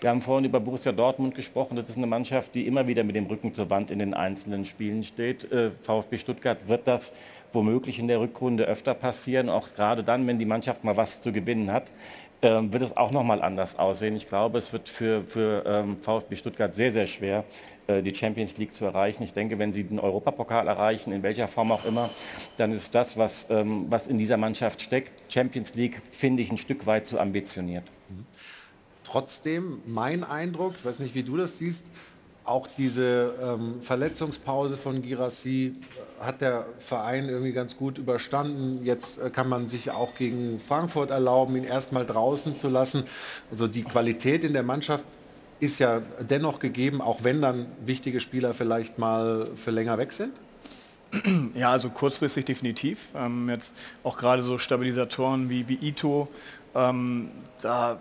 Wir 0.00 0.10
haben 0.10 0.20
vorhin 0.20 0.44
über 0.44 0.60
Borussia 0.60 0.92
Dortmund 0.92 1.34
gesprochen. 1.34 1.74
Das 1.76 1.88
ist 1.88 1.96
eine 1.96 2.06
Mannschaft, 2.06 2.54
die 2.54 2.66
immer 2.66 2.86
wieder 2.86 3.02
mit 3.02 3.16
dem 3.16 3.24
Rücken 3.26 3.54
zur 3.54 3.70
Wand 3.70 3.90
in 3.90 3.98
den 3.98 4.12
einzelnen 4.12 4.66
Spielen 4.66 5.04
steht. 5.04 5.50
Äh, 5.50 5.70
VfB 5.70 6.18
Stuttgart 6.18 6.68
wird 6.68 6.86
das 6.86 7.12
womöglich 7.52 7.98
in 7.98 8.06
der 8.06 8.20
Rückrunde 8.20 8.64
öfter 8.64 8.92
passieren, 8.92 9.48
auch 9.48 9.72
gerade 9.74 10.04
dann, 10.04 10.26
wenn 10.26 10.38
die 10.38 10.44
Mannschaft 10.44 10.84
mal 10.84 10.96
was 10.98 11.22
zu 11.22 11.32
gewinnen 11.32 11.72
hat, 11.72 11.90
ähm, 12.42 12.70
wird 12.72 12.82
es 12.82 12.94
auch 12.96 13.10
noch 13.10 13.22
mal 13.22 13.40
anders 13.40 13.78
aussehen. 13.78 14.14
Ich 14.16 14.26
glaube, 14.26 14.58
es 14.58 14.72
wird 14.74 14.90
für, 14.90 15.22
für 15.22 15.64
ähm, 15.66 15.96
VfB 16.02 16.36
Stuttgart 16.36 16.74
sehr, 16.74 16.92
sehr 16.92 17.06
schwer, 17.06 17.44
äh, 17.86 18.02
die 18.02 18.14
Champions 18.14 18.58
League 18.58 18.74
zu 18.74 18.84
erreichen. 18.84 19.22
Ich 19.22 19.32
denke, 19.32 19.58
wenn 19.58 19.72
sie 19.72 19.84
den 19.84 19.98
Europapokal 19.98 20.68
erreichen, 20.68 21.12
in 21.12 21.22
welcher 21.22 21.48
Form 21.48 21.72
auch 21.72 21.86
immer, 21.86 22.10
dann 22.58 22.72
ist 22.72 22.94
das, 22.94 23.16
was, 23.16 23.46
ähm, 23.48 23.86
was 23.88 24.08
in 24.08 24.18
dieser 24.18 24.36
Mannschaft 24.36 24.82
steckt, 24.82 25.12
Champions 25.32 25.74
League, 25.74 26.02
finde 26.10 26.42
ich 26.42 26.52
ein 26.52 26.58
Stück 26.58 26.84
weit 26.84 27.06
zu 27.06 27.18
ambitioniert. 27.18 27.84
Trotzdem, 29.16 29.80
mein 29.86 30.24
Eindruck, 30.24 30.74
ich 30.78 30.84
weiß 30.84 30.98
nicht, 30.98 31.14
wie 31.14 31.22
du 31.22 31.38
das 31.38 31.56
siehst, 31.56 31.86
auch 32.44 32.68
diese 32.68 33.32
ähm, 33.42 33.80
Verletzungspause 33.80 34.76
von 34.76 35.00
Girassi 35.00 35.72
hat 36.20 36.42
der 36.42 36.66
Verein 36.78 37.26
irgendwie 37.30 37.52
ganz 37.52 37.78
gut 37.78 37.96
überstanden. 37.96 38.84
Jetzt 38.84 39.18
äh, 39.18 39.30
kann 39.30 39.48
man 39.48 39.68
sich 39.68 39.90
auch 39.90 40.14
gegen 40.16 40.60
Frankfurt 40.60 41.08
erlauben, 41.08 41.56
ihn 41.56 41.64
erstmal 41.64 42.04
draußen 42.04 42.56
zu 42.56 42.68
lassen. 42.68 43.04
Also 43.50 43.68
die 43.68 43.84
Qualität 43.84 44.44
in 44.44 44.52
der 44.52 44.62
Mannschaft 44.62 45.06
ist 45.60 45.78
ja 45.78 46.02
dennoch 46.28 46.58
gegeben, 46.58 47.00
auch 47.00 47.24
wenn 47.24 47.40
dann 47.40 47.68
wichtige 47.86 48.20
Spieler 48.20 48.52
vielleicht 48.52 48.98
mal 48.98 49.48
für 49.54 49.70
länger 49.70 49.96
weg 49.96 50.12
sind. 50.12 50.34
Ja, 51.54 51.70
also 51.70 51.88
kurzfristig 51.88 52.44
definitiv. 52.44 53.08
Ähm, 53.14 53.48
jetzt 53.48 53.74
auch 54.04 54.18
gerade 54.18 54.42
so 54.42 54.58
Stabilisatoren 54.58 55.48
wie, 55.48 55.66
wie 55.68 55.78
Ito, 55.80 56.28
ähm, 56.74 57.30
da 57.62 57.98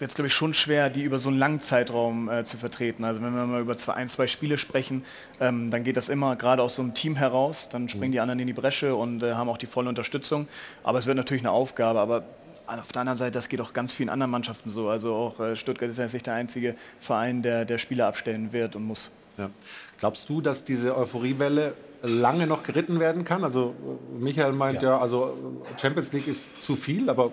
wird 0.00 0.10
es, 0.10 0.14
glaube 0.14 0.28
ich, 0.28 0.34
schon 0.34 0.54
schwer, 0.54 0.90
die 0.90 1.02
über 1.02 1.18
so 1.18 1.28
einen 1.28 1.38
langen 1.38 1.60
Zeitraum 1.60 2.28
äh, 2.28 2.44
zu 2.44 2.56
vertreten. 2.56 3.04
Also 3.04 3.22
wenn 3.22 3.34
wir 3.34 3.46
mal 3.46 3.60
über 3.60 3.76
zwei, 3.76 3.94
ein, 3.94 4.08
zwei 4.08 4.26
Spiele 4.26 4.58
sprechen, 4.58 5.04
ähm, 5.40 5.70
dann 5.70 5.84
geht 5.84 5.96
das 5.96 6.08
immer 6.08 6.36
gerade 6.36 6.62
aus 6.62 6.76
so 6.76 6.82
einem 6.82 6.94
Team 6.94 7.16
heraus. 7.16 7.68
Dann 7.70 7.88
springen 7.88 8.08
mhm. 8.08 8.12
die 8.12 8.20
anderen 8.20 8.40
in 8.40 8.46
die 8.46 8.52
Bresche 8.52 8.94
und 8.94 9.22
äh, 9.22 9.34
haben 9.34 9.48
auch 9.48 9.58
die 9.58 9.66
volle 9.66 9.88
Unterstützung. 9.88 10.48
Aber 10.82 10.98
es 10.98 11.06
wird 11.06 11.16
natürlich 11.16 11.42
eine 11.42 11.50
Aufgabe. 11.50 12.00
Aber 12.00 12.24
auf 12.66 12.92
der 12.92 13.00
anderen 13.00 13.16
Seite, 13.16 13.32
das 13.32 13.48
geht 13.48 13.60
auch 13.60 13.72
ganz 13.72 13.92
vielen 13.92 14.08
anderen 14.08 14.30
Mannschaften 14.30 14.70
so. 14.70 14.88
Also 14.88 15.14
auch 15.14 15.40
äh, 15.40 15.56
Stuttgart 15.56 15.90
ist 15.90 15.98
ja 15.98 16.06
nicht 16.06 16.26
der 16.26 16.34
einzige 16.34 16.74
Verein, 17.00 17.42
der, 17.42 17.64
der 17.64 17.78
Spieler 17.78 18.06
abstellen 18.06 18.52
wird 18.52 18.76
und 18.76 18.84
muss. 18.84 19.10
Ja. 19.38 19.50
Glaubst 19.98 20.28
du, 20.28 20.40
dass 20.40 20.64
diese 20.64 20.96
Euphoriewelle 20.96 21.74
lange 22.02 22.46
noch 22.46 22.62
geritten 22.62 23.00
werden 23.00 23.24
kann? 23.24 23.44
Also 23.44 23.74
Michael 24.18 24.52
meint 24.52 24.82
ja, 24.82 24.90
ja 24.90 24.98
also 24.98 25.62
Champions 25.80 26.12
League 26.12 26.26
ist 26.26 26.62
zu 26.62 26.76
viel, 26.76 27.08
aber 27.08 27.32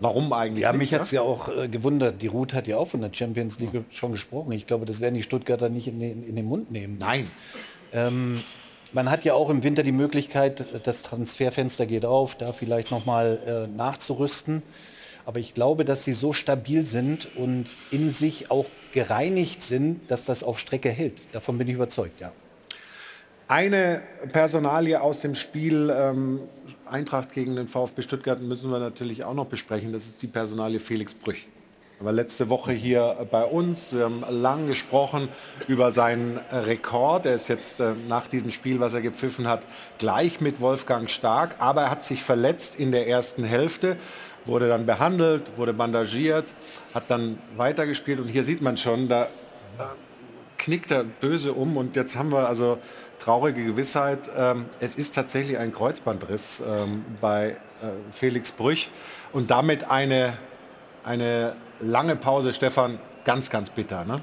Warum 0.00 0.32
eigentlich? 0.32 0.62
Ja, 0.62 0.72
mich 0.72 0.92
hat 0.92 1.02
es 1.02 1.10
ja 1.10 1.22
auch 1.22 1.48
äh, 1.48 1.68
gewundert. 1.68 2.20
Die 2.20 2.26
Ruth 2.26 2.52
hat 2.52 2.66
ja 2.66 2.76
auch 2.76 2.88
von 2.88 3.00
der 3.00 3.10
Champions 3.12 3.58
League 3.58 3.84
schon 3.90 4.12
gesprochen. 4.12 4.52
Ich 4.52 4.66
glaube, 4.66 4.84
das 4.84 5.00
werden 5.00 5.14
die 5.14 5.22
Stuttgarter 5.22 5.68
nicht 5.68 5.88
in 5.88 5.98
den, 5.98 6.22
in 6.22 6.36
den 6.36 6.44
Mund 6.44 6.70
nehmen. 6.70 6.98
Nein. 6.98 7.30
Ähm, 7.92 8.40
man 8.92 9.10
hat 9.10 9.24
ja 9.24 9.34
auch 9.34 9.50
im 9.50 9.62
Winter 9.62 9.82
die 9.82 9.92
Möglichkeit, 9.92 10.64
das 10.84 11.02
Transferfenster 11.02 11.86
geht 11.86 12.04
auf, 12.04 12.34
da 12.34 12.52
vielleicht 12.52 12.90
nochmal 12.90 13.66
äh, 13.70 13.76
nachzurüsten. 13.76 14.62
Aber 15.24 15.40
ich 15.40 15.54
glaube, 15.54 15.84
dass 15.84 16.04
sie 16.04 16.12
so 16.12 16.32
stabil 16.32 16.86
sind 16.86 17.36
und 17.36 17.66
in 17.90 18.10
sich 18.10 18.50
auch 18.50 18.66
gereinigt 18.92 19.62
sind, 19.62 20.08
dass 20.10 20.24
das 20.24 20.44
auf 20.44 20.58
Strecke 20.58 20.90
hält. 20.90 21.20
Davon 21.32 21.58
bin 21.58 21.68
ich 21.68 21.74
überzeugt, 21.74 22.20
ja. 22.20 22.32
Eine 23.48 24.02
Personalie 24.32 25.00
aus 25.00 25.20
dem 25.20 25.34
Spiel 25.34 25.94
ähm, 25.96 26.40
Eintracht 26.88 27.32
gegen 27.32 27.56
den 27.56 27.68
VfB 27.68 28.02
Stuttgart 28.02 28.40
müssen 28.40 28.70
wir 28.70 28.78
natürlich 28.78 29.24
auch 29.24 29.34
noch 29.34 29.46
besprechen. 29.46 29.92
Das 29.92 30.04
ist 30.04 30.22
die 30.22 30.26
Personalie 30.26 30.78
Felix 30.78 31.14
Brüch. 31.14 31.46
Er 31.98 32.04
war 32.04 32.12
letzte 32.12 32.50
Woche 32.50 32.72
hier 32.72 33.26
bei 33.30 33.42
uns. 33.42 33.92
Wir 33.92 34.04
haben 34.04 34.22
lang 34.28 34.66
gesprochen 34.66 35.28
über 35.66 35.92
seinen 35.92 36.38
Rekord. 36.52 37.24
Er 37.24 37.36
ist 37.36 37.48
jetzt 37.48 37.80
äh, 37.80 37.94
nach 38.06 38.28
diesem 38.28 38.50
Spiel, 38.50 38.80
was 38.80 38.92
er 38.92 39.00
gepfiffen 39.00 39.48
hat, 39.48 39.62
gleich 39.98 40.40
mit 40.42 40.60
Wolfgang 40.60 41.08
Stark. 41.08 41.54
Aber 41.58 41.82
er 41.82 41.90
hat 41.90 42.04
sich 42.04 42.22
verletzt 42.22 42.76
in 42.76 42.92
der 42.92 43.08
ersten 43.08 43.44
Hälfte, 43.44 43.96
wurde 44.44 44.68
dann 44.68 44.84
behandelt, 44.84 45.42
wurde 45.56 45.72
bandagiert, 45.72 46.44
hat 46.94 47.04
dann 47.08 47.38
weitergespielt. 47.56 48.20
Und 48.20 48.28
hier 48.28 48.44
sieht 48.44 48.60
man 48.60 48.76
schon, 48.76 49.08
da 49.08 49.28
knickt 50.58 50.90
er 50.90 51.04
böse 51.04 51.54
um. 51.54 51.78
Und 51.78 51.96
jetzt 51.96 52.14
haben 52.14 52.30
wir 52.30 52.46
also 52.46 52.78
traurige 53.26 53.64
Gewissheit, 53.64 54.30
ähm, 54.36 54.66
es 54.78 54.94
ist 54.94 55.12
tatsächlich 55.12 55.58
ein 55.58 55.72
Kreuzbandriss 55.72 56.62
ähm, 56.64 57.04
bei 57.20 57.48
äh, 57.48 57.56
Felix 58.12 58.52
Brüch 58.52 58.88
und 59.32 59.50
damit 59.50 59.90
eine, 59.90 60.32
eine 61.02 61.56
lange 61.80 62.14
Pause, 62.14 62.52
Stefan, 62.52 63.00
ganz, 63.24 63.50
ganz 63.50 63.70
bitter. 63.70 64.04
Ne? 64.04 64.20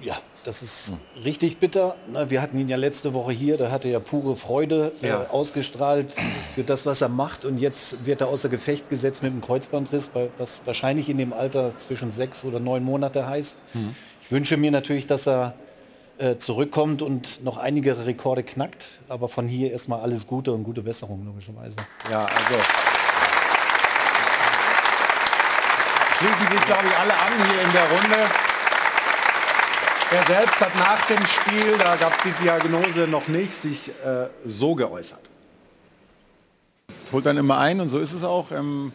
Ja, 0.00 0.16
das 0.44 0.62
ist 0.62 0.90
hm. 0.90 1.24
richtig 1.24 1.58
bitter. 1.58 1.96
Wir 2.28 2.40
hatten 2.40 2.56
ihn 2.60 2.68
ja 2.68 2.76
letzte 2.76 3.14
Woche 3.14 3.32
hier, 3.32 3.56
da 3.56 3.72
hatte 3.72 3.88
er 3.88 3.98
pure 3.98 4.36
Freude 4.36 4.92
äh, 5.02 5.08
ja. 5.08 5.26
ausgestrahlt 5.30 6.14
für 6.54 6.62
das, 6.62 6.86
was 6.86 7.00
er 7.00 7.08
macht. 7.08 7.44
Und 7.44 7.58
jetzt 7.58 8.06
wird 8.06 8.20
er 8.20 8.28
außer 8.28 8.48
Gefecht 8.48 8.90
gesetzt 8.90 9.24
mit 9.24 9.32
einem 9.32 9.42
Kreuzbandriss, 9.42 10.12
was 10.38 10.62
wahrscheinlich 10.66 11.08
in 11.08 11.18
dem 11.18 11.32
Alter 11.32 11.72
zwischen 11.78 12.12
sechs 12.12 12.44
oder 12.44 12.60
neun 12.60 12.84
Monate 12.84 13.26
heißt. 13.26 13.56
Mhm. 13.74 13.96
Ich 14.22 14.30
wünsche 14.30 14.56
mir 14.56 14.70
natürlich, 14.70 15.08
dass 15.08 15.26
er 15.26 15.54
äh, 16.18 16.36
zurückkommt 16.38 17.02
und 17.02 17.44
noch 17.44 17.58
einige 17.58 18.06
Rekorde 18.06 18.42
knackt. 18.42 18.84
Aber 19.08 19.28
von 19.28 19.46
hier 19.46 19.70
erstmal 19.72 20.00
alles 20.00 20.26
Gute 20.26 20.52
und 20.52 20.64
gute 20.64 20.82
Besserung, 20.82 21.24
logischerweise. 21.24 21.76
Ja, 22.10 22.20
also. 22.24 22.60
Schließen 26.18 26.50
sich, 26.50 26.64
glaube 26.64 26.86
ich, 26.86 26.96
alle 26.96 27.12
an 27.12 27.48
hier 27.48 27.62
in 27.62 27.72
der 27.72 27.84
Runde. 27.84 28.16
Er 30.10 30.22
selbst 30.26 30.60
hat 30.60 30.74
nach 30.76 31.04
dem 31.06 31.24
Spiel, 31.26 31.78
da 31.78 31.94
gab 31.96 32.16
es 32.16 32.22
die 32.24 32.42
Diagnose 32.42 33.06
noch 33.08 33.28
nicht, 33.28 33.54
sich 33.54 33.88
äh, 33.88 34.26
so 34.44 34.74
geäußert. 34.74 35.20
Es 37.04 37.12
holt 37.12 37.26
dann 37.26 37.36
immer 37.36 37.58
ein 37.58 37.80
und 37.80 37.88
so 37.88 37.98
ist 37.98 38.12
es 38.12 38.24
auch. 38.24 38.50
Ähm 38.50 38.92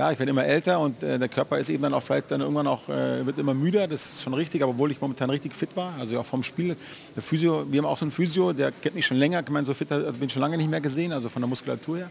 klar, 0.00 0.12
ich 0.12 0.18
werde 0.18 0.30
immer 0.30 0.46
älter 0.46 0.80
und 0.80 1.02
äh, 1.02 1.18
der 1.18 1.28
Körper 1.28 1.58
ist 1.58 1.68
eben 1.68 1.82
dann 1.82 1.92
auch 1.92 2.02
vielleicht 2.02 2.30
dann 2.30 2.40
irgendwann 2.40 2.66
auch, 2.66 2.88
äh, 2.88 3.26
wird 3.26 3.36
immer 3.36 3.52
müder, 3.52 3.86
das 3.86 4.14
ist 4.14 4.22
schon 4.22 4.32
richtig, 4.32 4.62
aber 4.62 4.70
obwohl 4.70 4.90
ich 4.90 4.98
momentan 4.98 5.28
richtig 5.28 5.52
fit 5.52 5.76
war, 5.76 5.92
also 5.98 6.18
auch 6.18 6.24
vom 6.24 6.42
Spiel, 6.42 6.74
der 7.14 7.22
Physio, 7.22 7.66
wir 7.70 7.82
haben 7.82 7.86
auch 7.86 7.98
so 7.98 8.06
einen 8.06 8.10
Physio, 8.10 8.54
der 8.54 8.72
kennt 8.72 8.94
mich 8.94 9.04
schon 9.04 9.18
länger, 9.18 9.42
ich 9.42 9.50
meine, 9.50 9.66
so 9.66 9.74
fit 9.74 9.92
also 9.92 10.10
bin 10.12 10.28
ich 10.28 10.32
schon 10.32 10.40
lange 10.40 10.56
nicht 10.56 10.70
mehr 10.70 10.80
gesehen, 10.80 11.12
also 11.12 11.28
von 11.28 11.42
der 11.42 11.50
Muskulatur 11.50 11.98
her. 11.98 12.10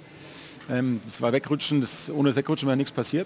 Ähm, 0.69 1.01
das 1.03 1.19
war 1.19 1.33
Wegrutschen, 1.33 1.81
das, 1.81 2.11
ohne 2.11 2.29
das 2.29 2.35
Wegrutschen 2.35 2.67
wäre 2.67 2.77
nichts 2.77 2.91
passiert. 2.91 3.25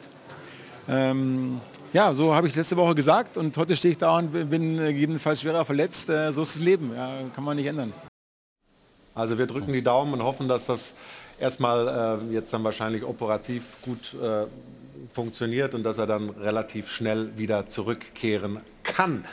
Ähm, 0.87 1.59
ja, 1.91 2.13
so 2.13 2.33
habe 2.33 2.47
ich 2.47 2.55
letzte 2.55 2.77
Woche 2.77 2.95
gesagt 2.95 3.35
und 3.35 3.57
heute 3.57 3.75
stehe 3.75 3.91
ich 3.91 3.97
da 3.97 4.17
und 4.17 4.49
bin 4.49 4.79
äh, 4.79 4.91
jedenfalls 4.91 5.41
schwerer 5.41 5.65
verletzt. 5.65 6.07
Äh, 6.07 6.31
so 6.31 6.43
ist 6.43 6.55
das 6.55 6.61
Leben, 6.61 6.93
ja, 6.95 7.17
kann 7.35 7.43
man 7.43 7.57
nicht 7.57 7.65
ändern. 7.65 7.91
Also 9.13 9.37
wir 9.37 9.45
drücken 9.45 9.73
die 9.73 9.83
Daumen 9.83 10.13
und 10.13 10.23
hoffen, 10.23 10.47
dass 10.47 10.67
das 10.67 10.93
erstmal 11.43 12.19
äh, 12.31 12.33
jetzt 12.33 12.53
dann 12.53 12.63
wahrscheinlich 12.63 13.03
operativ 13.03 13.63
gut 13.83 14.15
äh, 14.21 14.45
funktioniert 15.13 15.75
und 15.75 15.83
dass 15.83 15.97
er 15.97 16.07
dann 16.07 16.29
relativ 16.29 16.89
schnell 16.89 17.37
wieder 17.37 17.67
zurückkehren 17.67 18.61
kann. 18.83 19.25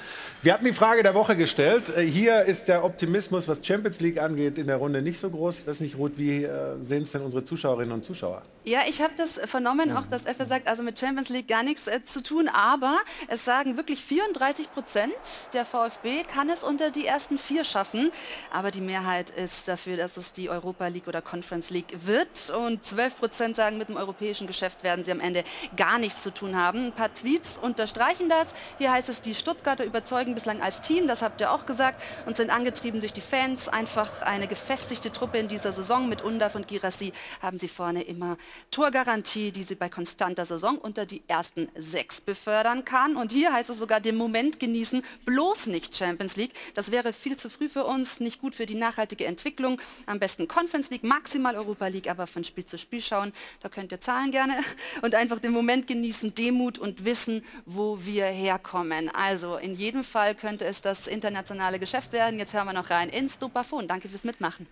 Wir 0.43 0.55
hatten 0.55 0.65
die 0.65 0.73
Frage 0.73 1.03
der 1.03 1.15
Woche 1.15 1.37
gestellt. 1.37 1.95
Äh, 1.95 2.01
hier 2.01 2.45
ist 2.45 2.67
der 2.67 2.83
Optimismus, 2.83 3.47
was 3.47 3.59
Champions 3.63 4.01
League 4.01 4.19
angeht, 4.19 4.57
in 4.57 4.69
der 4.69 4.77
Runde 4.77 5.03
nicht 5.03 5.21
so 5.21 5.29
groß. 5.29 5.59
Ich 5.59 5.67
weiß 5.67 5.81
nicht, 5.81 5.99
Ruth, 5.99 6.17
wie 6.17 6.45
äh, 6.45 6.81
sehen 6.81 7.03
es 7.03 7.13
denn 7.13 7.21
unsere 7.21 7.45
Zuschauerinnen 7.45 7.93
und 7.93 8.07
Zuschauer? 8.07 8.43
Ja, 8.65 8.81
ich 8.89 9.03
habe 9.03 9.13
das 9.19 9.33
vernommen, 9.33 9.95
auch 9.97 10.07
dass 10.07 10.25
Effe 10.25 10.47
sagt, 10.47 10.67
also 10.67 10.83
mit 10.83 10.99
Champions 10.99 11.29
League 11.29 11.49
gar 11.49 11.63
nichts 11.63 11.87
äh, 11.87 12.05
zu 12.05 12.23
tun, 12.23 12.49
aber 12.49 12.99
es 13.29 13.45
sagen 13.45 13.77
wirklich 13.77 14.03
34 14.03 14.73
Prozent 14.73 15.13
der 15.53 15.67
VfB 15.67 16.23
kann 16.23 16.49
es 16.49 16.63
unter 16.63 16.91
die 16.91 17.07
ersten 17.07 17.37
vier 17.37 17.65
schaffen, 17.65 18.11
aber 18.51 18.71
die 18.71 18.81
Mehrheit 18.81 19.31
ist 19.31 19.69
dafür, 19.69 19.97
dass 19.97 20.17
es 20.17 20.33
die 20.33 20.49
Europa 20.49 20.87
League 20.89 21.09
oder 21.09 21.21
Conference 21.21 21.71
League 21.71 22.07
wird 22.07 22.51
und 22.67 22.85
12 22.85 23.19
Prozent 23.19 23.57
sagen, 23.57 23.79
mit 23.79 23.89
dem 23.89 23.97
europäischen 23.97 24.47
Geschäft 24.47 24.85
werden 24.85 25.05
sie 25.05 25.13
am 25.13 25.21
Ende 25.21 25.45
gar 25.77 25.99
nichts 25.99 26.23
zu 26.23 26.31
tun 26.31 26.55
haben. 26.55 26.87
Ein 26.87 26.93
paar 26.93 27.13
Tweets 27.13 27.59
unterstreichen 27.61 28.29
das. 28.29 28.49
Hier 28.79 28.93
heißt 28.93 29.09
es, 29.09 29.21
die 29.21 29.35
Stuttgarter 29.35 29.85
überzeugen 29.85 30.30
bislang 30.35 30.63
als 30.63 30.81
Team, 30.81 31.09
das 31.09 31.23
habt 31.23 31.41
ihr 31.41 31.51
auch 31.51 31.67
gesagt, 31.67 32.03
und 32.27 32.37
sind 32.37 32.51
angetrieben 32.51 33.01
durch 33.01 33.13
die 33.13 33.21
Fans. 33.21 33.69
Einfach 33.69 34.23
eine 34.23 34.47
gefestigte 34.47 35.13
Truppe 35.13 35.39
in 35.39 35.49
dieser 35.49 35.73
Saison. 35.73 36.09
Mit 36.09 36.23
Undaf 36.23 36.55
und 36.55 36.69
Girassi 36.69 37.13
haben 37.41 37.59
sie 37.59 37.69
vorne 37.69 38.03
immer 38.03 38.37
Torgarantie, 38.71 39.53
die 39.53 39.63
sie 39.63 39.75
bei 39.75 39.89
konstanter 39.89 40.47
Saison 40.47 40.79
unter 40.79 41.07
die 41.07 41.23
ersten 41.29 41.69
sechs 41.77 42.21
befördern 42.21 42.85
kann. 42.85 43.17
Und 43.17 43.33
hier 43.33 43.53
heißt 43.53 43.71
es 43.71 43.79
sogar 43.79 44.01
den 44.01 44.17
Moment 44.17 44.61
genießen, 44.61 45.03
bloß 45.25 45.67
nicht 45.67 45.97
Champions 45.97 46.37
League. 46.37 46.53
Das 46.75 46.91
wäre 46.91 47.13
viel 47.13 47.37
zu 47.37 47.49
früh 47.49 47.69
für 47.69 47.85
uns, 47.85 48.21
nicht 48.21 48.41
gut 48.41 48.55
für 48.55 48.67
die 48.67 48.75
nachhaltige 48.75 49.27
Entwicklung. 49.27 49.81
Am 50.07 50.19
besten 50.19 50.49
Conference 50.49 50.91
League, 50.91 51.05
maximal 51.05 51.57
Europa 51.57 51.87
League, 51.89 52.09
aber 52.09 52.27
von 52.27 52.45
Spiel 52.45 52.67
zu 52.67 52.79
Spiel 52.79 53.01
schauen. 53.01 53.33
Da 53.61 53.69
könnt 53.69 53.93
ihr 53.93 54.01
zahlen 54.01 54.31
gerne. 54.31 54.61
Und 55.03 55.15
einfach 55.15 55.39
den 55.39 55.53
Moment 55.53 55.87
genießen, 55.87 56.35
Demut 56.35 56.79
und 56.79 57.05
wissen, 57.05 57.45
wo 57.65 57.99
wir 58.05 58.27
herkommen. 58.27 59.09
Also 59.11 59.57
in 59.57 59.75
jedem 59.75 60.05
Fall 60.21 60.35
könnte 60.35 60.67
es 60.67 60.83
das 60.83 61.07
internationale 61.07 61.79
Geschäft 61.79 62.13
werden. 62.13 62.39
Jetzt 62.39 62.53
hören 62.53 62.67
wir 62.67 62.75
noch 62.75 62.91
rein 62.91 63.09
ins 63.09 63.39
Dopafon. 63.39 63.89
Danke 63.89 64.07
fürs 64.07 64.25
Mitmachen. 64.25 64.67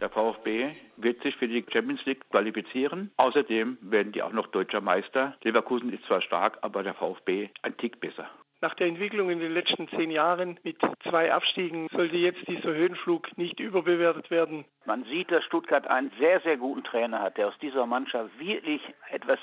Der 0.00 0.10
VfB 0.10 0.72
wird 0.96 1.22
sich 1.22 1.36
für 1.36 1.46
die 1.46 1.64
Champions 1.72 2.04
League 2.04 2.28
qualifizieren. 2.28 3.12
Außerdem 3.18 3.78
werden 3.82 4.10
die 4.10 4.22
auch 4.22 4.32
noch 4.32 4.48
deutscher 4.48 4.80
Meister. 4.80 5.36
Leverkusen 5.44 5.92
ist 5.92 6.04
zwar 6.06 6.20
stark, 6.20 6.58
aber 6.62 6.82
der 6.82 6.94
VfB 6.94 7.50
ein 7.62 7.76
Tick 7.76 8.00
besser. 8.00 8.28
Nach 8.60 8.74
der 8.74 8.88
Entwicklung 8.88 9.30
in 9.30 9.38
den 9.38 9.52
letzten 9.52 9.86
zehn 9.88 10.10
Jahren 10.10 10.58
mit 10.64 10.78
zwei 11.08 11.32
Abstiegen 11.32 11.86
sollte 11.92 12.16
jetzt 12.16 12.48
dieser 12.48 12.74
Höhenflug 12.74 13.38
nicht 13.38 13.60
überbewertet 13.60 14.28
werden. 14.32 14.64
Man 14.86 15.04
sieht, 15.04 15.30
dass 15.30 15.44
Stuttgart 15.44 15.86
einen 15.86 16.10
sehr, 16.18 16.40
sehr 16.40 16.56
guten 16.56 16.82
Trainer 16.82 17.20
hat, 17.20 17.36
der 17.36 17.46
aus 17.46 17.58
dieser 17.62 17.86
Mannschaft 17.86 18.36
wirklich 18.40 18.80
etwas 19.10 19.38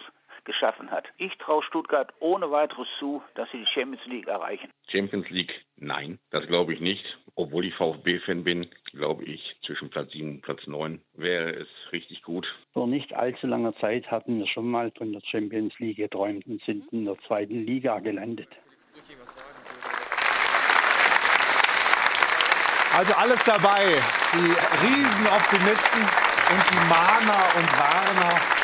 geschaffen 0.45 0.91
hat. 0.91 1.07
Ich 1.17 1.37
traue 1.37 1.63
Stuttgart 1.63 2.13
ohne 2.19 2.51
weiteres 2.51 2.87
zu, 2.97 3.21
dass 3.35 3.49
sie 3.51 3.59
die 3.59 3.65
Champions 3.65 4.05
League 4.05 4.27
erreichen. 4.27 4.69
Champions 4.87 5.29
League, 5.29 5.65
nein, 5.77 6.19
das 6.29 6.47
glaube 6.47 6.73
ich 6.73 6.79
nicht. 6.79 7.17
Obwohl 7.35 7.65
ich 7.65 7.73
VfB-Fan 7.75 8.43
bin, 8.43 8.67
glaube 8.91 9.23
ich, 9.23 9.55
zwischen 9.63 9.89
Platz 9.89 10.11
7 10.11 10.29
und 10.29 10.41
Platz 10.41 10.67
9 10.67 11.01
wäre 11.13 11.51
es 11.51 11.67
richtig 11.93 12.23
gut. 12.23 12.55
Vor 12.73 12.87
nicht 12.87 13.13
allzu 13.13 13.47
langer 13.47 13.75
Zeit 13.77 14.11
hatten 14.11 14.39
wir 14.39 14.47
schon 14.47 14.69
mal 14.69 14.91
von 14.97 15.13
der 15.13 15.21
Champions 15.23 15.79
League 15.79 15.97
geträumt 15.97 16.45
und 16.47 16.61
sind 16.63 16.91
in 16.91 17.05
der 17.05 17.17
zweiten 17.25 17.65
Liga 17.65 17.99
gelandet. 17.99 18.49
Also 22.93 23.13
alles 23.13 23.41
dabei. 23.45 24.01
Die 24.33 24.85
Riesenoptimisten 24.85 26.01
und 26.01 26.71
die 26.71 26.87
Mahner 26.89 27.43
und 27.55 27.77
Warner. 27.77 28.60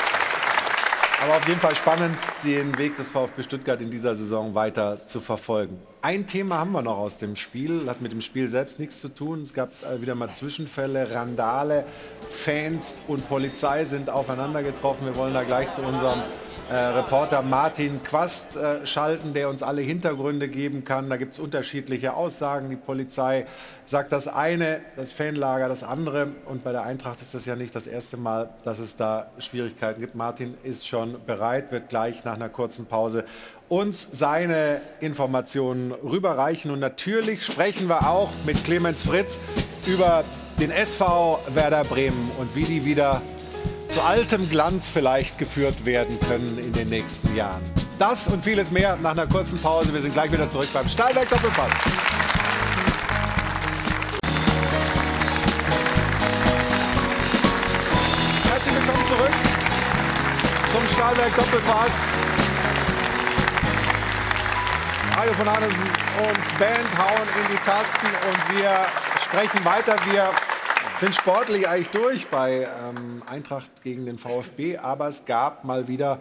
Aber 1.20 1.38
auf 1.38 1.48
jeden 1.48 1.60
Fall 1.60 1.76
spannend, 1.76 2.16
den 2.44 2.78
Weg 2.78 2.96
des 2.96 3.08
VfB 3.08 3.42
Stuttgart 3.42 3.82
in 3.82 3.90
dieser 3.90 4.16
Saison 4.16 4.54
weiter 4.54 5.08
zu 5.08 5.20
verfolgen. 5.20 5.80
Ein 6.04 6.28
Thema 6.28 6.60
haben 6.60 6.72
wir 6.74 6.84
noch 6.84 6.98
aus 6.98 7.18
dem 7.18 7.36
Spiel, 7.36 7.90
hat 7.90 8.02
mit 8.02 8.12
dem 8.12 8.22
Spiel 8.22 8.48
selbst 8.50 8.78
nichts 8.78 9.02
zu 9.02 9.10
tun. 9.10 9.42
Es 9.42 9.52
gab 9.52 9.72
äh, 9.84 10.00
wieder 10.00 10.14
mal 10.14 10.30
Zwischenfälle, 10.30 11.12
Randale, 11.12 11.86
Fans 12.30 12.96
und 13.08 13.28
Polizei 13.28 13.86
sind 13.86 14.12
aufeinander 14.12 14.62
getroffen. 14.62 15.08
Wir 15.08 15.16
wollen 15.16 15.34
da 15.34 15.44
gleich 15.44 15.72
zu 15.74 15.82
unserem 15.82 16.22
äh, 16.70 16.76
Reporter 16.76 17.42
Martin 17.42 18.04
Quast 18.04 18.58
äh, 18.58 18.86
schalten, 18.86 19.34
der 19.34 19.50
uns 19.50 19.64
alle 19.64 19.82
Hintergründe 19.82 20.50
geben 20.50 20.84
kann. 20.84 21.10
Da 21.10 21.16
gibt 21.16 21.34
es 21.34 21.40
unterschiedliche 21.40 22.14
Aussagen. 22.14 22.70
Die 22.70 22.76
Polizei 22.76 23.46
sagt 23.86 24.12
das 24.12 24.28
eine, 24.28 24.82
das 24.98 25.14
Fanlager 25.14 25.70
das 25.70 25.84
andere. 25.84 26.28
Und 26.46 26.64
bei 26.64 26.74
der 26.74 26.84
Eintracht 26.84 27.22
ist 27.22 27.34
das 27.34 27.46
ja 27.46 27.56
nicht 27.56 27.74
das 27.74 27.88
erste 27.88 28.18
Mal, 28.18 28.50
dass 28.66 28.80
es 28.80 28.98
da 28.98 29.28
Schwierigkeiten 29.40 30.02
gibt. 30.02 30.16
Martin 30.16 30.56
ist 30.64 30.86
schon 30.86 31.16
bereit, 31.26 31.72
wird 31.72 31.88
gleich 31.88 32.26
nach 32.26 32.36
einer 32.36 32.50
kurzen 32.50 32.86
Pause 32.86 33.24
uns 33.70 34.10
seine 34.12 34.82
Informationen 35.00 35.94
rüberreichen. 35.94 36.72
Und 36.72 36.80
natürlich 36.80 37.46
sprechen 37.46 37.88
wir 37.88 38.10
auch 38.10 38.32
mit 38.46 38.64
Clemens 38.64 39.04
Fritz 39.04 39.40
über 39.86 40.26
den 40.60 40.72
SV 40.72 41.40
Werder 41.54 41.84
Bremen 41.84 42.32
und 42.40 42.56
wie 42.56 42.64
die 42.64 42.84
wieder 42.84 43.22
zu 43.98 44.04
altem 44.04 44.48
Glanz 44.48 44.88
vielleicht 44.88 45.40
geführt 45.40 45.84
werden 45.84 46.20
können 46.20 46.60
in 46.60 46.72
den 46.72 46.88
nächsten 46.88 47.36
Jahren. 47.36 47.64
Das 47.98 48.28
und 48.28 48.44
vieles 48.44 48.70
mehr 48.70 48.96
nach 49.02 49.12
einer 49.12 49.26
kurzen 49.26 49.58
Pause. 49.58 49.92
Wir 49.92 50.04
sind 50.04 50.14
gleich 50.14 50.32
wieder 50.32 50.48
zurück 50.48 50.68
beim 50.72 50.88
Stahlwerk 50.88 51.28
Doppelpass. 51.28 51.72
Herzlich 58.44 58.76
willkommen 58.76 59.08
zurück 59.08 59.34
zum 60.74 60.90
Stahlwerk 60.96 61.36
Doppelpass. 61.36 61.92
Mario 65.16 65.34
von 65.34 65.50
Hahn 65.50 65.64
und 65.64 66.60
Band 66.60 66.98
hauen 67.00 67.28
in 67.42 67.52
die 67.52 67.64
Tasten 67.64 68.08
und 68.30 68.60
wir 68.60 68.86
sprechen 69.24 69.66
weiter. 69.66 69.96
Wir 70.12 70.30
sind 71.00 71.14
sportlich 71.14 71.68
eigentlich 71.68 71.90
durch 71.90 72.28
bei 72.28 72.68
ähm, 72.90 73.22
Eintracht 73.28 73.84
gegen 73.84 74.06
den 74.06 74.18
VfB, 74.18 74.78
aber 74.78 75.08
es 75.08 75.26
gab 75.26 75.64
mal 75.64 75.88
wieder 75.88 76.20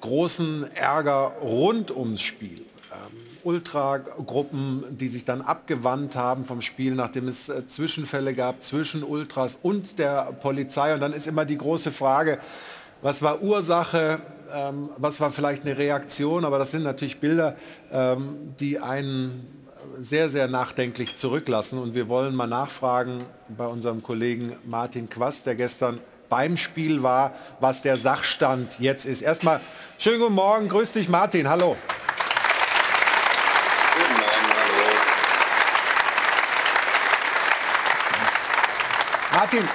großen 0.00 0.68
Ärger 0.74 1.32
rund 1.40 1.90
ums 1.92 2.20
Spiel. 2.20 2.60
Ähm, 2.92 3.16
Ultragruppen, 3.44 4.84
die 4.90 5.08
sich 5.08 5.24
dann 5.24 5.42
abgewandt 5.42 6.16
haben 6.16 6.44
vom 6.44 6.60
Spiel, 6.60 6.94
nachdem 6.94 7.28
es 7.28 7.48
äh, 7.48 7.66
Zwischenfälle 7.68 8.34
gab 8.34 8.62
zwischen 8.62 9.04
Ultras 9.04 9.58
und 9.62 10.00
der 10.00 10.32
Polizei. 10.40 10.92
Und 10.92 11.00
dann 11.00 11.12
ist 11.12 11.28
immer 11.28 11.44
die 11.44 11.58
große 11.58 11.92
Frage, 11.92 12.38
was 13.02 13.22
war 13.22 13.42
Ursache, 13.42 14.20
ähm, 14.52 14.90
was 14.96 15.20
war 15.20 15.30
vielleicht 15.30 15.64
eine 15.64 15.78
Reaktion, 15.78 16.44
aber 16.44 16.58
das 16.58 16.72
sind 16.72 16.82
natürlich 16.82 17.20
Bilder, 17.20 17.54
ähm, 17.92 18.54
die 18.58 18.80
einen 18.80 19.59
sehr, 20.00 20.30
sehr 20.30 20.48
nachdenklich 20.48 21.16
zurücklassen. 21.16 21.78
Und 21.78 21.94
wir 21.94 22.08
wollen 22.08 22.34
mal 22.34 22.46
nachfragen 22.46 23.24
bei 23.48 23.66
unserem 23.66 24.02
Kollegen 24.02 24.56
Martin 24.64 25.10
Quast, 25.10 25.46
der 25.46 25.54
gestern 25.54 26.00
beim 26.28 26.56
Spiel 26.56 27.02
war, 27.02 27.34
was 27.60 27.82
der 27.82 27.96
Sachstand 27.96 28.78
jetzt 28.80 29.04
ist. 29.04 29.20
Erstmal 29.20 29.60
schönen 29.98 30.20
guten 30.20 30.34
Morgen, 30.34 30.68
grüß 30.68 30.92
dich 30.92 31.08
Martin, 31.08 31.48
hallo. 31.48 31.76
Guten 33.94 34.12
Morgen, 34.12 34.54
hallo. 34.56 34.84
Martin, 39.34 39.68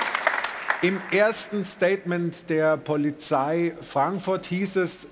im 0.81 1.01
ersten 1.11 1.65
Statement 1.65 2.49
der 2.49 2.77
Polizei 2.77 3.73
Frankfurt 3.81 4.45
hieß 4.45 4.77
es, 4.77 5.07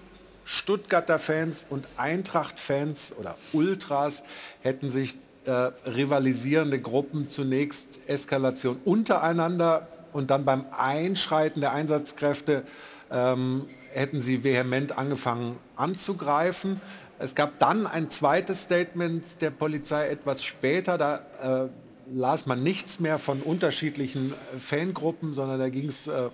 Stuttgarter 0.46 1.20
Fans 1.20 1.66
und 1.70 1.86
Eintracht-Fans 1.98 3.14
oder 3.18 3.38
Ultras 3.54 4.24
hätten 4.64 4.90
sich 4.90 5.18
äh, 5.46 5.52
rivalisierende 5.52 6.80
Gruppen 6.80 7.30
zunächst 7.30 8.00
Eskalation 8.08 8.80
untereinander 8.86 9.88
und 10.14 10.32
dann 10.32 10.46
beim 10.46 10.66
Einschreiten 10.72 11.60
der 11.60 11.74
Einsatzkräfte 11.74 12.64
ähm, 13.12 13.66
hätten 13.92 14.22
sie 14.22 14.44
vehement 14.44 14.98
angefangen 14.98 15.58
anzugreifen. 15.76 16.80
Es 17.20 17.36
gab 17.36 17.60
dann 17.60 17.88
ein 17.88 18.10
zweites 18.10 18.64
Statement 18.64 19.42
der 19.42 19.52
Polizei 19.52 20.08
etwas 20.08 20.44
später, 20.44 20.98
da 20.98 21.22
äh, 21.42 21.68
las 22.14 22.46
man 22.46 22.64
nichts 22.64 23.00
mehr 23.00 23.20
von 23.20 23.42
unterschiedlichen 23.42 24.34
Fangruppen, 24.58 25.34
sondern 25.34 25.60
da 25.60 25.70
ging 25.70 25.90
es 25.90 26.08
äh, 26.08 26.30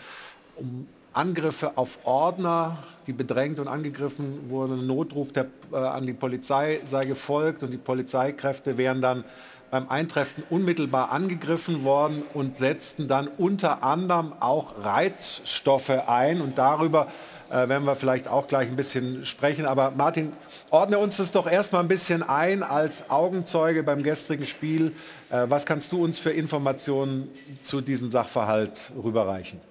um 0.56 0.88
Angriffe 1.14 1.78
auf 1.78 2.00
Ordner, 2.04 2.78
die 3.08 3.14
bedrängt 3.14 3.60
und 3.60 3.68
angegriffen 3.68 4.50
wurden. 4.50 4.80
Ein 4.80 4.88
Notruf 4.88 5.32
der, 5.32 5.48
äh, 5.72 5.78
an 5.78 6.06
die 6.06 6.14
Polizei 6.14 6.80
sei 6.86 7.02
gefolgt 7.02 7.64
und 7.64 7.72
die 7.72 7.78
Polizeikräfte 7.78 8.78
wären 8.78 9.02
dann 9.02 9.24
beim 9.72 9.90
Eintreffen 9.90 10.44
unmittelbar 10.50 11.12
angegriffen 11.12 11.84
worden 11.84 12.24
und 12.34 12.58
setzten 12.58 13.08
dann 13.08 13.28
unter 13.28 13.84
anderem 13.84 14.34
auch 14.40 14.84
Reizstoffe 14.84 16.08
ein. 16.08 16.42
Und 16.42 16.58
darüber 16.58 17.08
äh, 17.50 17.68
werden 17.68 17.86
wir 17.86 17.96
vielleicht 17.96 18.28
auch 18.28 18.48
gleich 18.48 18.68
ein 18.68 18.76
bisschen 18.76 19.26
sprechen. 19.26 19.66
Aber 19.66 19.92
Martin, 19.92 20.34
ordne 20.70 21.00
uns 21.00 21.18
das 21.18 21.32
doch 21.32 21.50
erstmal 21.50 21.82
ein 21.82 21.88
bisschen 21.88 22.24
ein 22.24 22.64
als 22.64 23.10
Augenzeuge 23.10 23.84
beim 23.84 24.04
gestrigen 24.04 24.46
Spiel. 24.46 24.94
Äh, 25.30 25.46
was 25.50 25.66
kannst 25.66 25.92
du 25.92 26.04
uns 26.04 26.20
für 26.20 26.32
Informationen 26.32 27.30
zu 27.62 27.82
diesem 27.82 28.12
Sachverhalt 28.12 28.92
rüberreichen? 29.02 29.69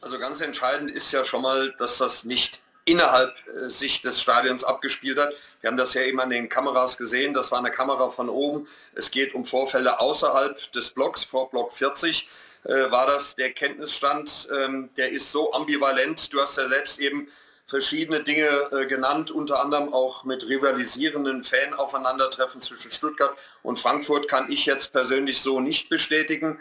Also 0.00 0.18
ganz 0.18 0.40
entscheidend 0.40 0.90
ist 0.90 1.12
ja 1.12 1.26
schon 1.26 1.42
mal, 1.42 1.74
dass 1.78 1.98
das 1.98 2.24
nicht 2.24 2.60
innerhalb 2.84 3.34
äh, 3.48 3.68
sich 3.68 4.00
des 4.00 4.20
Stadions 4.20 4.64
abgespielt 4.64 5.18
hat. 5.18 5.32
Wir 5.60 5.68
haben 5.68 5.76
das 5.76 5.94
ja 5.94 6.02
eben 6.02 6.20
an 6.20 6.30
den 6.30 6.48
Kameras 6.48 6.96
gesehen, 6.96 7.34
das 7.34 7.50
war 7.50 7.58
eine 7.58 7.70
Kamera 7.70 8.10
von 8.10 8.28
oben. 8.28 8.68
Es 8.94 9.10
geht 9.10 9.34
um 9.34 9.44
Vorfälle 9.44 10.00
außerhalb 10.00 10.72
des 10.72 10.90
Blocks, 10.90 11.24
vor 11.24 11.50
Block 11.50 11.72
40 11.72 12.28
äh, 12.64 12.90
war 12.90 13.06
das 13.06 13.34
der 13.34 13.52
Kenntnisstand, 13.52 14.48
ähm, 14.56 14.90
der 14.96 15.10
ist 15.10 15.32
so 15.32 15.52
ambivalent. 15.52 16.32
Du 16.32 16.40
hast 16.40 16.56
ja 16.58 16.68
selbst 16.68 16.98
eben 16.98 17.28
verschiedene 17.66 18.22
Dinge 18.22 18.46
äh, 18.72 18.86
genannt, 18.86 19.30
unter 19.30 19.60
anderem 19.60 19.92
auch 19.92 20.24
mit 20.24 20.48
rivalisierenden 20.48 21.44
Fan-Aufeinandertreffen 21.44 22.60
zwischen 22.60 22.90
Stuttgart 22.90 23.36
und 23.62 23.78
Frankfurt 23.78 24.28
kann 24.28 24.50
ich 24.50 24.64
jetzt 24.64 24.92
persönlich 24.92 25.42
so 25.42 25.60
nicht 25.60 25.90
bestätigen. 25.90 26.58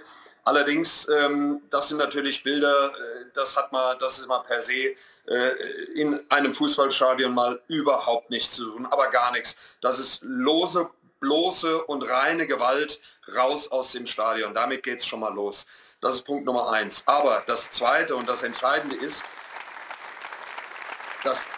Allerdings, 0.48 1.06
ähm, 1.10 1.62
das 1.70 1.90
sind 1.90 1.98
natürlich 1.98 2.42
Bilder, 2.42 2.94
äh, 2.94 3.26
das 3.34 3.58
hat 3.58 3.74
man, 3.74 4.00
das 4.00 4.18
ist 4.18 4.28
mal 4.28 4.40
per 4.40 4.62
se 4.62 4.96
äh, 5.26 5.50
in 5.94 6.24
einem 6.32 6.56
Fußballstadion 6.56 7.34
mal 7.34 7.62
überhaupt 7.68 8.30
nichts 8.30 8.56
zu 8.56 8.72
tun, 8.72 8.86
aber 8.86 9.10
gar 9.10 9.34
nichts. 9.34 9.58
Das 9.82 10.00
ist 10.00 10.22
lose, 10.24 10.90
bloße 11.20 11.84
und 11.84 12.04
reine 12.04 12.48
Gewalt 12.48 13.02
raus 13.36 13.70
aus 13.70 13.92
dem 13.92 14.08
Stadion. 14.08 14.54
Damit 14.54 14.84
geht 14.84 15.00
es 15.00 15.06
schon 15.06 15.20
mal 15.20 15.34
los. 15.34 15.68
Das 16.00 16.14
ist 16.14 16.22
Punkt 16.22 16.46
Nummer 16.46 16.72
eins. 16.72 17.04
Aber 17.08 17.44
das 17.46 17.70
Zweite 17.70 18.16
und 18.16 18.30
das 18.30 18.44
Entscheidende 18.44 18.96
ist, 18.96 19.26
dass 21.26 21.50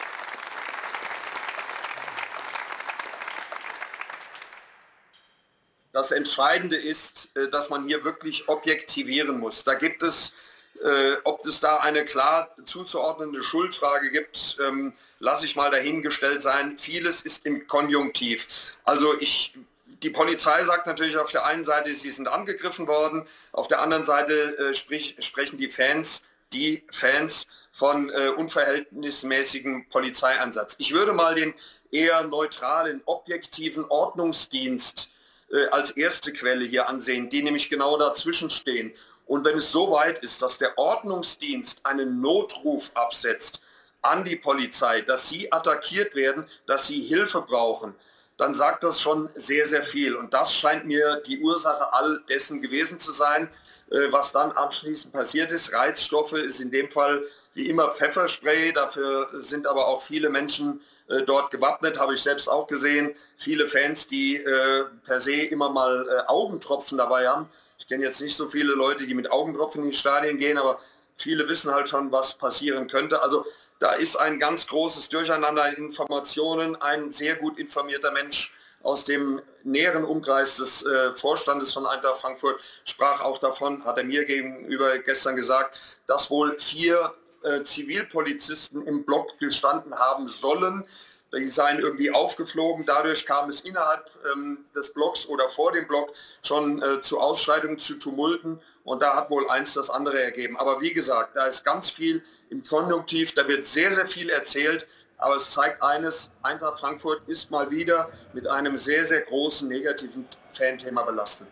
das 5.99 6.11
Entscheidende 6.11 6.77
ist, 6.77 7.29
äh, 7.35 7.49
dass 7.49 7.69
man 7.69 7.85
hier 7.85 8.03
wirklich 8.05 8.47
objektivieren 8.47 9.37
muss. 9.39 9.65
Da 9.65 9.73
gibt 9.73 10.01
es, 10.01 10.33
äh, 10.81 11.17
ob 11.25 11.45
es 11.45 11.59
da 11.59 11.77
eine 11.77 12.05
klar 12.05 12.55
zuzuordnende 12.63 13.43
Schuldfrage 13.43 14.09
gibt, 14.09 14.57
ähm, 14.65 14.93
lasse 15.19 15.45
ich 15.45 15.57
mal 15.57 15.69
dahingestellt 15.69 16.41
sein. 16.41 16.77
Vieles 16.77 17.23
ist 17.23 17.45
im 17.45 17.67
Konjunktiv. 17.67 18.47
Also 18.85 19.19
ich 19.19 19.53
die 20.01 20.09
Polizei 20.09 20.63
sagt 20.63 20.87
natürlich 20.87 21.17
auf 21.17 21.31
der 21.31 21.45
einen 21.45 21.65
Seite, 21.65 21.93
sie 21.93 22.09
sind 22.09 22.29
angegriffen 22.29 22.87
worden, 22.87 23.27
auf 23.51 23.67
der 23.67 23.81
anderen 23.81 24.05
Seite 24.05 24.57
äh, 24.57 24.73
sprich, 24.73 25.17
sprechen 25.19 25.57
die 25.57 25.67
Fans, 25.67 26.23
die 26.53 26.83
Fans 26.89 27.47
von 27.73 28.09
äh, 28.09 28.29
unverhältnismäßigem 28.29 29.89
Polizeieinsatz. 29.89 30.75
Ich 30.77 30.93
würde 30.93 31.11
mal 31.11 31.35
den 31.35 31.53
eher 31.91 32.23
neutralen, 32.23 33.01
objektiven 33.05 33.83
Ordnungsdienst 33.89 35.11
äh, 35.51 35.67
als 35.67 35.91
erste 35.91 36.33
Quelle 36.33 36.65
hier 36.65 36.89
ansehen, 36.89 37.29
die 37.29 37.43
nämlich 37.43 37.69
genau 37.69 37.97
dazwischen 37.97 38.49
stehen. 38.49 38.93
Und 39.25 39.45
wenn 39.45 39.57
es 39.57 39.71
so 39.71 39.91
weit 39.91 40.19
ist, 40.19 40.41
dass 40.41 40.57
der 40.57 40.77
Ordnungsdienst 40.77 41.85
einen 41.85 42.19
Notruf 42.21 42.91
absetzt 42.95 43.63
an 44.01 44.23
die 44.23 44.35
Polizei, 44.35 45.01
dass 45.01 45.29
sie 45.29 45.51
attackiert 45.51 46.15
werden, 46.15 46.47
dass 46.65 46.87
sie 46.87 47.01
Hilfe 47.01 47.41
brauchen, 47.41 47.93
dann 48.37 48.53
sagt 48.53 48.83
das 48.83 49.01
schon 49.01 49.29
sehr, 49.35 49.67
sehr 49.67 49.83
viel. 49.83 50.15
Und 50.15 50.33
das 50.33 50.53
scheint 50.53 50.85
mir 50.85 51.21
die 51.27 51.39
Ursache 51.41 51.93
all 51.93 52.23
dessen 52.29 52.61
gewesen 52.61 52.97
zu 52.97 53.11
sein, 53.11 53.49
äh, 53.91 54.11
was 54.11 54.31
dann 54.31 54.51
anschließend 54.51 55.13
passiert 55.13 55.51
ist. 55.51 55.73
Reizstoffe 55.73 56.33
ist 56.33 56.61
in 56.61 56.71
dem 56.71 56.89
Fall 56.89 57.23
wie 57.53 57.69
immer 57.69 57.89
Pfefferspray, 57.89 58.73
dafür 58.73 59.29
sind 59.33 59.67
aber 59.67 59.87
auch 59.87 60.01
viele 60.01 60.29
Menschen 60.29 60.81
äh, 61.07 61.23
dort 61.23 61.51
gewappnet, 61.51 61.99
habe 61.99 62.13
ich 62.13 62.21
selbst 62.21 62.47
auch 62.47 62.67
gesehen. 62.67 63.15
Viele 63.37 63.67
Fans, 63.67 64.07
die 64.07 64.37
äh, 64.37 64.85
per 65.05 65.19
se 65.19 65.33
immer 65.33 65.69
mal 65.69 66.25
Augentropfen 66.27 66.97
dabei 66.97 67.27
haben. 67.27 67.49
Ich 67.77 67.87
kenne 67.87 68.03
jetzt 68.03 68.21
nicht 68.21 68.35
so 68.35 68.49
viele 68.49 68.73
Leute, 68.73 69.07
die 69.07 69.13
mit 69.13 69.31
Augentropfen 69.31 69.83
in 69.83 69.89
die 69.91 69.95
Stadien 69.95 70.37
gehen, 70.37 70.57
aber 70.57 70.79
viele 71.17 71.47
wissen 71.47 71.73
halt 71.73 71.89
schon, 71.89 72.11
was 72.11 72.35
passieren 72.35 72.87
könnte. 72.87 73.21
Also 73.21 73.45
da 73.79 73.93
ist 73.93 74.17
ein 74.17 74.39
ganz 74.39 74.67
großes 74.67 75.07
Durcheinander 75.09 75.69
in 75.69 75.85
Informationen. 75.85 76.75
Ein 76.75 77.09
sehr 77.09 77.35
gut 77.35 77.57
informierter 77.57 78.11
Mensch 78.11 78.53
aus 78.83 79.05
dem 79.05 79.41
näheren 79.63 80.03
Umkreis 80.03 80.57
des 80.57 80.85
äh, 80.85 81.13
Vorstandes 81.13 81.73
von 81.73 81.85
Eintracht 81.85 82.21
Frankfurt 82.21 82.59
sprach 82.85 83.21
auch 83.21 83.37
davon, 83.37 83.83
hat 83.83 83.97
er 83.97 84.03
mir 84.03 84.25
gegenüber 84.25 84.97
gestern 84.99 85.35
gesagt, 85.35 85.79
dass 86.07 86.29
wohl 86.29 86.57
vier 86.59 87.13
äh, 87.43 87.63
Zivilpolizisten 87.63 88.85
im 88.85 89.05
Block 89.05 89.37
gestanden 89.39 89.95
haben 89.95 90.27
sollen. 90.27 90.85
Die 91.31 91.45
seien 91.45 91.79
irgendwie 91.79 92.09
aufgeflogen. 92.09 92.85
Dadurch 92.85 93.25
kam 93.25 93.51
es 93.51 93.61
innerhalb 93.61 94.09
ähm, 94.33 94.65
des 94.75 94.91
Blocks 94.93 95.27
oder 95.27 95.47
vor 95.49 95.71
dem 95.71 95.87
Block 95.87 96.11
schon 96.41 96.81
äh, 96.81 97.01
zu 97.01 97.19
Ausschreitungen, 97.19 97.77
zu 97.77 97.99
Tumulten. 97.99 98.59
Und 98.83 99.03
da 99.03 99.15
hat 99.15 99.29
wohl 99.29 99.47
eins 99.49 99.75
das 99.75 99.91
andere 99.91 100.19
ergeben. 100.21 100.57
Aber 100.57 100.81
wie 100.81 100.91
gesagt, 100.91 101.35
da 101.35 101.45
ist 101.45 101.63
ganz 101.63 101.91
viel 101.91 102.23
im 102.49 102.63
Konjunktiv, 102.63 103.35
da 103.35 103.47
wird 103.47 103.67
sehr, 103.67 103.91
sehr 103.91 104.07
viel 104.07 104.29
erzählt. 104.29 104.87
Aber 105.19 105.35
es 105.35 105.51
zeigt 105.51 105.83
eines, 105.83 106.31
Eintracht 106.41 106.79
Frankfurt 106.79 107.21
ist 107.27 107.51
mal 107.51 107.69
wieder 107.69 108.09
mit 108.33 108.47
einem 108.47 108.77
sehr, 108.77 109.05
sehr 109.05 109.21
großen 109.21 109.67
negativen 109.67 110.25
Fanthema 110.51 111.03
belastet. 111.03 111.47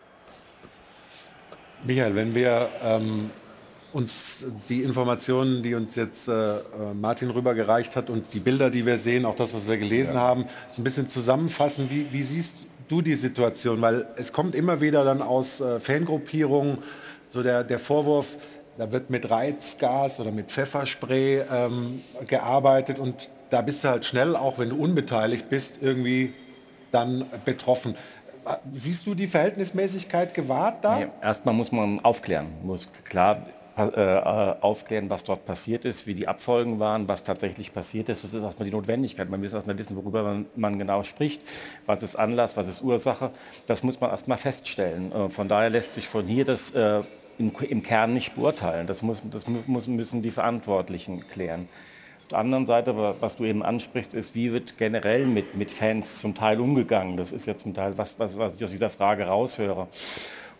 Michael, 1.84 2.16
wenn 2.16 2.34
wir 2.34 2.68
ähm, 2.82 3.30
uns 3.92 4.44
die 4.68 4.82
Informationen, 4.82 5.62
die 5.62 5.74
uns 5.74 5.94
jetzt 5.94 6.28
äh, 6.28 6.32
äh, 6.32 6.60
Martin 6.94 7.30
rübergereicht 7.30 7.96
hat 7.96 8.10
und 8.10 8.32
die 8.34 8.40
Bilder, 8.40 8.70
die 8.70 8.84
wir 8.84 8.98
sehen, 8.98 9.24
auch 9.24 9.36
das, 9.36 9.54
was 9.54 9.66
wir 9.66 9.78
gelesen 9.78 10.14
ja. 10.14 10.20
haben, 10.20 10.44
so 10.72 10.80
ein 10.80 10.84
bisschen 10.84 11.08
zusammenfassen, 11.08 11.88
wie, 11.90 12.06
wie, 12.12 12.22
siehst 12.22 12.54
du 12.88 13.00
die 13.00 13.14
Situation? 13.14 13.80
Weil 13.80 14.06
es 14.16 14.32
kommt 14.32 14.54
immer 14.54 14.80
wieder 14.80 15.04
dann 15.04 15.22
aus 15.22 15.60
äh, 15.60 15.80
Fangruppierungen 15.80 16.78
so 17.30 17.42
der, 17.42 17.64
der 17.64 17.78
Vorwurf, 17.78 18.36
da 18.76 18.92
wird 18.92 19.10
mit 19.10 19.28
Reizgas 19.30 20.20
oder 20.20 20.30
mit 20.30 20.50
Pfefferspray 20.50 21.42
ähm, 21.50 22.02
gearbeitet 22.26 22.98
und 22.98 23.28
da 23.50 23.62
bist 23.62 23.82
du 23.84 23.88
halt 23.88 24.04
schnell, 24.04 24.36
auch 24.36 24.58
wenn 24.58 24.68
du 24.68 24.76
unbeteiligt 24.76 25.48
bist, 25.48 25.76
irgendwie 25.80 26.34
dann 26.92 27.24
betroffen. 27.44 27.96
Siehst 28.74 29.06
du 29.06 29.14
die 29.14 29.26
Verhältnismäßigkeit 29.26 30.32
gewahrt 30.32 30.84
da? 30.84 30.98
Nee, 30.98 31.08
erstmal 31.20 31.54
muss 31.54 31.72
man 31.72 32.00
aufklären. 32.00 32.46
Muss 32.62 32.88
klar 33.04 33.46
aufklären, 33.78 35.08
was 35.08 35.24
dort 35.24 35.46
passiert 35.46 35.84
ist, 35.84 36.06
wie 36.06 36.14
die 36.14 36.26
Abfolgen 36.26 36.80
waren, 36.80 37.08
was 37.08 37.24
tatsächlich 37.24 37.72
passiert 37.72 38.08
ist. 38.08 38.24
Das 38.24 38.34
ist 38.34 38.42
erstmal 38.42 38.68
die 38.68 38.74
Notwendigkeit. 38.74 39.30
Man 39.30 39.40
muss 39.40 39.52
erstmal 39.52 39.78
wissen, 39.78 39.96
worüber 39.96 40.44
man, 40.56 40.78
genau 40.78 41.04
spricht, 41.04 41.42
was 41.86 42.02
ist 42.02 42.16
Anlass, 42.16 42.56
was 42.56 42.68
ist 42.68 42.82
Ursache. 42.82 43.30
Das 43.66 43.82
muss 43.82 44.00
man 44.00 44.10
erstmal 44.10 44.38
feststellen. 44.38 45.12
Äh, 45.12 45.28
von 45.30 45.48
daher 45.48 45.70
lässt 45.70 45.94
sich 45.94 46.08
von 46.08 46.26
hier 46.26 46.44
das 46.44 46.72
äh, 46.72 47.02
im, 47.38 47.52
im, 47.68 47.82
Kern 47.82 48.14
nicht 48.14 48.34
beurteilen. 48.34 48.86
Das, 48.86 49.02
muss, 49.02 49.22
das 49.30 49.46
muss, 49.46 49.86
müssen 49.86 50.22
die 50.22 50.30
Verantwortlichen 50.30 51.26
klären. 51.28 51.68
Auf 52.22 52.28
der 52.30 52.38
anderen 52.38 52.66
Seite, 52.66 52.94
was 53.20 53.36
du 53.36 53.44
eben 53.44 53.62
ansprichst, 53.62 54.12
ist, 54.12 54.34
wie 54.34 54.52
wird 54.52 54.76
generell 54.76 55.24
mit, 55.24 55.56
mit 55.56 55.70
Fans 55.70 56.18
zum 56.18 56.34
Teil 56.34 56.60
umgegangen. 56.60 57.16
Das 57.16 57.32
ist 57.32 57.46
ja 57.46 57.56
zum 57.56 57.72
Teil 57.72 57.96
was, 57.96 58.18
was, 58.18 58.36
was 58.36 58.56
ich 58.56 58.64
aus 58.64 58.70
dieser 58.70 58.90
Frage 58.90 59.24
raushöre. 59.24 59.88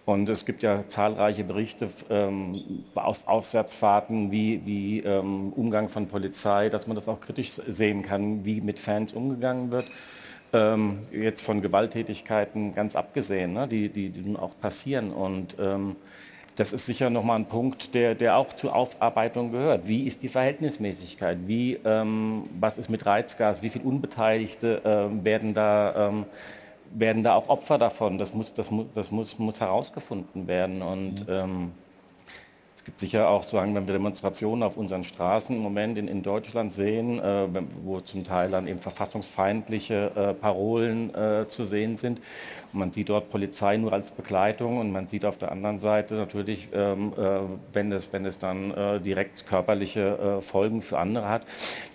Und 0.09 0.27
es 0.31 0.47
gibt 0.47 0.63
ja 0.63 0.89
zahlreiche 0.89 1.45
Berichte 1.45 1.91
ähm, 2.09 2.83
aus 2.95 3.27
Aufsatzfahrten, 3.27 4.33
wie, 4.33 4.63
wie 4.65 5.01
ähm, 5.01 5.53
Umgang 5.53 5.91
von 5.91 6.07
Polizei, 6.07 6.71
dass 6.71 6.87
man 6.87 6.95
das 6.95 7.09
auch 7.09 7.21
kritisch 7.21 7.61
sehen 7.67 8.01
kann, 8.01 8.43
wie 8.43 8.63
mit 8.63 8.79
Fans 8.79 9.13
umgegangen 9.13 9.71
wird. 9.71 9.85
Ähm, 10.55 11.01
jetzt 11.13 11.43
von 11.43 11.61
Gewalttätigkeiten 11.61 12.75
ganz 12.75 12.97
abgesehen, 12.97 13.53
ne, 13.53 13.69
die, 13.69 13.91
die, 13.91 14.09
die 14.09 14.35
auch 14.37 14.59
passieren. 14.59 15.13
Und 15.13 15.57
ähm, 15.61 15.97
das 16.57 16.73
ist 16.73 16.87
sicher 16.87 17.11
nochmal 17.11 17.41
ein 17.41 17.45
Punkt, 17.45 17.95
der, 17.95 18.15
der 18.15 18.39
auch 18.39 18.55
zur 18.55 18.75
Aufarbeitung 18.75 19.53
gehört. 19.53 19.87
Wie 19.87 20.05
ist 20.05 20.23
die 20.23 20.29
Verhältnismäßigkeit? 20.29 21.37
Wie, 21.45 21.81
ähm, 21.85 22.45
was 22.59 22.79
ist 22.79 22.89
mit 22.89 23.05
Reizgas? 23.05 23.63
Wie 23.63 23.69
viele 23.69 23.85
Unbeteiligte 23.85 24.81
äh, 24.87 25.23
werden 25.23 25.53
da 25.53 26.09
ähm, 26.09 26.25
werden 26.93 27.23
da 27.23 27.35
auch 27.35 27.49
Opfer 27.49 27.79
davon. 27.79 28.19
Das 28.19 28.35
muss, 28.35 28.53
das 28.55 28.71
muss, 28.71 28.87
das 28.95 29.11
muss, 29.11 29.39
muss 29.39 29.61
herausgefunden 29.61 30.47
werden. 30.47 30.83
Und 30.83 31.27
mhm. 31.27 31.33
ähm, 31.33 31.73
gibt 32.89 33.01
sicher 33.01 33.29
auch, 33.29 33.43
sagen, 33.43 33.75
wenn 33.75 33.87
wir 33.87 33.93
Demonstrationen 33.93 34.63
auf 34.63 34.79
unseren 34.79 35.05
Straßen 35.05 35.55
im 35.55 35.61
Moment 35.61 35.99
in, 35.99 36.09
in 36.09 36.23
Deutschland 36.23 36.73
sehen, 36.73 37.19
äh, 37.19 37.47
wo 37.85 38.01
zum 38.01 38.25
Teil 38.25 38.51
dann 38.51 38.67
eben 38.67 38.79
verfassungsfeindliche 38.79 40.11
äh, 40.17 40.33
Parolen 40.33 41.15
äh, 41.15 41.47
zu 41.49 41.67
sehen 41.67 41.99
sind, 41.99 42.19
und 42.73 42.79
man 42.79 42.93
sieht 42.93 43.11
dort 43.11 43.29
Polizei 43.29 43.77
nur 43.77 43.93
als 43.93 44.11
Begleitung 44.11 44.79
und 44.79 44.91
man 44.91 45.07
sieht 45.07 45.27
auf 45.27 45.37
der 45.37 45.53
anderen 45.53 45.79
Seite 45.79 46.15
natürlich, 46.15 46.71
ähm, 46.73 47.13
äh, 47.13 47.41
wenn, 47.75 47.93
es, 47.93 48.11
wenn 48.11 48.25
es 48.25 48.39
dann 48.39 48.71
äh, 48.71 49.01
direkt 49.01 49.47
körperliche 49.47 50.39
äh, 50.39 50.41
Folgen 50.41 50.81
für 50.81 50.99
andere 50.99 51.29
hat, 51.29 51.43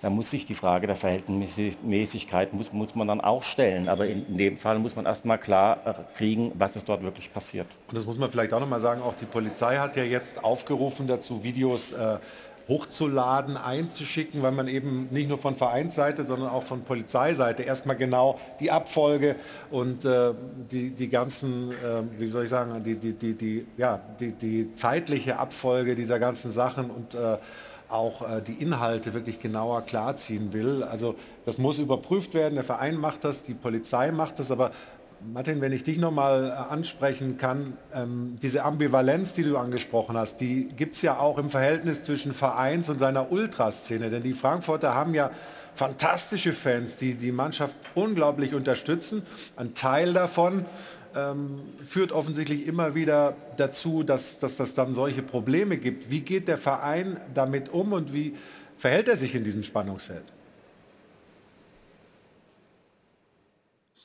dann 0.04 0.14
muss 0.14 0.30
sich 0.30 0.46
die 0.46 0.56
Frage 0.56 0.86
der 0.86 0.96
Verhältnismäßigkeit, 0.96 2.54
muss, 2.54 2.72
muss 2.72 2.94
man 2.94 3.08
dann 3.08 3.20
auch 3.20 3.42
stellen. 3.42 3.90
Aber 3.90 4.06
in, 4.06 4.28
in 4.28 4.38
dem 4.38 4.58
Fall 4.58 4.78
muss 4.78 4.96
man 4.96 5.08
erstmal 5.08 5.40
klar 5.40 6.06
kriegen, 6.16 6.52
was 6.54 6.76
ist 6.76 6.88
dort 6.88 7.02
wirklich 7.02 7.34
passiert. 7.34 7.68
Und 7.90 7.98
das 7.98 8.06
muss 8.06 8.20
man 8.20 8.30
vielleicht 8.30 8.54
auch 8.54 8.60
nochmal 8.60 8.80
sagen, 8.80 9.02
auch 9.02 9.16
die 9.16 9.26
Polizei 9.26 9.78
hat 9.78 9.96
ja 9.96 10.04
jetzt 10.04 10.44
aufgerufen 10.44 10.83
dazu, 11.08 11.44
Videos 11.44 11.92
äh, 11.92 12.18
hochzuladen, 12.68 13.58
einzuschicken, 13.58 14.42
weil 14.42 14.54
man 14.54 14.68
eben 14.68 15.08
nicht 15.12 15.28
nur 15.28 15.38
von 15.38 15.56
Vereinsseite, 15.56 16.26
sondern 16.26 16.50
auch 16.50 16.64
von 16.64 16.84
Polizeiseite 16.84 17.64
erstmal 17.64 17.98
genau 17.98 18.40
die 18.60 18.72
Abfolge 18.72 19.36
und 19.70 20.06
äh, 20.06 20.34
die, 20.72 20.92
die 20.92 21.10
ganzen, 21.10 21.72
äh, 21.72 22.04
wie 22.18 22.30
soll 22.30 22.46
ich 22.46 22.50
sagen, 22.50 22.82
die, 22.84 22.96
die, 22.96 23.14
die, 23.14 23.34
die, 23.34 23.66
ja, 23.78 24.00
die, 24.20 24.32
die 24.32 24.76
zeitliche 24.76 25.40
Abfolge 25.40 25.96
dieser 25.96 26.20
ganzen 26.20 26.52
Sachen 26.52 26.90
und 26.90 27.16
äh, 27.16 27.38
auch 27.90 28.22
äh, 28.22 28.42
die 28.42 28.54
Inhalte 28.54 29.14
wirklich 29.14 29.40
genauer 29.40 29.82
klarziehen 29.82 30.54
will. 30.54 30.84
Also 30.84 31.16
das 31.46 31.58
muss 31.58 31.80
überprüft 31.80 32.34
werden, 32.34 32.56
der 32.56 32.64
Verein 32.64 32.96
macht 32.96 33.24
das, 33.24 33.44
die 33.44 33.54
Polizei 33.54 34.12
macht 34.12 34.40
das, 34.40 34.52
aber 34.52 34.72
Martin, 35.32 35.62
wenn 35.62 35.72
ich 35.72 35.84
dich 35.84 36.00
nochmal 36.00 36.50
äh, 36.50 36.74
ansprechen 36.74 37.38
kann, 37.38 37.78
ähm, 37.94 38.36
diese 38.42 38.64
Ambivalenz, 38.64 39.34
die 39.34 39.44
du 39.44 39.58
angesprochen 39.58 40.18
hast, 40.18 40.42
die 40.42 40.68
gibt 40.76 40.96
es 40.96 41.02
ja 41.02 41.18
auch 41.18 41.38
im 41.38 41.50
Verhältnis 41.50 42.04
zwischen 42.04 42.34
Vereins 42.34 42.90
und 42.90 43.00
seiner 43.00 43.32
Ultraszene. 43.32 44.10
Denn 44.10 44.24
die 44.24 44.34
Frankfurter 44.34 44.94
haben 44.94 45.14
ja 45.14 45.32
fantastische 45.76 46.54
Fans, 46.54 46.98
die 46.98 47.16
die 47.16 47.32
Mannschaft 47.32 47.76
unglaublich 47.96 48.54
unterstützen. 48.54 49.24
Ein 49.56 49.74
Teil 49.74 50.14
davon 50.14 50.66
ähm, 51.16 51.60
führt 51.86 52.12
offensichtlich 52.12 52.68
immer 52.68 52.96
wieder 52.96 53.36
dazu, 53.58 54.04
dass, 54.04 54.40
dass 54.40 54.58
das 54.58 54.74
dann 54.74 54.96
solche 54.96 55.22
Probleme 55.22 55.78
gibt. 55.78 56.10
Wie 56.10 56.22
geht 56.22 56.48
der 56.48 56.58
Verein 56.58 57.18
damit 57.34 57.70
um 57.70 57.94
und 57.94 58.14
wie 58.14 58.36
verhält 58.78 59.08
er 59.08 59.18
sich 59.18 59.36
in 59.36 59.44
diesem 59.44 59.64
Spannungsfeld? 59.64 60.33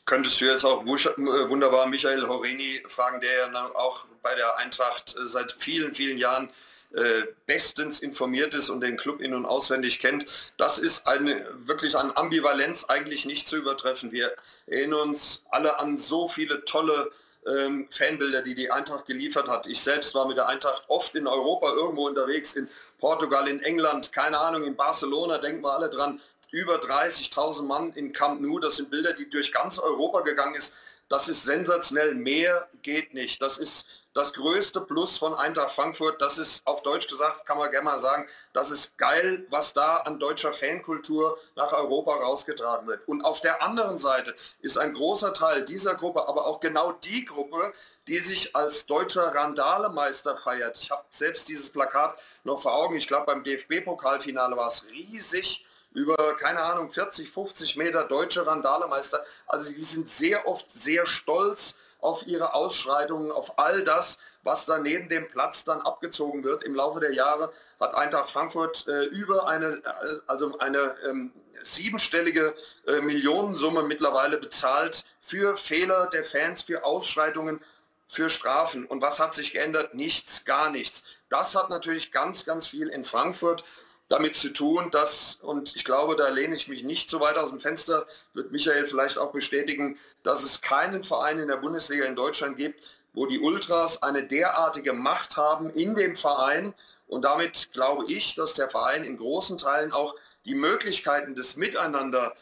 Könntest 0.08 0.40
du 0.40 0.46
jetzt 0.46 0.64
auch 0.64 0.84
äh, 0.84 1.48
wunderbar 1.50 1.86
Michael 1.86 2.26
Horini 2.26 2.82
fragen, 2.88 3.20
der 3.20 3.30
ja 3.30 3.70
auch 3.74 4.06
bei 4.22 4.34
der 4.34 4.56
Eintracht 4.56 5.14
äh, 5.14 5.26
seit 5.26 5.52
vielen, 5.52 5.92
vielen 5.92 6.16
Jahren 6.16 6.48
äh, 6.94 7.24
bestens 7.44 8.00
informiert 8.00 8.54
ist 8.54 8.70
und 8.70 8.80
den 8.80 8.96
Club 8.96 9.20
in- 9.20 9.34
und 9.34 9.44
auswendig 9.44 9.98
kennt. 9.98 10.24
Das 10.56 10.78
ist 10.78 11.06
eine, 11.06 11.46
wirklich 11.66 11.94
an 11.94 12.10
Ambivalenz 12.14 12.86
eigentlich 12.86 13.26
nicht 13.26 13.46
zu 13.48 13.58
übertreffen. 13.58 14.10
Wir 14.10 14.34
erinnern 14.66 15.10
uns 15.10 15.44
alle 15.50 15.78
an 15.78 15.98
so 15.98 16.26
viele 16.26 16.64
tolle 16.64 17.10
ähm, 17.46 17.86
Fanbilder, 17.90 18.40
die 18.40 18.54
die 18.54 18.70
Eintracht 18.70 19.04
geliefert 19.04 19.48
hat. 19.48 19.66
Ich 19.66 19.82
selbst 19.82 20.14
war 20.14 20.26
mit 20.26 20.38
der 20.38 20.48
Eintracht 20.48 20.84
oft 20.88 21.14
in 21.16 21.26
Europa 21.26 21.70
irgendwo 21.70 22.06
unterwegs, 22.06 22.54
in 22.54 22.66
Portugal, 22.98 23.46
in 23.46 23.62
England, 23.62 24.10
keine 24.12 24.38
Ahnung, 24.38 24.64
in 24.64 24.74
Barcelona, 24.74 25.36
denken 25.36 25.62
wir 25.62 25.74
alle 25.74 25.90
dran 25.90 26.18
über 26.50 26.76
30.000 26.76 27.62
Mann 27.62 27.92
in 27.92 28.12
Camp 28.12 28.40
Nou. 28.40 28.58
Das 28.58 28.76
sind 28.76 28.90
Bilder, 28.90 29.12
die 29.12 29.28
durch 29.28 29.52
ganz 29.52 29.78
Europa 29.78 30.20
gegangen 30.20 30.54
ist. 30.54 30.74
Das 31.08 31.28
ist 31.28 31.44
sensationell. 31.44 32.14
Mehr 32.14 32.68
geht 32.82 33.14
nicht. 33.14 33.40
Das 33.40 33.58
ist 33.58 33.86
das 34.14 34.32
größte 34.32 34.80
Plus 34.80 35.16
von 35.16 35.34
Eintracht 35.34 35.74
Frankfurt. 35.74 36.20
Das 36.20 36.38
ist 36.38 36.66
auf 36.66 36.82
Deutsch 36.82 37.06
gesagt, 37.08 37.46
kann 37.46 37.56
man 37.56 37.70
gerne 37.70 37.84
mal 37.84 37.98
sagen, 37.98 38.26
das 38.52 38.70
ist 38.70 38.98
geil, 38.98 39.46
was 39.50 39.74
da 39.74 39.98
an 39.98 40.18
deutscher 40.18 40.52
Fankultur 40.52 41.38
nach 41.54 41.72
Europa 41.72 42.14
rausgetragen 42.14 42.88
wird. 42.88 43.06
Und 43.06 43.24
auf 43.24 43.40
der 43.40 43.62
anderen 43.62 43.96
Seite 43.96 44.34
ist 44.60 44.76
ein 44.76 44.94
großer 44.94 45.34
Teil 45.34 45.64
dieser 45.64 45.94
Gruppe, 45.94 46.26
aber 46.26 46.46
auch 46.46 46.60
genau 46.60 46.92
die 46.92 47.24
Gruppe, 47.26 47.72
die 48.08 48.18
sich 48.18 48.56
als 48.56 48.86
deutscher 48.86 49.34
Randalemeister 49.34 50.36
feiert. 50.38 50.78
Ich 50.80 50.90
habe 50.90 51.04
selbst 51.10 51.48
dieses 51.48 51.70
Plakat 51.70 52.18
noch 52.42 52.60
vor 52.60 52.74
Augen. 52.74 52.96
Ich 52.96 53.06
glaube, 53.06 53.26
beim 53.26 53.44
DFB-Pokalfinale 53.44 54.56
war 54.56 54.68
es 54.68 54.86
riesig 54.90 55.64
über, 55.92 56.36
keine 56.36 56.60
Ahnung, 56.60 56.90
40, 56.90 57.30
50 57.30 57.76
Meter 57.76 58.04
deutsche 58.04 58.46
Randalemeister. 58.46 59.24
Also 59.46 59.72
die 59.72 59.82
sind 59.82 60.10
sehr 60.10 60.46
oft 60.46 60.70
sehr 60.70 61.06
stolz 61.06 61.76
auf 62.00 62.26
ihre 62.26 62.54
Ausschreitungen, 62.54 63.32
auf 63.32 63.58
all 63.58 63.82
das, 63.82 64.18
was 64.42 64.66
da 64.66 64.78
neben 64.78 65.08
dem 65.08 65.28
Platz 65.28 65.64
dann 65.64 65.80
abgezogen 65.80 66.44
wird. 66.44 66.62
Im 66.62 66.74
Laufe 66.74 67.00
der 67.00 67.12
Jahre 67.12 67.52
hat 67.80 67.94
Eintracht 67.94 68.30
Frankfurt 68.30 68.86
äh, 68.86 69.04
über 69.04 69.48
eine, 69.48 69.68
äh, 69.68 70.20
also 70.26 70.56
eine 70.58 70.94
ähm, 71.06 71.32
siebenstellige 71.62 72.54
äh, 72.86 73.00
Millionensumme 73.00 73.82
mittlerweile 73.82 74.38
bezahlt 74.38 75.04
für 75.20 75.56
Fehler 75.56 76.06
der 76.06 76.24
Fans, 76.24 76.62
für 76.62 76.84
Ausschreitungen, 76.84 77.60
für 78.06 78.30
Strafen. 78.30 78.86
Und 78.86 79.02
was 79.02 79.18
hat 79.18 79.34
sich 79.34 79.52
geändert? 79.52 79.94
Nichts, 79.94 80.44
gar 80.44 80.70
nichts. 80.70 81.02
Das 81.28 81.54
hat 81.54 81.68
natürlich 81.68 82.12
ganz, 82.12 82.44
ganz 82.44 82.66
viel 82.66 82.88
in 82.88 83.04
Frankfurt 83.04 83.64
damit 84.08 84.36
zu 84.36 84.50
tun, 84.50 84.90
dass, 84.90 85.38
und 85.42 85.76
ich 85.76 85.84
glaube, 85.84 86.16
da 86.16 86.28
lehne 86.28 86.54
ich 86.54 86.68
mich 86.68 86.82
nicht 86.82 87.10
so 87.10 87.20
weit 87.20 87.36
aus 87.36 87.50
dem 87.50 87.60
Fenster, 87.60 88.06
wird 88.32 88.50
Michael 88.52 88.86
vielleicht 88.86 89.18
auch 89.18 89.32
bestätigen, 89.32 89.98
dass 90.22 90.44
es 90.44 90.62
keinen 90.62 91.02
Verein 91.02 91.38
in 91.38 91.48
der 91.48 91.58
Bundesliga 91.58 92.06
in 92.06 92.16
Deutschland 92.16 92.56
gibt, 92.56 92.82
wo 93.12 93.26
die 93.26 93.40
Ultras 93.40 94.02
eine 94.02 94.24
derartige 94.24 94.94
Macht 94.94 95.36
haben 95.36 95.70
in 95.70 95.94
dem 95.94 96.16
Verein. 96.16 96.74
Und 97.06 97.22
damit 97.22 97.72
glaube 97.72 98.10
ich, 98.10 98.34
dass 98.34 98.54
der 98.54 98.70
Verein 98.70 99.04
in 99.04 99.18
großen 99.18 99.58
Teilen 99.58 99.92
auch 99.92 100.14
die 100.44 100.54
Möglichkeiten 100.54 101.34
des 101.34 101.56
Miteinander 101.56 102.34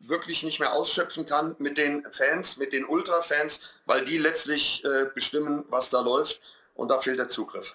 wirklich 0.00 0.42
nicht 0.42 0.60
mehr 0.60 0.74
ausschöpfen 0.74 1.24
kann 1.24 1.56
mit 1.58 1.78
den 1.78 2.04
Fans, 2.12 2.58
mit 2.58 2.72
den 2.72 2.84
Ultra-Fans, 2.84 3.60
weil 3.86 4.04
die 4.04 4.18
letztlich 4.18 4.84
äh, 4.84 5.06
bestimmen, 5.14 5.64
was 5.68 5.88
da 5.90 6.00
läuft. 6.00 6.40
Und 6.74 6.88
da 6.88 7.00
fehlt 7.00 7.18
der 7.18 7.30
Zugriff. 7.30 7.74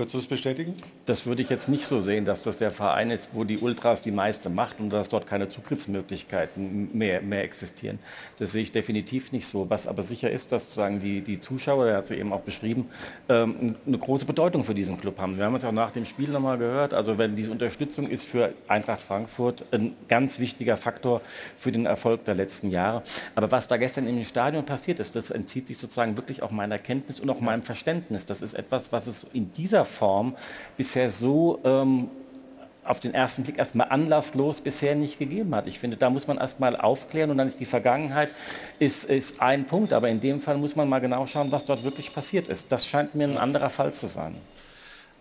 Würdest 0.00 0.14
du 0.14 0.18
es 0.20 0.26
bestätigen? 0.28 0.72
Das 1.04 1.26
würde 1.26 1.42
ich 1.42 1.50
jetzt 1.50 1.68
nicht 1.68 1.84
so 1.84 2.00
sehen, 2.00 2.24
dass 2.24 2.40
das 2.40 2.56
der 2.56 2.70
Verein 2.70 3.10
ist, 3.10 3.28
wo 3.34 3.44
die 3.44 3.58
Ultras 3.58 4.00
die 4.00 4.10
meiste 4.10 4.48
Macht 4.48 4.80
und 4.80 4.88
dass 4.88 5.10
dort 5.10 5.26
keine 5.26 5.50
Zugriffsmöglichkeiten 5.50 6.88
mehr, 6.96 7.20
mehr 7.20 7.44
existieren. 7.44 7.98
Das 8.38 8.52
sehe 8.52 8.62
ich 8.62 8.72
definitiv 8.72 9.30
nicht 9.32 9.46
so. 9.46 9.68
Was 9.68 9.86
aber 9.86 10.02
sicher 10.02 10.30
ist, 10.30 10.52
dass 10.52 10.62
sozusagen 10.62 11.00
die, 11.00 11.20
die 11.20 11.38
Zuschauer, 11.38 11.84
der 11.84 11.96
hat 11.98 12.06
sie 12.06 12.14
eben 12.14 12.32
auch 12.32 12.40
beschrieben, 12.40 12.88
ähm, 13.28 13.76
eine 13.86 13.98
große 13.98 14.24
Bedeutung 14.24 14.64
für 14.64 14.72
diesen 14.72 14.98
Club 14.98 15.18
haben. 15.18 15.36
Wir 15.36 15.44
haben 15.44 15.54
es 15.54 15.66
auch 15.66 15.70
nach 15.72 15.90
dem 15.90 16.06
Spiel 16.06 16.30
nochmal 16.30 16.56
gehört. 16.56 16.94
Also 16.94 17.18
wenn 17.18 17.36
diese 17.36 17.50
Unterstützung 17.50 18.08
ist 18.08 18.24
für 18.24 18.54
Eintracht 18.68 19.02
Frankfurt 19.02 19.64
ein 19.70 19.94
ganz 20.08 20.38
wichtiger 20.38 20.78
Faktor 20.78 21.20
für 21.56 21.72
den 21.72 21.84
Erfolg 21.84 22.24
der 22.24 22.36
letzten 22.36 22.70
Jahre. 22.70 23.02
Aber 23.34 23.52
was 23.52 23.68
da 23.68 23.76
gestern 23.76 24.06
im 24.06 24.24
Stadion 24.24 24.64
passiert 24.64 24.98
ist, 24.98 25.14
das 25.14 25.30
entzieht 25.30 25.66
sich 25.66 25.76
sozusagen 25.76 26.16
wirklich 26.16 26.42
auch 26.42 26.52
meiner 26.52 26.78
Kenntnis 26.78 27.20
und 27.20 27.28
auch 27.28 27.40
meinem 27.40 27.62
Verständnis. 27.62 28.24
Das 28.24 28.40
ist 28.40 28.54
etwas, 28.54 28.92
was 28.92 29.06
es 29.06 29.26
in 29.34 29.52
dieser 29.52 29.84
Form 29.90 30.34
bisher 30.78 31.10
so 31.10 31.60
ähm, 31.64 32.08
auf 32.84 33.00
den 33.00 33.14
ersten 33.14 33.42
Blick 33.42 33.58
erstmal 33.58 33.88
anlasslos 33.90 34.60
bisher 34.60 34.94
nicht 34.94 35.18
gegeben 35.18 35.54
hat. 35.54 35.66
Ich 35.66 35.78
finde, 35.78 35.96
da 35.96 36.10
muss 36.10 36.26
man 36.26 36.38
erstmal 36.38 36.76
aufklären 36.76 37.30
und 37.30 37.38
dann 37.38 37.48
ist 37.48 37.60
die 37.60 37.66
Vergangenheit 37.66 38.30
ist, 38.78 39.04
ist 39.04 39.40
ein 39.42 39.66
Punkt, 39.66 39.92
aber 39.92 40.08
in 40.08 40.20
dem 40.20 40.40
Fall 40.40 40.56
muss 40.56 40.76
man 40.76 40.88
mal 40.88 41.00
genau 41.00 41.26
schauen, 41.26 41.52
was 41.52 41.64
dort 41.64 41.84
wirklich 41.84 42.12
passiert 42.14 42.48
ist. 42.48 42.72
Das 42.72 42.86
scheint 42.86 43.14
mir 43.14 43.24
ein 43.24 43.38
anderer 43.38 43.70
Fall 43.70 43.92
zu 43.92 44.06
sein. 44.06 44.34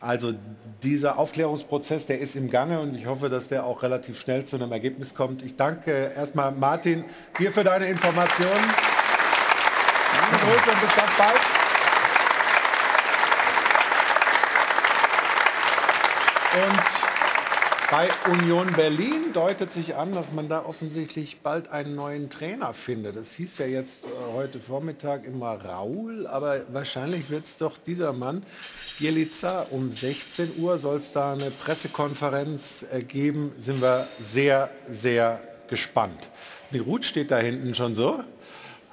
Also 0.01 0.34
dieser 0.82 1.20
Aufklärungsprozess, 1.20 2.05
der 2.05 2.20
ist 2.20 2.38
im 2.38 2.49
Gange 2.49 2.80
und 2.80 2.95
ich 2.95 3.05
hoffe, 3.05 3.28
dass 3.28 3.49
der 3.49 3.65
auch 3.65 3.84
relativ 3.84 4.17
schnell 4.17 4.45
zu 4.45 4.55
einem 4.55 4.72
Ergebnis 4.72 5.13
kommt. 5.13 5.41
Ich 5.43 5.57
danke 5.57 6.13
erstmal 6.15 6.53
Martin 6.53 7.03
dir 7.38 7.51
für 7.51 7.65
deine 7.65 7.86
Informationen. 7.88 8.63
Grüße 10.32 10.72
und 10.72 10.82
bis 10.82 10.95
ganz 10.95 11.17
bald. 11.17 11.49
Und 16.52 17.91
bei 17.91 18.08
Union 18.32 18.74
Berlin 18.74 19.34
deutet 19.34 19.72
sich 19.72 19.95
an, 19.95 20.14
dass 20.14 20.32
man 20.32 20.50
da 20.50 20.66
offensichtlich 20.66 21.41
bald 21.41 21.70
einen 21.72 21.95
neuen 21.95 22.32
Trainer 22.32 22.74
findet. 22.74 23.16
Das 23.16 23.34
hieß 23.34 23.60
ja 23.60 23.68
jetzt 23.68 24.06
äh, 24.06 24.08
heute 24.34 24.60
Vormittag 24.60 25.26
immer 25.26 25.64
Raul, 25.64 26.26
aber 26.26 26.62
wahrscheinlich 26.72 27.30
wird 27.30 27.45
es 27.45 27.58
doch 27.58 27.78
dieser 27.78 28.14
Mann. 28.14 28.43
Jelica, 28.97 29.68
um 29.70 29.91
16 29.91 30.58
Uhr 30.58 30.80
soll 30.80 30.97
es 30.97 31.12
da 31.12 31.34
eine 31.34 31.52
Pressekonferenz 31.52 32.84
äh, 32.91 33.02
geben. 33.02 33.52
Sind 33.60 33.80
wir 33.82 34.08
sehr, 34.20 34.72
sehr 34.89 35.39
gespannt. 35.68 36.30
Die 36.72 36.80
Ruth 36.80 37.06
steht 37.06 37.30
da 37.30 37.38
hinten 37.38 37.76
schon 37.76 37.93
so. 37.93 38.24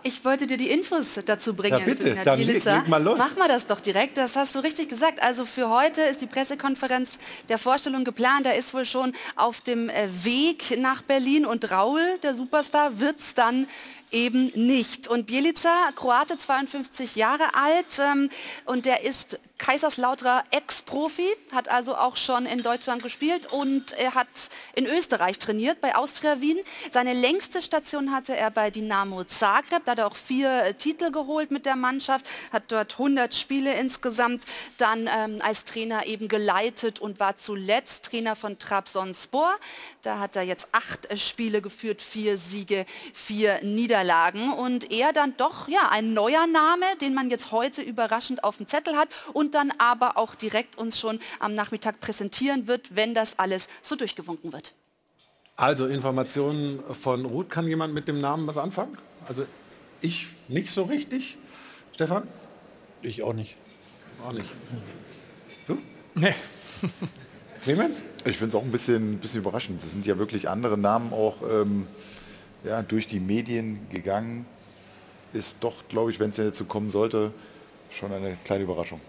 Ich 0.06 0.24
wollte 0.24 0.46
dir 0.46 0.56
die 0.56 0.70
Infos 0.70 1.18
dazu 1.26 1.52
bringen. 1.54 1.80
Ja, 1.80 1.84
bitte, 1.84 2.14
dann 2.24 2.38
leg, 2.38 2.64
leg 2.64 2.88
mal 2.88 3.02
los. 3.02 3.18
Mach 3.18 3.36
mal 3.36 3.48
das 3.48 3.66
doch 3.66 3.80
direkt, 3.80 4.16
das 4.16 4.36
hast 4.36 4.54
du 4.54 4.60
richtig 4.60 4.88
gesagt. 4.88 5.20
Also 5.20 5.44
für 5.44 5.68
heute 5.68 6.00
ist 6.02 6.20
die 6.20 6.26
Pressekonferenz 6.26 7.18
der 7.48 7.58
Vorstellung 7.58 8.04
geplant. 8.04 8.46
Er 8.46 8.54
ist 8.54 8.72
wohl 8.72 8.84
schon 8.84 9.14
auf 9.34 9.62
dem 9.62 9.88
äh, 9.88 10.08
Weg 10.22 10.78
nach 10.78 11.02
Berlin 11.02 11.44
und 11.44 11.72
Raul, 11.72 12.18
der 12.22 12.36
Superstar, 12.36 13.00
wird 13.00 13.18
es 13.18 13.34
dann 13.34 13.66
eben 14.12 14.52
nicht. 14.54 15.08
Und 15.08 15.26
Bielica, 15.26 15.90
Kroate, 15.96 16.36
52 16.36 17.16
Jahre 17.16 17.54
alt 17.54 17.98
ähm, 17.98 18.30
und 18.64 18.86
der 18.86 19.02
ist 19.02 19.40
Kaiserslauterer 19.58 20.44
Ex-Profi, 20.50 21.28
hat 21.52 21.68
also 21.68 21.96
auch 21.96 22.16
schon 22.16 22.46
in 22.46 22.62
Deutschland 22.62 23.02
gespielt 23.02 23.46
und 23.50 23.92
er 23.92 24.14
hat 24.14 24.28
in 24.74 24.86
Österreich 24.86 25.38
trainiert, 25.38 25.80
bei 25.80 25.96
Austria 25.96 26.40
Wien. 26.40 26.58
Seine 26.90 27.14
längste 27.14 27.62
Station 27.62 28.12
hatte 28.12 28.36
er 28.36 28.50
bei 28.50 28.70
Dynamo 28.70 29.24
Zagreb, 29.24 29.84
da 29.84 29.92
hat 29.92 29.98
er 29.98 30.06
auch 30.06 30.16
vier 30.16 30.62
äh, 30.62 30.74
Titel 30.74 31.10
geholt 31.10 31.50
mit 31.50 31.64
der 31.64 31.74
Mannschaft, 31.76 32.26
hat 32.52 32.64
dort 32.68 32.92
100 32.92 33.34
Spiele 33.34 33.72
insgesamt 33.74 34.44
dann 34.76 35.08
ähm, 35.12 35.38
als 35.42 35.64
Trainer 35.64 36.06
eben 36.06 36.28
geleitet 36.28 36.98
und 36.98 37.18
war 37.18 37.36
zuletzt 37.36 38.04
Trainer 38.04 38.36
von 38.36 38.58
Trabzonspor. 38.58 39.54
Da 40.02 40.18
hat 40.18 40.36
er 40.36 40.42
jetzt 40.42 40.68
acht 40.72 41.10
äh, 41.10 41.16
Spiele 41.16 41.62
geführt, 41.62 42.02
vier 42.02 42.36
Siege, 42.36 42.84
vier 43.14 43.58
Niederlagen 43.62 44.52
und 44.52 44.92
er 44.92 45.12
dann 45.12 45.34
doch 45.38 45.66
ja 45.66 45.88
ein 45.90 46.12
neuer 46.12 46.46
Name, 46.46 46.84
den 47.00 47.14
man 47.14 47.30
jetzt 47.30 47.52
heute 47.52 47.80
überraschend 47.80 48.44
auf 48.44 48.58
dem 48.58 48.68
Zettel 48.68 48.96
hat 48.96 49.08
und 49.32 49.45
und 49.46 49.54
dann 49.54 49.72
aber 49.78 50.18
auch 50.18 50.34
direkt 50.34 50.76
uns 50.76 50.98
schon 50.98 51.20
am 51.38 51.54
Nachmittag 51.54 52.00
präsentieren 52.00 52.66
wird, 52.66 52.96
wenn 52.96 53.14
das 53.14 53.38
alles 53.38 53.68
so 53.82 53.94
durchgewunken 53.94 54.52
wird. 54.52 54.72
Also 55.54 55.86
Informationen 55.86 56.80
von 56.92 57.24
Ruth. 57.24 57.48
Kann 57.48 57.66
jemand 57.68 57.94
mit 57.94 58.08
dem 58.08 58.20
Namen 58.20 58.46
was 58.46 58.58
anfangen? 58.58 58.98
Also 59.26 59.46
ich 60.00 60.26
nicht 60.48 60.72
so 60.72 60.82
richtig. 60.82 61.38
Stefan? 61.94 62.24
Ich 63.02 63.22
auch 63.22 63.32
nicht. 63.32 63.56
Auch 64.26 64.32
nicht. 64.32 64.48
Du? 65.66 65.78
Nee. 66.14 66.34
Clemens? 67.62 68.02
Ich 68.24 68.36
finde 68.36 68.56
es 68.56 68.60
auch 68.60 68.64
ein 68.64 68.72
bisschen, 68.72 69.18
bisschen 69.18 69.40
überraschend. 69.40 69.82
Es 69.82 69.92
sind 69.92 70.06
ja 70.06 70.18
wirklich 70.18 70.48
andere 70.48 70.76
Namen 70.76 71.12
auch 71.12 71.36
ähm, 71.48 71.86
ja, 72.64 72.82
durch 72.82 73.06
die 73.06 73.20
Medien 73.20 73.88
gegangen. 73.90 74.44
Ist 75.32 75.56
doch, 75.60 75.88
glaube 75.88 76.10
ich, 76.10 76.18
wenn 76.18 76.30
es 76.30 76.36
jetzt 76.36 76.58
so 76.58 76.64
kommen 76.64 76.90
sollte, 76.90 77.32
schon 77.90 78.12
eine 78.12 78.36
kleine 78.44 78.64
Überraschung. 78.64 79.00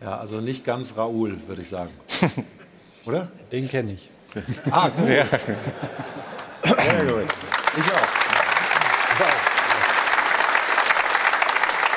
Ja, 0.00 0.18
also 0.18 0.40
nicht 0.40 0.64
ganz 0.64 0.96
Raoul, 0.96 1.36
würde 1.46 1.62
ich 1.62 1.68
sagen. 1.68 1.90
Oder? 3.04 3.28
Den 3.52 3.68
kenne 3.68 3.92
ich. 3.92 4.10
Ah, 4.70 4.88
gut. 4.88 5.08
Ja. 5.08 5.26
Sehr 5.26 7.04
gut. 7.04 7.26
Ich 7.76 7.92
auch. 7.92 8.20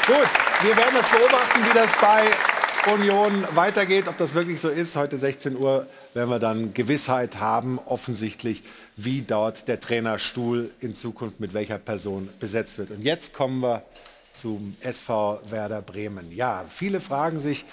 Gut, 0.06 0.30
wir 0.64 0.76
werden 0.76 0.96
das 0.96 1.10
beobachten, 1.10 1.64
wie 1.64 1.74
das 1.74 1.90
bei 2.02 2.94
Union 2.94 3.48
weitergeht. 3.56 4.10
Ob 4.10 4.18
das 4.18 4.34
wirklich 4.34 4.60
so 4.60 4.68
ist, 4.68 4.98
heute 4.98 5.18
16 5.18 5.56
Uhr 5.56 5.88
werden 6.14 6.30
wir 6.30 6.40
dann 6.40 6.74
Gewissheit 6.74 7.40
haben, 7.40 7.80
offensichtlich, 7.86 8.64
wie 8.98 9.22
dort 9.22 9.70
der 9.70 9.80
Trainerstuhl 9.80 10.72
in 10.82 10.94
Zukunft 10.94 11.40
mit 11.40 11.54
welcher 11.54 11.78
Person 11.78 12.28
besetzt 12.42 12.78
wird. 12.80 12.92
Und 12.92 13.04
jetzt 13.04 13.34
kommen 13.34 13.62
wir 13.62 13.84
zum 14.34 14.76
SV 14.82 15.42
Werder 15.50 15.82
Bremen. 15.82 16.32
Ja, 16.32 16.66
viele 16.68 17.00
fragen 17.00 17.40
sich, 17.40 17.66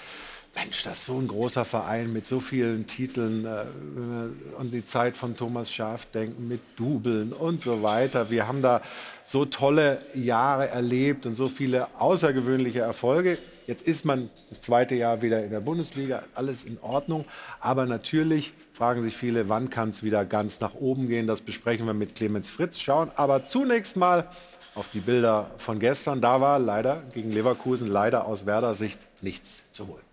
Mensch, 0.53 0.83
das 0.83 0.99
ist 0.99 1.05
so 1.05 1.17
ein 1.17 1.29
großer 1.29 1.63
Verein 1.63 2.11
mit 2.11 2.25
so 2.25 2.41
vielen 2.41 2.85
Titeln 2.85 3.45
äh, 3.45 4.59
und 4.59 4.73
die 4.73 4.85
Zeit 4.85 5.15
von 5.15 5.37
Thomas 5.37 5.71
Schaaf 5.71 6.07
denken 6.07 6.49
mit 6.49 6.59
Dubeln 6.75 7.31
und 7.31 7.61
so 7.61 7.83
weiter. 7.83 8.29
Wir 8.29 8.49
haben 8.49 8.61
da 8.61 8.81
so 9.23 9.45
tolle 9.45 9.99
Jahre 10.13 10.67
erlebt 10.67 11.25
und 11.25 11.35
so 11.35 11.47
viele 11.47 11.87
außergewöhnliche 11.97 12.81
Erfolge. 12.81 13.37
Jetzt 13.65 13.87
ist 13.87 14.03
man 14.03 14.29
das 14.49 14.59
zweite 14.59 14.93
Jahr 14.95 15.21
wieder 15.21 15.41
in 15.41 15.51
der 15.51 15.61
Bundesliga, 15.61 16.23
alles 16.35 16.65
in 16.65 16.77
Ordnung. 16.81 17.23
Aber 17.61 17.85
natürlich 17.85 18.53
fragen 18.73 19.01
sich 19.03 19.15
viele, 19.15 19.47
wann 19.47 19.69
kann 19.69 19.91
es 19.91 20.03
wieder 20.03 20.25
ganz 20.25 20.59
nach 20.59 20.73
oben 20.73 21.07
gehen. 21.07 21.27
Das 21.27 21.39
besprechen 21.39 21.85
wir 21.85 21.93
mit 21.93 22.15
Clemens 22.15 22.49
Fritz. 22.49 22.77
Schauen 22.79 23.09
aber 23.15 23.45
zunächst 23.45 23.95
mal 23.95 24.27
auf 24.75 24.87
die 24.89 24.99
Bilder 24.99 25.51
von 25.57 25.79
gestern. 25.79 26.21
Da 26.21 26.41
war 26.41 26.59
leider 26.59 27.03
gegen 27.13 27.31
Leverkusen, 27.31 27.87
leider 27.87 28.25
aus 28.25 28.45
Werder 28.45 28.75
Sicht 28.75 28.99
nichts 29.21 29.63
zu 29.71 29.87
holen. 29.87 30.03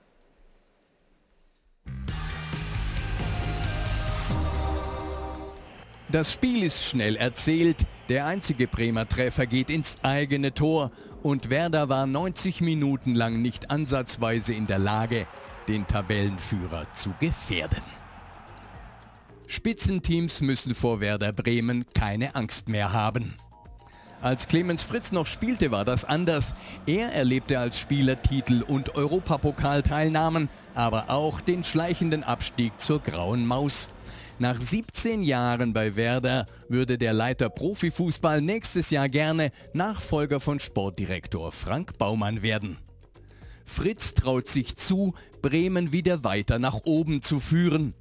Das 6.11 6.33
Spiel 6.33 6.63
ist 6.63 6.87
schnell 6.87 7.17
erzählt. 7.17 7.85
Der 8.09 8.25
einzige 8.25 8.67
Bremer 8.67 9.07
Treffer 9.07 9.45
geht 9.45 9.69
ins 9.69 9.99
eigene 10.03 10.55
Tor 10.55 10.91
und 11.23 11.51
Werder 11.51 11.91
war 11.91 12.07
90 12.07 12.63
Minuten 12.63 13.15
lang 13.15 13.43
nicht 13.43 13.71
ansatzweise 13.71 14.55
in 14.55 14.67
der 14.67 14.79
Lage, 14.79 15.27
den 15.69 15.87
Tabellenführer 15.87 16.87
zu 16.95 17.13
gefährden. 17.21 17.83
Spitzenteams 19.47 20.41
müssen 20.41 20.75
vor 20.75 21.01
Werder 21.01 21.33
Bremen 21.33 21.85
keine 21.93 22.35
Angst 22.35 22.71
mehr 22.71 22.95
haben. 22.95 23.35
Als 24.21 24.49
Clemens 24.49 24.83
Fritz 24.83 25.13
noch 25.13 25.27
spielte, 25.27 25.71
war 25.71 25.85
das 25.85 26.05
anders. 26.05 26.55
Er 26.87 27.13
erlebte 27.13 27.59
als 27.61 27.79
Spieler 27.79 28.21
Titel 28.21 28.63
und 28.63 28.97
Europapokalteilnahmen, 28.97 30.51
aber 30.75 31.09
auch 31.09 31.41
den 31.41 31.63
schleichenden 31.63 32.25
Abstieg 32.25 32.81
zur 32.81 33.01
Grauen 33.01 33.47
Maus. 33.47 33.89
Nach 34.41 34.61
17 34.61 35.23
Jahren 35.23 35.73
bei 35.73 35.95
Werder 35.95 36.47
würde 36.69 36.99
der 36.99 37.13
Leiter 37.13 37.49
Profifußball 37.49 38.41
nächstes 38.41 38.91
Jahr 38.91 39.09
gerne 39.09 39.51
Nachfolger 39.73 40.41
von 40.41 40.59
Sportdirektor 40.59 41.53
Frank 41.53 41.97
Baumann 41.99 42.43
werden. 42.43 42.77
Fritz 43.65 44.15
traut 44.15 44.49
sich 44.49 44.77
zu, 44.77 45.15
Bremen 45.43 45.93
wieder 45.93 46.25
weiter 46.25 46.59
nach 46.59 46.81
oben 46.85 47.23
zu 47.23 47.39
führen. 47.39 47.95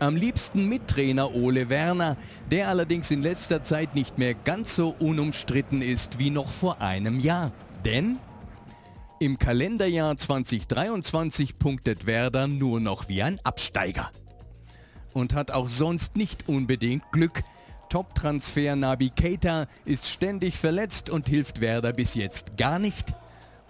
Am 0.00 0.16
liebsten 0.16 0.68
mit 0.68 0.88
Trainer 0.88 1.34
Ole 1.34 1.68
Werner, 1.68 2.16
der 2.50 2.68
allerdings 2.68 3.10
in 3.10 3.22
letzter 3.22 3.62
Zeit 3.62 3.94
nicht 3.94 4.18
mehr 4.18 4.34
ganz 4.34 4.74
so 4.74 4.94
unumstritten 4.98 5.82
ist 5.82 6.18
wie 6.18 6.30
noch 6.30 6.48
vor 6.48 6.80
einem 6.80 7.20
Jahr. 7.20 7.52
Denn 7.84 8.18
im 9.20 9.38
Kalenderjahr 9.38 10.16
2023 10.16 11.58
punktet 11.58 12.06
Werder 12.06 12.46
nur 12.48 12.80
noch 12.80 13.08
wie 13.08 13.22
ein 13.22 13.38
Absteiger 13.44 14.10
und 15.12 15.34
hat 15.34 15.50
auch 15.50 15.68
sonst 15.68 16.16
nicht 16.16 16.48
unbedingt 16.48 17.10
Glück. 17.12 17.42
Top-Transfer 17.88 18.74
Nabi 18.74 19.10
Keita 19.10 19.66
ist 19.84 20.08
ständig 20.08 20.56
verletzt 20.56 21.08
und 21.08 21.28
hilft 21.28 21.60
Werder 21.60 21.92
bis 21.92 22.14
jetzt 22.14 22.56
gar 22.58 22.78
nicht. 22.78 23.14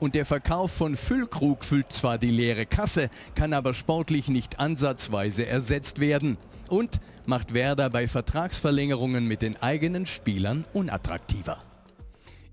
Und 0.01 0.15
der 0.15 0.25
Verkauf 0.25 0.73
von 0.73 0.97
Füllkrug 0.97 1.65
füllt 1.65 1.93
zwar 1.93 2.19
die 2.19 2.31
leere 2.31 2.67
Kasse, 2.67 3.11
kann 3.35 3.53
aber 3.53 3.75
sportlich 3.75 4.29
nicht 4.29 4.61
ansatzweise 4.61 5.47
ersetzt 5.47 6.01
werden. 6.01 6.37
Und 6.69 7.01
macht 7.27 7.55
Werder 7.55 7.91
bei 7.91 8.09
Vertragsverlängerungen 8.09 9.27
mit 9.27 9.43
den 9.43 9.61
eigenen 9.63 10.07
Spielern 10.07 10.65
unattraktiver. 10.73 11.59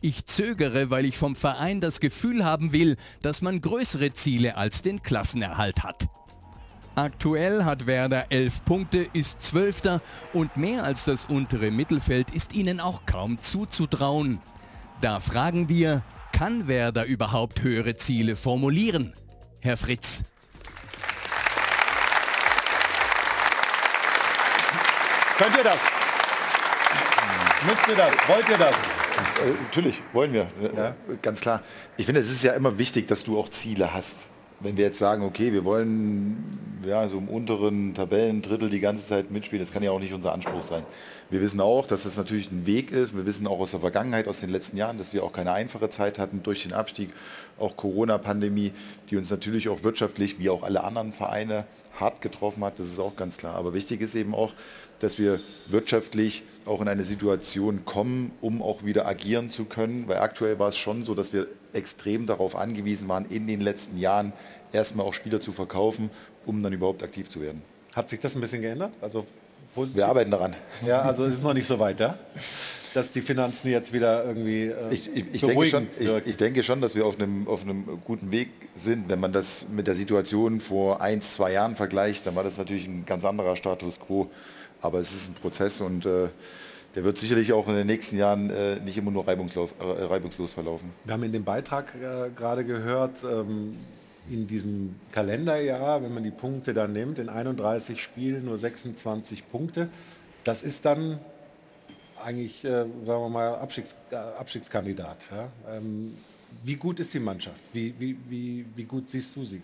Ich 0.03 0.25
zögere, 0.25 0.89
weil 0.89 1.05
ich 1.05 1.17
vom 1.17 1.35
Verein 1.35 1.79
das 1.79 1.99
Gefühl 1.99 2.43
haben 2.43 2.71
will, 2.71 2.97
dass 3.21 3.41
man 3.41 3.61
größere 3.61 4.13
Ziele 4.13 4.57
als 4.57 4.81
den 4.81 5.03
Klassenerhalt 5.03 5.83
hat. 5.83 6.07
Aktuell 6.95 7.63
hat 7.63 7.87
Werder 7.87 8.25
11 8.31 8.65
Punkte, 8.65 9.07
ist 9.13 9.41
Zwölfter 9.43 10.01
und 10.33 10.57
mehr 10.57 10.83
als 10.83 11.05
das 11.05 11.25
untere 11.25 11.71
Mittelfeld 11.71 12.31
ist 12.31 12.53
ihnen 12.53 12.79
auch 12.79 13.05
kaum 13.05 13.39
zuzutrauen. 13.39 14.39
Da 14.99 15.19
fragen 15.19 15.69
wir, 15.69 16.03
kann 16.41 16.67
Werder 16.67 17.05
überhaupt 17.05 17.61
höhere 17.61 17.97
Ziele 17.97 18.35
formulieren? 18.35 19.13
Herr 19.59 19.77
Fritz. 19.77 20.23
Könnt 25.37 25.55
ihr 25.55 25.63
das? 25.63 25.79
Müsst 27.63 27.87
ihr 27.87 27.95
das? 27.95 28.11
Wollt 28.27 28.49
ihr 28.49 28.57
das? 28.57 28.75
Äh, 28.75 29.51
natürlich, 29.65 30.01
wollen 30.13 30.33
wir. 30.33 30.47
Ja. 30.75 30.95
Ganz 31.21 31.41
klar. 31.41 31.61
Ich 31.97 32.07
finde, 32.07 32.21
es 32.21 32.31
ist 32.31 32.43
ja 32.43 32.53
immer 32.53 32.79
wichtig, 32.79 33.07
dass 33.07 33.23
du 33.23 33.37
auch 33.39 33.49
Ziele 33.49 33.93
hast 33.93 34.27
wenn 34.64 34.78
wir 34.78 34.86
jetzt 34.86 34.99
sagen, 34.99 35.24
okay, 35.24 35.53
wir 35.53 35.66
wollen 35.66 36.59
ja, 36.86 37.07
so 37.07 37.18
im 37.18 37.28
unteren 37.28 37.93
Tabellendrittel 37.93 38.70
die 38.70 38.80
ganze 38.80 39.05
Zeit 39.05 39.32
mitspielen, 39.32 39.64
das 39.64 39.72
kann 39.72 39.84
ja 39.84 39.91
auch 39.91 39.99
nicht 39.99 40.14
unser 40.14 40.34
Anspruch 40.34 40.64
sein. 40.64 40.84
Wir 41.30 41.41
wissen 41.41 41.62
auch, 41.62 41.86
dass 41.86 42.03
das 42.03 42.18
natürlich 42.18 42.51
ein 42.51 42.66
Weg 42.66 42.91
ist. 42.91 43.16
Wir 43.16 43.26
wissen 43.26 43.47
auch 43.47 43.59
aus 43.59 43.72
der 43.72 43.80
Vergangenheit, 43.80 44.28
aus 44.28 44.39
den 44.39 44.49
letzten 44.49 44.78
Jahren, 44.78 44.97
dass 44.97 45.14
wir 45.14 45.24
auch 45.24 45.32
keine 45.32 45.53
einfache 45.53 45.89
Zeit 45.89 46.20
hatten 46.20 46.43
durch 46.43 46.64
den 46.64 46.74
Abstieg, 46.74 47.09
auch 47.59 47.78
Corona-Pandemie, 47.78 48.74
die 49.09 49.18
uns 49.18 49.30
natürlich 49.30 49.70
auch 49.70 49.84
wirtschaftlich, 49.84 50.39
wie 50.39 50.49
auch 50.49 50.64
alle 50.64 50.84
anderen 50.84 51.14
Vereine, 51.14 51.66
hart 51.99 52.22
getroffen 52.22 52.64
hat. 52.64 52.80
Das 52.80 52.88
ist 52.88 52.99
auch 52.99 53.16
ganz 53.16 53.38
klar. 53.38 53.55
Aber 53.55 53.74
wichtig 53.74 54.01
ist 54.01 54.16
eben 54.16 54.34
auch, 54.34 54.53
dass 54.99 55.18
wir 55.18 55.39
wirtschaftlich 55.68 56.43
auch 56.66 56.82
in 56.82 56.88
eine 56.88 57.03
Situation 57.03 57.86
kommen, 57.86 58.32
um 58.41 58.62
auch 58.62 58.84
wieder 58.84 59.07
agieren 59.07 59.49
zu 59.49 59.66
können. 59.66 60.07
Weil 60.07 60.18
aktuell 60.18 60.59
war 60.59 60.70
es 60.70 60.78
schon 60.78 61.03
so, 61.03 61.16
dass 61.16 61.32
wir 61.32 61.47
extrem 61.74 62.26
darauf 62.26 62.55
angewiesen 62.55 63.07
waren, 63.07 63.26
in 63.26 63.47
den 63.47 63.61
letzten 63.61 63.97
Jahren 63.97 64.34
erstmal 64.72 65.05
auch 65.05 65.13
Spieler 65.13 65.41
zu 65.41 65.51
verkaufen, 65.51 66.09
um 66.45 66.61
dann 66.63 66.74
überhaupt 66.74 67.03
aktiv 67.03 67.30
zu 67.30 67.41
werden. 67.41 67.61
Hat 67.93 68.09
sich 68.09 68.19
das 68.19 68.36
ein 68.36 68.41
bisschen 68.41 68.61
geändert? 68.61 68.93
Also 69.01 69.26
wir 69.76 70.07
arbeiten 70.07 70.32
daran. 70.32 70.55
Ja, 70.86 71.01
also 71.01 71.26
es 71.26 71.36
ist 71.36 71.43
noch 71.43 71.53
nicht 71.53 71.67
so 71.67 71.80
weit, 71.80 71.99
ja? 71.99 72.17
dass 72.93 73.11
die 73.11 73.22
Finanzen 73.22 73.69
jetzt 73.69 73.93
wieder 73.93 74.26
irgendwie 74.26 74.65
äh, 74.65 74.93
ich, 74.93 75.09
ich, 75.13 75.26
ich, 75.34 75.41
denke 75.41 75.65
schon, 75.65 75.88
ich, 75.99 76.28
ich, 76.28 76.38
denke 76.38 76.63
schon, 76.63 76.82
dass 76.82 76.95
wir 76.95 77.05
auf 77.05 77.19
einem, 77.19 77.47
auf 77.47 77.63
einem 77.63 78.01
guten 78.05 78.32
Weg 78.32 78.49
sind. 78.76 79.09
Wenn 79.09 79.19
man 79.19 79.32
das 79.32 79.67
mit 79.72 79.88
der 79.88 79.95
Situation 79.95 80.59
vor 80.61 81.01
ein, 81.01 81.22
zwei 81.22 81.53
Jahren 81.53 81.76
vergleicht, 81.76 82.28
dann 82.28 82.36
war 82.36 82.43
das 82.43 82.57
natürlich 82.57 82.86
ein 82.88 83.05
ganz 83.05 83.26
anderer 83.26 83.55
Status 83.55 83.99
quo. 83.99 84.30
Aber 84.82 84.99
es 84.99 85.13
ist 85.13 85.30
ein 85.30 85.36
Prozess 85.36 85.80
und 85.80 86.05
äh, 86.05 86.30
der 86.95 87.03
wird 87.03 87.17
sicherlich 87.17 87.53
auch 87.53 87.67
in 87.67 87.75
den 87.75 87.87
nächsten 87.87 88.17
Jahren 88.17 88.49
äh, 88.49 88.79
nicht 88.79 88.97
immer 88.97 89.11
nur 89.11 89.27
reibungslos, 89.27 89.71
äh, 89.79 89.83
reibungslos 89.83 90.53
verlaufen. 90.53 90.89
Wir 91.05 91.13
haben 91.13 91.23
in 91.23 91.31
dem 91.31 91.43
Beitrag 91.43 91.93
äh, 91.95 92.29
gerade 92.35 92.65
gehört, 92.65 93.23
ähm, 93.23 93.75
in 94.29 94.47
diesem 94.47 94.95
Kalenderjahr, 95.11 96.03
wenn 96.03 96.13
man 96.13 96.23
die 96.23 96.31
Punkte 96.31 96.73
dann 96.73 96.93
nimmt, 96.93 97.19
in 97.19 97.29
31 97.29 98.01
Spielen 98.01 98.45
nur 98.45 98.57
26 98.57 99.49
Punkte, 99.49 99.89
das 100.43 100.63
ist 100.63 100.85
dann 100.85 101.19
eigentlich, 102.23 102.63
äh, 102.63 102.69
sagen 102.69 102.89
wir 103.05 103.29
mal, 103.29 103.55
Abstiegs, 103.55 103.95
äh, 104.11 104.15
Abstiegskandidat. 104.15 105.27
Ja? 105.31 105.49
Ähm, 105.75 106.15
wie 106.63 106.75
gut 106.75 106.99
ist 106.99 107.13
die 107.13 107.19
Mannschaft? 107.19 107.59
Wie, 107.73 107.93
wie, 107.97 108.17
wie, 108.29 108.65
wie 108.75 108.83
gut 108.83 109.09
siehst 109.09 109.35
du 109.35 109.43
sie? 109.43 109.61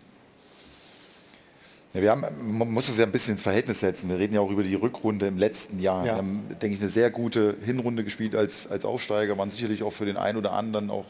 Ja, 1.93 2.01
wir 2.01 2.11
haben, 2.11 2.25
man 2.57 2.71
muss 2.71 2.89
es 2.89 2.97
ja 2.97 3.05
ein 3.05 3.11
bisschen 3.11 3.33
ins 3.33 3.43
Verhältnis 3.43 3.79
setzen. 3.79 4.09
Wir 4.09 4.19
reden 4.19 4.33
ja 4.33 4.41
auch 4.41 4.51
über 4.51 4.63
die 4.63 4.75
Rückrunde 4.75 5.27
im 5.27 5.37
letzten 5.37 5.79
Jahr. 5.79 6.05
Ja. 6.05 6.13
Wir 6.13 6.17
haben, 6.17 6.43
denke 6.61 6.75
ich, 6.75 6.81
eine 6.81 6.89
sehr 6.89 7.09
gute 7.09 7.55
Hinrunde 7.63 8.03
gespielt 8.03 8.35
als, 8.35 8.67
als 8.67 8.85
Aufsteiger, 8.85 9.37
waren 9.37 9.49
sicherlich 9.49 9.83
auch 9.83 9.93
für 9.93 10.05
den 10.05 10.17
einen 10.17 10.37
oder 10.37 10.51
anderen 10.51 10.89
auch 10.89 11.05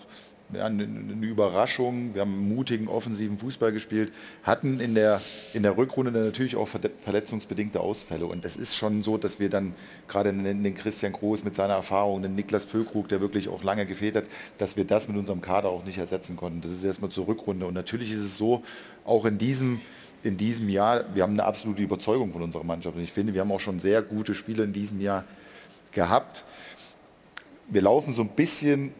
ja, 0.54 0.66
eine, 0.66 0.84
eine, 0.84 1.26
Überraschung. 1.26 2.14
Wir 2.14 2.22
haben 2.22 2.48
mutigen, 2.48 2.88
offensiven 2.88 3.38
Fußball 3.38 3.72
gespielt, 3.72 4.14
hatten 4.44 4.80
in 4.80 4.96
der, 4.96 5.22
in 5.54 5.64
der 5.64 5.78
Rückrunde 5.78 6.12
dann 6.12 6.26
natürlich 6.26 6.56
auch 6.56 6.68
verletzungsbedingte 6.68 7.82
Ausfälle. 7.82 8.26
Und 8.26 8.46
es 8.46 8.56
ist 8.56 8.76
schon 8.76 9.04
so, 9.04 9.18
dass 9.18 9.40
wir 9.40 9.50
dann 9.50 9.74
gerade 10.08 10.32
den 10.32 10.76
Christian 10.76 11.12
Groß 11.12 11.44
mit 11.44 11.56
seiner 11.56 11.74
Erfahrung, 11.74 12.22
den 12.22 12.36
Niklas 12.36 12.64
Füllkrug, 12.64 13.10
der 13.10 13.20
wirklich 13.20 13.50
auch 13.50 13.64
lange 13.64 13.86
gefehlt 13.86 14.16
hat, 14.16 14.26
dass 14.58 14.78
wir 14.78 14.86
das 14.86 15.08
mit 15.08 15.18
unserem 15.18 15.42
Kader 15.42 15.70
auch 15.70 15.84
nicht 15.84 15.98
ersetzen 15.98 16.38
konnten. 16.38 16.62
Das 16.62 16.72
ist 16.72 16.84
erstmal 16.84 17.12
zur 17.12 17.28
Rückrunde. 17.28 17.66
Und 17.66 17.74
natürlich 17.74 18.12
ist 18.12 18.18
es 18.18 18.38
so, 18.38 18.64
auch 19.06 19.26
in 19.26 19.38
diesem 19.38 19.82
in 20.24 20.38
diesem 20.38 20.70
Jahr, 20.70 21.06
wir 21.14 21.24
haben 21.24 21.34
eine 21.34 21.46
absolute 21.46 21.82
Überzeugung 21.82 22.34
von 22.34 22.42
unserer 22.42 22.64
Mannschaft. 22.64 22.98
Und 22.98 23.04
ich 23.04 23.12
finde, 23.12 23.34
wir 23.34 23.42
haben 23.42 23.52
auch 23.52 23.60
schon 23.60 23.80
sehr 23.80 24.02
gute 24.02 24.34
Spiele 24.34 24.64
in 24.64 24.74
diesem 24.74 25.00
Jahr 25.00 25.24
gehabt. 25.92 26.44
Wir 27.70 27.82
laufen 27.82 28.14
so 28.14 28.22
ein 28.22 28.30
bisschen 28.30 28.94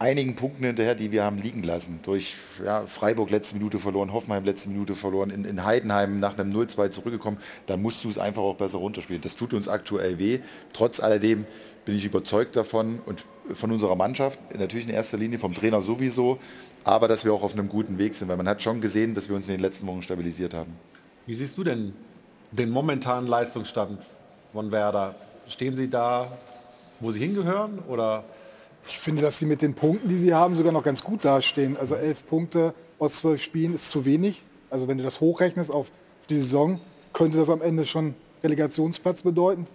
einigen 0.00 0.34
Punkten 0.34 0.64
hinterher, 0.64 0.94
die 0.94 1.12
wir 1.12 1.24
haben 1.24 1.38
liegen 1.38 1.62
lassen. 1.62 2.00
Durch 2.02 2.34
ja, 2.64 2.86
Freiburg 2.86 3.30
letzte 3.30 3.56
Minute 3.56 3.78
verloren, 3.78 4.12
Hoffenheim 4.14 4.44
letzte 4.44 4.70
Minute 4.70 4.94
verloren, 4.94 5.28
in, 5.28 5.44
in 5.44 5.64
Heidenheim 5.64 6.20
nach 6.20 6.38
einem 6.38 6.52
0-2 6.52 6.90
zurückgekommen. 6.90 7.36
Da 7.66 7.76
musst 7.76 8.02
du 8.04 8.08
es 8.08 8.18
einfach 8.18 8.42
auch 8.42 8.56
besser 8.56 8.78
runterspielen. 8.78 9.20
Das 9.20 9.36
tut 9.36 9.52
uns 9.52 9.68
aktuell 9.68 10.18
weh. 10.18 10.40
Trotz 10.72 11.00
alledem 11.00 11.44
bin 11.84 11.96
ich 11.96 12.06
überzeugt 12.06 12.56
davon 12.56 13.00
und 13.04 13.24
von 13.54 13.70
unserer 13.70 13.96
Mannschaft, 13.96 14.38
natürlich 14.56 14.86
in 14.86 14.94
erster 14.94 15.18
Linie, 15.18 15.38
vom 15.38 15.54
Trainer 15.54 15.80
sowieso, 15.80 16.38
aber 16.84 17.08
dass 17.08 17.24
wir 17.24 17.32
auch 17.32 17.42
auf 17.42 17.52
einem 17.52 17.68
guten 17.68 17.98
Weg 17.98 18.14
sind, 18.14 18.28
weil 18.28 18.36
man 18.36 18.48
hat 18.48 18.62
schon 18.62 18.80
gesehen, 18.80 19.14
dass 19.14 19.28
wir 19.28 19.36
uns 19.36 19.48
in 19.48 19.54
den 19.54 19.60
letzten 19.60 19.86
Wochen 19.86 20.02
stabilisiert 20.02 20.54
haben. 20.54 20.72
Wie 21.26 21.34
siehst 21.34 21.56
du 21.58 21.64
denn 21.64 21.92
den 22.50 22.70
momentanen 22.70 23.28
Leistungsstand 23.28 24.00
von 24.52 24.72
Werder? 24.72 25.14
Stehen 25.48 25.76
Sie 25.76 25.88
da, 25.88 26.30
wo 27.00 27.12
Sie 27.12 27.20
hingehören 27.20 27.78
oder 27.88 28.24
ich 28.88 28.98
finde, 28.98 29.22
dass 29.22 29.38
sie 29.38 29.46
mit 29.46 29.62
den 29.62 29.74
Punkten, 29.74 30.08
die 30.08 30.16
sie 30.16 30.34
haben, 30.34 30.56
sogar 30.56 30.72
noch 30.72 30.82
ganz 30.82 31.04
gut 31.04 31.24
dastehen. 31.24 31.76
Also 31.76 31.94
elf 31.94 32.26
Punkte 32.26 32.74
aus 32.98 33.18
zwölf 33.18 33.42
Spielen 33.42 33.74
ist 33.74 33.90
zu 33.90 34.04
wenig. 34.04 34.42
Also 34.68 34.88
wenn 34.88 34.98
du 34.98 35.04
das 35.04 35.20
hochrechnest 35.20 35.70
auf, 35.70 35.90
auf 36.20 36.26
die 36.28 36.36
Saison, 36.36 36.80
könnte 37.12 37.38
das 37.38 37.50
am 37.50 37.62
Ende 37.62 37.84
schon 37.84 38.14
Relegationsplatz 38.42 39.22
bedeuten. 39.22 39.66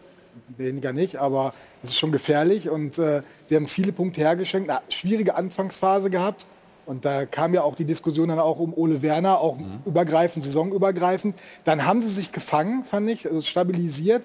Weniger 0.57 0.93
nicht, 0.93 1.17
aber 1.17 1.53
es 1.83 1.91
ist 1.91 1.97
schon 1.97 2.11
gefährlich 2.11 2.69
und 2.69 2.97
äh, 2.97 3.21
sie 3.47 3.55
haben 3.55 3.67
viele 3.67 3.91
Punkte 3.91 4.21
hergeschenkt. 4.21 4.69
Eine 4.69 4.81
schwierige 4.89 5.35
Anfangsphase 5.35 6.09
gehabt. 6.09 6.45
Und 6.85 7.03
da 7.03 7.25
kam 7.25 7.55
ja 7.55 7.63
auch 7.63 7.73
die 7.73 7.85
Diskussion 7.85 8.29
dann 8.29 8.37
auch 8.37 8.59
um 8.59 8.71
Ole 8.75 9.01
Werner, 9.01 9.39
auch 9.39 9.57
mhm. 9.57 9.79
übergreifend, 9.85 10.45
saisonübergreifend. 10.45 11.35
Dann 11.63 11.83
haben 11.85 12.03
sie 12.03 12.09
sich 12.09 12.31
gefangen, 12.31 12.83
fand 12.83 13.09
ich, 13.09 13.27
also 13.27 13.41
stabilisiert 13.41 14.21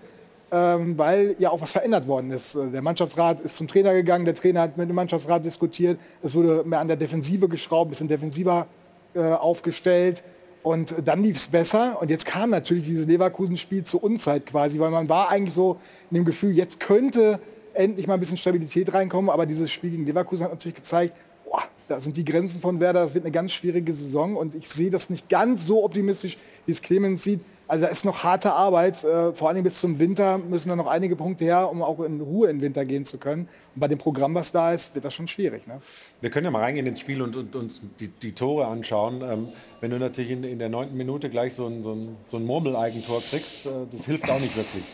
ähm, 0.52 0.98
weil 0.98 1.36
ja 1.38 1.50
auch 1.50 1.60
was 1.60 1.72
verändert 1.72 2.06
worden 2.06 2.30
ist. 2.30 2.54
Der 2.54 2.82
Mannschaftsrat 2.82 3.40
ist 3.40 3.56
zum 3.56 3.68
Trainer 3.68 3.92
gegangen, 3.92 4.24
der 4.24 4.34
Trainer 4.34 4.62
hat 4.62 4.76
mit 4.76 4.88
dem 4.88 4.96
Mannschaftsrat 4.96 5.44
diskutiert, 5.44 5.98
es 6.22 6.34
wurde 6.34 6.64
mehr 6.64 6.80
an 6.80 6.88
der 6.88 6.96
Defensive 6.96 7.48
geschraubt, 7.48 7.90
bisschen 7.90 8.08
defensiver 8.08 8.66
äh, 9.14 9.20
aufgestellt 9.20 10.22
und 10.62 10.94
dann 11.04 11.22
lief 11.22 11.36
es 11.36 11.48
besser 11.48 11.98
und 12.00 12.10
jetzt 12.10 12.26
kam 12.26 12.50
natürlich 12.50 12.84
dieses 12.84 13.06
Leverkusen-Spiel 13.06 13.84
zur 13.84 14.02
Unzeit 14.02 14.46
quasi, 14.46 14.78
weil 14.78 14.90
man 14.90 15.08
war 15.08 15.30
eigentlich 15.30 15.54
so 15.54 15.78
in 16.10 16.16
dem 16.16 16.24
Gefühl, 16.24 16.52
jetzt 16.52 16.80
könnte 16.80 17.40
endlich 17.74 18.06
mal 18.06 18.14
ein 18.14 18.20
bisschen 18.20 18.36
Stabilität 18.36 18.92
reinkommen, 18.92 19.30
aber 19.30 19.46
dieses 19.46 19.70
Spiel 19.70 19.90
gegen 19.90 20.06
Leverkusen 20.06 20.44
hat 20.44 20.52
natürlich 20.52 20.76
gezeigt, 20.76 21.14
boah, 21.44 21.62
da 21.88 22.00
sind 22.00 22.16
die 22.16 22.24
Grenzen 22.24 22.60
von 22.60 22.78
Werder, 22.78 23.02
das 23.02 23.14
wird 23.14 23.24
eine 23.24 23.32
ganz 23.32 23.52
schwierige 23.52 23.92
Saison 23.92 24.36
und 24.36 24.54
ich 24.54 24.68
sehe 24.68 24.90
das 24.90 25.10
nicht 25.10 25.28
ganz 25.28 25.66
so 25.66 25.84
optimistisch, 25.84 26.36
wie 26.66 26.72
es 26.72 26.82
Clemens 26.82 27.24
sieht. 27.24 27.40
Also 27.66 27.84
da 27.84 27.90
ist 27.90 28.04
noch 28.04 28.24
harte 28.24 28.52
Arbeit, 28.52 29.04
äh, 29.04 29.32
vor 29.32 29.48
allem 29.48 29.62
bis 29.62 29.80
zum 29.80 29.98
Winter 29.98 30.38
müssen 30.38 30.68
da 30.68 30.76
noch 30.76 30.86
einige 30.86 31.14
Punkte 31.14 31.44
her, 31.44 31.70
um 31.70 31.82
auch 31.82 32.00
in 32.00 32.20
Ruhe 32.20 32.48
in 32.48 32.58
den 32.58 32.62
Winter 32.62 32.84
gehen 32.84 33.04
zu 33.06 33.18
können. 33.18 33.48
Und 33.74 33.80
bei 33.80 33.88
dem 33.88 33.98
Programm, 33.98 34.34
was 34.34 34.50
da 34.50 34.72
ist, 34.72 34.94
wird 34.94 35.04
das 35.04 35.14
schon 35.14 35.28
schwierig. 35.28 35.66
Ne? 35.66 35.80
Wir 36.20 36.30
können 36.30 36.44
ja 36.44 36.50
mal 36.50 36.62
reingehen 36.62 36.86
ins 36.86 37.00
Spiel 37.00 37.22
und, 37.22 37.36
und 37.36 37.54
uns 37.54 37.80
die, 38.00 38.08
die, 38.08 38.32
Tore 38.32 38.66
anschauen. 38.66 39.22
Ähm, 39.22 39.48
wenn 39.80 39.90
du 39.90 39.98
natürlich 39.98 40.32
in, 40.32 40.42
in 40.44 40.58
der 40.58 40.68
neunten 40.68 40.96
Minute 40.96 41.30
gleich 41.30 41.54
so 41.54 41.66
ein, 41.66 41.82
so 41.82 41.92
ein, 41.92 42.16
so 42.30 42.38
ein 42.38 42.46
Murmeleigentor 42.46 43.22
kriegst, 43.22 43.66
äh, 43.66 43.70
das 43.90 44.04
hilft 44.04 44.28
auch 44.30 44.40
nicht 44.40 44.56
wirklich. 44.56 44.84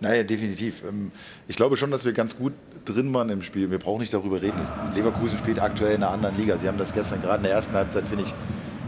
Naja, 0.00 0.22
definitiv. 0.22 0.82
Ähm, 0.86 1.10
ich 1.48 1.56
glaube 1.56 1.76
schon, 1.76 1.90
dass 1.90 2.04
wir 2.04 2.12
ganz 2.12 2.36
gut 2.36 2.52
drin 2.84 3.12
waren 3.14 3.30
im 3.30 3.42
Spiel. 3.42 3.70
Wir 3.70 3.78
brauchen 3.78 4.00
nicht 4.00 4.14
darüber 4.14 4.42
reden. 4.42 4.60
Leverkusen 4.94 5.38
spielt 5.38 5.58
aktuell 5.58 5.94
in 5.94 6.02
einer 6.02 6.12
anderen 6.12 6.36
Liga. 6.36 6.58
Sie 6.58 6.68
haben 6.68 6.78
das 6.78 6.92
gestern 6.92 7.22
gerade 7.22 7.38
in 7.38 7.44
der 7.44 7.52
ersten 7.52 7.74
Halbzeit, 7.74 8.06
finde 8.06 8.24
ich, 8.24 8.34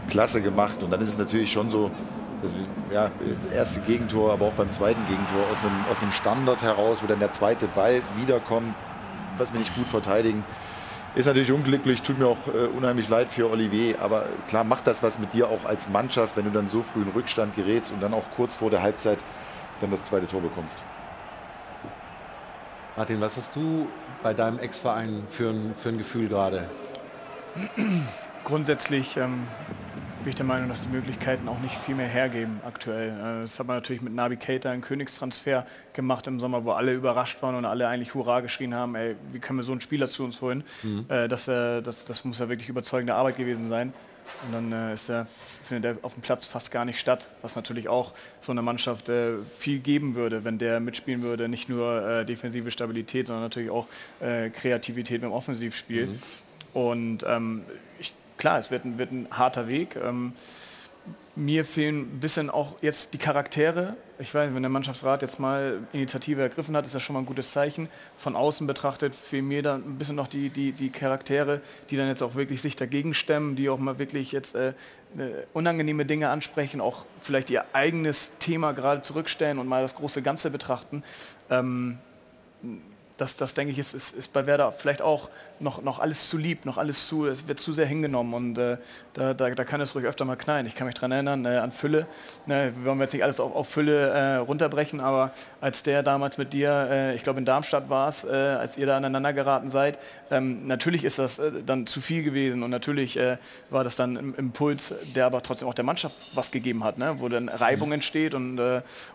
klasse 0.09 0.41
gemacht. 0.41 0.83
Und 0.83 0.91
dann 0.91 1.01
ist 1.01 1.09
es 1.09 1.17
natürlich 1.17 1.51
schon 1.51 1.71
so, 1.71 1.91
das 2.41 2.53
ja, 2.93 3.11
erste 3.53 3.81
Gegentor, 3.81 4.31
aber 4.31 4.45
auch 4.45 4.53
beim 4.53 4.71
zweiten 4.71 5.01
Gegentor 5.07 5.45
aus 5.51 5.63
einem, 5.63 5.85
aus 5.91 6.01
einem 6.01 6.11
Standard 6.11 6.63
heraus, 6.63 7.03
wo 7.03 7.07
dann 7.07 7.19
der 7.19 7.33
zweite 7.33 7.67
Ball 7.67 8.01
wiederkommt, 8.17 8.73
was 9.37 9.53
wir 9.53 9.59
nicht 9.59 9.75
gut 9.75 9.87
verteidigen. 9.87 10.43
Ist 11.15 11.25
natürlich 11.25 11.51
unglücklich, 11.51 12.01
tut 12.01 12.19
mir 12.19 12.27
auch 12.27 12.47
äh, 12.47 12.67
unheimlich 12.67 13.09
leid 13.09 13.31
für 13.31 13.49
Olivier, 13.49 13.99
aber 13.99 14.25
klar 14.47 14.63
macht 14.63 14.85
das 14.85 15.01
was 15.01 15.17
mit 15.17 15.33
dir 15.33 15.49
auch 15.49 15.65
als 15.65 15.89
Mannschaft, 15.89 16.37
wenn 16.37 16.45
du 16.45 16.51
dann 16.51 16.67
so 16.67 16.83
früh 16.83 17.01
in 17.01 17.09
Rückstand 17.09 17.55
gerätst 17.55 17.91
und 17.91 18.01
dann 18.01 18.13
auch 18.13 18.23
kurz 18.35 18.55
vor 18.55 18.69
der 18.69 18.83
Halbzeit 18.83 19.17
dann 19.81 19.91
das 19.91 20.03
zweite 20.03 20.27
Tor 20.27 20.41
bekommst. 20.41 20.77
Martin, 22.99 23.21
was 23.21 23.37
hast 23.37 23.55
du 23.55 23.87
bei 24.21 24.33
deinem 24.33 24.59
Ex-Verein 24.59 25.23
für 25.29 25.51
ein, 25.51 25.73
für 25.73 25.87
ein 25.87 25.97
Gefühl 25.97 26.27
gerade? 26.27 26.65
Grundsätzlich 28.43 29.15
ähm, 29.15 29.43
bin 30.21 30.31
ich 30.31 30.35
der 30.35 30.45
Meinung, 30.45 30.67
dass 30.67 30.81
die 30.81 30.89
Möglichkeiten 30.89 31.47
auch 31.47 31.59
nicht 31.59 31.75
viel 31.75 31.95
mehr 31.95 32.09
hergeben 32.09 32.59
aktuell. 32.67 33.11
Äh, 33.11 33.41
das 33.43 33.57
hat 33.57 33.67
man 33.67 33.77
natürlich 33.77 34.01
mit 34.01 34.13
Navi 34.13 34.35
Keita 34.35 34.69
einen 34.69 34.81
Königstransfer 34.81 35.65
gemacht 35.93 36.27
im 36.27 36.41
Sommer, 36.41 36.65
wo 36.65 36.71
alle 36.71 36.93
überrascht 36.93 37.41
waren 37.41 37.55
und 37.55 37.63
alle 37.63 37.87
eigentlich 37.87 38.15
Hurra 38.15 38.41
geschrien 38.41 38.75
haben, 38.75 38.95
ey, 38.95 39.15
wie 39.31 39.39
können 39.39 39.59
wir 39.59 39.63
so 39.63 39.71
einen 39.71 39.79
Spieler 39.79 40.09
zu 40.09 40.25
uns 40.25 40.41
holen? 40.41 40.65
Mhm. 40.83 41.05
Äh, 41.07 41.29
das, 41.29 41.47
äh, 41.47 41.81
das, 41.81 42.03
das 42.03 42.25
muss 42.25 42.39
ja 42.39 42.49
wirklich 42.49 42.67
überzeugende 42.67 43.15
Arbeit 43.15 43.37
gewesen 43.37 43.69
sein. 43.69 43.93
Und 44.45 44.71
dann 44.71 44.93
ist 44.93 45.07
der, 45.07 45.25
findet 45.69 46.03
auf 46.03 46.13
dem 46.13 46.21
Platz 46.21 46.45
fast 46.45 46.71
gar 46.71 46.83
nicht 46.83 46.99
statt, 46.99 47.29
was 47.41 47.55
natürlich 47.55 47.87
auch 47.87 48.13
so 48.41 48.51
eine 48.51 48.61
Mannschaft 48.61 49.09
äh, 49.09 49.37
viel 49.57 49.79
geben 49.79 50.15
würde, 50.15 50.43
wenn 50.43 50.57
der 50.57 50.79
mitspielen 50.79 51.21
würde. 51.21 51.47
Nicht 51.47 51.69
nur 51.69 52.05
äh, 52.05 52.25
defensive 52.25 52.71
Stabilität, 52.71 53.27
sondern 53.27 53.43
natürlich 53.43 53.69
auch 53.69 53.87
äh, 54.19 54.49
Kreativität 54.49 55.23
im 55.23 55.31
Offensivspiel. 55.31 56.07
Mhm. 56.07 56.19
Und 56.73 57.25
ähm, 57.27 57.63
klar, 58.37 58.59
es 58.59 58.71
wird 58.71 58.85
ein, 58.85 58.97
wird 58.97 59.11
ein 59.11 59.27
harter 59.31 59.67
Weg. 59.67 59.95
Ähm, 59.95 60.33
mir 61.39 61.63
fehlen 61.63 62.01
ein 62.01 62.19
bisschen 62.19 62.49
auch 62.49 62.75
jetzt 62.81 63.13
die 63.13 63.17
Charaktere. 63.17 63.95
Ich 64.19 64.33
weiß, 64.33 64.53
wenn 64.53 64.61
der 64.61 64.69
Mannschaftsrat 64.69 65.21
jetzt 65.21 65.39
mal 65.39 65.79
Initiative 65.93 66.41
ergriffen 66.41 66.75
hat, 66.75 66.85
ist 66.85 66.93
das 66.93 67.01
schon 67.01 67.13
mal 67.13 67.21
ein 67.21 67.25
gutes 67.25 67.53
Zeichen. 67.53 67.87
Von 68.17 68.35
außen 68.35 68.67
betrachtet 68.67 69.15
fehlen 69.15 69.47
mir 69.47 69.63
dann 69.63 69.81
ein 69.81 69.97
bisschen 69.97 70.17
noch 70.17 70.27
die, 70.27 70.49
die, 70.49 70.73
die 70.73 70.89
Charaktere, 70.89 71.61
die 71.89 71.95
dann 71.95 72.09
jetzt 72.09 72.21
auch 72.21 72.35
wirklich 72.35 72.61
sich 72.61 72.75
dagegen 72.75 73.13
stemmen, 73.13 73.55
die 73.55 73.69
auch 73.69 73.79
mal 73.79 73.97
wirklich 73.99 74.33
jetzt 74.33 74.55
äh, 74.55 74.73
unangenehme 75.53 76.05
Dinge 76.05 76.29
ansprechen, 76.29 76.81
auch 76.81 77.05
vielleicht 77.19 77.49
ihr 77.49 77.63
eigenes 77.71 78.33
Thema 78.39 78.73
gerade 78.73 79.01
zurückstellen 79.01 79.59
und 79.59 79.67
mal 79.67 79.81
das 79.81 79.95
große 79.95 80.21
Ganze 80.21 80.49
betrachten. 80.51 81.03
Ähm, 81.49 81.99
das, 83.19 83.35
das 83.35 83.53
denke 83.53 83.71
ich, 83.73 83.79
ist, 83.79 83.93
ist, 83.93 84.15
ist 84.15 84.31
bei 84.31 84.45
Werder 84.45 84.71
vielleicht 84.71 85.01
auch 85.01 85.29
noch, 85.59 85.81
noch 85.81 85.99
alles 85.99 86.29
zu 86.29 86.37
lieb, 86.37 86.65
noch 86.65 86.77
alles 86.77 87.07
zu, 87.07 87.27
es 87.27 87.49
wird 87.49 87.59
zu 87.59 87.73
sehr 87.73 87.85
hingenommen 87.85 88.33
und 88.33 88.57
äh, 88.57 88.77
da, 89.13 89.33
da, 89.33 89.49
da, 89.49 89.63
kann 89.65 89.81
es 89.81 89.93
ruhig 89.93 90.05
öfter 90.05 90.23
mal 90.23 90.37
knallen. 90.37 90.65
Ich 90.65 90.75
kann 90.75 90.87
mich 90.87 90.95
daran 90.95 91.11
erinnern, 91.11 91.45
äh, 91.45 91.57
an 91.57 91.73
Fülle, 91.73 92.07
ne, 92.45 92.71
wir 92.77 92.85
wollen 92.85 92.99
jetzt 93.01 93.13
nicht 93.13 93.23
alles 93.23 93.41
auf, 93.41 93.53
auf 93.53 93.67
Fülle 93.67 94.09
äh, 94.09 94.35
runterbrechen, 94.37 95.01
aber 95.01 95.31
als 95.59 95.83
der 95.83 96.01
damals 96.01 96.37
mit 96.37 96.53
dir, 96.53 96.87
äh, 96.89 97.15
ich 97.15 97.23
glaube 97.23 97.39
in 97.39 97.45
Darmstadt 97.45 97.89
war 97.89 98.07
es, 98.07 98.23
äh, 98.23 98.29
als 98.29 98.77
ihr 98.77 98.85
da 98.85 98.95
aneinander 98.95 99.33
geraten 99.33 99.69
seid, 99.69 99.99
ähm, 100.31 100.65
natürlich 100.65 101.03
ist 101.03 101.19
das 101.19 101.39
äh, 101.39 101.51
dann 101.65 101.87
zu 101.87 101.99
viel 101.99 102.23
gewesen 102.23 102.63
und 102.63 102.71
natürlich 102.71 103.19
war 103.69 103.83
das 103.83 103.95
dann 103.95 104.15
ein 104.15 104.33
Impuls, 104.35 104.93
der 105.15 105.25
aber 105.25 105.41
trotzdem 105.41 105.67
auch 105.67 105.73
der 105.73 105.83
Mannschaft 105.83 106.15
was 106.35 106.51
gegeben 106.51 106.83
hat, 106.83 106.97
ne, 106.97 107.15
wo 107.17 107.27
dann 107.27 107.49
Reibung 107.49 107.91
entsteht 107.91 108.33
und, 108.33 108.59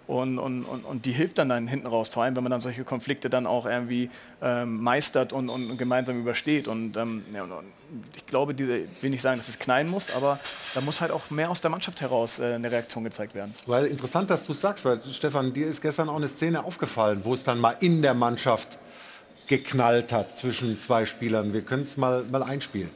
und, 0.06 0.38
und, 0.38 0.64
und, 0.64 0.84
und 0.84 1.06
die 1.06 1.12
hilft 1.12 1.38
dann, 1.38 1.48
dann 1.48 1.66
hinten 1.66 1.86
raus, 1.86 2.08
vor 2.08 2.22
allem 2.22 2.36
wenn 2.36 2.42
man 2.42 2.50
dann 2.50 2.60
solche 2.60 2.84
Konflikte 2.84 3.30
dann 3.30 3.46
auch 3.46 3.66
irgendwie 3.66 3.93
ähm, 4.42 4.82
meistert 4.82 5.32
und, 5.32 5.48
und 5.48 5.76
gemeinsam 5.78 6.18
über 6.20 6.34
übersteht. 6.34 6.68
Und, 6.68 6.96
ähm, 6.96 7.24
ja, 7.32 7.44
und 7.44 7.52
ich 8.16 8.26
glaube, 8.26 8.54
diese, 8.54 8.80
will 9.00 9.10
nicht 9.10 9.22
sagen, 9.22 9.38
dass 9.38 9.48
es 9.48 9.58
knallen 9.58 9.88
muss, 9.88 10.10
aber 10.14 10.40
da 10.74 10.80
muss 10.80 11.00
halt 11.00 11.12
auch 11.12 11.30
mehr 11.30 11.50
aus 11.50 11.60
der 11.60 11.70
Mannschaft 11.70 12.00
heraus 12.00 12.38
äh, 12.38 12.54
eine 12.54 12.70
Reaktion 12.70 13.04
gezeigt 13.04 13.34
werden. 13.34 13.54
Weil 13.66 13.86
interessant, 13.86 14.30
dass 14.30 14.46
du 14.46 14.52
es 14.52 14.60
sagst, 14.60 14.84
weil 14.84 15.00
Stefan, 15.10 15.52
dir 15.52 15.66
ist 15.66 15.80
gestern 15.80 16.08
auch 16.08 16.16
eine 16.16 16.28
Szene 16.28 16.64
aufgefallen, 16.64 17.20
wo 17.24 17.34
es 17.34 17.44
dann 17.44 17.60
mal 17.60 17.76
in 17.80 18.02
der 18.02 18.14
Mannschaft 18.14 18.78
geknallt 19.46 20.12
hat 20.12 20.36
zwischen 20.36 20.80
zwei 20.80 21.06
Spielern. 21.06 21.52
Wir 21.52 21.62
können 21.62 21.82
es 21.82 21.96
mal, 21.96 22.24
mal 22.24 22.42
einspielen. 22.42 22.90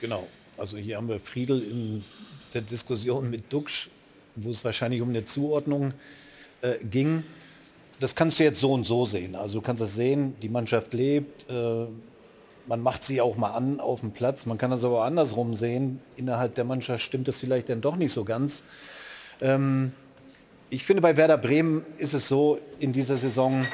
Genau. 0.00 0.26
Also 0.58 0.76
hier 0.76 0.96
haben 0.96 1.08
wir 1.08 1.20
Friedel 1.20 1.62
in 1.62 2.04
der 2.52 2.62
Diskussion 2.62 3.30
mit 3.30 3.52
Duxch, 3.52 3.88
wo 4.34 4.50
es 4.50 4.64
wahrscheinlich 4.64 5.00
um 5.00 5.10
eine 5.10 5.24
Zuordnung 5.24 5.92
äh, 6.62 6.74
ging 6.84 7.24
das 8.00 8.14
kannst 8.14 8.38
du 8.38 8.44
jetzt 8.44 8.60
so 8.60 8.72
und 8.72 8.86
so 8.86 9.06
sehen. 9.06 9.34
Also 9.34 9.60
du 9.60 9.60
kannst 9.62 9.82
das 9.82 9.94
sehen, 9.94 10.36
die 10.42 10.48
Mannschaft 10.48 10.92
lebt, 10.92 11.48
äh, 11.50 11.86
man 12.66 12.80
macht 12.80 13.04
sie 13.04 13.20
auch 13.20 13.36
mal 13.36 13.52
an 13.52 13.80
auf 13.80 14.00
dem 14.00 14.10
Platz. 14.10 14.46
Man 14.46 14.58
kann 14.58 14.70
das 14.70 14.84
aber 14.84 15.04
andersrum 15.04 15.54
sehen. 15.54 16.00
Innerhalb 16.16 16.54
der 16.56 16.64
Mannschaft 16.64 17.02
stimmt 17.02 17.28
das 17.28 17.38
vielleicht 17.38 17.68
dann 17.68 17.80
doch 17.80 17.96
nicht 17.96 18.12
so 18.12 18.24
ganz. 18.24 18.62
Ähm, 19.40 19.92
ich 20.68 20.84
finde, 20.84 21.00
bei 21.00 21.16
Werder 21.16 21.38
Bremen 21.38 21.84
ist 21.98 22.12
es 22.12 22.26
so 22.26 22.58
in 22.80 22.92
dieser 22.92 23.16
Saison, 23.16 23.64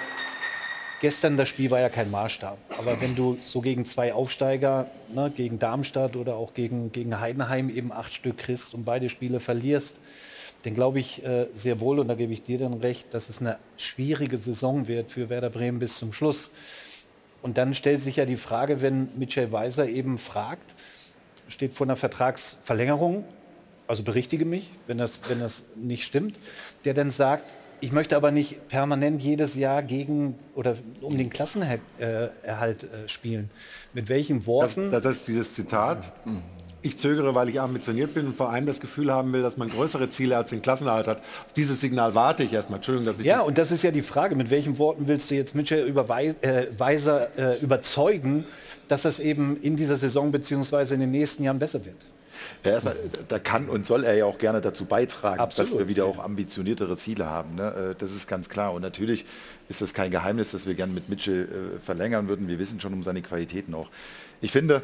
gestern 1.01 1.39
das 1.39 1.49
Spiel 1.49 1.71
war 1.71 1.81
ja 1.81 1.89
kein 1.89 2.11
Maßstab. 2.11 2.59
Aber 2.79 3.01
wenn 3.01 3.17
du 3.17 3.39
so 3.43 3.63
gegen 3.63 3.87
zwei 3.87 4.13
Aufsteiger, 4.13 4.89
ne, 5.15 5.33
gegen 5.35 5.59
Darmstadt 5.59 6.17
oder 6.17 6.37
auch 6.37 6.53
gegen, 6.53 6.93
gegen 6.93 7.19
Heidenheim 7.19 7.71
eben 7.71 7.93
acht 7.93 8.13
Stück 8.13 8.39
kriegst 8.39 8.75
und 8.75 8.85
beide 8.85 9.09
Spiele 9.09 9.41
verlierst, 9.41 10.01
dann 10.63 10.75
glaube 10.75 11.01
ich 11.01 11.25
äh, 11.25 11.47
sehr 11.55 11.81
wohl, 11.81 11.99
und 11.99 12.09
da 12.09 12.15
gebe 12.15 12.33
ich 12.33 12.43
dir 12.43 12.59
dann 12.59 12.75
recht, 12.75 13.13
dass 13.15 13.29
es 13.29 13.41
eine 13.41 13.59
schwierige 13.77 14.39
Saison 14.39 14.87
wird 14.87 15.11
für 15.11 15.29
Werder 15.29 15.51
Bremen 15.51 15.79
bis 15.79 15.97
zum 15.97 16.13
Schluss. 16.13 16.53
Und 17.43 17.59
dann 17.59 17.75
stellt 17.75 18.01
sich 18.01 18.17
ja 18.17 18.25
die 18.25 18.37
Frage, 18.37 18.81
wenn 18.81 19.09
Michel 19.17 19.51
Weiser 19.51 19.89
eben 19.89 20.19
fragt, 20.19 20.75
steht 21.49 21.75
vor 21.75 21.87
einer 21.87 21.97
Vertragsverlängerung, 21.97 23.25
also 23.89 24.05
berichtige 24.05 24.45
mich, 24.45 24.71
wenn 24.87 24.99
das, 24.99 25.21
wenn 25.29 25.41
das 25.41 25.65
nicht 25.75 26.05
stimmt, 26.05 26.39
der 26.85 26.95
dann 26.95 27.11
sagt, 27.11 27.53
ich 27.81 27.91
möchte 27.91 28.15
aber 28.15 28.31
nicht 28.31 28.69
permanent 28.69 29.21
jedes 29.21 29.57
Jahr 29.57 29.83
gegen 29.83 30.37
oder 30.55 30.77
um 31.01 31.19
den 31.19 31.31
Klassenerhalt 31.31 31.83
äh, 31.99 33.09
spielen. 33.09 33.51
Mit 33.93 34.09
welchen 34.09 34.47
Worten? 34.47 34.93
Das, 34.93 35.03
das 35.03 35.17
ist 35.17 35.29
dieses 35.29 35.53
Zitat. 35.53 36.13
Ich 36.83 36.99
zögere, 36.99 37.35
weil 37.35 37.49
ich 37.49 37.61
ambitioniert 37.61 38.13
bin 38.13 38.27
und 38.27 38.37
vor 38.37 38.51
allem 38.51 38.67
das 38.67 38.81
Gefühl 38.81 39.13
haben 39.13 39.33
will, 39.33 39.43
dass 39.43 39.57
man 39.57 39.71
größere 39.71 40.11
Ziele 40.11 40.37
als 40.37 40.51
den 40.51 40.63
Klassenerhalt 40.63 41.07
hat. 41.07 41.19
Auf 41.19 41.53
dieses 41.55 41.81
Signal 41.81 42.15
warte 42.15 42.43
ich 42.43 42.53
erstmal. 42.53 42.79
Entschuldigung, 42.79 43.07
dass 43.07 43.21
ich 43.21 43.27
ja, 43.27 43.41
und 43.41 43.57
das 43.57 43.71
ist 43.71 43.83
ja 43.83 43.93
die 43.93 44.03
Frage, 44.03 44.35
mit 44.35 44.51
welchen 44.51 44.79
Worten 44.79 45.07
willst 45.07 45.31
du 45.31 45.37
jetzt 45.37 45.55
Mitchell 45.55 45.89
äh, 45.89 46.67
Weiser 46.79 47.39
äh, 47.39 47.59
überzeugen, 47.61 48.45
dass 48.89 49.03
das 49.03 49.21
eben 49.21 49.61
in 49.63 49.77
dieser 49.77 49.97
Saison 49.97 50.33
bzw. 50.33 50.95
in 50.95 51.01
den 51.01 51.13
nächsten 51.13 51.45
Jahren 51.45 51.59
besser 51.59 51.85
wird? 51.85 51.97
Ja, 52.65 52.73
erstmal, 52.73 52.97
da 53.29 53.39
kann 53.39 53.69
und 53.69 53.87
soll 53.87 54.05
er 54.05 54.15
ja 54.15 54.25
auch 54.25 54.39
gerne 54.39 54.61
dazu 54.61 54.85
beitragen, 54.85 55.41
Absolut. 55.41 55.71
dass 55.71 55.79
wir 55.79 55.89
wieder 55.89 56.05
auch 56.07 56.19
ambitioniertere 56.19 56.97
Ziele 56.97 57.27
haben. 57.27 57.55
Ne? 57.55 57.93
Äh, 57.93 57.95
Das 57.97 58.13
ist 58.13 58.27
ganz 58.27 58.49
klar. 58.49 58.73
Und 58.73 58.83
natürlich 58.83 59.25
ist 59.69 59.83
das 59.83 59.95
kein 59.95 60.11
Geheimnis, 60.11 60.51
dass 60.51 60.67
wir 60.67 60.75
gerne 60.75 60.93
mit 60.93 61.09
Mitchell 61.09 61.45
äh, 61.77 61.79
verlängern 61.81 62.29
würden. 62.29 62.49
Wir 62.49 62.59
wissen 62.59 62.81
schon 62.81 62.93
um 62.93 63.03
seine 63.03 63.23
Qualitäten 63.23 63.75
auch. 63.75 63.89
Ich 64.41 64.51
finde, 64.51 64.83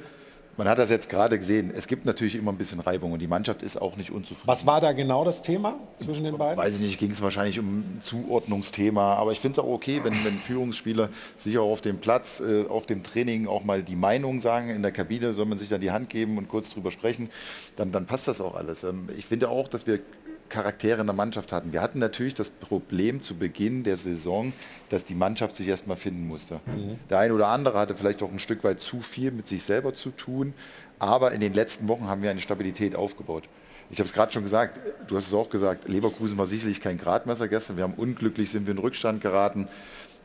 man 0.59 0.69
hat 0.69 0.79
das 0.79 0.91
jetzt 0.91 1.09
gerade 1.09 1.39
gesehen, 1.39 1.73
es 1.75 1.87
gibt 1.87 2.05
natürlich 2.05 2.35
immer 2.35 2.51
ein 2.51 2.59
bisschen 2.59 2.81
Reibung 2.81 3.13
und 3.13 3.21
die 3.21 3.29
Mannschaft 3.29 3.63
ist 3.63 3.81
auch 3.81 3.97
nicht 3.97 4.11
unzufrieden. 4.11 4.49
Was 4.49 4.67
war 4.67 4.81
da 4.81 4.93
genau 4.93 5.25
das 5.25 5.41
Thema 5.41 5.79
zwischen 5.99 6.25
den 6.25 6.37
beiden? 6.37 6.59
Weiß 6.59 6.75
ich 6.75 6.81
nicht, 6.81 6.99
ging 6.99 7.13
es 7.13 7.23
wahrscheinlich 7.23 7.61
um 7.61 7.79
ein 7.79 7.99
Zuordnungsthema, 8.01 9.15
aber 9.15 9.31
ich 9.31 9.39
finde 9.39 9.61
es 9.61 9.65
auch 9.65 9.71
okay, 9.71 10.01
wenn, 10.03 10.13
wenn 10.25 10.37
Führungsspieler 10.37 11.11
sich 11.37 11.57
auch 11.59 11.71
auf 11.71 11.81
dem 11.81 11.99
Platz, 11.99 12.41
äh, 12.41 12.67
auf 12.67 12.87
dem 12.87 13.05
Training 13.05 13.47
auch 13.47 13.63
mal 13.63 13.85
die 13.85 13.95
Meinung 13.95 14.41
sagen. 14.41 14.71
In 14.71 14.83
der 14.83 14.91
Kabine 14.91 15.33
soll 15.33 15.47
man 15.47 15.59
sich 15.59 15.69
dann 15.69 15.81
die 15.81 15.93
Hand 15.93 16.09
geben 16.09 16.37
und 16.39 16.49
kurz 16.49 16.71
drüber 16.71 16.91
sprechen, 16.91 17.31
dann, 17.77 17.93
dann 17.93 18.07
passt 18.07 18.27
das 18.27 18.41
auch 18.41 18.57
alles. 18.57 18.83
Ähm, 18.83 19.09
ich 19.17 19.27
finde 19.27 19.51
auch, 19.51 19.69
dass 19.69 19.87
wir 19.87 20.01
Charaktere 20.49 21.01
in 21.01 21.07
der 21.07 21.15
Mannschaft 21.15 21.53
hatten. 21.53 21.73
Wir 21.73 21.83
hatten 21.83 21.99
natürlich 21.99 22.35
das 22.35 22.51
Problem 22.51 23.21
zu 23.21 23.37
Beginn 23.37 23.85
der 23.85 23.97
Saison, 23.97 24.53
dass 24.89 25.05
die 25.05 25.15
Mannschaft 25.15 25.57
sich 25.57 25.69
erstmal 25.69 25.97
finden 25.97 26.27
musste. 26.27 26.61
Mhm. 26.67 26.99
Der 27.11 27.19
eine 27.19 27.35
oder 27.35 27.49
andere 27.49 27.79
hatte 27.79 27.97
vielleicht 27.97 28.23
auch 28.23 28.33
ein 28.33 28.39
Stück 28.39 28.65
weit 28.65 28.81
zu 28.81 29.01
viel 29.01 29.31
mit 29.31 29.47
sich 29.47 29.63
selber 29.63 29.95
zu 29.95 30.11
tun, 30.11 30.55
aber 30.99 31.33
in 31.33 31.41
den 31.41 31.55
letzten 31.55 31.89
Wochen 31.89 32.09
haben 32.09 32.23
wir 32.23 32.31
eine 32.31 32.41
Stabilität 32.41 32.97
aufgebaut. 32.97 33.45
Ich 33.91 33.99
habe 33.99 34.07
es 34.07 34.13
gerade 34.13 34.33
schon 34.33 34.43
gesagt, 34.43 34.81
du 35.07 35.17
hast 35.17 35.29
es 35.29 35.35
auch 35.35 35.49
gesagt, 35.49 35.89
Leverkusen 35.89 36.37
war 36.37 36.47
sicherlich 36.47 36.81
kein 36.81 36.99
Gradmesser 36.99 37.49
gestern. 37.49 37.77
Wir 37.77 37.85
haben 37.85 37.95
unglücklich, 37.95 38.51
sind 38.51 38.67
wir 38.67 38.73
in 38.73 38.79
Rückstand 38.79 39.23
geraten, 39.23 39.69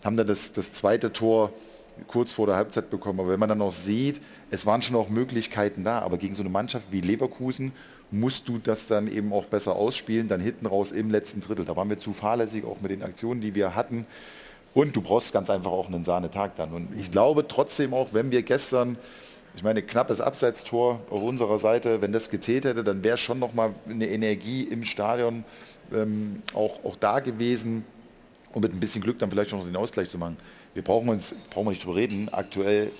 haben 0.03 0.17
dann 0.17 0.27
das, 0.27 0.51
das 0.51 0.73
zweite 0.73 1.13
Tor 1.13 1.53
kurz 2.07 2.31
vor 2.31 2.47
der 2.47 2.55
Halbzeit 2.55 2.89
bekommen. 2.89 3.19
Aber 3.19 3.29
wenn 3.29 3.39
man 3.39 3.49
dann 3.49 3.61
auch 3.61 3.71
sieht, 3.71 4.21
es 4.51 4.65
waren 4.65 4.81
schon 4.81 4.95
auch 4.95 5.09
Möglichkeiten 5.09 5.83
da, 5.83 5.99
aber 5.99 6.17
gegen 6.17 6.35
so 6.35 6.41
eine 6.41 6.49
Mannschaft 6.49 6.91
wie 6.91 7.01
Leverkusen 7.01 7.71
musst 8.13 8.47
du 8.47 8.59
das 8.59 8.87
dann 8.87 9.11
eben 9.11 9.33
auch 9.33 9.45
besser 9.45 9.75
ausspielen, 9.75 10.27
dann 10.27 10.39
hinten 10.39 10.67
raus 10.67 10.91
im 10.91 11.09
letzten 11.09 11.41
Drittel. 11.41 11.65
Da 11.65 11.75
waren 11.75 11.89
wir 11.89 11.97
zu 11.97 12.13
fahrlässig, 12.13 12.63
auch 12.63 12.79
mit 12.79 12.91
den 12.91 13.01
Aktionen, 13.01 13.41
die 13.41 13.55
wir 13.55 13.75
hatten. 13.75 14.05
Und 14.73 14.95
du 14.95 15.01
brauchst 15.01 15.33
ganz 15.33 15.49
einfach 15.49 15.71
auch 15.71 15.87
einen 15.87 16.03
Sahnetag 16.03 16.55
dann. 16.55 16.71
Und 16.73 16.89
ich 16.97 17.11
glaube 17.11 17.47
trotzdem 17.47 17.93
auch, 17.93 18.13
wenn 18.13 18.31
wir 18.31 18.43
gestern, 18.43 18.97
ich 19.55 19.63
meine, 19.63 19.81
knappes 19.81 20.21
Abseitstor 20.21 20.99
auf 21.09 21.23
unserer 21.23 21.57
Seite, 21.57 22.01
wenn 22.01 22.11
das 22.11 22.29
gezählt 22.29 22.65
hätte, 22.65 22.83
dann 22.83 23.03
wäre 23.03 23.17
schon 23.17 23.39
nochmal 23.39 23.73
eine 23.89 24.07
Energie 24.07 24.63
im 24.63 24.83
Stadion 24.83 25.43
ähm, 25.91 26.41
auch, 26.53 26.83
auch 26.85 26.95
da 26.95 27.19
gewesen, 27.19 27.83
um 28.53 28.61
mit 28.61 28.73
ein 28.73 28.79
bisschen 28.79 29.01
Glück 29.01 29.17
dann 29.19 29.31
vielleicht 29.31 29.51
noch 29.51 29.65
den 29.65 29.75
Ausgleich 29.75 30.09
zu 30.09 30.19
machen. 30.19 30.37
Wir 30.75 30.83
brauchen 30.83 31.09
uns, 31.09 31.35
brauchen 31.49 31.65
wir 31.65 31.71
nicht 31.71 31.83
drüber 31.83 31.95
reden, 31.95 32.29
aktuell 32.31 32.91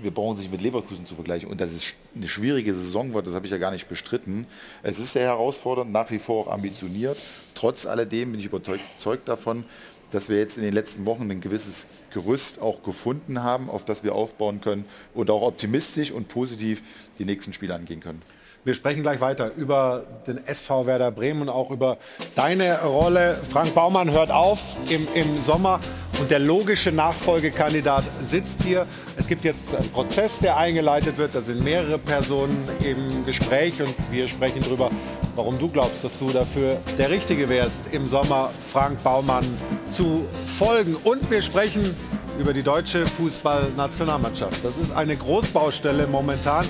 wir 0.00 0.10
brauchen 0.10 0.36
sich 0.36 0.50
mit 0.50 0.60
Leverkusen 0.60 1.06
zu 1.06 1.14
vergleichen. 1.14 1.48
Und 1.48 1.60
dass 1.60 1.70
es 1.70 1.94
eine 2.14 2.28
schwierige 2.28 2.74
Saison 2.74 3.14
wird, 3.14 3.26
das 3.26 3.34
habe 3.34 3.46
ich 3.46 3.52
ja 3.52 3.58
gar 3.58 3.70
nicht 3.70 3.88
bestritten. 3.88 4.46
Es 4.82 4.98
ist 4.98 5.12
sehr 5.12 5.24
herausfordernd, 5.24 5.92
nach 5.92 6.10
wie 6.10 6.18
vor 6.18 6.46
auch 6.46 6.52
ambitioniert. 6.52 7.18
Trotz 7.54 7.86
alledem 7.86 8.32
bin 8.32 8.40
ich 8.40 8.46
überzeugt 8.46 9.28
davon, 9.28 9.64
dass 10.10 10.28
wir 10.28 10.38
jetzt 10.38 10.56
in 10.56 10.62
den 10.62 10.72
letzten 10.72 11.04
Wochen 11.04 11.30
ein 11.30 11.40
gewisses 11.40 11.86
Gerüst 12.12 12.60
auch 12.60 12.82
gefunden 12.82 13.42
haben, 13.42 13.68
auf 13.68 13.84
das 13.84 14.04
wir 14.04 14.14
aufbauen 14.14 14.60
können 14.60 14.84
und 15.14 15.30
auch 15.30 15.42
optimistisch 15.42 16.10
und 16.10 16.28
positiv 16.28 16.82
die 17.18 17.24
nächsten 17.24 17.52
Spiele 17.52 17.74
angehen 17.74 18.00
können. 18.00 18.22
Wir 18.64 18.74
sprechen 18.74 19.02
gleich 19.02 19.20
weiter 19.20 19.52
über 19.54 20.04
den 20.26 20.36
SV 20.36 20.86
Werder 20.86 21.10
Bremen 21.10 21.42
und 21.42 21.48
auch 21.48 21.70
über 21.70 21.96
deine 22.34 22.82
Rolle. 22.82 23.40
Frank 23.48 23.74
Baumann 23.74 24.10
hört 24.10 24.30
auf 24.30 24.60
im, 24.90 25.06
im 25.14 25.36
Sommer 25.36 25.80
und 26.20 26.30
der 26.30 26.38
logische 26.38 26.90
Nachfolgekandidat 26.90 28.04
sitzt 28.22 28.62
hier. 28.62 28.86
Es 29.16 29.26
gibt 29.26 29.44
jetzt 29.44 29.74
einen 29.74 29.88
Prozess, 29.90 30.38
der 30.38 30.56
eingeleitet 30.56 31.18
wird. 31.18 31.34
Da 31.34 31.42
sind 31.42 31.62
mehrere 31.62 31.98
Personen 31.98 32.68
im 32.84 33.24
Gespräch 33.24 33.80
und 33.80 33.94
wir 34.10 34.28
sprechen 34.28 34.62
darüber, 34.62 34.90
warum 35.34 35.58
du 35.58 35.68
glaubst, 35.68 36.02
dass 36.04 36.18
du 36.18 36.30
dafür 36.30 36.80
der 36.98 37.10
Richtige 37.10 37.48
wärst, 37.48 37.82
im 37.92 38.06
Sommer 38.06 38.50
Frank 38.72 39.02
Baumann 39.02 39.44
zu 39.90 40.24
folgen. 40.58 40.96
Und 41.04 41.30
wir 41.30 41.42
sprechen 41.42 41.94
über 42.38 42.52
die 42.52 42.62
deutsche 42.62 43.06
Fußballnationalmannschaft. 43.06 44.64
Das 44.64 44.76
ist 44.76 44.92
eine 44.92 45.16
Großbaustelle 45.16 46.06
momentan. 46.06 46.66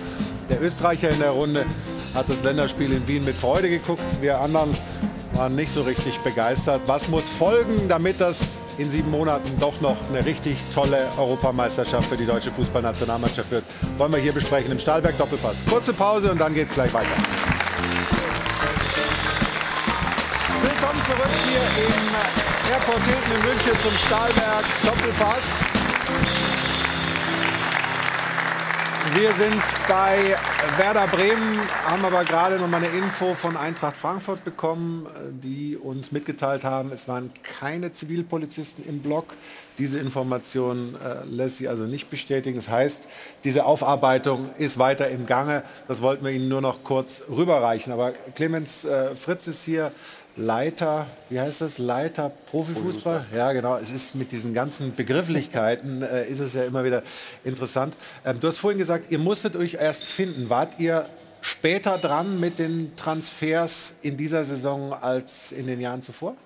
Der 0.49 0.63
Österreicher 0.63 1.11
in 1.11 1.19
der 1.19 1.31
Runde 1.31 1.67
hat 2.15 2.29
das 2.29 2.43
Länderspiel 2.43 2.93
in 2.93 3.07
Wien 3.07 3.25
mit 3.25 3.37
Freude 3.37 3.69
geguckt. 3.69 4.03
Wir 4.21 4.41
anderen 4.41 4.71
waren 5.35 5.55
nicht 5.55 5.71
so 5.71 5.83
richtig 5.83 6.19
begeistert. 6.19 6.83
Was 6.87 7.09
muss 7.09 7.29
folgen, 7.29 7.89
damit 7.89 8.21
das 8.21 8.59
in 8.79 8.91
sieben 8.91 9.11
Monaten 9.11 9.59
doch 9.59 9.81
noch 9.81 9.97
eine 10.09 10.25
richtig 10.25 10.57
tolle 10.75 11.09
Europameisterschaft 11.17 12.09
für 12.09 12.17
die 12.17 12.27
deutsche 12.27 12.51
Fußballnationalmannschaft 12.51 13.51
wird? 13.51 13.65
Wollen 13.97 14.13
wir 14.13 14.21
hier 14.21 14.33
besprechen 14.33 14.71
im 14.71 14.79
Stahlberg 14.79 15.19
Doppelpass. 15.19 15.65
Kurze 15.69 15.93
Pause 15.93 16.31
und 16.31 16.41
dann 16.41 16.55
geht 16.55 16.69
es 16.69 16.75
gleich 16.75 16.93
weiter. 16.95 17.09
Willkommen 20.63 21.03
zurück 21.07 21.31
hier 21.49 21.87
im 21.87 22.73
Airport 22.73 23.03
Hilton 23.05 23.33
in 23.35 23.47
München 23.47 23.81
zum 23.83 23.93
Stahlberg 24.07 24.65
Doppelpass. 24.85 25.78
Wir 29.21 29.33
sind 29.33 29.61
bei 29.89 30.37
Werder 30.77 31.09
Bremen, 31.09 31.59
haben 31.85 32.05
aber 32.05 32.23
gerade 32.23 32.55
noch 32.57 32.69
mal 32.69 32.77
eine 32.77 32.87
Info 32.87 33.35
von 33.35 33.57
Eintracht 33.57 33.97
Frankfurt 33.97 34.45
bekommen, 34.45 35.09
die 35.43 35.77
uns 35.77 36.13
mitgeteilt 36.13 36.63
haben, 36.63 36.93
es 36.93 37.09
waren 37.09 37.33
keine 37.43 37.91
Zivilpolizisten 37.91 38.87
im 38.87 39.01
Block. 39.01 39.35
Diese 39.77 39.99
Information 39.99 40.95
äh, 41.05 41.25
lässt 41.25 41.57
sich 41.57 41.69
also 41.69 41.83
nicht 41.83 42.11
bestätigen. 42.11 42.59
Das 42.59 42.69
heißt, 42.69 43.09
diese 43.43 43.65
Aufarbeitung 43.65 44.51
ist 44.57 44.79
weiter 44.79 45.09
im 45.09 45.27
Gange. 45.27 45.65
Das 45.89 46.01
wollten 46.01 46.25
wir 46.25 46.31
Ihnen 46.31 46.49
nur 46.49 46.61
noch 46.61 46.85
kurz 46.85 47.23
rüberreichen. 47.29 47.93
Aber 47.93 48.13
Clemens 48.37 48.85
äh, 48.85 49.17
Fritz 49.17 49.49
ist 49.49 49.65
hier, 49.65 49.91
Leiter, 50.39 51.09
wie 51.31 51.41
heißt 51.41 51.61
das? 51.61 51.79
Leiter 51.79 52.31
Profifußball? 52.51 53.27
Ja, 53.35 53.53
genau. 53.53 53.77
Es 53.77 53.91
ist 53.91 54.15
mit 54.15 54.31
diesen 54.31 54.55
ganzen 54.55 54.95
Begrifflichkeiten 54.95 56.03
äh, 56.03 56.27
ist 56.29 56.39
es 56.41 56.55
ja 56.55 56.65
immer 56.65 56.85
wieder 56.85 57.03
interessant. 57.45 57.97
Ähm, 58.25 58.39
du 58.39 58.47
hast 58.47 58.59
vorhin 58.59 58.79
gesagt, 58.79 59.11
ihr 59.11 59.19
musstet 59.19 59.57
euch 59.57 59.75
erst 59.75 60.05
finden. 60.05 60.49
Wart 60.49 60.79
ihr 60.79 61.07
später 61.41 61.99
dran 61.99 62.39
mit 62.39 62.59
den 62.59 62.95
Transfers 62.95 63.95
in 64.03 64.17
dieser 64.17 64.45
Saison 64.45 64.93
als 64.93 65.51
in 65.51 65.67
den 65.67 65.81
Jahren 65.81 66.03
zuvor? 66.03 66.37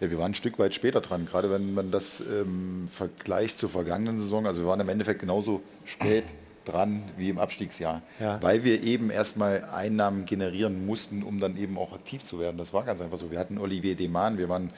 Ja, 0.00 0.10
wir 0.10 0.18
waren 0.18 0.32
ein 0.32 0.34
Stück 0.34 0.58
weit 0.58 0.74
später 0.74 1.00
dran, 1.00 1.26
gerade 1.26 1.50
wenn 1.50 1.72
man 1.72 1.90
das 1.92 2.20
ähm, 2.20 2.88
vergleicht 2.90 3.58
zur 3.58 3.68
vergangenen 3.68 4.18
Saison. 4.18 4.46
Also 4.46 4.62
wir 4.62 4.66
waren 4.66 4.80
im 4.80 4.88
Endeffekt 4.88 5.20
genauso 5.20 5.62
spät 5.84 6.24
dran 6.66 7.02
wie 7.16 7.28
im 7.30 7.38
Abstiegsjahr, 7.38 8.02
Ja. 8.20 8.42
weil 8.42 8.64
wir 8.64 8.82
eben 8.82 9.10
erstmal 9.10 9.64
Einnahmen 9.64 10.26
generieren 10.26 10.84
mussten, 10.86 11.22
um 11.22 11.40
dann 11.40 11.56
eben 11.56 11.78
auch 11.78 11.92
aktiv 11.92 12.22
zu 12.24 12.38
werden. 12.38 12.58
Das 12.58 12.72
war 12.74 12.84
ganz 12.84 13.00
einfach 13.00 13.18
so. 13.18 13.30
Wir 13.30 13.38
hatten 13.38 13.58
Olivier 13.58 13.94
Deman, 13.94 14.36
wir 14.38 14.48
waren 14.48 14.70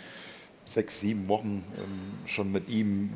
sechs, 0.65 1.01
sieben 1.01 1.28
Wochen 1.28 1.65
ähm, 1.78 2.27
schon 2.27 2.52
mit 2.52 2.69
ihm 2.69 3.10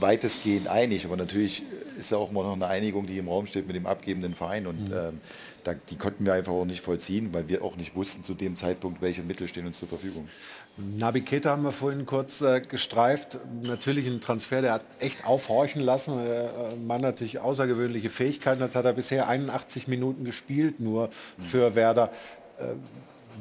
weitestgehend 0.00 0.68
einig, 0.68 1.04
aber 1.06 1.16
natürlich 1.16 1.62
ist 1.98 2.10
ja 2.10 2.18
auch 2.18 2.30
immer 2.30 2.42
noch 2.42 2.52
eine 2.54 2.66
Einigung, 2.66 3.06
die 3.06 3.18
im 3.18 3.28
Raum 3.28 3.46
steht 3.46 3.66
mit 3.66 3.74
dem 3.76 3.86
abgebenden 3.86 4.34
Verein 4.34 4.66
und 4.66 4.88
Mhm. 4.88 4.94
ähm, 4.94 5.20
da, 5.64 5.74
die 5.74 5.96
konnten 5.96 6.24
wir 6.24 6.32
einfach 6.34 6.52
auch 6.52 6.64
nicht 6.64 6.80
vollziehen, 6.80 7.32
weil 7.32 7.48
wir 7.48 7.62
auch 7.64 7.76
nicht 7.76 7.94
wussten 7.96 8.22
zu 8.24 8.34
dem 8.34 8.56
Zeitpunkt, 8.56 9.02
welche 9.02 9.22
Mittel 9.22 9.48
stehen 9.48 9.66
uns 9.66 9.78
zur 9.78 9.88
Verfügung. 9.88 10.28
Nabi 10.96 11.20
Keita 11.20 11.50
haben 11.50 11.62
wir 11.62 11.72
vorhin 11.72 12.06
kurz 12.06 12.40
äh, 12.40 12.60
gestreift. 12.60 13.38
Natürlich 13.62 14.06
ein 14.06 14.20
Transfer, 14.20 14.62
der 14.62 14.72
hat 14.74 14.82
echt 14.98 15.26
aufhorchen 15.26 15.82
lassen. 15.82 16.24
Der 16.24 16.72
äh, 16.72 16.76
Mann 16.76 17.00
natürlich 17.00 17.38
außergewöhnliche 17.38 18.10
Fähigkeiten. 18.10 18.62
Jetzt 18.62 18.76
hat 18.76 18.84
er 18.84 18.92
bisher 18.92 19.28
81 19.28 19.88
Minuten 19.88 20.24
gespielt, 20.24 20.80
nur 20.80 21.10
für 21.40 21.74
Werder. 21.74 22.10
Äh, 22.58 22.64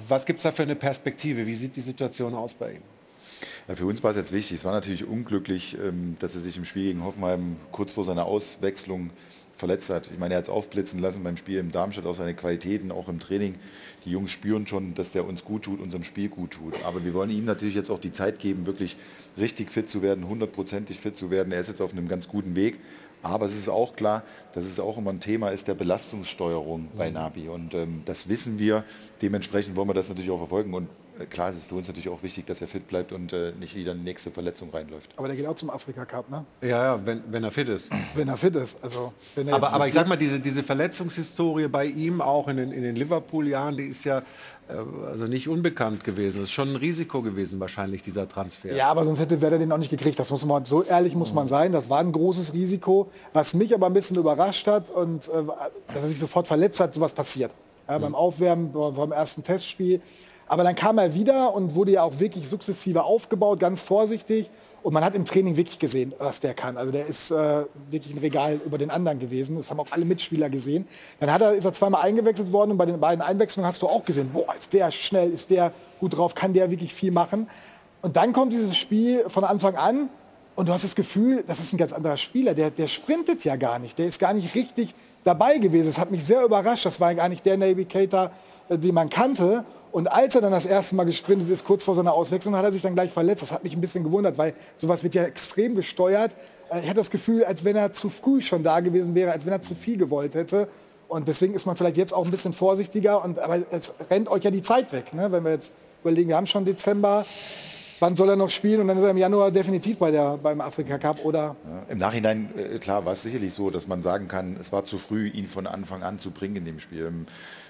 was 0.07 0.25
gibt 0.25 0.39
es 0.39 0.43
da 0.43 0.51
für 0.51 0.63
eine 0.63 0.75
Perspektive? 0.75 1.45
Wie 1.45 1.55
sieht 1.55 1.75
die 1.75 1.81
Situation 1.81 2.33
aus 2.33 2.53
bei 2.53 2.73
ihm? 2.73 2.81
Ja, 3.67 3.75
für 3.75 3.85
uns 3.85 4.03
war 4.03 4.11
es 4.11 4.17
jetzt 4.17 4.31
wichtig. 4.31 4.57
Es 4.57 4.65
war 4.65 4.73
natürlich 4.73 5.05
unglücklich, 5.05 5.77
ähm, 5.81 6.17
dass 6.19 6.35
er 6.35 6.41
sich 6.41 6.57
im 6.57 6.65
Spiel 6.65 6.85
gegen 6.85 7.03
Hoffenheim 7.03 7.57
kurz 7.71 7.93
vor 7.93 8.03
seiner 8.03 8.25
Auswechslung 8.25 9.11
verletzt 9.59 9.89
hat. 9.89 10.09
Ich 10.11 10.17
meine, 10.17 10.33
er 10.33 10.37
hat 10.37 10.45
es 10.45 10.49
aufblitzen 10.49 10.99
lassen 10.99 11.21
beim 11.23 11.37
Spiel 11.37 11.57
im 11.57 11.71
Darmstadt, 11.71 12.05
auch 12.05 12.15
seine 12.15 12.33
Qualitäten, 12.33 12.91
auch 12.91 13.09
im 13.09 13.19
Training. 13.19 13.55
Die 14.05 14.11
Jungs 14.11 14.31
spüren 14.31 14.65
schon, 14.65 14.95
dass 14.95 15.11
der 15.11 15.25
uns 15.25 15.43
gut 15.43 15.63
tut, 15.63 15.81
unserem 15.81 16.03
Spiel 16.03 16.29
gut 16.29 16.51
tut. 16.51 16.73
Aber 16.85 17.03
wir 17.03 17.13
wollen 17.13 17.29
ihm 17.29 17.43
natürlich 17.43 17.75
jetzt 17.75 17.91
auch 17.91 17.99
die 17.99 18.13
Zeit 18.13 18.39
geben, 18.39 18.65
wirklich 18.65 18.95
richtig 19.37 19.69
fit 19.71 19.89
zu 19.89 20.01
werden, 20.01 20.27
hundertprozentig 20.27 20.99
fit 20.99 21.17
zu 21.17 21.29
werden. 21.29 21.51
Er 21.51 21.59
ist 21.59 21.67
jetzt 21.67 21.81
auf 21.81 21.91
einem 21.91 22.07
ganz 22.07 22.27
guten 22.27 22.55
Weg. 22.55 22.79
Aber 23.21 23.45
es 23.45 23.57
ist 23.57 23.67
auch 23.67 23.97
klar, 23.97 24.23
dass 24.53 24.63
es 24.63 24.79
auch 24.79 24.97
immer 24.97 25.11
ein 25.11 25.19
Thema 25.19 25.49
ist 25.49 25.67
der 25.67 25.73
Belastungssteuerung 25.73 26.87
bei 26.97 27.09
Nabi. 27.09 27.49
Und 27.49 27.73
ähm, 27.73 28.01
das 28.05 28.29
wissen 28.29 28.59
wir. 28.59 28.85
Dementsprechend 29.21 29.75
wollen 29.75 29.89
wir 29.89 29.93
das 29.93 30.07
natürlich 30.07 30.31
auch 30.31 30.37
verfolgen. 30.37 30.73
Und 30.73 30.87
klar 31.25 31.49
ist 31.49 31.57
es 31.57 31.63
für 31.63 31.75
uns 31.75 31.87
natürlich 31.87 32.09
auch 32.09 32.23
wichtig, 32.23 32.45
dass 32.45 32.61
er 32.61 32.67
fit 32.67 32.87
bleibt 32.87 33.11
und 33.11 33.33
äh, 33.33 33.51
nicht 33.59 33.75
wieder 33.75 33.91
eine 33.91 34.01
nächste 34.01 34.31
Verletzung 34.31 34.69
reinläuft. 34.69 35.11
Aber 35.17 35.27
der 35.27 35.35
geht 35.35 35.45
auch 35.45 35.55
zum 35.55 35.69
Afrika 35.69 36.05
Cup, 36.05 36.29
ne? 36.29 36.45
Ja, 36.61 36.67
ja, 36.95 37.05
wenn, 37.05 37.23
wenn 37.29 37.43
er 37.43 37.51
fit 37.51 37.69
ist. 37.69 37.89
Wenn 38.15 38.27
er 38.27 38.37
fit 38.37 38.55
ist. 38.55 38.83
Also, 38.83 39.13
wenn 39.35 39.47
er 39.47 39.55
Aber, 39.55 39.73
aber 39.73 39.87
ich 39.87 39.93
sag 39.93 40.07
mal, 40.07 40.17
diese, 40.17 40.39
diese 40.39 40.63
Verletzungshistorie 40.63 41.67
bei 41.67 41.85
ihm 41.85 42.21
auch 42.21 42.47
in 42.47 42.57
den, 42.57 42.71
in 42.71 42.83
den 42.83 42.95
Liverpool-Jahren, 42.95 43.77
die 43.77 43.85
ist 43.85 44.03
ja 44.03 44.19
äh, 44.69 44.73
also 45.07 45.25
nicht 45.25 45.47
unbekannt 45.47 46.03
gewesen. 46.03 46.37
Es 46.41 46.49
ist 46.49 46.51
schon 46.51 46.69
ein 46.69 46.75
Risiko 46.75 47.21
gewesen 47.21 47.59
wahrscheinlich, 47.59 48.01
dieser 48.01 48.27
Transfer. 48.27 48.73
Ja, 48.73 48.89
aber 48.89 49.05
sonst 49.05 49.19
hätte 49.19 49.41
Werder 49.41 49.57
den 49.57 49.71
auch 49.71 49.77
nicht 49.77 49.89
gekriegt. 49.89 50.19
Das 50.19 50.29
muss 50.29 50.45
man, 50.45 50.65
so 50.65 50.83
ehrlich 50.83 51.15
muss 51.15 51.33
man 51.33 51.47
sein. 51.47 51.71
Das 51.71 51.89
war 51.89 51.99
ein 51.99 52.11
großes 52.11 52.53
Risiko. 52.53 53.09
Was 53.33 53.53
mich 53.53 53.73
aber 53.73 53.87
ein 53.87 53.93
bisschen 53.93 54.17
überrascht 54.17 54.67
hat 54.67 54.89
und 54.89 55.27
äh, 55.27 55.43
dass 55.93 56.03
er 56.03 56.07
sich 56.07 56.19
sofort 56.19 56.47
verletzt 56.47 56.79
hat, 56.79 56.93
sowas 56.93 57.13
passiert. 57.13 57.51
Ja, 57.87 57.97
Beim 57.97 58.13
Aufwärmen 58.13 58.71
beim 58.71 58.93
beim 58.93 59.11
ersten 59.11 59.41
Testspiel. 59.41 59.99
Aber 60.49 60.63
dann 60.63 60.75
kam 60.75 60.97
er 60.97 61.13
wieder 61.13 61.53
und 61.53 61.75
wurde 61.75 61.91
ja 61.91 62.03
auch 62.03 62.19
wirklich 62.19 62.49
sukzessive 62.49 63.03
aufgebaut, 63.03 63.59
ganz 63.59 63.81
vorsichtig. 63.81 64.49
Und 64.81 64.93
man 64.93 65.03
hat 65.03 65.13
im 65.13 65.23
Training 65.23 65.57
wirklich 65.57 65.77
gesehen, 65.77 66.13
was 66.17 66.39
der 66.39 66.55
kann. 66.55 66.75
Also 66.75 66.91
der 66.91 67.05
ist 67.05 67.29
äh, 67.31 67.65
wirklich 67.89 68.15
ein 68.15 68.19
Regal 68.19 68.59
über 68.65 68.77
den 68.77 68.89
anderen 68.89 69.19
gewesen. 69.19 69.57
Das 69.57 69.69
haben 69.69 69.79
auch 69.79 69.91
alle 69.91 70.05
Mitspieler 70.05 70.49
gesehen. 70.49 70.87
Dann 71.19 71.31
hat 71.31 71.41
er, 71.41 71.53
ist 71.53 71.65
er 71.65 71.73
zweimal 71.73 72.01
eingewechselt 72.01 72.51
worden 72.51 72.71
und 72.71 72.77
bei 72.77 72.87
den 72.87 72.99
beiden 72.99 73.21
Einwechslungen 73.21 73.67
hast 73.67 73.81
du 73.83 73.87
auch 73.87 74.03
gesehen, 74.03 74.31
boah, 74.33 74.55
ist 74.55 74.73
der 74.73 74.89
schnell, 74.91 75.29
ist 75.29 75.51
der 75.51 75.71
gut 75.99 76.17
drauf, 76.17 76.33
kann 76.33 76.53
der 76.53 76.71
wirklich 76.71 76.93
viel 76.93 77.11
machen. 77.11 77.47
Und 78.01 78.15
dann 78.15 78.33
kommt 78.33 78.51
dieses 78.51 78.75
Spiel 78.75 79.29
von 79.29 79.43
Anfang 79.43 79.75
an 79.75 80.09
und 80.55 80.67
du 80.67 80.73
hast 80.73 80.83
das 80.83 80.95
Gefühl, 80.95 81.43
das 81.45 81.59
ist 81.59 81.73
ein 81.73 81.77
ganz 81.77 81.93
anderer 81.93 82.17
Spieler. 82.17 82.53
Der, 82.53 82.71
der 82.71 82.87
sprintet 82.87 83.43
ja 83.43 83.55
gar 83.55 83.77
nicht. 83.77 83.99
Der 83.99 84.07
ist 84.07 84.19
gar 84.19 84.33
nicht 84.33 84.55
richtig 84.55 84.95
dabei 85.23 85.57
gewesen. 85.57 85.87
Das 85.87 85.99
hat 85.99 86.09
mich 86.09 86.23
sehr 86.23 86.43
überrascht. 86.43 86.85
Das 86.85 86.99
war 86.99 87.13
gar 87.13 87.29
nicht 87.29 87.45
der 87.45 87.57
Navigator, 87.57 88.31
äh, 88.69 88.77
den 88.77 88.95
man 88.95 89.09
kannte. 89.09 89.65
Und 89.91 90.07
als 90.07 90.35
er 90.35 90.41
dann 90.41 90.51
das 90.51 90.65
erste 90.65 90.95
Mal 90.95 91.05
gesprintet 91.05 91.49
ist, 91.49 91.65
kurz 91.65 91.83
vor 91.83 91.95
seiner 91.95 92.13
Auswechslung, 92.13 92.55
hat 92.55 92.63
er 92.63 92.71
sich 92.71 92.81
dann 92.81 92.93
gleich 92.93 93.11
verletzt. 93.11 93.41
Das 93.41 93.51
hat 93.51 93.63
mich 93.63 93.73
ein 93.75 93.81
bisschen 93.81 94.03
gewundert, 94.03 94.37
weil 94.37 94.53
sowas 94.77 95.03
wird 95.03 95.15
ja 95.15 95.23
extrem 95.23 95.75
gesteuert. 95.75 96.35
Äh, 96.71 96.81
Ich 96.81 96.85
hatte 96.85 96.99
das 96.99 97.09
Gefühl, 97.09 97.43
als 97.43 97.63
wenn 97.63 97.75
er 97.75 97.91
zu 97.91 98.09
früh 98.09 98.41
schon 98.41 98.63
da 98.63 98.79
gewesen 98.81 99.15
wäre, 99.15 99.31
als 99.31 99.45
wenn 99.45 99.53
er 99.53 99.61
zu 99.61 99.75
viel 99.75 99.97
gewollt 99.97 100.35
hätte. 100.35 100.67
Und 101.07 101.27
deswegen 101.27 101.55
ist 101.55 101.65
man 101.65 101.75
vielleicht 101.75 101.97
jetzt 101.97 102.13
auch 102.13 102.23
ein 102.23 102.29
bisschen 102.31 102.53
vorsichtiger. 102.53 103.23
Und, 103.23 103.39
aber 103.39 103.57
es 103.71 103.93
rennt 104.11 104.27
euch 104.29 104.43
ja 104.43 104.51
die 104.51 104.61
Zeit 104.61 104.93
weg. 104.93 105.11
Ne? 105.13 105.31
Wenn 105.31 105.43
wir 105.43 105.51
jetzt 105.53 105.71
überlegen, 106.03 106.29
wir 106.29 106.37
haben 106.37 106.45
schon 106.45 106.65
Dezember, 106.65 107.25
wann 107.99 108.15
soll 108.15 108.29
er 108.29 108.35
noch 108.35 108.51
spielen? 108.51 108.81
Und 108.81 108.89
dann 108.89 108.97
ist 108.97 109.03
er 109.03 109.09
im 109.09 109.17
Januar 109.17 109.49
definitiv 109.49 109.97
bei 109.97 110.11
der, 110.11 110.37
beim 110.37 110.61
Afrika 110.61 110.99
Cup 110.99 111.25
oder 111.25 111.55
Ja, 111.65 111.83
Im 111.89 111.97
Nachhinein, 111.97 112.51
äh, 112.55 112.77
klar, 112.77 113.05
war 113.05 113.13
es 113.13 113.23
sicherlich 113.23 113.53
so, 113.55 113.71
dass 113.71 113.87
man 113.87 114.03
sagen 114.03 114.27
kann, 114.27 114.55
es 114.61 114.71
war 114.71 114.83
zu 114.83 114.99
früh, 114.99 115.27
ihn 115.29 115.47
von 115.47 115.65
Anfang 115.65 116.03
an 116.03 116.19
zu 116.19 116.29
bringen 116.29 116.57
in 116.57 116.65
dem 116.65 116.79
Spiel. 116.79 117.11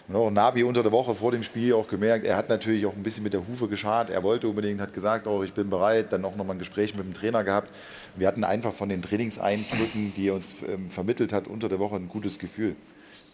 Ähm, 0.10 0.16
und 0.16 0.34
Nabi 0.34 0.64
unter 0.64 0.84
der 0.84 0.92
Woche 0.92 1.16
vor 1.16 1.32
dem 1.32 1.44
Spiel 1.44 1.74
auch 1.74 1.88
gemerkt, 1.88 2.26
er 2.26 2.36
hat 2.36 2.50
natürlich 2.50 2.86
auch 2.86 2.96
ein 2.96 3.04
bisschen 3.04 3.24
mit 3.24 3.34
der 3.34 3.48
Hufe 3.48 3.68
geschart. 3.68 4.10
Er 4.10 4.24
wollte 4.24 4.48
unbedingt, 4.48 4.82
hat 4.82 4.94
gesagt, 4.94 5.28
oh, 5.28 5.44
ich 5.44 5.54
bin 5.54 5.70
bereit. 5.70 6.12
Dann 6.12 6.26
auch 6.26 6.36
nochmal 6.36 6.56
ein 6.56 6.60
Gespräch 6.60 6.96
mit 6.96 7.06
dem 7.06 7.14
Trainer 7.14 7.44
gehabt. 7.44 7.70
Wir 8.16 8.28
hatten 8.28 8.44
einfach 8.44 8.74
von 8.74 8.90
den 8.90 9.02
Trainingseindrücken, 9.02 10.14
die 10.16 10.30
er 10.30 10.36
uns 10.36 10.56
ähm, 10.68 10.90
vermittelt 10.90 11.34
hat, 11.34 11.48
unter 11.48 11.70
der 11.70 11.80
Woche 11.80 11.96
ein 11.96 12.10
gutes 12.10 12.40
Gefühl. 12.40 12.76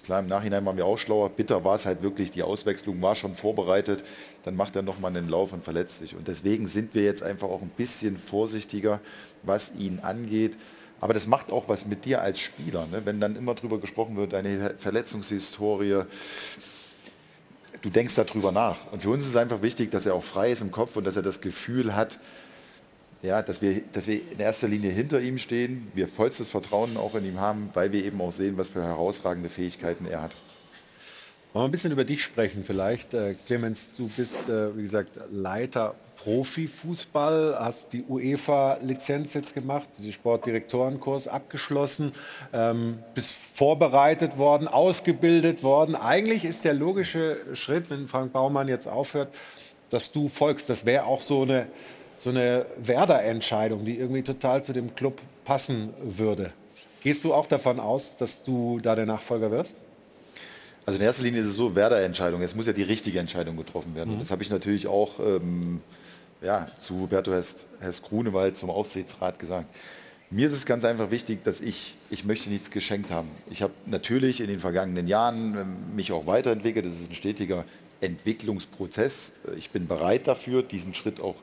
Klar, 0.05 0.19
im 0.19 0.27
Nachhinein 0.27 0.63
waren 0.65 0.77
wir 0.77 0.85
auch 0.85 0.99
schlauer. 0.99 1.29
Bitter 1.29 1.63
war 1.63 1.75
es 1.75 1.87
halt 1.87 2.03
wirklich, 2.03 2.29
die 2.29 2.43
Auswechslung 2.43 3.01
war 3.01 3.15
schon 3.15 3.33
vorbereitet. 3.33 4.03
Dann 4.43 4.55
macht 4.55 4.75
er 4.75 4.83
nochmal 4.83 5.09
einen 5.09 5.29
Lauf 5.29 5.51
und 5.51 5.63
verletzt 5.63 5.97
sich. 5.97 6.15
Und 6.15 6.27
deswegen 6.27 6.67
sind 6.67 6.93
wir 6.93 7.03
jetzt 7.03 7.23
einfach 7.23 7.47
auch 7.47 7.63
ein 7.63 7.71
bisschen 7.75 8.17
vorsichtiger, 8.17 8.99
was 9.41 9.73
ihn 9.75 9.99
angeht. 10.01 10.57
Aber 11.05 11.13
das 11.13 11.27
macht 11.27 11.51
auch 11.51 11.67
was 11.67 11.85
mit 11.85 12.03
dir 12.05 12.23
als 12.23 12.39
Spieler. 12.39 12.87
Ne? 12.87 13.05
Wenn 13.05 13.19
dann 13.19 13.35
immer 13.35 13.53
drüber 13.53 13.77
gesprochen 13.77 14.15
wird, 14.17 14.33
eine 14.33 14.73
Verletzungshistorie, 14.75 16.01
du 17.83 17.89
denkst 17.91 18.15
darüber 18.15 18.51
nach. 18.51 18.91
Und 18.91 19.03
für 19.03 19.11
uns 19.11 19.21
ist 19.21 19.29
es 19.29 19.35
einfach 19.35 19.61
wichtig, 19.61 19.91
dass 19.91 20.07
er 20.07 20.15
auch 20.15 20.23
frei 20.23 20.51
ist 20.51 20.61
im 20.61 20.71
Kopf 20.71 20.95
und 20.95 21.03
dass 21.03 21.15
er 21.15 21.21
das 21.21 21.41
Gefühl 21.41 21.95
hat, 21.95 22.17
ja, 23.21 23.43
dass, 23.43 23.61
wir, 23.61 23.81
dass 23.93 24.07
wir 24.07 24.19
in 24.31 24.39
erster 24.39 24.67
Linie 24.67 24.89
hinter 24.89 25.21
ihm 25.21 25.37
stehen, 25.37 25.91
wir 25.93 26.07
vollstes 26.07 26.49
Vertrauen 26.49 26.97
auch 26.97 27.13
in 27.13 27.23
ihm 27.23 27.39
haben, 27.39 27.69
weil 27.75 27.91
wir 27.91 28.03
eben 28.03 28.19
auch 28.19 28.31
sehen, 28.31 28.57
was 28.57 28.69
für 28.69 28.81
herausragende 28.81 29.49
Fähigkeiten 29.49 30.07
er 30.07 30.23
hat. 30.23 30.31
Wollen 31.53 31.65
wir 31.65 31.69
ein 31.69 31.71
bisschen 31.71 31.91
über 31.91 32.05
dich 32.05 32.23
sprechen 32.23 32.63
vielleicht. 32.65 33.13
Äh, 33.13 33.35
Clemens, 33.45 33.91
du 33.95 34.09
bist, 34.17 34.49
äh, 34.49 34.75
wie 34.75 34.81
gesagt, 34.81 35.11
Leiter 35.29 35.93
Profifußball, 36.25 37.55
hast 37.59 37.93
die 37.93 38.03
UEFA-Lizenz 38.03 39.35
jetzt 39.35 39.53
gemacht, 39.53 39.87
den 39.99 40.11
Sportdirektorenkurs 40.11 41.27
abgeschlossen, 41.27 42.13
ähm, 42.51 42.97
bist 43.13 43.31
vorbereitet 43.31 44.39
worden, 44.39 44.67
ausgebildet 44.67 45.61
worden. 45.61 45.95
Eigentlich 45.95 46.43
ist 46.43 46.65
der 46.65 46.73
logische 46.73 47.37
Schritt, 47.53 47.91
wenn 47.91 48.07
Frank 48.07 48.33
Baumann 48.33 48.67
jetzt 48.67 48.87
aufhört, 48.87 49.27
dass 49.91 50.11
du 50.11 50.27
folgst. 50.27 50.67
Das 50.67 50.83
wäre 50.83 51.05
auch 51.05 51.21
so 51.21 51.43
eine, 51.43 51.67
so 52.17 52.31
eine 52.31 52.65
Werder-Entscheidung, 52.77 53.85
die 53.85 53.99
irgendwie 53.99 54.23
total 54.23 54.63
zu 54.63 54.73
dem 54.73 54.95
Club 54.95 55.21
passen 55.45 55.93
würde. 56.03 56.53
Gehst 57.03 57.23
du 57.23 57.35
auch 57.35 57.45
davon 57.45 57.79
aus, 57.79 58.17
dass 58.17 58.41
du 58.41 58.79
da 58.81 58.95
der 58.95 59.05
Nachfolger 59.05 59.51
wirst? 59.51 59.75
Also 60.87 60.99
in 60.99 61.05
erster 61.05 61.21
Linie 61.21 61.41
ist 61.41 61.49
es 61.49 61.55
so, 61.55 61.75
Werder-Entscheidung. 61.75 62.41
Es 62.41 62.55
muss 62.55 62.65
ja 62.65 62.73
die 62.73 62.81
richtige 62.81 63.19
Entscheidung 63.19 63.57
getroffen 63.57 63.93
werden. 63.93 64.13
Und 64.15 64.21
das 64.21 64.31
habe 64.31 64.41
ich 64.41 64.49
natürlich 64.49 64.87
auch 64.87 65.19
ähm, 65.19 65.81
ja, 66.41 66.67
zu 66.79 67.01
Huberto 67.01 67.31
Hess, 67.31 67.65
Hess 67.79 68.01
Grunewald, 68.01 68.57
zum 68.57 68.69
Aufsichtsrat 68.69 69.39
gesagt. 69.39 69.67
Mir 70.31 70.47
ist 70.47 70.53
es 70.53 70.65
ganz 70.65 70.85
einfach 70.85 71.11
wichtig, 71.11 71.43
dass 71.43 71.61
ich, 71.61 71.95
ich 72.09 72.25
möchte 72.25 72.49
nichts 72.49 72.71
geschenkt 72.71 73.11
haben. 73.11 73.29
Ich 73.49 73.61
habe 73.61 73.73
natürlich 73.85 74.41
in 74.41 74.47
den 74.47 74.59
vergangenen 74.59 75.07
Jahren 75.07 75.55
ähm, 75.55 75.95
mich 75.95 76.11
auch 76.11 76.25
weiterentwickelt. 76.25 76.85
Das 76.85 76.93
ist 76.93 77.09
ein 77.09 77.15
stetiger 77.15 77.63
Entwicklungsprozess. 78.01 79.33
Ich 79.57 79.69
bin 79.69 79.87
bereit 79.87 80.27
dafür, 80.27 80.63
diesen 80.63 80.93
Schritt 80.93 81.21
auch 81.21 81.35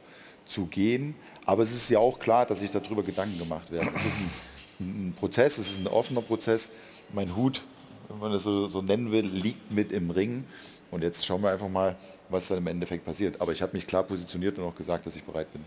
zu 0.46 0.66
gehen. 0.66 1.14
Aber 1.46 1.62
es 1.62 1.72
ist 1.72 1.90
ja 1.90 1.98
auch 2.00 2.18
klar, 2.18 2.44
dass 2.44 2.58
sich 2.58 2.70
darüber 2.70 3.02
Gedanken 3.02 3.38
gemacht 3.38 3.70
werden. 3.70 3.90
Es 3.94 4.04
ist 4.04 4.18
ein, 4.80 5.08
ein 5.08 5.14
Prozess, 5.18 5.58
es 5.58 5.70
ist 5.70 5.80
ein 5.80 5.86
offener 5.86 6.22
Prozess. 6.22 6.70
Mein 7.12 7.36
Hut, 7.36 7.62
wenn 8.08 8.18
man 8.18 8.32
das 8.32 8.42
so, 8.42 8.66
so 8.66 8.82
nennen 8.82 9.12
will, 9.12 9.26
liegt 9.26 9.70
mit 9.70 9.92
im 9.92 10.10
Ring. 10.10 10.44
Und 10.90 11.02
jetzt 11.02 11.24
schauen 11.24 11.42
wir 11.42 11.50
einfach 11.50 11.68
mal, 11.68 11.96
was 12.32 12.48
dann 12.48 12.58
im 12.58 12.66
Endeffekt 12.66 13.04
passiert. 13.04 13.40
Aber 13.40 13.52
ich 13.52 13.62
habe 13.62 13.72
mich 13.74 13.86
klar 13.86 14.02
positioniert 14.02 14.58
und 14.58 14.64
auch 14.64 14.74
gesagt, 14.74 15.06
dass 15.06 15.16
ich 15.16 15.24
bereit 15.24 15.52
bin. 15.52 15.62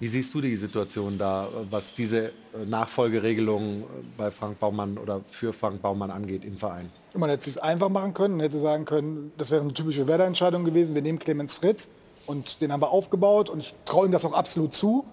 Wie 0.00 0.08
siehst 0.08 0.34
du 0.34 0.40
die 0.40 0.56
Situation 0.56 1.18
da, 1.18 1.48
was 1.70 1.92
diese 1.94 2.26
äh, 2.26 2.30
Nachfolgeregelung 2.66 3.82
äh, 3.82 3.84
bei 4.18 4.30
Frank 4.30 4.58
Baumann 4.58 4.98
oder 4.98 5.20
für 5.20 5.52
Frank 5.52 5.80
Baumann 5.82 6.10
angeht 6.10 6.44
im 6.44 6.56
Verein? 6.56 6.90
Man 7.14 7.30
hätte 7.30 7.48
es 7.48 7.54
sich 7.54 7.62
einfach 7.62 7.88
machen 7.88 8.12
können 8.12 8.34
und 8.34 8.40
hätte 8.40 8.58
sagen 8.58 8.86
können, 8.86 9.32
das 9.38 9.52
wäre 9.52 9.62
eine 9.62 9.72
typische 9.72 10.08
Werder-Entscheidung 10.08 10.64
gewesen. 10.64 10.96
Wir 10.96 11.02
nehmen 11.02 11.20
Clemens 11.20 11.54
Fritz 11.54 11.88
und 12.26 12.60
den 12.60 12.72
haben 12.72 12.82
wir 12.82 12.90
aufgebaut 12.90 13.48
und 13.48 13.60
ich 13.60 13.72
traue 13.84 14.06
ihm 14.06 14.12
das 14.12 14.24
auch 14.24 14.32
absolut 14.32 14.74
zu. 14.74 15.04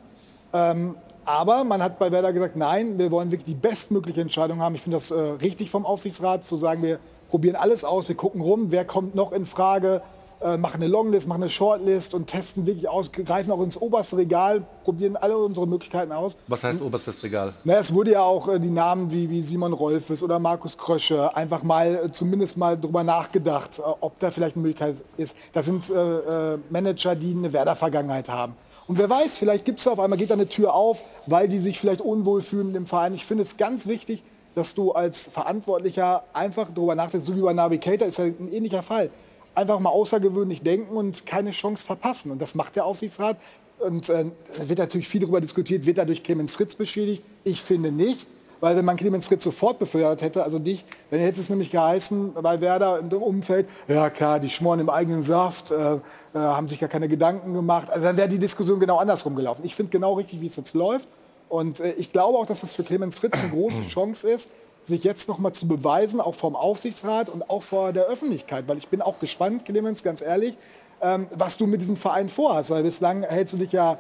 Ähm, 0.52 0.96
aber 1.26 1.64
man 1.64 1.84
hat 1.84 2.00
bei 2.00 2.12
Werder 2.12 2.34
gesagt, 2.34 2.56
nein, 2.56 2.98
wir 2.98 3.12
wollen 3.12 3.30
wirklich 3.30 3.46
die 3.46 3.54
bestmögliche 3.54 4.22
Entscheidung 4.22 4.60
haben. 4.60 4.74
Ich 4.74 4.82
finde 4.82 4.98
das 4.98 5.12
äh, 5.12 5.16
richtig 5.16 5.70
vom 5.70 5.86
Aufsichtsrat 5.86 6.44
zu 6.46 6.58
sagen, 6.58 6.82
wir 6.82 7.00
probieren 7.30 7.56
alles 7.56 7.84
aus, 7.84 8.08
wir 8.08 8.16
gucken 8.16 8.42
rum, 8.42 8.72
wer 8.72 8.86
kommt 8.86 9.14
noch 9.14 9.32
in 9.32 9.46
Frage, 9.46 10.02
äh, 10.44 10.58
machen 10.58 10.82
eine 10.82 10.88
Longlist, 10.88 11.28
machen 11.28 11.44
eine 11.44 11.50
Shortlist 11.50 12.14
und 12.14 12.28
testen 12.28 12.66
wirklich 12.66 12.90
aus, 12.90 13.12
greifen 13.12 13.52
auch 13.52 13.62
ins 13.62 13.78
oberste 13.78 14.18
Regal, 14.18 14.64
probieren 14.84 15.16
alle 15.16 15.38
unsere 15.38 15.68
Möglichkeiten 15.68 16.12
aus. 16.12 16.38
Was 16.48 16.64
heißt 16.64 16.82
oberstes 16.82 17.22
Regal? 17.24 17.54
Na, 17.64 17.76
es 17.76 17.94
wurde 17.94 18.12
ja 18.12 18.22
auch 18.24 18.48
äh, 18.48 18.60
die 18.60 18.70
Namen 18.70 19.12
wie, 19.12 19.30
wie 19.30 19.42
Simon 19.42 19.74
Rolfes 19.74 20.24
oder 20.24 20.40
Markus 20.40 20.78
Krösche 20.78 21.36
einfach 21.36 21.64
mal 21.64 22.06
äh, 22.06 22.12
zumindest 22.12 22.58
mal 22.58 22.80
drüber 22.80 23.04
nachgedacht, 23.04 23.80
äh, 23.80 23.82
ob 24.02 24.20
da 24.20 24.32
vielleicht 24.32 24.56
eine 24.56 24.64
Möglichkeit 24.64 24.96
ist. 25.18 25.36
Das 25.54 25.66
sind 25.66 25.90
äh, 25.90 26.54
äh, 26.54 26.58
Manager, 26.70 27.16
die 27.16 27.34
eine 27.34 27.54
Werder-Vergangenheit 27.54 28.30
haben. 28.30 28.56
Und 28.88 28.98
wer 28.98 29.10
weiß, 29.10 29.38
vielleicht 29.38 29.66
gibt 29.66 29.80
es 29.80 29.88
auf 29.88 30.00
einmal, 30.00 30.18
geht 30.18 30.32
da 30.32 30.34
eine 30.34 30.50
Tür 30.50 30.74
auf, 30.74 31.00
weil 31.26 31.48
die 31.48 31.60
sich 31.60 31.80
vielleicht 31.80 32.02
unwohl 32.02 32.42
fühlen 32.42 32.70
in 32.70 32.74
dem 32.74 32.86
Verein. 32.86 33.14
Ich 33.14 33.26
finde 33.26 33.44
es 33.44 33.58
ganz 33.58 33.88
wichtig, 33.88 34.24
dass 34.56 34.74
du 34.74 34.92
als 34.92 35.28
Verantwortlicher 35.28 36.24
einfach 36.34 36.68
darüber 36.74 36.96
nachdenkst, 36.96 37.26
so 37.26 37.36
wie 37.36 37.42
bei 37.42 37.54
Navigator 37.54 38.08
ist 38.08 38.18
ja 38.18 38.26
ein 38.26 38.52
ähnlicher 38.52 38.84
Fall. 38.84 39.10
Einfach 39.54 39.80
mal 39.80 39.90
außergewöhnlich 39.90 40.62
denken 40.62 40.96
und 40.96 41.26
keine 41.26 41.52
Chance 41.52 41.86
verpassen. 41.86 42.32
Und 42.32 42.42
das 42.42 42.56
macht 42.56 42.76
der 42.76 42.86
Aufsichtsrat. 42.86 43.38
Und 43.80 44.10
äh, 44.10 44.26
da 44.58 44.70
wird 44.70 44.80
natürlich 44.80 45.08
viel 45.08 45.22
darüber 45.22 45.42
diskutiert, 45.42 45.86
wird 45.86 45.98
dadurch 45.98 46.24
Clemens 46.24 46.54
Fritz 46.54 46.76
beschädigt? 46.76 47.24
Ich 47.44 47.62
finde 47.62 47.92
nicht, 47.92 48.28
weil 48.62 48.76
wenn 48.76 48.86
man 48.86 48.96
Clemens 48.96 49.28
Fritz 49.28 49.44
sofort 49.44 49.80
befördert 49.80 50.22
hätte, 50.22 50.44
also 50.44 50.60
dich, 50.60 50.86
dann 51.10 51.20
hätte 51.20 51.42
es 51.42 51.50
nämlich 51.50 51.72
geheißen, 51.72 52.34
bei 52.34 52.62
Werder 52.62 53.00
im 53.00 53.12
Umfeld, 53.12 53.68
ja 53.88 54.10
klar, 54.12 54.40
die 54.40 54.50
schmoren 54.50 54.80
im 54.80 54.90
eigenen 54.90 55.24
Saft, 55.24 55.72
äh, 55.72 55.96
äh, 55.96 56.00
haben 56.36 56.68
sich 56.68 56.80
gar 56.80 56.90
keine 56.90 57.10
Gedanken 57.10 57.54
gemacht. 57.54 57.90
Also 57.90 58.06
dann 58.06 58.18
wäre 58.18 58.30
die 58.30 58.40
Diskussion 58.40 58.80
genau 58.80 59.00
andersrum 59.00 59.36
gelaufen. 59.36 59.64
Ich 59.66 59.76
finde 59.76 59.92
genau 59.92 60.14
richtig, 60.14 60.42
wie 60.42 60.48
es 60.48 60.56
jetzt 60.56 60.76
läuft. 60.76 61.08
Und 61.50 61.80
äh, 61.80 61.94
ich 61.94 62.14
glaube 62.14 62.38
auch, 62.38 62.46
dass 62.46 62.62
das 62.62 62.74
für 62.74 62.84
Clemens 62.84 63.18
Fritz 63.18 63.38
eine 63.38 63.50
große 63.50 63.82
Chance 63.90 64.30
ist, 64.30 64.50
sich 64.84 65.04
jetzt 65.04 65.28
noch 65.28 65.40
mal 65.40 65.54
zu 65.54 65.68
beweisen, 65.68 66.20
auch 66.20 66.36
vom 66.36 66.56
Aufsichtsrat 66.56 67.30
und 67.30 67.50
auch 67.50 67.64
vor 67.64 67.94
der 67.94 68.06
Öffentlichkeit. 68.06 68.68
Weil 68.68 68.78
ich 68.78 68.88
bin 68.88 69.02
auch 69.02 69.20
gespannt, 69.20 69.66
Clemens, 69.66 70.04
ganz 70.04 70.22
ehrlich, 70.22 70.58
ähm, 71.02 71.28
was 71.32 71.58
du 71.58 71.68
mit 71.68 71.82
diesem 71.82 71.98
Verein 71.98 72.30
vorhast. 72.30 72.70
Weil 72.70 72.84
bislang 72.84 73.24
hältst 73.24 73.54
du 73.54 73.58
dich 73.58 73.72
ja 73.72 73.98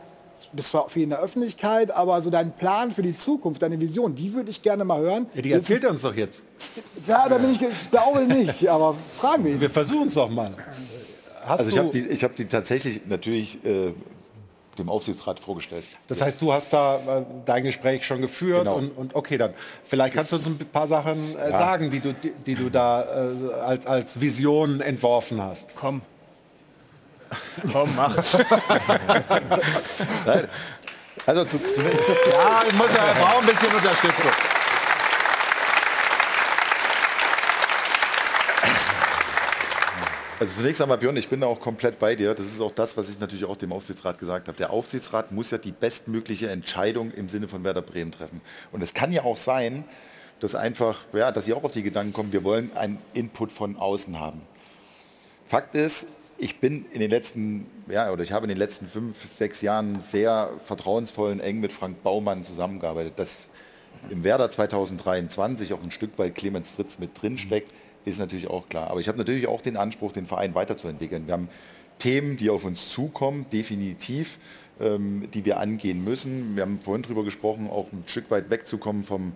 bist 0.54 0.70
zwar 0.70 0.90
viel 0.90 1.04
in 1.04 1.10
der 1.10 1.20
Öffentlichkeit, 1.20 1.92
aber 1.92 2.22
so 2.22 2.30
dein 2.30 2.52
Plan 2.54 2.92
für 2.92 3.02
die 3.02 3.16
Zukunft, 3.16 3.62
deine 3.62 3.80
Vision, 3.80 4.16
die 4.16 4.34
würde 4.34 4.50
ich 4.50 4.62
gerne 4.62 4.84
mal 4.84 5.00
hören. 5.00 5.28
Ja, 5.34 5.42
die 5.42 5.52
erzählt 5.52 5.84
er 5.84 5.92
uns 5.92 6.02
doch 6.02 6.16
jetzt. 6.16 6.42
Ja, 7.08 7.28
da 7.30 7.38
bin 7.38 7.52
ich, 7.52 7.62
ich 7.62 7.92
glaube 7.92 8.22
nicht, 8.26 8.68
aber 8.68 8.96
fragen 9.18 9.46
wir 9.46 9.52
ihn. 9.52 9.62
Wir 9.62 9.70
versuchen 9.70 10.08
es 10.08 10.16
doch 10.16 10.30
mal. 10.30 10.52
Hast 11.44 11.60
also 11.60 11.72
ich 11.72 11.78
habe 11.78 11.90
die, 11.90 12.08
ich 12.08 12.24
hab 12.24 12.36
die 12.36 12.46
tatsächlich 12.46 13.02
natürlich 13.08 13.64
äh, 13.66 13.94
dem 14.78 14.90
Aufsichtsrat 14.90 15.40
vorgestellt. 15.40 15.84
Das 16.08 16.22
heißt, 16.22 16.42
du 16.42 16.54
hast 16.54 16.72
da 16.74 16.96
äh, 16.96 17.24
dein 17.46 17.64
Gespräch 17.64 18.06
schon 18.06 18.22
geführt 18.22 18.64
Genau. 18.64 18.76
und, 18.78 18.98
und 18.98 19.16
okay, 19.16 19.38
dann 19.38 19.54
vielleicht 19.84 20.14
kannst 20.14 20.32
du 20.32 20.38
uns 20.38 20.46
ein 20.48 20.58
paar 20.58 20.88
Sachen 20.88 21.38
äh, 21.38 21.50
Ja. 21.52 21.58
sagen, 21.58 21.90
die 21.90 22.00
du, 22.00 22.14
die, 22.14 22.32
die 22.32 22.56
du 22.56 22.70
da 22.70 23.04
äh, 23.04 23.54
als, 23.66 23.86
als 23.86 24.20
Vision 24.22 24.80
entworfen 24.82 25.42
hast. 25.42 25.76
Komm. 25.76 26.02
Komm, 27.72 27.90
mach. 27.96 28.16
Also 31.26 31.46
zu, 31.46 31.60
zu, 31.60 31.82
Ja, 31.82 32.62
ich 32.68 32.74
muss 32.74 32.88
ja, 32.96 33.14
braucht 33.20 33.42
ein 33.42 33.46
bisschen 33.46 33.72
Unterstützung. 33.76 34.32
Also 40.42 40.56
zunächst 40.58 40.82
einmal, 40.82 40.98
Björn, 40.98 41.16
ich 41.18 41.30
bin 41.30 41.42
da 41.42 41.46
auch 41.46 41.60
komplett 41.60 42.00
bei 42.00 42.16
dir. 42.16 42.34
Das 42.34 42.48
ist 42.48 42.62
auch 42.62 42.74
das, 42.74 42.98
was 42.98 43.10
ich 43.10 43.20
natürlich 43.20 43.46
auch 43.46 43.58
dem 43.58 43.72
Aufsichtsrat 43.72 44.18
gesagt 44.18 44.48
habe. 44.48 44.58
Der 44.58 44.72
Aufsichtsrat 44.72 45.32
muss 45.32 45.52
ja 45.52 45.60
die 45.60 45.72
bestmögliche 45.72 46.50
Entscheidung 46.50 47.12
im 47.12 47.30
Sinne 47.30 47.48
von 47.48 47.64
Werder 47.64 47.84
Bremen 47.84 48.12
treffen. 48.12 48.42
Und 48.72 48.82
es 48.82 48.96
kann 48.96 49.12
ja 49.12 49.24
auch 49.24 49.38
sein, 49.38 49.84
dass 50.40 50.56
einfach, 50.56 51.06
ja, 51.14 51.32
dass 51.32 51.46
sie 51.46 51.54
auch 51.54 51.64
auf 51.64 51.70
die 51.70 51.84
Gedanken 51.84 52.12
kommen, 52.12 52.34
wir 52.34 52.44
wollen 52.44 52.72
einen 52.74 52.98
Input 53.14 53.52
von 53.52 53.78
außen 53.78 54.20
haben. 54.20 54.42
Fakt 55.46 55.76
ist, 55.76 56.08
ich 56.40 56.60
bin 56.60 56.88
in 56.92 57.02
den 57.02 57.12
letzten, 57.12 57.68
ja, 57.88 58.12
oder 58.12 58.24
ich 58.24 58.32
habe 58.32 58.46
in 58.46 58.50
den 58.50 58.58
letzten 58.58 58.88
fünf, 58.88 59.24
sechs 59.24 59.62
Jahren 59.62 60.02
sehr 60.02 60.50
vertrauensvoll 60.66 61.34
und 61.34 61.40
eng 61.40 61.60
mit 61.60 61.72
Frank 61.72 62.02
Baumann 62.02 62.44
zusammengearbeitet. 62.44 63.14
Dass 63.18 63.48
im 64.10 64.24
Werder 64.24 64.50
2023 64.50 65.72
auch 65.74 65.84
ein 65.84 65.92
Stück 65.92 66.18
weit 66.18 66.34
Clemens 66.34 66.72
Fritz 66.72 66.98
mit 66.98 67.22
drin 67.22 67.38
steckt, 67.38 67.76
ist 68.06 68.20
natürlich 68.20 68.48
auch 68.48 68.70
klar. 68.70 68.90
Aber 68.90 69.00
ich 69.00 69.08
habe 69.08 69.18
natürlich 69.18 69.48
auch 69.48 69.62
den 69.62 69.78
Anspruch, 69.78 70.12
den 70.12 70.26
Verein 70.26 70.56
weiterzuentwickeln. 70.56 71.28
Wir 71.28 71.34
haben 71.34 71.50
Themen, 72.00 72.36
die 72.36 72.50
auf 72.50 72.66
uns 72.66 72.90
zukommen, 72.90 73.46
definitiv, 73.54 74.40
ähm, 74.80 75.30
die 75.34 75.46
wir 75.46 75.60
angehen 75.60 76.04
müssen. 76.04 76.56
Wir 76.56 76.64
haben 76.64 76.80
vorhin 76.82 77.04
darüber 77.04 77.24
gesprochen, 77.24 77.70
auch 77.70 77.92
ein 77.92 78.04
Stück 78.08 78.32
weit 78.32 78.50
wegzukommen 78.50 79.04
vom, 79.04 79.34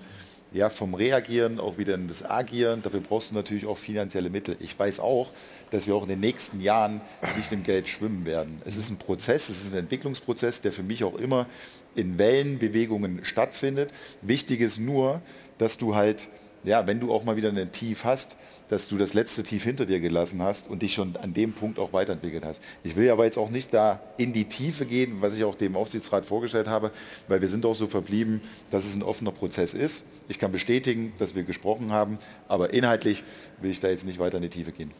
ja, 0.51 0.69
vom 0.69 0.95
Reagieren 0.95 1.59
auch 1.59 1.77
wieder 1.77 1.93
in 1.93 2.07
das 2.07 2.27
Agieren. 2.27 2.81
Dafür 2.81 3.01
brauchst 3.01 3.29
du 3.29 3.35
natürlich 3.35 3.67
auch 3.67 3.77
finanzielle 3.77 4.31
Mittel. 4.31 4.57
Ich 4.59 4.79
weiß 4.79 4.99
auch, 4.99 5.31
dass 5.69 5.85
wir 5.85 5.95
auch 5.95 6.03
in 6.03 6.09
den 6.09 6.21
nächsten 6.21 6.59
Jahren 6.59 7.01
nicht 7.37 7.51
im 7.51 7.63
Geld 7.63 7.87
schwimmen 7.87 8.25
werden. 8.25 8.61
Es 8.65 8.77
ist 8.77 8.89
ein 8.89 8.97
Prozess, 8.97 9.49
es 9.49 9.63
ist 9.63 9.73
ein 9.73 9.79
Entwicklungsprozess, 9.79 10.61
der 10.61 10.71
für 10.71 10.83
mich 10.83 11.03
auch 11.03 11.15
immer 11.15 11.45
in 11.93 12.17
Wellenbewegungen 12.17 13.23
stattfindet. 13.25 13.91
Wichtig 14.21 14.61
ist 14.61 14.79
nur, 14.79 15.21
dass 15.57 15.77
du 15.77 15.93
halt, 15.93 16.29
ja, 16.63 16.87
wenn 16.87 16.99
du 16.99 17.13
auch 17.13 17.23
mal 17.23 17.35
wieder 17.37 17.49
ein 17.49 17.71
Tief 17.71 18.05
hast, 18.05 18.35
dass 18.69 18.87
du 18.87 18.97
das 18.97 19.13
letzte 19.13 19.43
Tief 19.43 19.63
hinter 19.63 19.85
dir 19.85 19.99
gelassen 19.99 20.41
hast 20.41 20.69
und 20.69 20.81
dich 20.81 20.93
schon 20.93 21.15
an 21.17 21.33
dem 21.33 21.53
Punkt 21.53 21.79
auch 21.79 21.93
weiterentwickelt 21.93 22.43
hast. 22.45 22.61
Ich 22.83 22.95
will 22.95 23.09
aber 23.09 23.25
jetzt 23.25 23.37
auch 23.37 23.49
nicht 23.49 23.73
da 23.73 24.01
in 24.17 24.33
die 24.33 24.45
Tiefe 24.45 24.85
gehen, 24.85 25.17
was 25.21 25.35
ich 25.35 25.43
auch 25.43 25.55
dem 25.55 25.75
Aufsichtsrat 25.75 26.25
vorgestellt 26.25 26.67
habe, 26.67 26.91
weil 27.27 27.41
wir 27.41 27.47
sind 27.47 27.65
auch 27.65 27.75
so 27.75 27.87
verblieben, 27.87 28.41
dass 28.71 28.85
es 28.85 28.95
ein 28.95 29.03
offener 29.03 29.31
Prozess 29.31 29.73
ist. 29.73 30.05
Ich 30.27 30.39
kann 30.39 30.51
bestätigen, 30.51 31.13
dass 31.19 31.35
wir 31.35 31.43
gesprochen 31.43 31.91
haben, 31.91 32.17
aber 32.47 32.73
inhaltlich 32.73 33.23
will 33.61 33.71
ich 33.71 33.79
da 33.79 33.89
jetzt 33.89 34.05
nicht 34.05 34.19
weiter 34.19 34.37
in 34.37 34.43
die 34.43 34.49
Tiefe 34.49 34.71
gehen. 34.71 34.91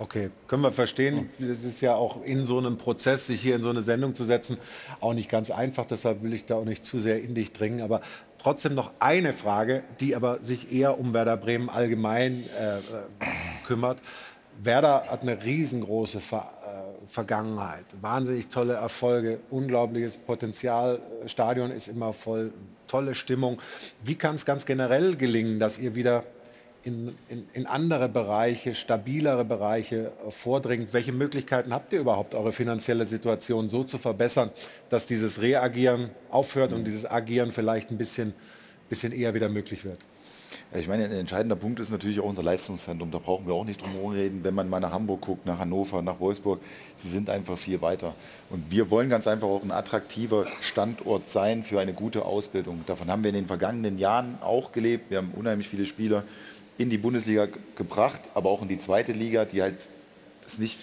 Okay, 0.00 0.30
können 0.46 0.62
wir 0.62 0.70
verstehen. 0.70 1.28
Es 1.40 1.64
ist 1.64 1.80
ja 1.80 1.96
auch 1.96 2.22
in 2.24 2.46
so 2.46 2.58
einem 2.58 2.78
Prozess, 2.78 3.26
sich 3.26 3.40
hier 3.40 3.56
in 3.56 3.62
so 3.62 3.70
eine 3.70 3.82
Sendung 3.82 4.14
zu 4.14 4.24
setzen, 4.24 4.56
auch 5.00 5.12
nicht 5.12 5.28
ganz 5.28 5.50
einfach. 5.50 5.86
Deshalb 5.86 6.22
will 6.22 6.32
ich 6.32 6.44
da 6.44 6.54
auch 6.54 6.64
nicht 6.64 6.84
zu 6.84 7.00
sehr 7.00 7.20
in 7.20 7.34
dich 7.34 7.52
dringen. 7.52 7.80
Aber 7.80 8.00
trotzdem 8.48 8.74
noch 8.74 8.92
eine 8.98 9.34
Frage, 9.34 9.82
die 10.00 10.16
aber 10.16 10.38
sich 10.38 10.72
eher 10.72 10.98
um 10.98 11.12
Werder 11.12 11.36
Bremen 11.36 11.68
allgemein 11.68 12.44
äh, 12.58 12.78
äh, 12.78 12.82
kümmert. 13.66 14.00
Werder 14.62 15.04
hat 15.10 15.20
eine 15.20 15.44
riesengroße 15.44 16.20
Ver 16.20 16.50
äh, 16.64 17.06
Vergangenheit, 17.06 17.84
wahnsinnig 18.00 18.48
tolle 18.48 18.72
Erfolge, 18.72 19.40
unglaubliches 19.50 20.16
Potenzial. 20.16 20.98
Stadion 21.26 21.70
ist 21.70 21.88
immer 21.88 22.14
voll, 22.14 22.54
tolle 22.86 23.14
Stimmung. 23.14 23.60
Wie 24.02 24.14
kann 24.14 24.36
es 24.36 24.46
ganz 24.46 24.64
generell 24.64 25.16
gelingen, 25.16 25.60
dass 25.60 25.78
ihr 25.78 25.94
wieder 25.94 26.24
in, 26.88 27.14
in, 27.28 27.46
in 27.52 27.66
andere 27.66 28.08
Bereiche, 28.08 28.74
stabilere 28.74 29.44
Bereiche 29.44 30.10
vordringt. 30.30 30.94
Welche 30.94 31.12
Möglichkeiten 31.12 31.72
habt 31.72 31.92
ihr 31.92 32.00
überhaupt, 32.00 32.34
eure 32.34 32.50
finanzielle 32.50 33.06
Situation 33.06 33.68
so 33.68 33.84
zu 33.84 33.98
verbessern, 33.98 34.50
dass 34.88 35.06
dieses 35.06 35.42
Reagieren 35.42 36.08
aufhört 36.30 36.72
und 36.72 36.84
dieses 36.84 37.04
Agieren 37.04 37.52
vielleicht 37.52 37.90
ein 37.90 37.98
bisschen, 37.98 38.32
bisschen 38.88 39.12
eher 39.12 39.34
wieder 39.34 39.50
möglich 39.50 39.84
wird? 39.84 39.98
Ich 40.74 40.86
meine, 40.86 41.04
ein 41.04 41.12
entscheidender 41.12 41.56
Punkt 41.56 41.80
ist 41.80 41.90
natürlich 41.90 42.20
auch 42.20 42.26
unser 42.26 42.42
Leistungszentrum. 42.42 43.10
Da 43.10 43.18
brauchen 43.18 43.46
wir 43.46 43.54
auch 43.54 43.64
nicht 43.64 43.80
drum 43.80 43.90
herum 43.92 44.12
reden. 44.12 44.44
Wenn 44.44 44.54
man 44.54 44.68
mal 44.68 44.80
nach 44.80 44.92
Hamburg 44.92 45.22
guckt, 45.22 45.46
nach 45.46 45.58
Hannover, 45.58 46.02
nach 46.02 46.20
Wolfsburg, 46.20 46.60
sie 46.94 47.08
sind 47.08 47.30
einfach 47.30 47.56
viel 47.56 47.80
weiter. 47.80 48.14
Und 48.50 48.70
wir 48.70 48.90
wollen 48.90 49.08
ganz 49.08 49.26
einfach 49.26 49.48
auch 49.48 49.62
ein 49.62 49.70
attraktiver 49.70 50.46
Standort 50.60 51.28
sein 51.28 51.62
für 51.62 51.80
eine 51.80 51.94
gute 51.94 52.24
Ausbildung. 52.24 52.82
Davon 52.84 53.10
haben 53.10 53.24
wir 53.24 53.30
in 53.30 53.36
den 53.36 53.46
vergangenen 53.46 53.98
Jahren 53.98 54.38
auch 54.42 54.72
gelebt. 54.72 55.10
Wir 55.10 55.18
haben 55.18 55.32
unheimlich 55.34 55.68
viele 55.68 55.86
Spieler 55.86 56.24
in 56.78 56.90
die 56.90 56.98
Bundesliga 56.98 57.46
ge- 57.46 57.56
gebracht, 57.76 58.22
aber 58.34 58.48
auch 58.48 58.62
in 58.62 58.68
die 58.68 58.78
zweite 58.78 59.12
Liga, 59.12 59.44
die 59.44 59.60
halt 59.62 59.88
es 60.46 60.58
nicht 60.58 60.78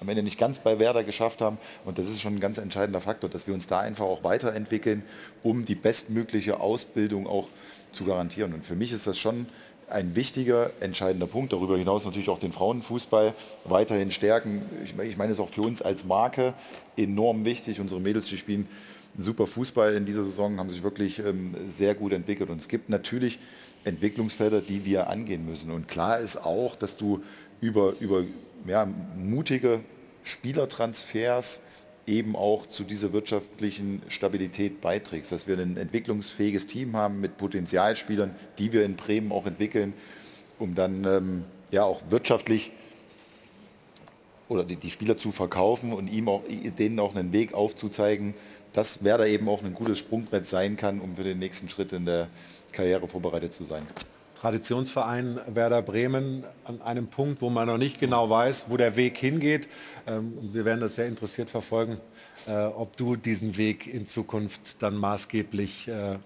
am 0.00 0.08
Ende 0.08 0.22
nicht 0.22 0.38
ganz 0.38 0.58
bei 0.58 0.78
Werder 0.78 1.04
geschafft 1.04 1.40
haben. 1.40 1.58
Und 1.84 1.98
das 1.98 2.08
ist 2.08 2.20
schon 2.20 2.36
ein 2.36 2.40
ganz 2.40 2.58
entscheidender 2.58 3.00
Faktor, 3.00 3.28
dass 3.30 3.46
wir 3.46 3.54
uns 3.54 3.66
da 3.66 3.80
einfach 3.80 4.04
auch 4.04 4.24
weiterentwickeln, 4.24 5.02
um 5.42 5.64
die 5.64 5.74
bestmögliche 5.74 6.60
Ausbildung 6.60 7.26
auch 7.26 7.48
zu 7.92 8.04
garantieren. 8.04 8.52
Und 8.54 8.64
für 8.64 8.74
mich 8.74 8.92
ist 8.92 9.06
das 9.06 9.18
schon 9.18 9.46
ein 9.88 10.14
wichtiger, 10.14 10.70
entscheidender 10.80 11.26
Punkt. 11.26 11.52
Darüber 11.52 11.78
hinaus 11.78 12.04
natürlich 12.04 12.28
auch 12.28 12.38
den 12.38 12.52
Frauenfußball 12.52 13.32
weiterhin 13.64 14.10
stärken. 14.10 14.62
Ich 14.84 14.94
meine, 14.94 15.08
ich 15.08 15.16
meine, 15.16 15.32
es 15.32 15.38
ist 15.38 15.44
auch 15.44 15.48
für 15.48 15.62
uns 15.62 15.80
als 15.80 16.04
Marke 16.04 16.54
enorm 16.96 17.44
wichtig. 17.44 17.80
Unsere 17.80 18.00
Mädels, 18.00 18.26
die 18.26 18.36
spielen 18.36 18.68
super 19.16 19.46
Fußball 19.46 19.94
in 19.94 20.04
dieser 20.04 20.24
Saison, 20.24 20.58
haben 20.58 20.68
sich 20.68 20.82
wirklich 20.82 21.20
ähm, 21.20 21.54
sehr 21.68 21.94
gut 21.94 22.12
entwickelt. 22.12 22.50
Und 22.50 22.60
es 22.60 22.68
gibt 22.68 22.90
natürlich 22.90 23.38
Entwicklungsfelder, 23.86 24.60
die 24.60 24.84
wir 24.84 25.08
angehen 25.08 25.46
müssen. 25.46 25.70
Und 25.70 25.88
klar 25.88 26.18
ist 26.18 26.36
auch, 26.36 26.76
dass 26.76 26.96
du 26.96 27.22
über, 27.60 27.94
über 28.00 28.24
ja, 28.66 28.86
mutige 29.16 29.80
Spielertransfers 30.24 31.60
eben 32.06 32.36
auch 32.36 32.66
zu 32.66 32.84
dieser 32.84 33.12
wirtschaftlichen 33.12 34.02
Stabilität 34.08 34.80
beiträgst, 34.80 35.32
dass 35.32 35.46
wir 35.46 35.58
ein 35.58 35.76
entwicklungsfähiges 35.76 36.66
Team 36.66 36.96
haben 36.96 37.20
mit 37.20 37.36
Potenzialspielern, 37.36 38.34
die 38.58 38.72
wir 38.72 38.84
in 38.84 38.96
Bremen 38.96 39.32
auch 39.32 39.46
entwickeln, 39.46 39.92
um 40.58 40.74
dann 40.74 41.04
ähm, 41.04 41.44
ja 41.70 41.84
auch 41.84 42.02
wirtschaftlich 42.10 42.72
oder 44.48 44.62
die, 44.62 44.76
die 44.76 44.90
Spieler 44.90 45.16
zu 45.16 45.32
verkaufen 45.32 45.92
und 45.92 46.08
ihm 46.08 46.28
auch, 46.28 46.42
denen 46.78 47.00
auch 47.00 47.16
einen 47.16 47.32
Weg 47.32 47.52
aufzuzeigen, 47.52 48.34
dass 48.72 49.02
Werder 49.02 49.26
eben 49.26 49.48
auch 49.48 49.64
ein 49.64 49.74
gutes 49.74 49.98
Sprungbrett 49.98 50.46
sein 50.46 50.76
kann, 50.76 51.00
um 51.00 51.16
für 51.16 51.24
den 51.24 51.38
nächsten 51.38 51.68
Schritt 51.68 51.92
in 51.92 52.04
der 52.04 52.28
Karriere 52.72 53.08
vorbereitet 53.08 53.52
zu 53.52 53.64
sein. 53.64 53.86
Traditionsverein 54.40 55.40
Werder 55.48 55.82
Bremen 55.82 56.44
an 56.64 56.82
einem 56.82 57.08
Punkt, 57.08 57.40
wo 57.40 57.50
man 57.50 57.66
noch 57.66 57.78
nicht 57.78 57.98
genau 57.98 58.28
weiß, 58.28 58.66
wo 58.68 58.76
der 58.76 58.94
Weg 58.96 59.16
hingeht. 59.16 59.68
Ähm, 60.06 60.34
und 60.38 60.54
wir 60.54 60.64
werden 60.64 60.80
das 60.80 60.96
sehr 60.96 61.06
interessiert 61.06 61.50
verfolgen, 61.50 61.96
äh, 62.46 62.52
ob 62.52 62.96
du 62.96 63.16
diesen 63.16 63.56
Weg 63.56 63.92
in 63.92 64.06
Zukunft 64.06 64.82
dann 64.82 64.96
maßgeblich 64.96 65.88
äh, 65.88 66.18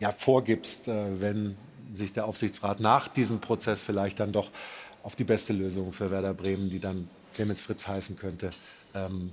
ja, 0.00 0.12
vorgibst, 0.12 0.88
äh, 0.88 1.20
wenn 1.20 1.56
sich 1.94 2.12
der 2.12 2.26
Aufsichtsrat 2.26 2.80
nach 2.80 3.08
diesem 3.08 3.40
Prozess 3.40 3.80
vielleicht 3.80 4.20
dann 4.20 4.32
doch 4.32 4.50
auf 5.02 5.14
die 5.14 5.24
beste 5.24 5.52
Lösung 5.52 5.92
für 5.92 6.10
Werder 6.10 6.34
Bremen, 6.34 6.68
die 6.68 6.80
dann 6.80 7.08
Clemens 7.34 7.60
Fritz 7.60 7.86
heißen 7.86 8.16
könnte, 8.16 8.50
ähm, 8.94 9.30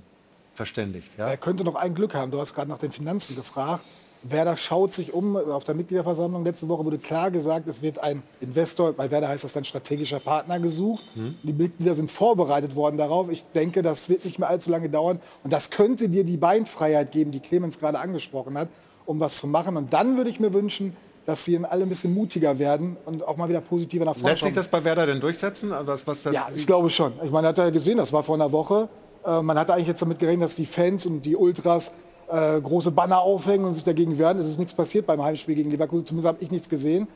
verständigt. 0.54 1.10
Ja? 1.18 1.28
Er 1.28 1.36
könnte 1.36 1.64
noch 1.64 1.74
ein 1.74 1.94
Glück 1.94 2.14
haben. 2.14 2.30
Du 2.30 2.40
hast 2.40 2.54
gerade 2.54 2.70
nach 2.70 2.78
den 2.78 2.92
Finanzen 2.92 3.34
gefragt. 3.34 3.84
Werder 4.24 4.56
schaut 4.56 4.94
sich 4.94 5.12
um. 5.12 5.36
Auf 5.36 5.64
der 5.64 5.74
Mitgliederversammlung 5.74 6.44
letzte 6.44 6.68
Woche 6.68 6.84
wurde 6.84 6.98
klar 6.98 7.30
gesagt, 7.30 7.68
es 7.68 7.82
wird 7.82 7.98
ein 7.98 8.22
Investor, 8.40 8.92
bei 8.92 9.10
Werder 9.10 9.28
heißt 9.28 9.44
das 9.44 9.52
dann 9.52 9.64
strategischer 9.64 10.20
Partner 10.20 10.58
gesucht. 10.58 11.04
Hm? 11.14 11.36
Die 11.42 11.52
Mitglieder 11.52 11.94
sind 11.94 12.10
vorbereitet 12.10 12.74
worden 12.74 12.96
darauf. 12.96 13.30
Ich 13.30 13.44
denke, 13.54 13.82
das 13.82 14.08
wird 14.08 14.24
nicht 14.24 14.38
mehr 14.38 14.48
allzu 14.48 14.70
lange 14.70 14.88
dauern. 14.88 15.20
Und 15.42 15.52
das 15.52 15.70
könnte 15.70 16.08
dir 16.08 16.24
die 16.24 16.36
Beinfreiheit 16.36 17.12
geben, 17.12 17.30
die 17.32 17.40
Clemens 17.40 17.78
gerade 17.78 17.98
angesprochen 17.98 18.56
hat, 18.56 18.68
um 19.06 19.20
was 19.20 19.38
zu 19.38 19.46
machen. 19.46 19.76
Und 19.76 19.92
dann 19.92 20.16
würde 20.16 20.30
ich 20.30 20.40
mir 20.40 20.52
wünschen, 20.54 20.96
dass 21.26 21.44
sie 21.44 21.58
alle 21.58 21.84
ein 21.84 21.88
bisschen 21.88 22.12
mutiger 22.12 22.58
werden 22.58 22.96
und 23.06 23.26
auch 23.26 23.36
mal 23.36 23.48
wieder 23.48 23.60
positiver 23.60 24.04
nach 24.04 24.14
vorne 24.14 24.30
Lässt 24.30 24.44
sich 24.44 24.52
das 24.52 24.68
bei 24.68 24.84
Werder 24.84 25.06
denn 25.06 25.20
durchsetzen? 25.20 25.72
Was, 25.84 26.06
was 26.06 26.22
das 26.22 26.34
Ja, 26.34 26.48
ich 26.54 26.66
glaube 26.66 26.90
schon. 26.90 27.12
Ich 27.22 27.30
meine, 27.30 27.48
hat 27.48 27.58
er 27.58 27.64
ja 27.64 27.70
gesehen, 27.70 27.96
das 27.96 28.12
war 28.12 28.22
vor 28.22 28.34
einer 28.34 28.52
Woche. 28.52 28.88
Äh, 29.24 29.42
man 29.42 29.58
hatte 29.58 29.74
eigentlich 29.74 29.88
jetzt 29.88 30.02
damit 30.02 30.18
gerechnet, 30.18 30.48
dass 30.48 30.56
die 30.56 30.66
Fans 30.66 31.06
und 31.06 31.22
die 31.22 31.36
Ultras 31.36 31.92
äh, 32.34 32.60
große 32.60 32.90
Banner 32.90 33.20
aufhängen 33.20 33.64
und 33.64 33.74
sich 33.74 33.84
dagegen 33.84 34.18
wehren. 34.18 34.38
Es 34.38 34.46
ist 34.46 34.58
nichts 34.58 34.74
passiert 34.74 35.06
beim 35.06 35.22
Heimspiel 35.22 35.54
gegen 35.54 35.70
Leverkusen. 35.70 36.06
Zumindest 36.06 36.28
habe 36.28 36.42
ich 36.42 36.50
nichts 36.50 36.68
gesehen. 36.68 37.06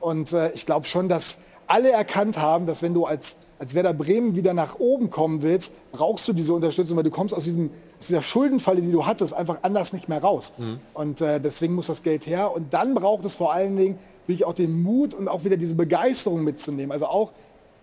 Und 0.00 0.32
äh, 0.32 0.52
ich 0.52 0.66
glaube 0.66 0.86
schon, 0.86 1.08
dass 1.08 1.38
alle 1.66 1.90
erkannt 1.90 2.38
haben, 2.38 2.66
dass 2.66 2.82
wenn 2.82 2.94
du 2.94 3.04
als, 3.04 3.36
als 3.58 3.74
Werder 3.74 3.92
Bremen 3.92 4.36
wieder 4.36 4.54
nach 4.54 4.78
oben 4.78 5.10
kommen 5.10 5.42
willst, 5.42 5.72
brauchst 5.92 6.28
du 6.28 6.32
diese 6.32 6.54
Unterstützung, 6.54 6.96
weil 6.96 7.04
du 7.04 7.10
kommst 7.10 7.34
aus, 7.34 7.44
diesem, 7.44 7.70
aus 7.98 8.06
dieser 8.06 8.22
Schuldenfalle, 8.22 8.80
die 8.80 8.92
du 8.92 9.04
hattest, 9.04 9.34
einfach 9.34 9.58
anders 9.62 9.92
nicht 9.92 10.08
mehr 10.08 10.22
raus. 10.22 10.52
Und 10.94 11.20
äh, 11.20 11.40
deswegen 11.40 11.74
muss 11.74 11.88
das 11.88 12.02
Geld 12.02 12.26
her. 12.26 12.54
Und 12.54 12.72
dann 12.72 12.94
braucht 12.94 13.24
es 13.24 13.34
vor 13.34 13.52
allen 13.52 13.76
Dingen 13.76 13.98
wirklich 14.26 14.44
auch 14.44 14.54
den 14.54 14.82
Mut 14.82 15.12
und 15.14 15.26
auch 15.26 15.44
wieder 15.44 15.56
diese 15.56 15.74
Begeisterung 15.74 16.44
mitzunehmen. 16.44 16.92
Also 16.92 17.06
auch 17.06 17.32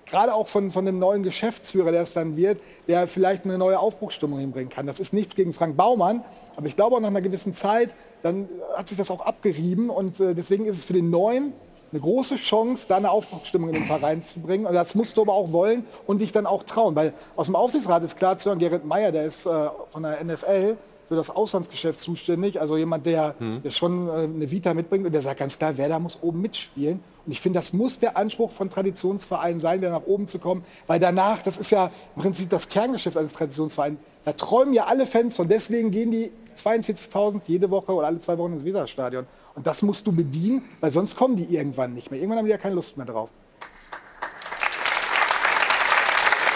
gerade 0.05 0.33
auch 0.33 0.47
von, 0.47 0.71
von 0.71 0.85
dem 0.85 0.99
neuen 0.99 1.23
Geschäftsführer, 1.23 1.91
der 1.91 2.01
es 2.01 2.13
dann 2.13 2.35
wird, 2.35 2.59
der 2.87 3.07
vielleicht 3.07 3.45
eine 3.45 3.57
neue 3.57 3.79
Aufbruchsstimmung 3.79 4.39
hinbringen 4.39 4.69
kann. 4.69 4.87
Das 4.87 4.99
ist 4.99 5.13
nichts 5.13 5.35
gegen 5.35 5.53
Frank 5.53 5.77
Baumann, 5.77 6.23
aber 6.55 6.67
ich 6.67 6.75
glaube 6.75 6.95
auch 6.95 6.99
nach 6.99 7.09
einer 7.09 7.21
gewissen 7.21 7.53
Zeit, 7.53 7.93
dann 8.23 8.47
hat 8.75 8.89
sich 8.89 8.97
das 8.97 9.11
auch 9.11 9.21
abgerieben 9.21 9.89
und 9.89 10.19
äh, 10.19 10.33
deswegen 10.33 10.65
ist 10.65 10.77
es 10.77 10.85
für 10.85 10.93
den 10.93 11.09
Neuen 11.09 11.53
eine 11.91 12.01
große 12.01 12.35
Chance, 12.35 12.85
da 12.87 12.97
eine 12.97 13.09
Aufbruchsstimmung 13.09 13.69
in 13.69 13.75
den 13.75 13.85
Verein 13.85 14.23
zu 14.23 14.39
bringen. 14.41 14.65
Und 14.65 14.73
das 14.73 14.95
musst 14.95 15.15
du 15.15 15.21
aber 15.21 15.33
auch 15.33 15.53
wollen 15.53 15.85
und 16.07 16.19
dich 16.19 16.31
dann 16.31 16.45
auch 16.45 16.63
trauen. 16.63 16.95
Weil 16.95 17.13
aus 17.35 17.45
dem 17.45 17.55
Aufsichtsrat 17.55 18.03
ist 18.03 18.17
klar 18.17 18.37
zu 18.37 18.49
hören, 18.49 18.59
Gerrit 18.59 18.85
Meyer, 18.85 19.11
der 19.11 19.25
ist 19.25 19.45
äh, 19.45 19.69
von 19.91 20.03
der 20.03 20.21
NFL 20.23 20.77
für 21.07 21.15
das 21.15 21.29
Auslandsgeschäft 21.29 21.99
zuständig. 21.99 22.59
Also 22.59 22.77
jemand, 22.77 23.05
der, 23.05 23.35
der 23.63 23.71
schon 23.71 24.07
äh, 24.07 24.11
eine 24.11 24.51
Vita 24.51 24.73
mitbringt 24.73 25.05
und 25.05 25.11
der 25.11 25.21
sagt 25.21 25.39
ganz 25.39 25.57
klar, 25.57 25.77
Werder 25.77 25.99
muss 25.99 26.19
oben 26.21 26.41
mitspielen. 26.41 26.99
Und 27.25 27.31
ich 27.31 27.41
finde, 27.41 27.59
das 27.59 27.73
muss 27.73 27.99
der 27.99 28.17
Anspruch 28.17 28.51
von 28.51 28.69
Traditionsvereinen 28.69 29.59
sein, 29.59 29.79
wieder 29.81 29.91
nach 29.91 30.05
oben 30.05 30.27
zu 30.27 30.39
kommen. 30.39 30.63
Weil 30.87 30.99
danach, 30.99 31.41
das 31.41 31.57
ist 31.57 31.71
ja 31.71 31.91
im 32.15 32.21
Prinzip 32.21 32.49
das 32.49 32.69
Kerngeschäft 32.69 33.17
eines 33.17 33.33
Traditionsvereins, 33.33 33.97
da 34.25 34.33
träumen 34.33 34.73
ja 34.73 34.85
alle 34.85 35.05
Fans 35.05 35.35
von. 35.35 35.47
Deswegen 35.47 35.91
gehen 35.91 36.11
die 36.11 36.31
42.000 36.57 37.41
jede 37.45 37.69
Woche 37.69 37.93
oder 37.93 38.07
alle 38.07 38.19
zwei 38.19 38.37
Wochen 38.37 38.53
ins 38.53 38.65
Weserstadion. 38.65 39.25
Und 39.55 39.67
das 39.67 39.81
musst 39.81 40.05
du 40.07 40.11
bedienen, 40.11 40.63
weil 40.81 40.91
sonst 40.91 41.15
kommen 41.15 41.35
die 41.35 41.55
irgendwann 41.55 41.93
nicht 41.93 42.11
mehr. 42.11 42.19
Irgendwann 42.19 42.39
haben 42.39 42.45
die 42.45 42.51
ja 42.51 42.57
keine 42.57 42.75
Lust 42.75 42.97
mehr 42.97 43.05
drauf. 43.05 43.29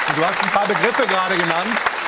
Und 0.08 0.18
du 0.18 0.26
hast 0.26 0.44
ein 0.44 0.50
paar 0.50 0.68
Begriffe 0.68 1.04
gerade 1.04 1.38
genannt. 1.38 1.99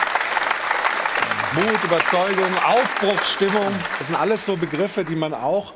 Mut, 1.53 1.83
Überzeugung, 1.83 2.49
Aufbruchsstimmung. 2.65 3.73
Das 3.99 4.07
sind 4.07 4.15
alles 4.15 4.45
so 4.45 4.55
Begriffe, 4.55 5.03
die 5.03 5.17
man 5.17 5.33
auch 5.33 5.73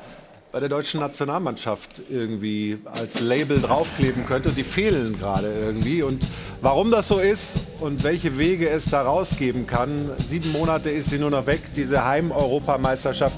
bei 0.53 0.61
der 0.61 0.69
deutschen 0.69 1.01
Nationalmannschaft 1.01 2.01
irgendwie 2.09 2.79
als 2.85 3.19
Label 3.19 3.59
draufkleben 3.59 4.25
könnte. 4.25 4.53
Die 4.53 4.63
fehlen 4.63 5.19
gerade 5.19 5.53
irgendwie. 5.53 6.01
Und 6.01 6.25
warum 6.61 6.91
das 6.91 7.09
so 7.09 7.19
ist 7.19 7.57
und 7.81 8.05
welche 8.05 8.37
Wege 8.37 8.69
es 8.69 8.85
da 8.85 9.01
rausgeben 9.01 9.67
kann, 9.67 10.11
sieben 10.29 10.53
Monate 10.53 10.89
ist 10.89 11.09
sie 11.09 11.19
nur 11.19 11.29
noch 11.29 11.45
weg, 11.45 11.59
diese 11.75 12.05
Heim-Europameisterschaft. 12.05 13.35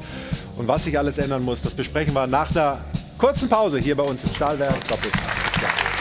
Und 0.58 0.68
was 0.68 0.84
sich 0.84 0.96
alles 0.96 1.18
ändern 1.18 1.42
muss, 1.42 1.64
das 1.64 1.74
besprechen 1.74 2.14
wir 2.14 2.28
nach 2.28 2.52
einer 2.52 2.78
kurzen 3.18 3.50
Pause 3.50 3.80
hier 3.80 3.98
bei 3.98 4.04
uns 4.04 4.24
im 4.24 4.30
Stahlwerk 4.36 4.88
Doppelpass. 4.88 5.97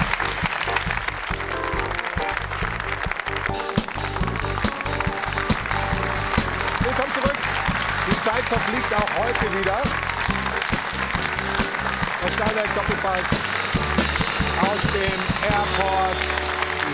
Verfliegt 8.47 8.95
auch 8.95 9.11
heute 9.19 9.59
wieder. 9.59 9.83
Der 12.23 12.33
Stahlwerk 12.33 12.75
Doppelpass 12.77 13.29
aus 14.63 14.81
dem 14.95 15.19
Airport 15.51 16.17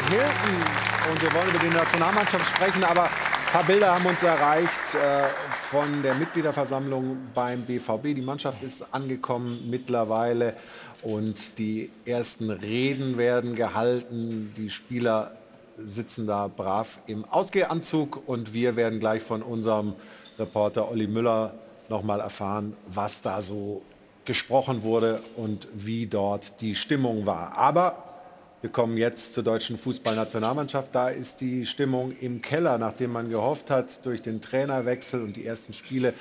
Hilton. 0.09 1.11
Und 1.11 1.23
wir 1.23 1.33
wollen 1.35 1.51
über 1.51 1.59
die 1.59 1.74
Nationalmannschaft 1.74 2.49
sprechen, 2.49 2.85
aber 2.85 3.05
ein 3.05 3.53
paar 3.53 3.65
Bilder 3.65 3.95
haben 3.95 4.07
uns 4.07 4.23
erreicht 4.23 4.95
äh, 4.95 5.24
von 5.53 6.03
der 6.03 6.15
Mitgliederversammlung 6.15 7.19
beim 7.35 7.62
BVB. 7.62 8.15
Die 8.15 8.23
Mannschaft 8.23 8.62
ist 8.62 8.87
angekommen 8.93 9.69
mittlerweile 9.69 10.55
und 11.03 11.59
die 11.59 11.91
ersten 12.07 12.51
Reden 12.51 13.19
werden 13.19 13.55
gehalten. 13.55 14.55
Die 14.57 14.70
Spieler 14.70 15.33
sitzen 15.77 16.27
da 16.27 16.49
brav 16.49 17.01
im 17.07 17.27
Ausgehanzug 17.27 18.23
und 18.27 18.55
wir 18.55 18.77
werden 18.77 19.01
gleich 19.01 19.23
von 19.23 19.43
unserem 19.43 19.95
Reporter 20.39 20.91
Olli 20.91 21.07
Müller 21.07 21.55
nochmal 21.89 22.21
erfahren, 22.21 22.75
was 22.87 23.23
da 23.23 23.43
so 23.43 23.83
gesprochen 24.25 24.83
wurde 24.83 25.21
und 25.37 25.67
wie 25.75 26.07
dort 26.07 26.61
die 26.61 26.75
Stimmung 26.75 27.27
war. 27.27 27.57
Aber 27.57 28.13
wir 28.61 28.71
kommen 28.71 28.97
jetzt 28.97 29.35
zur 29.35 29.43
deutschen 29.43 29.77
Fußballnationalmannschaft. 29.77 30.95
Da 30.95 31.09
ist 31.09 31.41
die 31.41 31.67
Stimmung 31.67 32.13
im 32.13 32.41
Keller, 32.41 32.79
nachdem 32.79 33.13
man 33.13 33.29
gehofft 33.29 33.71
hat, 33.71 34.07
durch 34.07 34.23
den 34.23 34.41
Trainerwechsel 34.41 35.21
und 35.21 35.37
die 35.37 35.45
ersten 35.45 35.73
Spiele 35.73 36.15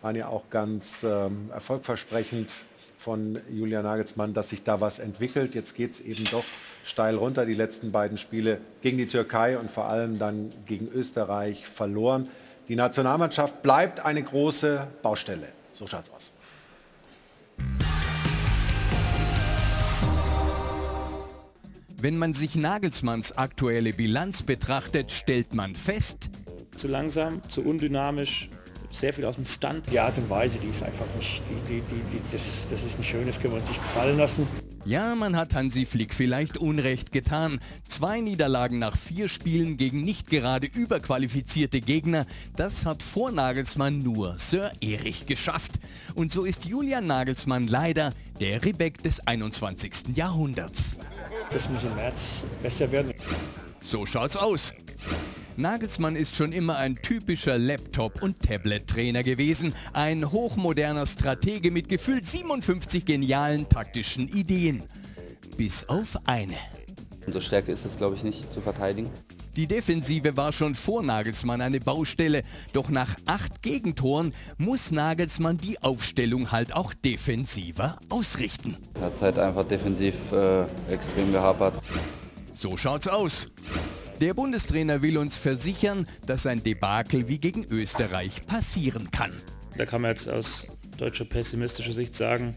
waren 0.00 0.14
ja 0.14 0.28
auch 0.28 0.48
ganz 0.48 1.02
ähm, 1.02 1.50
erfolgversprechend 1.52 2.62
von 2.96 3.40
Julian 3.50 3.82
Nagelsmann, 3.82 4.32
dass 4.32 4.50
sich 4.50 4.62
da 4.62 4.80
was 4.80 5.00
entwickelt. 5.00 5.56
Jetzt 5.56 5.74
geht 5.74 5.92
es 5.92 6.00
eben 6.00 6.24
doch 6.30 6.44
steil 6.84 7.16
runter. 7.16 7.46
Die 7.46 7.54
letzten 7.54 7.90
beiden 7.90 8.16
Spiele 8.16 8.60
gegen 8.80 8.98
die 8.98 9.06
Türkei 9.06 9.58
und 9.58 9.70
vor 9.70 9.86
allem 9.86 10.18
dann 10.18 10.52
gegen 10.66 10.88
Österreich 10.88 11.66
verloren. 11.66 12.28
Die 12.68 12.76
Nationalmannschaft 12.76 13.62
bleibt 13.62 14.04
eine 14.04 14.22
große 14.22 14.86
Baustelle. 15.02 15.48
So 15.72 15.86
schaut's 15.86 16.10
aus. 16.10 16.32
Wenn 22.00 22.18
man 22.18 22.34
sich 22.34 22.54
Nagelsmanns 22.54 23.36
aktuelle 23.36 23.94
Bilanz 23.94 24.42
betrachtet, 24.42 25.10
stellt 25.10 25.54
man 25.54 25.74
fest, 25.74 26.30
zu 26.76 26.86
langsam, 26.86 27.42
zu 27.48 27.64
undynamisch, 27.64 28.50
sehr 28.92 29.12
viel 29.12 29.24
aus 29.24 29.34
dem 29.36 29.46
Stand. 29.46 29.90
Die 29.90 29.98
Art 29.98 30.16
und 30.18 30.30
Weise, 30.30 30.58
die 30.58 30.68
ist 30.68 30.82
einfach 30.82 31.06
nicht, 31.16 31.42
die, 31.50 31.74
die, 31.74 31.80
die, 31.80 32.18
die, 32.18 32.22
das, 32.30 32.68
das 32.70 32.84
ist 32.84 32.98
nicht 32.98 33.08
schön, 33.08 33.26
das 33.26 33.40
können 33.40 33.54
wir 33.54 33.60
uns 33.60 33.68
nicht 33.68 33.82
gefallen 33.82 34.18
lassen. 34.18 34.46
Ja, 34.88 35.14
man 35.14 35.36
hat 35.36 35.54
Hansi 35.54 35.84
Flick 35.84 36.14
vielleicht 36.14 36.56
Unrecht 36.56 37.12
getan. 37.12 37.60
Zwei 37.86 38.20
Niederlagen 38.20 38.78
nach 38.78 38.96
vier 38.96 39.28
Spielen 39.28 39.76
gegen 39.76 40.02
nicht 40.02 40.30
gerade 40.30 40.66
überqualifizierte 40.66 41.80
Gegner, 41.80 42.24
das 42.56 42.86
hat 42.86 43.02
vor 43.02 43.30
Nagelsmann 43.30 44.02
nur 44.02 44.38
Sir 44.38 44.72
Erich 44.80 45.26
geschafft. 45.26 45.72
Und 46.14 46.32
so 46.32 46.46
ist 46.46 46.64
Julian 46.64 47.06
Nagelsmann 47.06 47.66
leider 47.66 48.14
der 48.40 48.64
Rebek 48.64 49.02
des 49.02 49.20
21. 49.26 50.16
Jahrhunderts. 50.16 50.96
Das 51.52 51.68
muss 51.68 51.84
im 51.84 51.94
März 51.94 52.42
besser 52.62 52.90
werden. 52.90 53.12
So 53.82 54.06
schaut's 54.06 54.36
aus. 54.36 54.72
Nagelsmann 55.58 56.14
ist 56.14 56.36
schon 56.36 56.52
immer 56.52 56.76
ein 56.76 57.02
typischer 57.02 57.58
Laptop- 57.58 58.22
und 58.22 58.40
Tablet-Trainer 58.40 59.24
gewesen. 59.24 59.74
Ein 59.92 60.30
hochmoderner 60.30 61.04
Stratege 61.04 61.72
mit 61.72 61.88
gefühlt 61.88 62.24
57 62.24 63.04
genialen 63.04 63.68
taktischen 63.68 64.28
Ideen. 64.28 64.84
Bis 65.56 65.88
auf 65.88 66.16
eine. 66.26 66.54
Unsere 67.26 67.42
Stärke 67.42 67.72
ist 67.72 67.84
es, 67.84 67.96
glaube 67.96 68.14
ich, 68.14 68.22
nicht 68.22 68.52
zu 68.52 68.60
verteidigen. 68.60 69.10
Die 69.56 69.66
Defensive 69.66 70.36
war 70.36 70.52
schon 70.52 70.76
vor 70.76 71.02
Nagelsmann 71.02 71.60
eine 71.60 71.80
Baustelle, 71.80 72.44
doch 72.72 72.88
nach 72.88 73.16
acht 73.26 73.60
Gegentoren 73.60 74.34
muss 74.58 74.92
Nagelsmann 74.92 75.58
die 75.58 75.82
Aufstellung 75.82 76.52
halt 76.52 76.72
auch 76.72 76.94
defensiver 76.94 77.98
ausrichten. 78.10 78.76
Hat 79.00 79.16
es 79.16 79.22
halt 79.22 79.36
einfach 79.40 79.66
defensiv 79.66 80.14
äh, 80.30 80.66
extrem 80.88 81.32
gehapert. 81.32 81.82
So 82.52 82.76
schaut's 82.76 83.08
aus. 83.08 83.48
Der 84.20 84.34
Bundestrainer 84.34 85.00
will 85.00 85.16
uns 85.16 85.36
versichern, 85.36 86.04
dass 86.26 86.44
ein 86.44 86.60
Debakel 86.64 87.28
wie 87.28 87.38
gegen 87.38 87.64
Österreich 87.70 88.44
passieren 88.46 89.12
kann. 89.12 89.30
Da 89.76 89.86
kann 89.86 90.02
man 90.02 90.10
jetzt 90.10 90.28
aus 90.28 90.66
deutscher 90.96 91.24
pessimistischer 91.24 91.92
Sicht 91.92 92.16
sagen, 92.16 92.56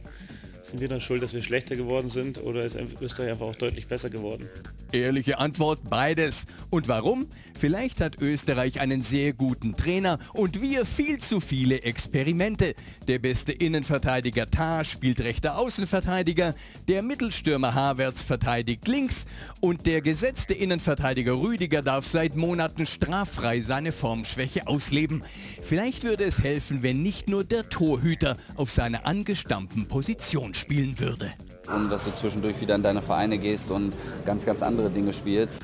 sind 0.72 0.80
wir 0.80 0.88
dann 0.88 1.02
schuld, 1.02 1.22
dass 1.22 1.34
wir 1.34 1.42
schlechter 1.42 1.76
geworden 1.76 2.10
sind 2.10 2.42
oder 2.42 2.64
ist 2.64 2.78
Österreich 3.02 3.32
einfach 3.32 3.48
auch 3.48 3.56
deutlich 3.56 3.88
besser 3.88 4.10
geworden? 4.10 4.48
Ehrliche 4.94 5.38
Antwort, 5.38 5.80
beides. 5.90 6.46
Und 6.70 6.88
warum? 6.88 7.28
Vielleicht 7.58 8.00
hat 8.00 8.22
Österreich 8.22 8.80
einen 8.80 9.02
sehr 9.02 9.34
guten 9.34 9.76
Trainer 9.76 10.18
und 10.34 10.62
wir 10.62 10.86
viel 10.86 11.20
zu 11.20 11.42
viele 11.42 11.82
Experimente. 11.84 12.74
Der 13.10 13.20
beste 13.20 13.52
Innenverteidiger 13.52 14.50
Tar 14.50 14.86
spielt 14.86 15.20
rechter 15.20 15.58
Außenverteidiger, 15.58 16.56
der 16.88 17.04
Mittelstürmer 17.04 17.74
Havertz 17.74 18.22
verteidigt 18.22 18.88
links 18.88 19.26
und 19.60 19.86
der 19.86 20.02
gesetzte 20.02 20.54
Innenverteidiger 20.54 21.34
Rüdiger 21.34 21.82
darf 21.82 22.06
seit 22.06 22.38
Monaten 22.38 22.86
straffrei 22.86 23.60
seine 23.60 23.92
Formschwäche 23.92 24.68
ausleben. 24.68 25.24
Vielleicht 25.62 26.06
würde 26.06 26.24
es 26.24 26.42
helfen, 26.42 26.82
wenn 26.82 27.04
nicht 27.04 27.28
nur 27.28 27.44
der 27.44 27.68
Torhüter 27.68 28.38
auf 28.56 28.72
seiner 28.72 29.06
angestammten 29.06 29.90
Position 29.90 30.54
spielen 30.62 30.98
würde. 31.00 31.32
Und 31.74 31.90
dass 31.90 32.06
du 32.06 32.12
zwischendurch 32.16 32.60
wieder 32.62 32.76
in 32.76 32.84
deine 32.84 33.02
Vereine 33.02 33.38
gehst 33.38 33.70
und 33.72 33.94
ganz, 34.26 34.46
ganz 34.46 34.62
andere 34.62 34.90
Dinge 34.90 35.14
spielst. 35.14 35.62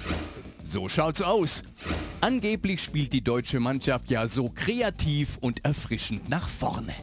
So 0.63 0.89
schaut's 0.89 1.21
aus. 1.21 1.63
Angeblich 2.19 2.83
spielt 2.83 3.13
die 3.13 3.23
deutsche 3.23 3.59
Mannschaft 3.59 4.11
ja 4.11 4.27
so 4.27 4.49
kreativ 4.53 5.37
und 5.39 5.63
erfrischend 5.63 6.29
nach 6.29 6.47
vorne. 6.47 6.93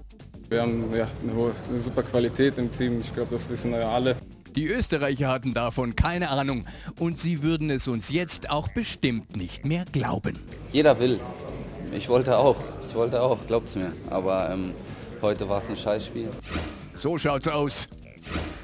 Wir 0.51 0.63
haben 0.63 0.95
ja, 0.95 1.09
eine, 1.23 1.35
hohe, 1.35 1.55
eine 1.69 1.81
super 1.81 2.03
Qualität 2.03 2.59
im 2.59 2.71
Team. 2.71 3.01
Ich 3.01 3.13
glaube, 3.13 3.31
das 3.31 3.49
wissen 3.49 3.71
wir 3.71 3.87
alle. 3.87 4.17
Die 4.55 4.67
Österreicher 4.67 5.29
hatten 5.29 5.53
davon 5.53 5.97
keine 5.97 6.31
Ahnung 6.31 6.67
und 7.01 7.19
sie 7.19 7.43
würden 7.43 7.71
es 7.71 7.89
uns 7.89 8.11
jetzt 8.11 8.51
auch 8.51 8.69
bestimmt 8.69 9.37
nicht 9.37 9.65
mehr 9.65 9.85
glauben. 9.91 10.39
Jeder 10.71 11.01
will. 11.01 11.19
Ich 11.93 12.09
wollte 12.09 12.37
auch. 12.39 12.57
Ich 12.89 12.95
wollte 12.95 13.21
auch, 13.21 13.39
glaubt's 13.47 13.75
mir. 13.75 13.93
Aber 14.11 14.51
ähm, 14.51 14.73
heute 15.23 15.49
war 15.49 15.63
es 15.63 15.69
ein 15.69 15.77
Scheißspiel. 15.77 16.29
So 16.95 17.19
schaut's 17.19 17.49
aus. 17.49 17.89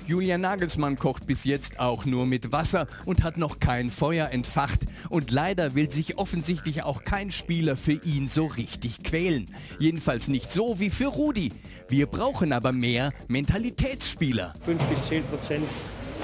Julian 0.06 0.40
Nagelsmann 0.40 0.96
kocht 0.96 1.26
bis 1.26 1.44
jetzt 1.44 1.78
auch 1.78 2.04
nur 2.04 2.26
mit 2.26 2.52
Wasser 2.52 2.86
und 3.04 3.22
hat 3.22 3.36
noch 3.36 3.60
kein 3.60 3.90
Feuer 3.90 4.30
entfacht. 4.30 4.80
Und 5.08 5.30
leider 5.30 5.74
will 5.74 5.90
sich 5.90 6.16
offensichtlich 6.16 6.82
auch 6.84 7.04
kein 7.04 7.30
Spieler 7.30 7.76
für 7.76 7.92
ihn 7.92 8.28
so 8.28 8.46
richtig 8.46 9.02
quälen. 9.02 9.52
Jedenfalls 9.78 10.28
nicht 10.28 10.50
so 10.50 10.78
wie 10.78 10.90
für 10.90 11.08
Rudi. 11.08 11.52
Wir 11.88 12.06
brauchen 12.06 12.52
aber 12.52 12.72
mehr 12.72 13.12
Mentalitätsspieler. 13.28 14.54
5 14.64 14.82
bis 14.84 15.06
10 15.06 15.24
Prozent 15.24 15.64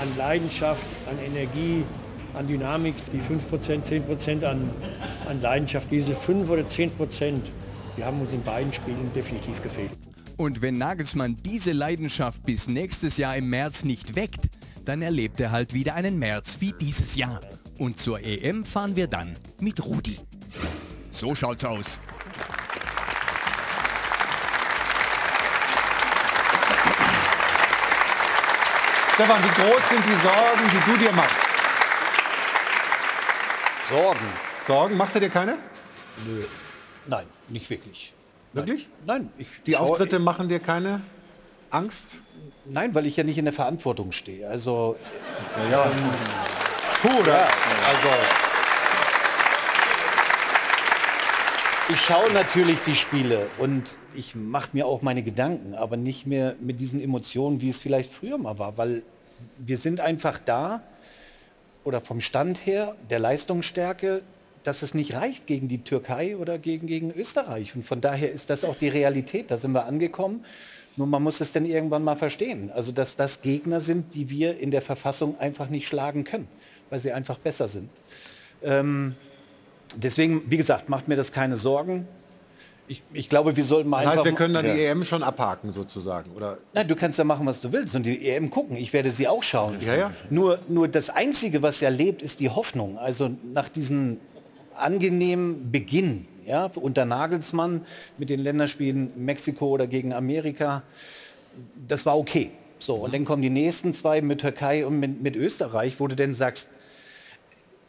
an 0.01 0.09
Leidenschaft, 0.16 0.87
an 1.09 1.19
Energie, 1.19 1.85
an 2.35 2.47
Dynamik, 2.47 2.95
die 3.12 3.20
5 3.20 3.49
Prozent, 3.49 3.85
10 3.85 4.05
Prozent 4.05 4.45
an, 4.45 4.70
an 5.28 5.41
Leidenschaft. 5.43 5.91
Diese 5.91 6.15
5 6.15 6.49
oder 6.49 6.66
10 6.66 6.93
Prozent, 6.93 7.51
die 7.97 8.05
haben 8.05 8.20
uns 8.20 8.33
in 8.33 8.43
beiden 8.43 8.73
Spielen 8.73 9.12
definitiv 9.15 9.61
gefehlt. 9.62 9.91
Und 10.37 10.61
wenn 10.61 10.77
Nagelsmann 10.77 11.37
diese 11.45 11.73
Leidenschaft 11.73 12.45
bis 12.45 12.69
nächstes 12.69 13.17
Jahr 13.17 13.37
im 13.37 13.49
März 13.49 13.85
nicht 13.85 14.17
weckt, 14.17 14.51
dann 14.85 15.01
erlebt 15.01 15.41
er 15.41 15.51
halt 15.51 15.73
wieder 15.73 15.95
einen 15.95 16.19
März 16.19 16.59
wie 16.61 16.73
dieses 16.73 17.17
Jahr. 17.17 17.41
Und 17.79 17.99
zur 17.99 18.21
EM 18.21 18.65
fahren 18.65 18.97
wir 18.97 19.07
dann 19.07 19.37
mit 19.61 19.85
Rudi. 19.85 20.19
So 21.11 21.35
schaut's 21.35 21.65
aus. 21.65 21.99
Stefan, 29.15 29.43
wie 29.43 29.63
groß 29.63 29.89
sind 29.89 30.05
die 30.05 30.17
Sorgen, 30.17 30.69
die 30.71 30.91
du 30.91 30.99
dir 30.99 31.13
machst? 31.13 31.41
Sorgen? 33.89 34.27
Sorgen? 34.67 34.97
Machst 34.99 35.15
du 35.15 35.21
dir 35.21 35.31
keine? 35.31 35.57
Nö. 36.27 36.45
Nein, 37.07 37.27
nicht 37.49 37.71
wirklich. 37.71 38.13
Wirklich? 38.57 38.89
Nein. 39.05 39.31
Ich 39.37 39.49
Die 39.66 39.77
Auftritte 39.77 40.19
machen 40.19 40.49
dir 40.49 40.61
keine 40.61 41.03
Angst? 41.70 42.07
Nein, 42.65 42.95
weil 42.95 43.07
ich 43.07 43.16
ja 43.16 43.23
nicht 43.24 43.39
in 43.39 43.45
der 43.45 43.55
Verantwortung 43.55 44.12
stehe. 44.12 44.49
Also. 44.49 44.97
Ja, 45.70 45.85
ähm, 45.85 45.91
Puh, 47.03 47.20
oder? 47.20 47.33
ja, 47.33 47.49
also. 47.87 48.09
Ich 51.89 52.01
schaue 52.01 52.33
natürlich 52.33 52.78
die 52.85 52.97
Spiele 52.97 53.47
und 53.59 53.95
ich 54.15 54.35
mache 54.35 54.70
mir 54.73 54.87
auch 54.87 55.03
meine 55.03 55.23
Gedanken, 55.23 55.74
aber 55.74 55.97
nicht 55.97 56.27
mehr 56.27 56.57
mit 56.59 56.81
diesen 56.81 57.01
Emotionen, 57.01 57.61
wie 57.61 57.69
es 57.69 57.78
vielleicht 57.78 58.12
früher 58.12 58.39
mal 58.39 58.59
war, 58.59 58.77
weil 58.77 59.03
wir 59.59 59.78
sind 59.78 60.01
einfach 60.01 60.39
da 60.45 60.83
oder 61.85 62.01
vom 62.01 62.20
Stand 62.20 62.66
her, 62.66 62.97
der 63.09 63.20
Leistungsstärke, 63.20 64.23
dass 64.66 64.82
es 64.82 64.94
nicht 64.94 65.14
reicht 65.14 65.47
gegen 65.47 65.68
die 65.68 65.82
Türkei 65.84 66.36
oder 66.36 66.59
gegen, 66.59 66.86
gegen 66.86 67.12
Österreich. 67.12 67.74
Und 67.76 67.84
von 67.84 68.01
daher 68.01 68.32
ist 68.32 68.51
das 68.51 68.64
auch 68.64 68.76
die 68.76 68.88
Realität. 68.88 69.51
Da 69.51 69.56
sind 69.56 69.72
wir 69.72 69.86
angekommen. 69.86 70.44
Nur 70.97 71.06
man 71.06 71.22
muss 71.22 71.40
es 71.40 71.52
dann 71.52 71.66
irgendwann 71.66 72.02
mal 72.02 72.16
verstehen. 72.16 72.70
Also 72.74 72.90
dass 72.90 73.16
das 73.16 73.43
Gegner 73.43 73.80
sind, 73.80 74.14
die 74.14 74.28
wir 74.30 74.59
in 74.59 74.70
der 74.70 74.82
Verfassung 74.82 75.38
einfach 75.38 75.68
nicht 75.68 75.86
schlagen 75.86 76.24
können, 76.24 76.48
weil 76.90 76.98
sie 77.01 77.12
einfach 77.12 77.38
besser 77.38 77.68
sind. 77.68 77.90
Ähm, 78.62 79.14
deswegen, 79.94 80.43
wie 80.51 80.56
gesagt, 80.56 80.88
macht 80.88 81.06
mir 81.06 81.16
das 81.16 81.32
keine 81.32 81.56
Sorgen. 81.56 82.09
Ich, 82.88 83.02
ich 83.12 83.28
glaube, 83.28 83.56
wir 83.56 83.64
sollten 83.64 83.88
mal 83.90 84.05
Das 84.05 84.14
heißt, 84.16 84.24
wir 84.24 84.32
können 84.32 84.55
dann 84.55 84.64
Ja. 84.64 84.74
die 84.74 84.84
EM 84.84 85.05
schon 85.05 85.22
abhaken 85.22 85.72
sozusagen, 85.72 86.30
oder? 86.32 86.59
Nein, 86.72 86.86
du 86.88 86.94
kannst 86.97 87.18
ja 87.18 87.24
machen, 87.24 87.44
was 87.44 87.60
du 87.60 87.72
willst 87.72 87.94
und 87.94 88.05
die 88.05 88.28
EM 88.28 88.48
gucken. 88.48 88.76
Ich 88.76 88.93
werde 88.93 89.10
sie 89.10 89.26
auch 89.28 89.43
schauen. 89.43 89.76
Ja, 89.84 89.94
ja. 89.97 90.12
Nur, 90.30 90.60
nur 90.68 90.86
das 90.88 91.10
Einzige, 91.10 91.62
was 91.62 91.80
ja 91.80 91.88
lebt, 91.88 92.22
ist 92.22 92.40
die 92.40 92.48
Hoffnung. 92.48 92.97
Also 92.97 93.30
nach 93.52 93.68
diesem 93.68 94.18
angenehmen 94.78 95.70
Beginn 95.73 96.27
ja, 96.47 96.70
unter 96.77 97.05
Nagelsmann 97.05 97.85
mit 98.19 98.31
den 98.31 98.40
Länderspielen 98.40 99.11
Mexiko 99.16 99.69
oder 99.69 99.86
gegen 99.86 100.12
Amerika, 100.12 100.82
das 101.89 102.07
war 102.07 102.16
okay. 102.16 102.51
So, 102.78 102.97
und 102.97 103.15
dann 103.15 103.24
kommen 103.24 103.43
die 103.43 103.51
nächsten 103.51 103.94
zwei 103.94 104.20
mit 104.20 104.40
Türkei 104.40 104.86
und 104.86 105.01
mit, 105.01 105.23
mit 105.23 105.35
Österreich, 105.35 105.98
wo 105.98 106.07
du 106.07 106.15
dann 106.15 106.35
sagst, 106.35 106.69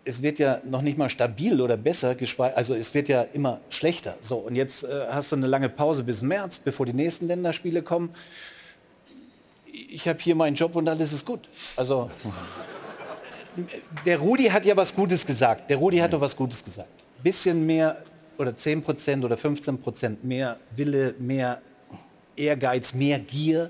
es 0.06 0.22
wird 0.22 0.40
ja 0.40 0.62
noch 0.64 0.82
nicht 0.82 0.98
mal 0.98 1.10
stabil 1.10 1.60
oder 1.60 1.76
besser, 1.76 2.16
also 2.56 2.74
es 2.74 2.94
wird 2.94 3.10
ja 3.10 3.24
immer 3.34 3.60
schlechter. 3.70 4.16
So, 4.22 4.38
und 4.38 4.56
jetzt 4.56 4.86
äh, 4.86 5.08
hast 5.12 5.34
du 5.34 5.36
eine 5.36 5.48
lange 5.48 5.68
Pause 5.68 6.04
bis 6.04 6.22
März, 6.22 6.60
bevor 6.60 6.86
die 6.86 6.94
nächsten 6.94 7.28
Länderspiele 7.28 7.82
kommen. 7.82 8.10
Ich 9.90 10.08
habe 10.08 10.20
hier 10.20 10.36
meinen 10.36 10.56
Job 10.56 10.76
und 10.78 10.88
alles 10.88 11.12
ist 11.12 11.26
gut. 11.26 11.42
Also 11.76 12.10
der 14.06 14.20
Rudi 14.20 14.46
hat 14.46 14.66
ja 14.66 14.76
was 14.76 14.96
Gutes 14.96 15.26
gesagt. 15.26 15.70
Der 15.70 15.78
Rudi 15.78 15.98
hat 15.98 16.14
doch 16.14 16.22
was 16.22 16.36
Gutes 16.36 16.64
gesagt. 16.64 16.90
Bisschen 17.24 17.66
mehr 17.66 17.98
oder 18.38 18.56
10 18.56 18.84
Prozent 18.84 19.26
oder 19.26 19.38
15 19.38 19.80
Prozent 19.80 20.24
mehr 20.24 20.58
Wille, 20.76 21.16
mehr 21.20 21.62
Ehrgeiz, 22.36 22.94
mehr 22.94 23.20
Gier. 23.20 23.70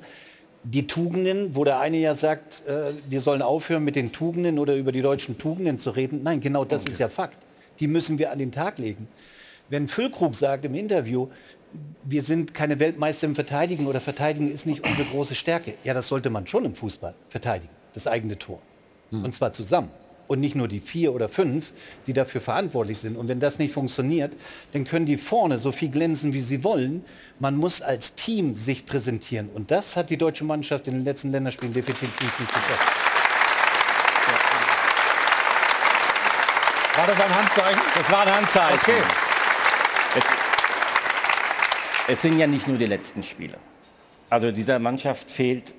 Die 0.64 0.86
Tugenden, 0.86 1.56
wo 1.56 1.64
der 1.64 1.80
eine 1.80 1.98
ja 1.98 2.14
sagt, 2.14 2.68
äh, 2.68 2.92
wir 3.08 3.22
sollen 3.22 3.42
aufhören 3.42 3.84
mit 3.86 3.96
den 3.96 4.12
Tugenden 4.12 4.60
oder 4.60 4.76
über 4.76 4.92
die 4.92 5.02
deutschen 5.02 5.38
Tugenden 5.38 5.80
zu 5.80 5.92
reden. 5.92 6.22
Nein, 6.24 6.42
genau 6.42 6.66
das 6.66 6.84
ist 6.84 7.00
ja 7.00 7.08
Fakt. 7.08 7.38
Die 7.80 7.88
müssen 7.88 8.18
wir 8.18 8.32
an 8.32 8.40
den 8.40 8.52
Tag 8.52 8.78
legen. 8.80 9.08
Wenn 9.70 9.88
Füllkrug 9.88 10.36
sagt 10.36 10.66
im 10.66 10.76
Interview, 10.76 11.28
wir 12.04 12.24
sind 12.24 12.54
keine 12.54 12.80
Weltmeister 12.80 13.28
im 13.28 13.36
Verteidigen 13.36 13.88
oder 13.88 14.02
Verteidigen 14.02 14.52
ist 14.52 14.66
nicht 14.66 14.86
unsere 14.86 15.08
große 15.08 15.36
Stärke. 15.36 15.76
Ja, 15.84 15.94
das 15.94 16.08
sollte 16.08 16.30
man 16.30 16.48
schon 16.48 16.66
im 16.66 16.76
Fußball 16.76 17.14
verteidigen, 17.30 17.74
das 17.94 18.08
eigene 18.08 18.38
Tor. 18.38 18.60
Und 19.12 19.34
zwar 19.34 19.54
zusammen. 19.54 19.90
Und 20.28 20.42
nicht 20.42 20.56
nur 20.56 20.68
die 20.68 20.82
vier 20.82 21.14
oder 21.14 21.30
fünf, 21.30 21.72
die 22.06 22.12
dafür 22.14 22.42
verantwortlich 22.42 23.00
sind. 23.00 23.16
Und 23.16 23.30
wenn 23.30 23.40
das 23.40 23.60
nicht 23.60 23.74
funktioniert, 23.74 24.34
dann 24.74 24.84
können 24.84 25.06
die 25.06 25.16
vorne 25.16 25.58
so 25.58 25.72
viel 25.72 25.90
glänzen, 25.90 26.34
wie 26.34 26.42
sie 26.42 26.66
wollen. 26.66 27.06
Man 27.40 27.56
muss 27.56 27.82
als 27.82 28.14
Team 28.14 28.54
sich 28.56 28.86
präsentieren. 28.86 29.48
Und 29.48 29.72
das 29.72 29.96
hat 29.96 30.10
die 30.10 30.18
deutsche 30.18 30.44
Mannschaft 30.44 30.88
in 30.88 30.96
den 30.96 31.06
letzten 31.06 31.32
Länderspielen 31.32 31.74
definitiv 31.74 32.40
nicht 32.40 32.54
geschafft. 32.54 32.98
War 36.98 37.08
das 37.08 37.22
ein 37.22 37.36
Handzeichen? 37.36 37.82
Das 37.96 38.12
war 38.12 38.22
ein 38.22 38.36
Handzeichen. 38.36 38.80
Okay. 38.80 39.02
Jetzt, 40.16 40.32
es 42.08 42.22
sind 42.22 42.40
ja 42.40 42.48
nicht 42.48 42.68
nur 42.68 42.78
die 42.78 42.88
letzten 42.88 43.22
Spiele. 43.22 43.58
Also 44.30 44.52
dieser 44.52 44.80
Mannschaft 44.80 45.30
fehlt 45.30 45.74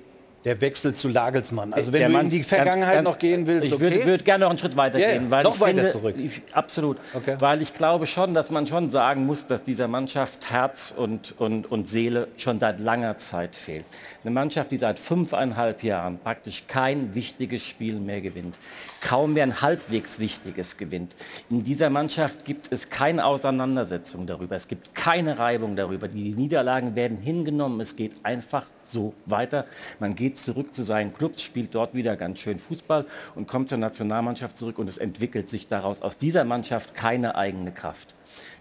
Der 0.45 0.61
Wechsel 0.61 0.93
zu 0.93 1.09
Lagelsmann. 1.09 1.73
Also 1.73 1.91
wenn 1.91 1.99
Der 1.99 2.07
du 2.07 2.13
Mann- 2.13 2.25
in 2.25 2.31
die 2.31 2.43
Vergangenheit 2.43 2.95
ganz- 2.95 3.03
noch 3.03 3.19
gehen 3.19 3.45
willst, 3.45 3.67
Ich 3.67 3.73
okay? 3.73 3.81
würde 3.81 4.05
würd 4.05 4.25
gerne 4.25 4.45
noch 4.45 4.49
einen 4.51 4.57
Schritt 4.59 4.77
weiter 4.77 4.97
ja, 4.97 5.11
gehen. 5.11 5.29
Weil 5.29 5.43
noch 5.43 5.55
ich 5.55 5.59
weiter 5.59 5.75
finde, 5.75 5.91
zurück. 5.91 6.15
Ich, 6.17 6.41
absolut. 6.53 6.97
Weil 7.39 7.61
ich 7.61 7.73
glaube 7.73 8.07
schon, 8.07 8.33
dass 8.33 8.49
man 8.49 8.65
schon 8.65 8.89
sagen 8.89 9.25
muss, 9.25 9.47
dass 9.47 9.63
dieser 9.63 9.89
Mannschaft 9.89 10.49
Herz 10.49 10.93
und, 10.95 11.35
und, 11.39 11.69
und 11.69 11.89
Seele 11.89 12.29
schon 12.37 12.57
seit 12.59 12.79
langer 12.79 13.17
Zeit 13.17 13.53
fehlt. 13.55 13.83
Eine 14.21 14.31
Mannschaft, 14.31 14.73
die 14.73 14.77
seit 14.77 14.99
fünfeinhalb 14.99 15.81
Jahren 15.81 16.19
praktisch 16.19 16.67
kein 16.67 17.15
wichtiges 17.15 17.63
Spiel 17.63 18.01
mehr 18.01 18.19
gewinnt. 18.19 18.57
Kaum 18.99 19.31
mehr 19.31 19.43
ein 19.43 19.61
halbwegs 19.61 20.19
wichtiges 20.19 20.75
gewinnt. 20.75 21.15
In 21.49 21.63
dieser 21.63 21.89
Mannschaft 21.89 22.43
gibt 22.43 22.69
es 22.69 22.89
keine 22.89 23.23
Auseinandersetzung 23.23 24.27
darüber. 24.27 24.57
Es 24.57 24.67
gibt 24.67 24.93
keine 24.93 25.39
Reibung 25.39 25.77
darüber. 25.77 26.09
Die 26.09 26.33
Niederlagen 26.33 26.95
werden 26.95 27.17
hingenommen. 27.17 27.79
Es 27.79 27.95
geht 27.95 28.13
einfach 28.23 28.65
so 28.83 29.13
weiter. 29.25 29.65
Man 29.99 30.15
geht 30.15 30.37
zurück 30.37 30.75
zu 30.75 30.83
seinen 30.83 31.13
Clubs, 31.13 31.41
spielt 31.41 31.73
dort 31.73 31.93
wieder 31.93 32.17
ganz 32.17 32.39
schön 32.39 32.59
Fußball 32.59 33.05
und 33.35 33.47
kommt 33.47 33.69
zur 33.69 33.77
Nationalmannschaft 33.77 34.57
zurück 34.57 34.79
und 34.79 34.89
es 34.89 34.97
entwickelt 34.97 35.49
sich 35.49 35.67
daraus 35.67 36.01
aus 36.01 36.17
dieser 36.17 36.43
Mannschaft 36.43 36.93
keine 36.93 37.35
eigene 37.35 37.71
Kraft. 37.71 38.15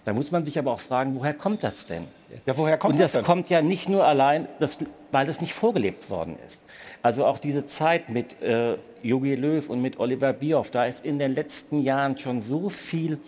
Da 0.09 0.15
muss 0.15 0.31
man 0.31 0.43
sich 0.43 0.59
aber 0.59 0.73
auch 0.73 0.81
fragen, 0.81 1.15
woher 1.17 1.35
kommt 1.35 1.63
das 1.63 1.85
denn? 1.85 2.05
Ja, 2.47 2.57
woher 2.57 2.79
kommt 2.79 2.95
und 2.95 2.99
das 3.01 3.13
das 3.13 3.23
kommt 3.27 3.51
ja 3.51 3.61
nicht 3.61 3.91
nur 3.91 4.07
allein, 4.07 4.49
das, 4.59 4.79
weil 5.13 5.27
das 5.27 5.43
nicht 5.43 5.53
vorgelebt 5.53 6.09
worden 6.09 6.39
ist. 6.47 6.65
Also 7.03 7.27
auch 7.27 7.37
diese 7.37 7.67
Zeit 7.67 8.09
mit 8.09 8.41
äh, 8.41 8.77
Jogi 9.03 9.35
Löw 9.35 9.69
und 9.69 9.83
mit 9.83 10.01
Oliver 10.01 10.33
Bierhoff, 10.33 10.71
da 10.71 10.87
ist 10.87 11.05
in 11.05 11.19
den 11.19 11.35
letzten 11.35 11.83
Jahren 11.83 12.17
schon 12.19 12.41
so 12.41 12.71
viel 12.71 13.19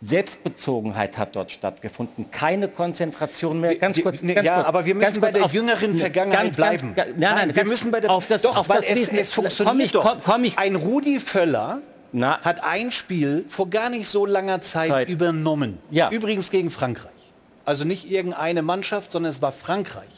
Selbstbezogenheit 0.00 1.18
hat 1.18 1.34
dort 1.34 1.50
stattgefunden. 1.50 2.30
Keine 2.30 2.68
Konzentration 2.68 3.60
mehr. 3.60 3.74
Ganz 3.74 3.96
Wir- 3.96 4.04
kurz, 4.04 4.22
nee, 4.22 4.34
ganz 4.34 4.46
ja, 4.46 4.54
kurz, 4.54 4.68
aber 4.68 4.86
wir 4.86 4.94
müssen 4.94 5.20
bei 5.20 5.32
der 5.32 5.46
auf- 5.46 5.52
jüngeren 5.52 5.96
Vergangenheit 5.98 6.44
ganz, 6.44 6.56
bleiben. 6.56 6.94
Ganz, 6.94 7.10
nein, 7.16 7.34
nein, 7.34 7.46
wir 7.48 7.54
ganz- 7.54 7.68
müssen 7.70 7.90
bei 7.90 7.98
der 7.98 8.10
auf 8.12 8.28
das, 8.28 8.42
doch, 8.42 8.56
auf 8.56 8.68
das 8.68 8.84
es, 8.88 9.08
es 9.12 9.34
Komm 9.34 9.42
funktioniert 9.46 9.86
ich, 9.86 9.90
doch. 9.92 10.04
komm, 10.04 10.18
komm 10.24 10.44
ich. 10.44 10.56
Ein 10.58 10.76
Rudi 10.76 11.18
Völler 11.18 11.80
hat 12.42 12.64
ein 12.64 12.90
Spiel 12.90 13.44
vor 13.48 13.68
gar 13.70 13.90
nicht 13.90 14.08
so 14.08 14.26
langer 14.26 14.60
Zeit, 14.60 14.88
Zeit. 14.88 15.08
übernommen. 15.08 15.78
Ja. 15.90 16.10
Übrigens 16.10 16.50
gegen 16.50 16.70
Frankreich. 16.70 17.12
Also 17.64 17.84
nicht 17.84 18.10
irgendeine 18.10 18.62
Mannschaft, 18.62 19.12
sondern 19.12 19.30
es 19.30 19.42
war 19.42 19.52
Frankreich. 19.52 20.08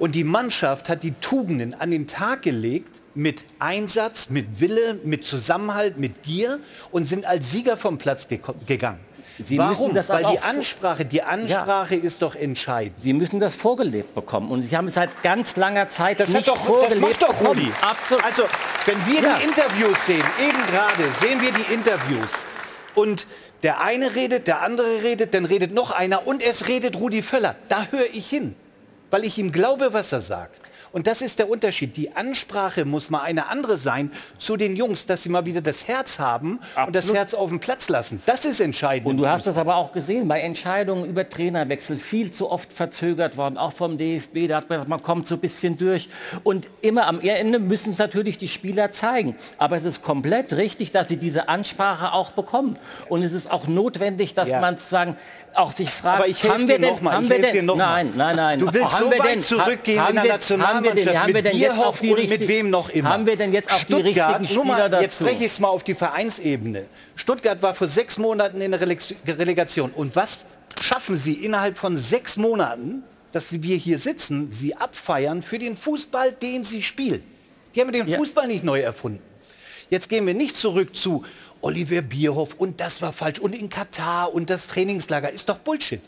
Und 0.00 0.16
die 0.16 0.24
Mannschaft 0.24 0.88
hat 0.88 1.04
die 1.04 1.12
Tugenden 1.12 1.74
an 1.74 1.92
den 1.92 2.08
Tag 2.08 2.42
gelegt 2.42 3.00
mit 3.14 3.44
Einsatz, 3.60 4.28
mit 4.28 4.60
Wille, 4.60 4.98
mit 5.04 5.24
Zusammenhalt, 5.24 5.98
mit 5.98 6.24
Gier 6.24 6.58
und 6.90 7.04
sind 7.04 7.26
als 7.26 7.50
Sieger 7.52 7.76
vom 7.76 7.98
Platz 7.98 8.26
gegangen. 8.66 8.98
Sie 9.42 9.58
Warum? 9.58 9.70
müssen 9.88 9.94
das 9.94 10.08
Weil 10.08 10.24
die 10.24 10.38
Ansprache, 10.40 11.04
die 11.04 11.22
Ansprache 11.22 11.94
ist 11.96 12.22
doch 12.22 12.34
entscheidend. 12.34 13.00
Sie 13.00 13.12
müssen 13.12 13.40
das 13.40 13.54
vorgelebt 13.56 14.14
bekommen. 14.14 14.50
Und 14.50 14.62
Sie 14.62 14.76
haben 14.76 14.88
es 14.88 14.94
seit 14.94 15.22
ganz 15.22 15.56
langer 15.56 15.88
Zeit 15.88 16.20
Das, 16.20 16.30
nicht 16.30 16.46
doch, 16.48 16.56
das 16.56 16.66
vorgelebt 16.66 17.00
macht 17.00 17.22
doch. 17.22 17.48
Rudi. 17.48 17.72
Absolut. 17.80 18.24
Also, 18.24 18.42
wenn 18.86 19.06
wir 19.06 19.20
Ja. 19.22 19.36
die 19.38 19.44
Interviews 19.44 20.06
sehen, 20.06 20.22
eben 20.40 20.58
gerade 20.66 21.10
sehen 21.20 21.40
wir 21.40 21.52
die 21.52 21.72
Interviews 21.72 22.30
und 22.94 23.26
der 23.62 23.80
eine 23.80 24.14
redet, 24.14 24.46
der 24.46 24.62
andere 24.62 25.02
redet, 25.02 25.34
dann 25.34 25.44
redet 25.44 25.72
noch 25.74 25.90
einer 25.90 26.26
und 26.26 26.42
es 26.42 26.66
redet 26.68 26.96
Rudi 26.96 27.22
Völler. 27.22 27.56
Da 27.68 27.86
höre 27.90 28.06
ich 28.12 28.28
hin, 28.28 28.56
weil 29.10 29.24
ich 29.24 29.36
ihm 29.38 29.52
glaube, 29.52 29.92
was 29.92 30.12
er 30.12 30.20
sagt. 30.22 30.56
Und 30.92 31.06
das 31.06 31.22
ist 31.22 31.38
der 31.38 31.48
Unterschied. 31.48 31.96
Die 31.96 32.16
Ansprache 32.16 32.84
muss 32.84 33.10
mal 33.10 33.20
eine 33.22 33.48
andere 33.48 33.76
sein 33.76 34.10
zu 34.38 34.56
den 34.56 34.74
Jungs, 34.76 35.06
dass 35.06 35.22
sie 35.22 35.28
mal 35.28 35.44
wieder 35.46 35.60
das 35.60 35.86
Herz 35.86 36.18
haben 36.18 36.58
und 36.86 36.94
das 36.96 37.04
Absolut. 37.04 37.16
Herz 37.16 37.34
auf 37.34 37.50
den 37.50 37.60
Platz 37.60 37.88
lassen. 37.88 38.22
Das 38.26 38.44
ist 38.44 38.60
entscheidend. 38.60 39.08
Und 39.08 39.16
du 39.16 39.26
hast 39.28 39.46
das 39.46 39.56
aber 39.56 39.76
auch 39.76 39.92
gesehen, 39.92 40.26
bei 40.28 40.40
Entscheidungen 40.40 41.04
über 41.04 41.28
Trainerwechsel 41.28 41.98
viel 41.98 42.30
zu 42.32 42.50
oft 42.50 42.72
verzögert 42.72 43.36
worden, 43.36 43.56
auch 43.56 43.72
vom 43.72 43.98
DFB. 43.98 44.48
Da 44.48 44.56
hat 44.56 44.68
man, 44.68 44.78
gesagt, 44.78 44.88
man 44.88 45.02
kommt 45.02 45.26
so 45.26 45.36
ein 45.36 45.40
bisschen 45.40 45.78
durch. 45.78 46.08
Und 46.42 46.66
immer 46.82 47.06
am 47.06 47.20
Ende 47.20 47.58
müssen 47.58 47.92
es 47.92 47.98
natürlich 47.98 48.38
die 48.38 48.48
Spieler 48.48 48.90
zeigen. 48.90 49.36
Aber 49.58 49.76
es 49.76 49.84
ist 49.84 50.02
komplett 50.02 50.52
richtig, 50.54 50.90
dass 50.92 51.08
sie 51.08 51.16
diese 51.16 51.48
Ansprache 51.48 52.12
auch 52.12 52.32
bekommen. 52.32 52.78
Und 53.08 53.22
es 53.22 53.32
ist 53.32 53.50
auch 53.50 53.66
notwendig, 53.68 54.34
dass 54.34 54.50
Ja. 54.50 54.60
man 54.60 54.76
sozusagen 54.76 55.16
auch 55.54 55.72
sich 55.72 55.90
fragt, 55.90 56.18
Aber 56.18 56.28
ich 56.28 56.42
haben 56.44 56.68
wir 56.68 56.78
denn, 56.78 56.90
noch 56.90 57.00
mal, 57.00 57.14
haben 57.14 57.24
ich 57.24 57.30
wir 57.30 57.40
denn, 57.40 57.66
nein, 57.66 58.12
nein, 58.16 58.36
nein, 58.36 58.58
Du 58.60 58.72
willst 58.72 58.92
haben 58.92 59.04
so 59.04 59.10
wir 59.10 59.22
denn, 59.22 59.40
zurückgehen 59.40 60.00
haben 60.00 60.08
in 60.10 60.14
der 60.16 60.24
wir, 60.24 60.32
Nationalmannschaft 60.32 60.96
haben 60.98 61.04
wir 61.04 61.04
denn, 61.04 61.20
haben 61.20 61.26
wir 61.28 61.34
mit 61.34 61.44
denn 61.44 61.58
jetzt 61.58 62.02
die 62.02 62.12
und 62.12 62.28
mit 62.28 62.48
wem 62.48 62.70
noch 62.70 62.88
immer. 62.90 63.08
Haben 63.10 63.26
wir 63.26 63.36
denn 63.36 63.52
jetzt 63.52 63.70
auch 63.70 63.82
die 63.82 63.92
Stuttgart, 63.92 64.40
richtigen 64.40 64.54
nur 64.54 64.64
mal, 64.64 64.82
Spieler 64.82 65.00
Jetzt 65.02 65.20
dazu? 65.20 65.24
spreche 65.24 65.44
ich 65.44 65.52
es 65.52 65.60
mal 65.60 65.68
auf 65.68 65.84
die 65.84 65.94
Vereinsebene. 65.94 66.84
Stuttgart 67.16 67.62
war 67.62 67.74
vor 67.74 67.88
sechs 67.88 68.18
Monaten 68.18 68.60
in 68.60 68.70
der 68.72 68.80
Relegation. 68.80 69.90
Und 69.90 70.16
was 70.16 70.44
schaffen 70.80 71.16
sie 71.16 71.34
innerhalb 71.34 71.78
von 71.78 71.96
sechs 71.96 72.36
Monaten, 72.36 73.02
dass 73.32 73.62
wir 73.62 73.76
hier 73.76 73.98
sitzen, 73.98 74.50
sie 74.50 74.76
abfeiern 74.76 75.42
für 75.42 75.58
den 75.58 75.76
Fußball, 75.76 76.32
den 76.32 76.64
sie 76.64 76.82
spielen? 76.82 77.22
Die 77.74 77.80
haben 77.80 77.92
den 77.92 78.08
Fußball 78.08 78.46
nicht 78.46 78.64
neu 78.64 78.80
erfunden. 78.80 79.22
Jetzt 79.90 80.08
gehen 80.08 80.26
wir 80.26 80.34
nicht 80.34 80.56
zurück 80.56 80.94
zu 80.94 81.24
Oliver 81.62 82.02
Bierhoff 82.02 82.54
und 82.54 82.80
das 82.80 83.02
war 83.02 83.12
falsch 83.12 83.38
und 83.38 83.54
in 83.54 83.68
Katar 83.68 84.32
und 84.32 84.50
das 84.50 84.66
Trainingslager. 84.66 85.30
Ist 85.30 85.48
doch 85.48 85.58
Bullshit. 85.58 86.00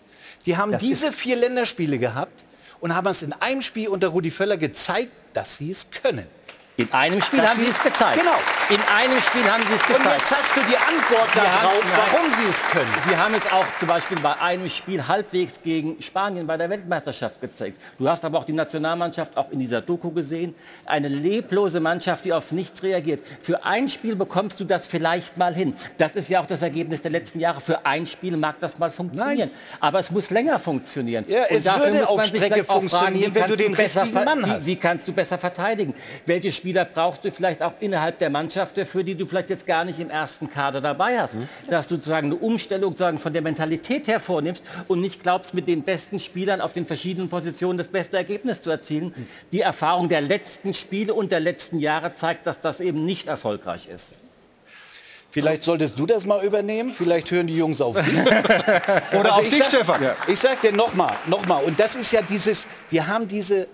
Die 0.46 0.56
haben 0.56 0.72
Das 0.72 0.82
diese 0.82 1.12
vier 1.12 1.36
Länderspiele 1.36 1.98
gehabt 1.98 2.44
und 2.80 2.94
haben 2.94 3.06
es 3.06 3.22
in 3.22 3.32
einem 3.32 3.62
Spiel 3.62 3.88
unter 3.88 4.08
Rudi 4.08 4.30
Völler 4.30 4.56
gezeigt, 4.56 5.12
dass 5.34 5.58
sie 5.58 5.70
es 5.70 5.90
können. 5.90 6.26
In 6.78 6.90
einem 6.90 7.20
Spiel 7.20 7.46
haben 7.46 7.60
sie 7.60 7.70
es 7.70 7.82
gezeigt. 7.82 8.18
Genau. 8.18 8.32
In 8.70 8.80
einem 8.96 9.20
Spiel 9.20 9.44
haben 9.44 9.62
sie 9.66 9.74
es 9.74 9.82
Und 9.82 9.96
gezeigt. 10.02 10.20
jetzt 10.22 10.30
hast 10.30 10.56
du 10.56 10.60
die 10.62 10.76
Antwort 10.76 11.28
darauf, 11.36 11.62
haben- 11.62 11.88
nein. 11.90 12.00
warum 12.12 12.30
sie 12.32 12.48
es 12.50 12.62
können. 12.70 12.88
Sie 13.06 13.14
haben 13.16 13.34
es 13.34 13.52
auch 13.52 13.66
zum 13.78 13.88
Beispiel 13.88 14.18
bei 14.20 14.40
einem 14.40 14.70
Spiel 14.70 15.06
halbwegs 15.06 15.60
gegen 15.62 16.00
Spanien 16.00 16.46
bei 16.46 16.56
der 16.56 16.70
Weltmeisterschaft 16.70 17.42
gezeigt. 17.42 17.76
Du 17.98 18.08
hast 18.08 18.24
aber 18.24 18.38
auch 18.38 18.44
die 18.44 18.54
Nationalmannschaft 18.54 19.36
auch 19.36 19.50
in 19.50 19.58
dieser 19.58 19.82
Doku 19.82 20.10
gesehen. 20.12 20.54
Eine 20.86 21.08
leblose 21.08 21.78
Mannschaft, 21.78 22.24
die 22.24 22.32
auf 22.32 22.52
nichts 22.52 22.82
reagiert. 22.82 23.20
Für 23.42 23.62
ein 23.66 23.90
Spiel 23.90 24.16
bekommst 24.16 24.58
du 24.58 24.64
das 24.64 24.86
vielleicht 24.86 25.36
mal 25.36 25.54
hin. 25.54 25.76
Das 25.98 26.12
ist 26.16 26.30
ja 26.30 26.40
auch 26.40 26.46
das 26.46 26.62
Ergebnis 26.62 27.02
der 27.02 27.10
letzten 27.10 27.38
Jahre. 27.38 27.60
Für 27.60 27.84
ein 27.84 28.06
Spiel 28.06 28.38
mag 28.38 28.58
das 28.60 28.78
mal 28.78 28.90
funktionieren. 28.90 29.50
Aber 29.78 29.98
es 29.98 30.10
muss 30.10 30.30
länger 30.30 30.58
funktionieren. 30.58 31.26
Ja, 31.28 31.42
es 31.50 31.66
würde 31.66 32.08
auf 32.08 32.18
sich 32.22 32.30
Strecke 32.30 32.62
dann 32.62 32.68
auch 32.70 32.78
funktionieren, 32.80 33.30
wie 33.30 33.34
wenn 33.34 33.50
du 33.50 33.56
den 33.56 33.74
besser 33.74 34.06
Mann 34.06 34.42
wie, 34.46 34.50
hast. 34.50 34.66
Wie 34.66 34.76
kannst 34.76 35.06
du 35.06 35.12
besser 35.12 35.36
verteidigen? 35.36 35.92
Welche 36.24 36.50
Spieler 36.62 36.84
brauchst 36.84 37.24
du 37.24 37.32
vielleicht 37.32 37.60
auch 37.60 37.72
innerhalb 37.80 38.20
der 38.20 38.30
Mannschaft 38.30 38.78
dafür, 38.78 39.02
die 39.02 39.16
du 39.16 39.26
vielleicht 39.26 39.50
jetzt 39.50 39.66
gar 39.66 39.84
nicht 39.84 39.98
im 39.98 40.10
ersten 40.10 40.48
Kader 40.48 40.80
dabei 40.80 41.18
hast? 41.18 41.34
Mhm. 41.34 41.48
Dass 41.68 41.88
du 41.88 41.96
sozusagen 41.96 42.28
eine 42.28 42.36
Umstellung 42.36 42.92
sozusagen 42.92 43.18
von 43.18 43.32
der 43.32 43.42
Mentalität 43.42 44.06
her 44.06 44.20
vornimmst 44.20 44.62
und 44.86 45.00
nicht 45.00 45.24
glaubst, 45.24 45.54
mit 45.54 45.66
den 45.66 45.82
besten 45.82 46.20
Spielern 46.20 46.60
auf 46.60 46.72
den 46.72 46.86
verschiedenen 46.86 47.28
Positionen 47.28 47.78
das 47.78 47.88
beste 47.88 48.16
Ergebnis 48.16 48.62
zu 48.62 48.70
erzielen. 48.70 49.06
Mhm. 49.06 49.26
Die 49.50 49.60
Erfahrung 49.60 50.08
der 50.08 50.20
letzten 50.20 50.72
Spiele 50.72 51.14
und 51.14 51.32
der 51.32 51.40
letzten 51.40 51.80
Jahre 51.80 52.14
zeigt, 52.14 52.46
dass 52.46 52.60
das 52.60 52.78
eben 52.78 53.04
nicht 53.04 53.26
erfolgreich 53.26 53.88
ist. 53.92 54.14
Vielleicht 55.30 55.64
solltest 55.64 55.98
du 55.98 56.06
das 56.06 56.26
mal 56.26 56.44
übernehmen. 56.44 56.94
Vielleicht 56.94 57.28
hören 57.32 57.48
die 57.48 57.56
Jungs 57.56 57.80
auf 57.80 58.00
dich. 58.00 58.18
Oder 59.18 59.34
auf 59.34 59.42
ich 59.42 59.48
dich, 59.48 59.58
sag, 59.58 59.68
Stefan. 59.68 60.00
Ich 60.28 60.38
sag 60.38 60.60
dir 60.60 60.70
nochmal, 60.70 61.16
nochmal. 61.26 61.64
Und 61.64 61.80
das 61.80 61.96
ist 61.96 62.12
ja 62.12 62.22
dieses, 62.22 62.68
wir 62.88 63.08
haben 63.08 63.26
diese 63.26 63.66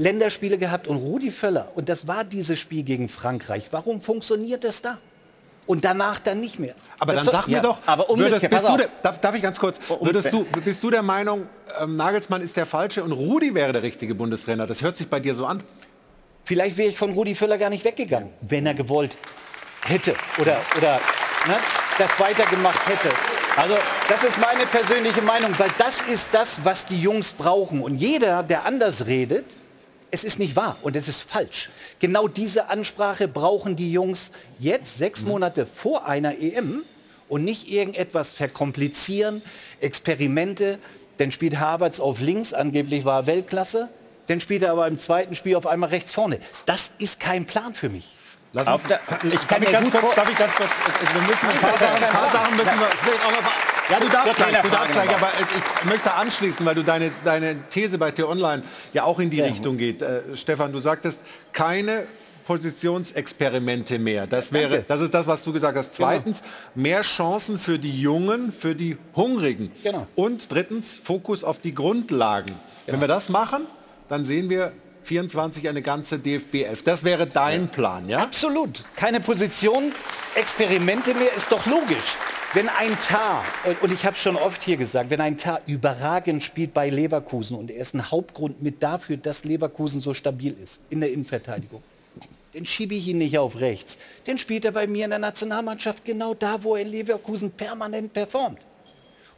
Länderspiele 0.00 0.56
gehabt 0.56 0.88
und 0.88 0.96
Rudi 0.96 1.30
Völler. 1.30 1.68
Und 1.74 1.88
das 1.88 2.08
war 2.08 2.24
dieses 2.24 2.58
Spiel 2.58 2.82
gegen 2.82 3.08
Frankreich. 3.08 3.64
Warum 3.70 4.00
funktioniert 4.00 4.64
das 4.64 4.80
da? 4.80 4.98
Und 5.66 5.84
danach 5.84 6.18
dann 6.18 6.40
nicht 6.40 6.58
mehr. 6.58 6.74
Aber 6.98 7.12
Das 7.12 7.24
dann 7.24 7.32
sag 7.32 7.46
mir 7.46 7.56
Ja, 7.56 7.60
doch, 7.62 7.78
aber 7.86 8.08
würdest, 8.08 8.48
bist 8.48 8.68
du 8.68 8.76
der, 8.78 8.88
darf, 9.02 9.20
darf 9.20 9.34
ich 9.34 9.42
ganz 9.42 9.60
kurz, 9.60 9.78
würdest 10.00 10.32
du, 10.32 10.44
bist 10.64 10.82
du 10.82 10.90
der 10.90 11.02
Meinung, 11.02 11.46
ähm, 11.80 11.96
Nagelsmann 11.96 12.40
ist 12.40 12.56
der 12.56 12.64
Falsche 12.64 13.04
und 13.04 13.12
Rudi 13.12 13.54
wäre 13.54 13.72
der 13.72 13.82
richtige 13.82 14.14
Bundestrainer? 14.14 14.66
Das 14.66 14.82
hört 14.82 14.96
sich 14.96 15.06
bei 15.08 15.20
dir 15.20 15.34
so 15.34 15.44
an. 15.44 15.62
Vielleicht 16.44 16.78
wäre 16.78 16.88
ich 16.88 16.96
von 16.96 17.12
Rudi 17.12 17.34
Völler 17.34 17.58
gar 17.58 17.70
nicht 17.70 17.84
weggegangen, 17.84 18.30
wenn 18.40 18.66
er 18.66 18.74
gewollt 18.74 19.16
hätte 19.84 20.14
oder, 20.40 20.56
oder 20.78 20.94
ne, 21.46 21.56
das 21.98 22.18
weitergemacht 22.18 22.88
hätte. 22.88 23.14
Also 23.56 23.74
das 24.08 24.24
ist 24.24 24.38
meine 24.40 24.64
persönliche 24.66 25.20
Meinung, 25.20 25.52
weil 25.58 25.70
das 25.76 26.00
ist 26.02 26.30
das, 26.32 26.64
was 26.64 26.86
die 26.86 27.00
Jungs 27.00 27.32
brauchen. 27.32 27.82
Und 27.82 27.96
jeder, 27.96 28.42
der 28.42 28.64
anders 28.64 29.06
redet, 29.06 29.44
es 30.10 30.24
ist 30.24 30.38
nicht 30.38 30.56
wahr 30.56 30.76
und 30.82 30.96
es 30.96 31.08
ist 31.08 31.28
falsch. 31.30 31.70
Genau 31.98 32.28
diese 32.28 32.68
Ansprache 32.68 33.28
brauchen 33.28 33.76
die 33.76 33.92
Jungs 33.92 34.32
jetzt, 34.58 34.98
sechs 34.98 35.22
Monate 35.22 35.66
vor 35.66 36.06
einer 36.06 36.38
EM 36.40 36.82
und 37.28 37.44
nicht 37.44 37.68
irgendetwas 37.68 38.32
verkomplizieren, 38.32 39.42
Experimente. 39.80 40.78
Dann 41.18 41.32
spielt 41.32 41.58
Havertz 41.58 42.00
auf 42.00 42.20
links, 42.20 42.52
angeblich 42.52 43.04
war 43.04 43.20
er 43.20 43.26
Weltklasse. 43.26 43.88
Dann 44.28 44.40
spielt 44.40 44.62
er 44.62 44.72
aber 44.72 44.86
im 44.86 44.98
zweiten 44.98 45.34
Spiel 45.34 45.56
auf 45.56 45.66
einmal 45.66 45.90
rechts 45.90 46.12
vorne. 46.12 46.38
Das 46.66 46.92
ist 46.98 47.20
kein 47.20 47.44
Plan 47.46 47.74
für 47.74 47.88
mich. 47.88 48.16
Lass 48.52 48.66
Auf 48.66 48.80
uns, 48.80 48.88
der- 48.88 49.00
ich 49.22 49.30
darf 49.32 49.46
kann 49.48 49.62
ich 49.62 49.68
mir 49.68 49.72
ganz 49.72 49.90
gut 49.92 50.00
kurz, 50.00 50.14
darf 50.16 50.30
ich 50.30 50.36
ganz 50.36 50.54
kurz, 50.54 50.70
wir 51.14 51.22
müssen 51.22 51.48
ein 51.48 51.60
paar 51.60 51.78
Sachen, 51.78 52.02
ein 52.02 52.10
paar 52.10 52.32
Sachen 52.32 52.56
müssen 52.56 52.66
wir, 52.80 53.69
ja, 53.90 54.00
du 54.00 54.08
darfst 54.08 54.36
gleich, 54.36 54.62
du 54.62 54.68
darfst 54.68 54.92
gleich, 54.92 55.14
aber 55.14 55.28
ich 55.38 55.84
möchte 55.84 56.14
anschließen, 56.14 56.64
weil 56.64 56.74
du 56.74 56.82
deine, 56.82 57.10
deine 57.24 57.56
These 57.68 57.98
bei 57.98 58.10
T-Online 58.10 58.62
ja 58.92 59.04
auch 59.04 59.18
in 59.18 59.30
die 59.30 59.40
Richtung 59.40 59.76
geht. 59.76 60.02
Äh, 60.02 60.22
Stefan, 60.34 60.72
du 60.72 60.80
sagtest, 60.80 61.20
keine 61.52 62.04
Positionsexperimente 62.46 63.98
mehr. 63.98 64.26
Das 64.26 64.52
wäre, 64.52 64.70
Danke. 64.70 64.84
das 64.88 65.00
ist 65.00 65.14
das, 65.14 65.26
was 65.26 65.44
du 65.44 65.52
gesagt 65.52 65.78
hast. 65.78 65.96
Genau. 65.96 66.08
Zweitens, 66.08 66.42
mehr 66.74 67.02
Chancen 67.02 67.58
für 67.58 67.78
die 67.78 68.00
Jungen, 68.00 68.52
für 68.52 68.74
die 68.74 68.96
Hungrigen. 69.14 69.70
Genau. 69.84 70.06
Und 70.16 70.50
drittens, 70.50 70.98
Fokus 71.02 71.44
auf 71.44 71.60
die 71.60 71.74
Grundlagen. 71.74 72.52
Wenn 72.86 73.00
wir 73.00 73.06
das 73.06 73.28
machen, 73.28 73.66
dann 74.08 74.24
sehen 74.24 74.50
wir 74.50 74.72
24 75.10 75.68
eine 75.68 75.82
ganze 75.82 76.20
DFB 76.20 76.62
11. 76.62 76.84
Das 76.84 77.02
wäre 77.02 77.26
dein 77.26 77.66
Plan, 77.66 78.08
ja? 78.08 78.20
Absolut. 78.20 78.84
Keine 78.94 79.18
Position, 79.18 79.90
Experimente 80.36 81.14
mehr, 81.14 81.34
ist 81.36 81.50
doch 81.50 81.66
logisch. 81.66 82.16
Wenn 82.54 82.68
ein 82.68 82.96
Tar, 83.00 83.42
und- 83.64 83.82
und 83.82 83.92
ich 83.92 84.04
habe 84.06 84.14
schon 84.14 84.36
oft 84.36 84.62
hier 84.62 84.76
gesagt, 84.76 85.10
wenn 85.10 85.20
ein 85.20 85.36
Tar 85.36 85.62
überragend 85.66 86.44
spielt 86.44 86.72
bei 86.72 86.88
Leverkusen 86.88 87.56
und 87.56 87.72
er 87.72 87.80
ist 87.80 87.92
ein 87.92 88.08
Hauptgrund 88.12 88.62
mit 88.62 88.84
dafür, 88.84 89.16
dass 89.16 89.42
Leverkusen 89.42 90.00
so 90.00 90.14
stabil 90.14 90.56
ist 90.62 90.80
in 90.90 91.00
der 91.00 91.10
Innenverteidigung, 91.10 91.82
dann 92.54 92.64
schiebe 92.64 92.94
ich 92.94 93.08
ihn 93.08 93.18
nicht 93.18 93.36
auf 93.36 93.58
rechts. 93.58 93.98
Dann 94.26 94.38
spielt 94.38 94.64
er 94.64 94.70
bei 94.70 94.86
mir 94.86 95.06
in 95.06 95.10
der 95.10 95.18
Nationalmannschaft 95.18 96.04
genau 96.04 96.34
da, 96.34 96.62
wo 96.62 96.76
er 96.76 96.82
in 96.82 96.88
Leverkusen 96.88 97.50
permanent 97.50 98.12
performt. 98.12 98.60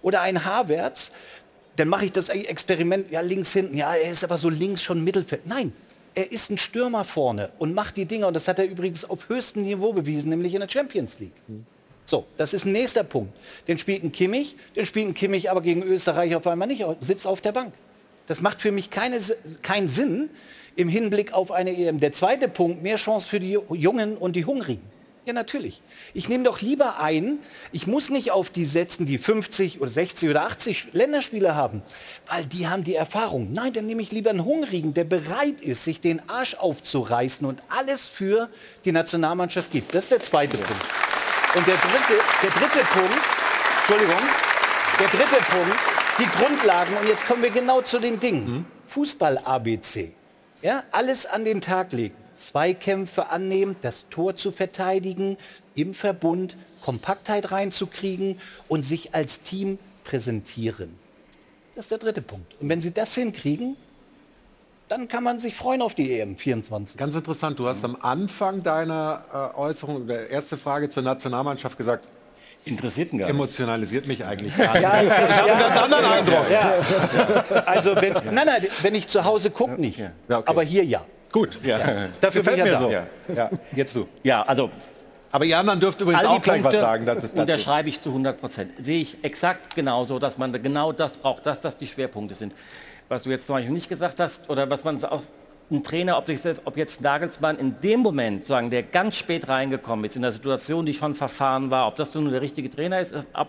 Oder 0.03 0.21
ein 0.21 0.45
Havertz, 0.45 1.13
dann 1.77 1.89
mache 1.89 2.05
ich 2.05 2.13
das 2.13 2.29
Experiment, 2.29 3.11
ja 3.11 3.21
links 3.21 3.53
hinten, 3.53 3.77
ja 3.77 3.95
er 3.95 4.11
ist 4.11 4.25
aber 4.25 4.39
so 4.39 4.49
links 4.49 4.83
schon 4.83 5.03
Mittelfeld. 5.03 5.47
Nein, 5.47 5.73
er 6.15 6.31
ist 6.31 6.51
ein 6.51 6.59
Stürmer 6.59 7.05
vorne 7.05 7.51
und 7.59 7.75
macht 7.75 7.97
die 7.97 8.05
Dinger 8.05 8.29
und 8.29 8.35
das 8.35 8.49
hat 8.49 8.59
er 8.59 8.67
übrigens 8.67 9.09
auf 9.09 9.29
höchstem 9.29 9.65
Niveau 9.65 9.93
bewiesen, 9.93 10.29
nämlich 10.29 10.55
in 10.55 10.61
der 10.61 10.69
Champions 10.69 11.19
League. 11.19 11.33
So, 12.05 12.27
das 12.37 12.53
ist 12.53 12.67
ein 12.67 12.73
nächster 12.73 13.05
Punkt. 13.05 13.33
Den 13.69 13.79
spielt 13.79 14.03
ein 14.03 14.13
Kimmich, 14.13 14.57
den 14.77 14.87
spielt 14.87 15.09
ein 15.09 15.15
Kimmich 15.15 15.51
aber 15.51 15.63
gegen 15.63 15.83
Österreich 15.83 16.35
auf 16.35 16.47
einmal 16.47 16.69
nicht, 16.69 16.85
sitzt 17.01 17.27
auf 17.27 17.41
der 17.41 17.53
Bank. 17.53 17.73
Das 18.27 18.41
macht 18.41 18.61
für 18.61 18.73
mich 18.73 18.91
keine, 18.91 19.19
keinen 19.63 19.89
Sinn 19.89 20.31
im 20.77 20.89
Hinblick 20.89 21.33
auf 21.33 21.51
eine 21.51 21.77
EM. 21.77 22.01
Der 22.01 22.13
zweite 22.13 22.49
Punkt, 22.49 22.83
mehr 22.83 22.97
Chance 22.97 23.29
für 23.29 23.41
die 23.41 23.59
Jungen 23.71 24.17
und 24.17 24.37
die 24.37 24.45
Hungrigen. 24.45 24.83
Ja, 25.25 25.33
natürlich. 25.33 25.83
Ich 26.15 26.29
nehme 26.29 26.43
doch 26.43 26.61
lieber 26.61 26.99
ein, 26.99 27.39
ich 27.71 27.87
muss 27.87 28.11
nicht 28.11 28.33
auf 28.33 28.51
die 28.51 28.65
setzen, 28.65 29.07
die 29.07 29.19
50 29.19 29.81
oder 29.81 29.91
60 29.91 30.31
oder 30.31 30.47
80 30.47 30.89
Länderspiele 30.93 31.55
haben, 31.55 31.83
weil 32.27 32.45
die 32.47 32.67
haben 32.67 32.83
die 32.83 32.97
Erfahrung. 32.97 33.53
Nein, 33.53 33.73
dann 33.73 33.87
nehme 33.87 34.03
ich 34.03 34.11
lieber 34.11 34.31
einen 34.31 34.45
Hungrigen, 34.45 34.95
der 34.95 35.05
bereit 35.05 35.61
ist, 35.61 35.85
sich 35.85 36.01
den 36.01 36.29
Arsch 36.29 36.55
aufzureißen 36.55 37.47
und 37.47 37.63
alles 37.69 38.09
für 38.09 38.49
die 38.85 38.91
Nationalmannschaft 38.91 39.71
gibt. 39.71 39.95
Das 39.95 40.05
ist 40.05 40.11
der 40.11 40.21
zweite 40.21 40.59
Punkt. 40.59 40.87
Und 41.55 41.67
der 41.69 41.77
dritte, 41.77 42.21
der 42.43 42.51
dritte 42.51 42.85
Punkt, 42.87 43.21
Entschuldigung, 43.79 44.23
der 44.99 45.09
dritte 45.09 45.45
Punkt, 45.45 45.79
die 46.19 46.27
Grundlagen, 46.27 46.97
und 46.97 47.07
jetzt 47.07 47.27
kommen 47.29 47.45
wir 47.45 47.51
genau 47.51 47.81
zu 47.83 48.01
den 48.01 48.19
Dingen. 48.19 48.67
Fußball-ABC. 48.89 50.15
Ja, 50.63 50.83
alles 50.91 51.27
an 51.27 51.45
den 51.45 51.61
Tag 51.61 51.93
legen. 51.93 52.22
Zweikämpfe 52.49 53.31
annehmen, 53.31 53.77
das 53.83 54.09
Tor 54.09 54.37
zu 54.37 54.53
verteidigen, 54.53 55.37
im 55.75 55.95
Verbund 55.95 56.57
Kompaktheit 56.83 57.53
reinzukriegen 57.53 58.41
und 58.69 58.83
sich 58.83 59.15
als 59.15 59.43
Team 59.43 59.79
präsentieren. 60.05 60.99
Das 61.75 61.87
ist 61.87 61.91
der 61.91 61.99
dritte 61.99 62.23
Punkt. 62.23 62.55
Und 62.61 62.69
wenn 62.69 62.81
sie 62.81 62.93
das 62.93 63.15
hinkriegen, 63.15 63.77
dann 64.89 65.09
kann 65.09 65.25
man 65.25 65.39
sich 65.39 65.55
freuen 65.55 65.81
auf 65.81 65.95
die 65.95 66.19
EM 66.21 66.37
24. 66.37 66.99
Ganz 66.99 67.15
interessant, 67.15 67.59
du 67.59 67.67
hast 67.67 67.83
am 67.85 67.97
Anfang 68.03 68.63
deiner 68.63 69.53
äh, 69.55 69.59
Äußerung, 69.59 70.07
der 70.07 70.29
erste 70.29 70.57
Frage 70.57 70.91
zur 70.91 71.03
Nationalmannschaft 71.03 71.79
gesagt, 71.79 72.07
Interessiert 72.65 73.13
ihn 73.13 73.19
gar 73.19 73.27
nicht. 73.27 73.35
Emotionalisiert 73.35 74.07
mich 74.07 74.25
eigentlich 74.25 74.57
gar 74.57 74.73
nicht. 74.75 74.83
Ja, 74.83 75.03
ich 75.03 75.11
habe 75.11 75.51
einen 75.51 75.59
ganz 75.59 75.77
anderen 75.77 76.05
Eindruck. 76.05 76.47
Ja. 76.49 77.65
Also 77.67 78.01
wenn, 78.01 78.13
nein, 78.13 78.47
nein, 78.47 78.67
wenn 78.83 78.95
ich 78.95 79.09
zu 79.09 79.25
Hause 79.25 79.51
gucke, 79.51 79.81
nicht. 79.81 80.01
Aber 80.29 80.63
hier 80.63 80.85
ja. 80.85 81.05
Gut. 81.33 81.59
Ja. 81.65 81.79
Dafür 82.21 82.45
fällt 82.45 82.59
mir 82.59 82.67
ja 82.67 82.79
so. 82.79 82.91
da. 82.91 83.07
Ja. 83.35 83.51
Jetzt 83.75 83.97
du. 83.97 84.07
Ja, 84.23 84.43
also 84.43 84.71
Aber 85.33 85.45
ihr 85.47 85.59
anderen 85.59 85.81
dürft 85.81 86.01
übrigens 86.01 86.25
auch 86.25 86.41
gleich 86.43 86.63
was 86.63 86.73
Punkte 86.75 86.81
sagen. 86.81 87.07
dazu- 87.07 87.29
unterschreibe 87.35 87.89
ich 87.89 88.01
zu 88.01 88.11
100 88.11 88.39
Prozent. 88.39 88.73
Sehe 88.85 89.01
ich 89.01 89.17
exakt 89.25 89.75
genauso, 89.75 90.19
dass 90.19 90.37
man 90.39 90.53
genau 90.63 90.93
das 90.93 91.17
braucht, 91.17 91.47
dass 91.47 91.61
das 91.61 91.77
die 91.79 91.87
Schwerpunkte 91.87 92.35
sind. 92.35 92.53
Was 93.09 93.23
du 93.23 93.31
jetzt 93.31 93.47
Beispiel 93.49 93.73
nicht 93.73 93.89
gesagt 93.89 94.21
hast, 94.21 94.49
oder 94.51 94.69
was 94.71 94.85
man 94.85 95.03
auch 95.05 95.23
ein 95.71 95.83
Trainer, 95.83 96.19
ob 96.19 96.29
jetzt, 96.29 96.61
ob 96.67 96.77
jetzt 96.77 97.01
Nagelsmann 97.01 97.57
in 97.59 97.77
dem 97.83 98.01
Moment, 98.01 98.45
sagen, 98.47 98.69
der 98.69 98.83
ganz 98.83 99.17
spät 99.17 99.49
reingekommen 99.49 100.05
ist, 100.05 100.17
in 100.17 100.23
der 100.23 100.33
Situation, 100.33 100.85
die 100.85 100.93
schon 100.93 101.15
verfahren 101.15 101.71
war, 101.71 101.87
ob 101.87 101.97
das 101.97 102.15
nun 102.15 102.31
der 102.31 102.43
richtige 102.43 102.69
Trainer 102.69 103.01
ist, 103.01 103.15
ab, 103.33 103.49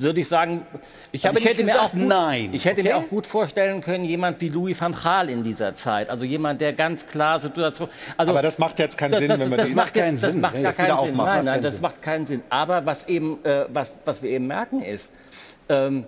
würde 0.00 0.20
ich 0.20 0.28
sagen, 0.28 0.66
Ich 1.12 1.24
habe 1.26 1.36
nicht 1.36 1.44
hätte 1.46 1.62
mir 1.62 1.72
gesagt, 1.72 1.80
auch 1.86 1.92
gut, 1.92 2.02
nein, 2.08 2.50
Ich 2.52 2.64
hätte 2.64 2.82
mir 2.82 2.96
okay? 2.96 3.04
auch 3.04 3.08
gut 3.08 3.26
vorstellen 3.26 3.80
können, 3.80 4.04
jemand 4.04 4.40
wie 4.40 4.48
Louis 4.48 4.80
van 4.80 4.94
Gaal 4.94 5.30
in 5.30 5.42
dieser 5.42 5.74
Zeit, 5.74 6.10
also 6.10 6.24
jemand, 6.24 6.60
der 6.60 6.72
ganz 6.72 7.06
klar 7.06 7.40
Situation. 7.40 7.88
Also 8.16 8.32
Aber 8.32 8.42
das 8.42 8.58
macht 8.58 8.78
jetzt 8.78 8.96
keinen 8.98 9.12
das, 9.12 9.20
Sinn, 9.20 9.28
das, 9.28 9.38
wenn 9.40 9.50
wir 9.50 9.56
das 9.56 9.68
die- 9.68 9.74
macht 9.74 9.96
jetzt, 9.96 10.04
keinen 10.04 10.20
das 10.20 10.30
Sinn, 10.32 10.40
macht 10.40 10.54
gar 10.54 10.62
das 10.62 10.76
keinen 10.76 10.88
Sinn. 11.06 11.06
Nein, 11.06 11.16
Macht 11.16 11.26
nein, 11.36 11.44
keinen 11.46 11.62
das 11.62 11.72
Sinn. 11.74 11.82
macht 11.82 12.02
keinen 12.02 12.26
Sinn. 12.26 12.42
Aber 12.50 12.86
was 12.86 13.08
eben, 13.08 13.44
äh, 13.44 13.66
was, 13.72 13.92
was 14.04 14.22
wir 14.22 14.30
eben 14.30 14.46
merken 14.46 14.82
ist, 14.82 15.12
ähm, 15.68 16.04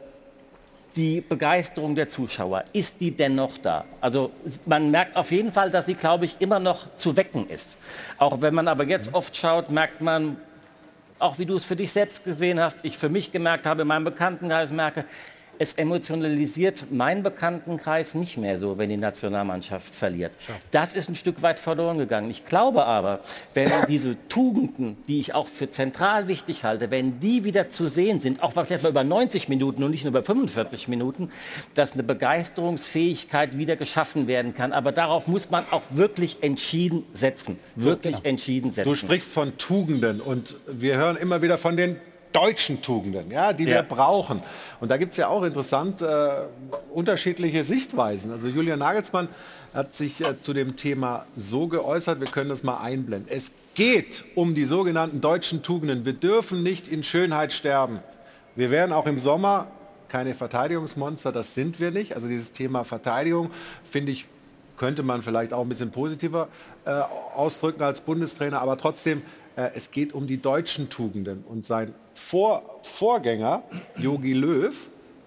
die 0.97 1.21
Begeisterung 1.21 1.95
der 1.95 2.09
Zuschauer, 2.09 2.65
ist 2.73 3.01
die 3.03 3.11
denn 3.11 3.35
noch 3.35 3.59
da? 3.59 3.85
Also 4.01 4.31
man 4.65 4.91
merkt 4.91 5.15
auf 5.17 5.31
jeden 5.31 5.53
Fall, 5.53 5.71
dass 5.71 5.85
sie, 5.87 5.95
glaube 5.95 6.25
ich, 6.25 6.37
immer 6.39 6.59
noch 6.59 6.87
zu 6.97 7.17
wecken 7.19 7.47
ist. 7.51 7.77
Auch 8.17 8.41
wenn 8.41 8.55
man 8.55 8.67
aber 8.67 8.85
jetzt 8.85 9.13
oft 9.13 9.37
schaut, 9.37 9.71
merkt 9.71 10.01
man, 10.01 10.39
auch 11.19 11.39
wie 11.39 11.47
du 11.47 11.57
es 11.57 11.65
für 11.65 11.77
dich 11.77 11.93
selbst 11.93 12.25
gesehen 12.25 12.61
hast, 12.61 12.79
ich 12.83 12.99
für 12.99 13.09
mich 13.09 13.33
gemerkt 13.33 13.67
habe, 13.67 13.83
in 13.83 13.89
meinem 13.89 14.05
Bekanntenkreis 14.05 14.71
merke, 14.71 15.05
es 15.59 15.75
emotionalisiert 15.75 16.91
meinen 16.91 17.23
Bekanntenkreis 17.23 18.15
nicht 18.15 18.37
mehr 18.37 18.59
so, 18.59 18.79
wenn 18.79 18.89
die 18.89 18.97
Nationalmannschaft 18.97 19.95
verliert. 19.95 20.33
Das 20.71 20.95
ist 20.95 21.09
ein 21.09 21.15
Stück 21.15 21.43
weit 21.43 21.61
verloren 21.61 21.99
gegangen. 21.99 22.31
Ich 22.31 22.45
glaube 22.45 22.87
aber, 22.87 23.21
wenn 23.55 23.71
diese 23.89 24.17
Tugenden, 24.29 24.97
die 25.09 25.21
ich 25.21 25.35
auch 25.35 25.49
für 25.49 25.71
zentral 25.71 26.29
wichtig 26.29 26.65
halte, 26.65 26.91
wenn 26.91 27.21
die 27.21 27.45
wieder 27.45 27.69
zu 27.69 27.89
sehen 27.89 28.21
sind, 28.21 28.43
auch 28.43 28.53
vielleicht 28.53 28.83
mal 28.83 28.91
über 28.91 29.05
90 29.05 29.49
Minuten 29.49 29.83
und 29.83 29.91
nicht 29.91 30.05
nur 30.05 30.11
über 30.11 30.23
45 30.23 30.89
Minuten, 30.89 31.31
dass 31.75 31.93
eine 31.93 32.03
Begeisterungsfähigkeit 32.03 33.59
wieder 33.59 33.77
geschaffen 33.77 34.29
werden 34.29 34.55
kann. 34.55 34.73
Aber 34.73 34.93
darauf 34.93 35.27
muss 35.27 35.51
man 35.51 35.65
auch 35.71 35.83
wirklich 35.91 36.43
entschieden 36.43 37.05
setzen. 37.13 37.59
Wirklich 37.75 38.17
entschieden 38.25 38.73
setzen. 38.73 38.89
Du 38.89 38.95
sprichst 38.95 39.33
von 39.33 39.57
Tugenden 39.59 40.21
und 40.21 40.57
wir 40.67 40.97
hören 40.97 41.17
immer 41.17 41.43
wieder 41.43 41.59
von 41.59 41.77
den 41.77 41.97
deutschen 42.37 42.83
Tugenden, 42.83 43.31
ja, 43.31 43.53
die 43.53 43.67
wir 43.67 43.75
Ja. 43.77 43.83
brauchen. 43.83 44.43
Und 44.81 44.91
da 44.91 44.97
gibt 44.97 45.13
es 45.13 45.17
ja 45.17 45.29
auch 45.29 45.43
interessant 45.43 46.03
äh, 46.03 46.29
unterschiedliche 46.93 47.65
Sichtweisen. 47.65 48.31
Also 48.31 48.49
Julian 48.49 48.79
Nagelsmann 48.79 49.29
hat 49.75 49.95
sich 49.95 50.21
äh, 50.21 50.41
zu 50.41 50.53
dem 50.53 50.77
Thema 50.77 51.27
so 51.37 51.67
geäußert, 51.67 52.21
wir 52.21 52.27
können 52.29 52.51
das 52.51 52.63
mal 52.63 52.79
einblenden. 52.79 53.31
Es 53.35 53.51
geht 53.75 54.25
um 54.35 54.55
die 54.55 54.65
sogenannten 54.65 55.21
deutschen 55.21 55.63
Tugenden. 55.63 56.05
Wir 56.05 56.13
dürfen 56.15 56.63
nicht 56.63 56.89
in 56.89 57.03
Schönheit 57.03 57.53
sterben. 57.53 58.01
Wir 58.55 58.71
werden 58.71 58.93
auch 58.93 59.07
im 59.07 59.19
Sommer 59.19 59.67
keine 60.09 60.35
Verteidigungsmonster, 60.35 61.33
das 61.33 61.55
sind 61.55 61.81
wir 61.81 61.91
nicht. 61.91 62.15
Also 62.15 62.29
dieses 62.29 62.53
Thema 62.53 62.85
Verteidigung, 62.85 63.51
finde 63.85 64.13
ich, 64.13 64.27
könnte 64.79 65.03
man 65.03 65.23
vielleicht 65.23 65.53
auch 65.53 65.63
ein 65.63 65.69
bisschen 65.69 65.91
positiver 65.91 66.49
äh, 66.85 66.91
ausdrücken 67.35 67.83
als 67.83 68.01
Bundestrainer, 68.01 68.61
aber 68.61 68.77
trotzdem, 68.77 69.23
es 69.57 69.91
geht 69.91 70.13
um 70.13 70.27
die 70.27 70.41
deutschen 70.41 70.91
Tugenden. 70.91 71.45
Und 71.49 71.65
sein 71.65 71.95
Vor 72.15 72.81
Vorgänger, 72.83 73.63
Jogi 73.97 74.33
Löw, 74.33 74.75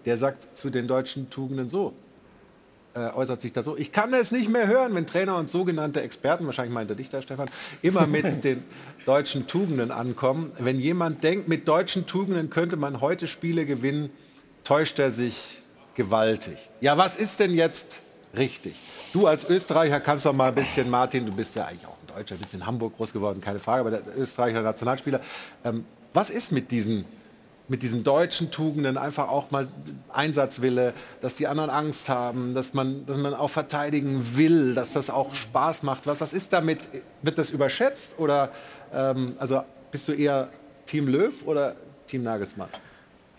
der 0.06 0.18
sagt 0.18 0.58
zu 0.58 0.70
den 0.70 0.88
deutschen 0.88 1.30
Tugenden 1.30 1.70
so, 1.70 1.94
äh, 2.96 3.10
äußert 3.14 3.42
sich 3.42 3.54
da 3.54 3.64
so, 3.64 3.78
ich 3.78 3.92
kann 3.92 4.14
es 4.14 4.32
nicht 4.32 4.50
mehr 4.50 4.68
hören, 4.68 4.96
wenn 4.96 5.06
Trainer 5.06 5.38
und 5.38 5.50
sogenannte 5.50 6.02
Experten, 6.02 6.46
wahrscheinlich 6.46 6.74
meint 6.74 6.90
er 6.90 6.96
dich 6.96 7.10
da, 7.10 7.22
Stefan, 7.22 7.50
immer 7.82 8.08
mit 8.08 8.44
den 8.44 8.64
deutschen 9.06 9.48
Tugenden 9.48 9.92
ankommen. 9.92 10.52
Wenn 10.60 10.80
jemand 10.80 11.24
denkt, 11.24 11.48
mit 11.48 11.68
deutschen 11.68 12.06
Tugenden 12.06 12.50
könnte 12.50 12.78
man 12.78 13.02
heute 13.02 13.28
Spiele 13.28 13.66
gewinnen, 13.66 14.10
täuscht 14.64 15.00
er 15.00 15.12
sich 15.12 15.62
gewaltig. 15.96 16.70
Ja, 16.82 16.98
was 16.98 17.16
ist 17.16 17.40
denn 17.40 17.54
jetzt 17.54 18.02
richtig? 18.36 18.76
Du 19.14 19.28
als 19.28 19.48
Österreicher 19.50 20.00
kannst 20.00 20.26
doch 20.26 20.34
mal 20.34 20.50
ein 20.50 20.56
bisschen, 20.56 20.90
Martin, 20.90 21.26
du 21.26 21.32
bist 21.32 21.56
ja 21.56 21.66
eigentlich 21.66 21.86
auch 21.86 21.98
ein 21.98 22.16
Deutscher, 22.16 22.36
bist 22.36 22.54
in 22.54 22.66
Hamburg 22.66 22.96
groß 22.98 23.14
geworden, 23.14 23.42
keine 23.42 23.60
Frage, 23.60 23.82
aber 23.82 23.92
der 23.92 24.18
Österreicher 24.18 24.62
Nationalspieler. 24.62 25.22
Ähm, 25.64 25.86
was 26.14 26.30
ist 26.30 26.52
mit 26.52 26.72
diesen, 26.72 27.06
mit 27.68 27.84
diesen 27.84 28.04
deutschen 28.04 28.52
Tugenden 28.52 28.98
einfach 28.98 29.30
auch 29.30 29.52
mal 29.52 29.68
Einsatzwille, 30.12 30.94
dass 31.22 31.36
die 31.36 31.48
anderen 31.48 31.70
Angst 31.70 32.10
haben, 32.10 32.56
dass 32.56 32.74
man, 32.74 33.06
dass 33.06 33.18
man 33.18 33.34
auch 33.34 33.50
verteidigen 33.50 34.36
will, 34.36 34.74
dass 34.74 34.94
das 34.94 35.10
auch 35.10 35.36
Spaß 35.36 35.84
macht? 35.84 36.08
Was, 36.08 36.20
was 36.20 36.34
ist 36.34 36.52
damit? 36.52 36.88
Wird 37.22 37.38
das 37.38 37.52
überschätzt 37.52 38.18
oder 38.18 38.52
ähm, 38.94 39.36
also 39.38 39.64
bist 39.92 40.08
du 40.08 40.14
eher 40.14 40.50
Team 40.86 41.08
Löw 41.08 41.34
oder 41.46 41.76
Team 42.08 42.24
Nagelsmann? 42.24 42.70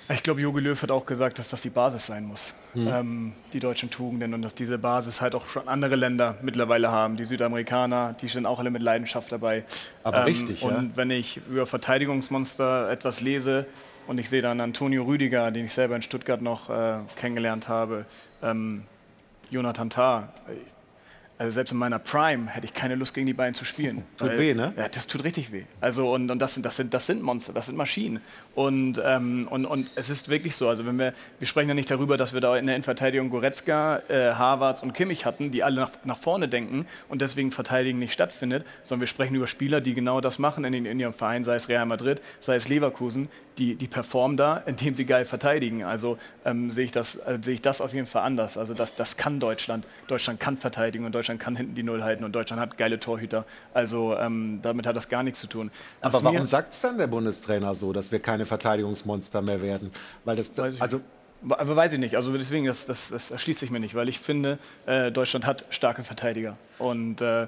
Ich 0.08 0.22
glaube, 0.22 0.40
Jogi 0.40 0.60
Löw 0.60 0.80
hat 0.80 0.90
auch 0.90 1.06
gesagt, 1.06 1.38
dass 1.38 1.48
das 1.48 1.62
die 1.62 1.70
Basis 1.70 2.06
sein 2.06 2.24
muss, 2.24 2.54
Mhm. 2.74 2.88
ähm, 2.88 3.32
die 3.52 3.60
deutschen 3.60 3.90
Tugenden 3.90 4.34
und 4.34 4.42
dass 4.42 4.54
diese 4.54 4.78
Basis 4.78 5.20
halt 5.20 5.34
auch 5.34 5.48
schon 5.48 5.68
andere 5.68 5.96
Länder 5.96 6.36
mittlerweile 6.42 6.90
haben. 6.90 7.16
Die 7.16 7.24
Südamerikaner, 7.24 8.14
die 8.20 8.28
sind 8.28 8.46
auch 8.46 8.58
alle 8.58 8.70
mit 8.70 8.82
Leidenschaft 8.82 9.32
dabei. 9.32 9.58
Ähm, 9.58 9.64
Aber 10.04 10.26
richtig, 10.26 10.62
ja. 10.62 10.68
Und 10.68 10.96
wenn 10.96 11.10
ich 11.10 11.40
über 11.48 11.66
Verteidigungsmonster 11.66 12.90
etwas 12.90 13.20
lese 13.20 13.66
und 14.06 14.18
ich 14.18 14.28
sehe 14.28 14.42
dann 14.42 14.60
Antonio 14.60 15.04
Rüdiger, 15.04 15.50
den 15.50 15.66
ich 15.66 15.72
selber 15.72 15.96
in 15.96 16.02
Stuttgart 16.02 16.40
noch 16.40 16.70
äh, 16.70 16.98
kennengelernt 17.16 17.68
habe, 17.68 18.06
ähm, 18.42 18.84
Jonathan 19.50 19.90
Tah, 19.90 20.32
also 21.40 21.52
selbst 21.54 21.72
in 21.72 21.78
meiner 21.78 21.98
Prime 21.98 22.48
hätte 22.48 22.66
ich 22.66 22.74
keine 22.74 22.96
Lust 22.96 23.14
gegen 23.14 23.26
die 23.26 23.32
beiden 23.32 23.54
zu 23.54 23.64
spielen. 23.64 24.04
Tut 24.18 24.36
weh, 24.36 24.52
ne? 24.52 24.74
Ja, 24.76 24.88
das 24.88 25.06
tut 25.06 25.24
richtig 25.24 25.52
weh. 25.52 25.62
Also 25.80 26.12
und, 26.12 26.30
und 26.30 26.38
das 26.38 26.52
sind 26.54 26.66
das 26.66 26.76
sind 26.76 26.92
das 26.92 27.06
sind 27.06 27.22
Monster, 27.22 27.52
das 27.54 27.66
sind 27.66 27.76
Maschinen. 27.76 28.20
Und, 28.54 29.00
ähm, 29.04 29.48
und 29.50 29.64
und 29.64 29.88
es 29.94 30.10
ist 30.10 30.28
wirklich 30.28 30.54
so. 30.54 30.68
Also 30.68 30.84
wenn 30.84 30.98
wir 30.98 31.14
wir 31.38 31.46
sprechen 31.48 31.68
ja 31.70 31.74
nicht 31.74 31.90
darüber, 31.90 32.16
dass 32.18 32.34
wir 32.34 32.40
da 32.42 32.56
in 32.58 32.66
der 32.66 32.76
Innenverteidigung 32.76 33.30
Goretzka, 33.30 34.02
äh, 34.08 34.34
Havertz 34.34 34.82
und 34.82 34.92
Kimmich 34.92 35.24
hatten, 35.24 35.50
die 35.50 35.62
alle 35.62 35.76
nach, 35.80 35.90
nach 36.04 36.18
vorne 36.18 36.46
denken 36.46 36.84
und 37.08 37.22
deswegen 37.22 37.52
Verteidigen 37.52 37.98
nicht 37.98 38.12
stattfindet, 38.12 38.66
sondern 38.84 39.00
wir 39.00 39.06
sprechen 39.08 39.34
über 39.34 39.46
Spieler, 39.46 39.80
die 39.80 39.94
genau 39.94 40.20
das 40.20 40.38
machen 40.38 40.64
in, 40.64 40.72
den- 40.72 40.84
in 40.84 41.00
ihrem 41.00 41.14
Verein, 41.14 41.42
sei 41.44 41.54
es 41.56 41.68
Real 41.70 41.86
Madrid, 41.86 42.20
sei 42.40 42.56
es 42.56 42.68
Leverkusen, 42.68 43.28
die 43.60 43.74
die 43.76 43.86
performen 43.86 44.36
da, 44.36 44.62
indem 44.66 44.94
sie 44.96 45.04
geil 45.04 45.24
verteidigen. 45.24 45.84
Also 45.84 46.18
ähm, 46.44 46.70
sehe 46.70 46.86
ich 46.86 46.92
das 46.92 47.16
äh, 47.16 47.38
sehe 47.42 47.54
ich 47.54 47.62
das 47.62 47.80
auf 47.80 47.94
jeden 47.94 48.06
Fall 48.06 48.22
anders. 48.22 48.56
Also 48.58 48.74
das 48.74 48.94
das 48.96 49.16
kann 49.16 49.38
Deutschland. 49.38 49.86
Deutschland 50.08 50.40
kann 50.40 50.56
verteidigen 50.56 51.04
und 51.04 51.12
Deutschland 51.12 51.38
kann 51.38 51.54
hinten 51.54 51.74
die 51.74 51.82
Null 51.82 52.02
halten 52.02 52.24
und 52.24 52.32
Deutschland 52.32 52.60
hat 52.60 52.76
geile 52.76 52.98
Torhüter. 52.98 53.44
Also 53.74 54.16
ähm, 54.16 54.60
damit 54.62 54.86
hat 54.86 54.96
das 54.96 55.08
gar 55.08 55.22
nichts 55.22 55.40
zu 55.40 55.46
tun. 55.46 55.70
Was 56.00 56.14
Aber 56.14 56.24
warum 56.24 56.46
sagt 56.46 56.72
es 56.72 56.80
dann 56.80 56.98
der 56.98 57.06
Bundestrainer 57.06 57.74
so, 57.74 57.92
dass 57.92 58.10
wir 58.10 58.18
keine 58.18 58.46
Verteidigungsmonster 58.46 59.42
mehr 59.42 59.60
werden? 59.60 59.92
Weil 60.24 60.36
das, 60.36 60.50
also 60.80 61.00
Aber 61.48 61.76
weiß 61.76 61.92
ich 61.94 61.98
nicht. 61.98 62.16
Also 62.16 62.36
deswegen, 62.36 62.66
das, 62.66 62.86
das, 62.86 63.08
das 63.08 63.30
erschließt 63.30 63.60
sich 63.60 63.70
mir 63.70 63.80
nicht, 63.80 63.94
weil 63.94 64.08
ich 64.08 64.18
finde, 64.18 64.58
äh, 64.86 65.10
Deutschland 65.10 65.46
hat 65.46 65.64
starke 65.70 66.02
Verteidiger. 66.02 66.56
Und 66.78 67.20
äh, 67.20 67.46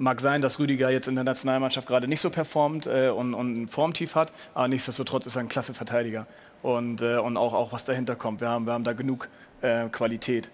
mag 0.00 0.20
sein, 0.20 0.40
dass 0.40 0.58
Rüdiger 0.58 0.90
jetzt 0.90 1.08
in 1.08 1.14
der 1.14 1.24
Nationalmannschaft 1.24 1.86
gerade 1.86 2.08
nicht 2.08 2.20
so 2.20 2.30
performt 2.30 2.86
äh, 2.86 3.10
und, 3.10 3.34
und 3.34 3.62
ein 3.62 3.68
Formtief 3.68 4.14
hat, 4.14 4.32
aber 4.54 4.68
nichtsdestotrotz 4.68 5.26
ist 5.26 5.36
er 5.36 5.40
ein 5.40 5.48
klasse 5.48 5.74
Verteidiger. 5.74 6.26
Und, 6.62 7.02
äh, 7.02 7.18
und 7.18 7.36
auch, 7.36 7.54
auch 7.54 7.72
was 7.72 7.84
dahinter 7.84 8.16
kommt. 8.16 8.40
Wir 8.40 8.48
haben, 8.48 8.66
wir 8.66 8.72
haben 8.72 8.84
da 8.84 8.92
genug 8.92 9.28
äh, 9.62 9.88
Qualität. 9.88 10.48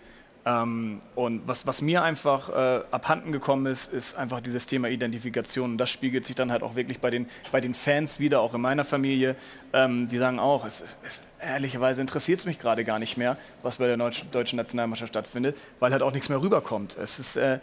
Ähm, 0.44 1.00
und 1.16 1.48
was, 1.48 1.66
was 1.66 1.82
mir 1.82 2.04
einfach 2.04 2.48
äh, 2.50 2.82
abhanden 2.92 3.32
gekommen 3.32 3.66
ist, 3.66 3.92
ist 3.92 4.16
einfach 4.16 4.40
dieses 4.40 4.66
Thema 4.66 4.88
Identifikation. 4.88 5.72
Und 5.72 5.78
das 5.78 5.90
spiegelt 5.90 6.24
sich 6.24 6.36
dann 6.36 6.52
halt 6.52 6.62
auch 6.62 6.76
wirklich 6.76 7.00
bei 7.00 7.10
den, 7.10 7.26
bei 7.50 7.60
den 7.60 7.74
Fans 7.74 8.20
wieder, 8.20 8.40
auch 8.40 8.54
in 8.54 8.60
meiner 8.60 8.84
Familie. 8.84 9.34
Ähm, 9.72 10.06
die 10.08 10.18
sagen 10.18 10.38
auch, 10.38 10.64
es, 10.64 10.82
es, 11.04 11.20
ehrlicherweise 11.40 12.00
interessiert 12.00 12.38
es 12.38 12.46
mich 12.46 12.60
gerade 12.60 12.84
gar 12.84 13.00
nicht 13.00 13.16
mehr, 13.16 13.36
was 13.64 13.78
bei 13.78 13.88
der 13.88 13.96
Deutsch, 13.96 14.24
deutschen 14.30 14.56
Nationalmannschaft 14.56 15.12
stattfindet, 15.12 15.56
weil 15.80 15.90
halt 15.90 16.02
auch 16.02 16.12
nichts 16.12 16.28
mehr 16.28 16.40
rüberkommt. 16.40 16.96
Es 16.96 17.18
ist, 17.18 17.36
äh, 17.36 17.58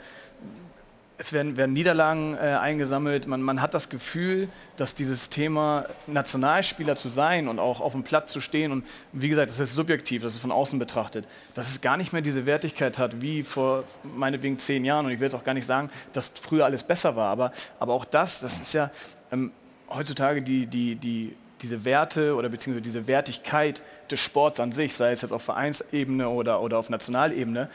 es 1.17 1.31
werden, 1.31 1.57
werden 1.57 1.73
Niederlagen 1.73 2.35
äh, 2.35 2.57
eingesammelt. 2.59 3.27
Man, 3.27 3.41
man 3.41 3.61
hat 3.61 3.73
das 3.73 3.89
Gefühl, 3.89 4.49
dass 4.77 4.95
dieses 4.95 5.29
Thema 5.29 5.85
Nationalspieler 6.07 6.95
zu 6.95 7.09
sein 7.09 7.47
und 7.47 7.59
auch 7.59 7.81
auf 7.81 7.93
dem 7.93 8.03
Platz 8.03 8.31
zu 8.31 8.41
stehen 8.41 8.71
und 8.71 8.85
wie 9.11 9.29
gesagt, 9.29 9.51
das 9.51 9.59
ist 9.59 9.75
subjektiv, 9.75 10.23
das 10.23 10.33
ist 10.33 10.41
von 10.41 10.51
außen 10.51 10.79
betrachtet, 10.79 11.25
dass 11.53 11.69
es 11.69 11.81
gar 11.81 11.97
nicht 11.97 12.13
mehr 12.13 12.21
diese 12.21 12.45
Wertigkeit 12.45 12.97
hat 12.97 13.21
wie 13.21 13.43
vor 13.43 13.83
meinetwegen 14.03 14.57
zehn 14.57 14.85
Jahren. 14.85 15.05
Und 15.05 15.11
ich 15.11 15.19
will 15.19 15.27
jetzt 15.27 15.35
auch 15.35 15.43
gar 15.43 15.53
nicht 15.53 15.67
sagen, 15.67 15.89
dass 16.13 16.31
früher 16.41 16.65
alles 16.65 16.83
besser 16.83 17.15
war, 17.15 17.29
aber, 17.29 17.51
aber 17.79 17.93
auch 17.93 18.05
das, 18.05 18.39
das 18.39 18.59
ist 18.59 18.73
ja 18.73 18.89
ähm, 19.31 19.51
heutzutage 19.89 20.41
die, 20.41 20.65
die, 20.65 20.95
die, 20.95 21.35
diese 21.61 21.85
Werte 21.85 22.35
oder 22.35 22.49
beziehungsweise 22.49 22.81
diese 22.81 23.07
Wertigkeit 23.07 23.81
des 24.11 24.19
Sports 24.19 24.59
an 24.59 24.71
sich, 24.71 24.93
sei 24.95 25.11
es 25.11 25.21
jetzt 25.21 25.31
auf 25.31 25.43
Vereinsebene 25.43 26.27
oder, 26.27 26.61
oder 26.61 26.77
auf 26.77 26.89
Nationalebene, 26.89 27.69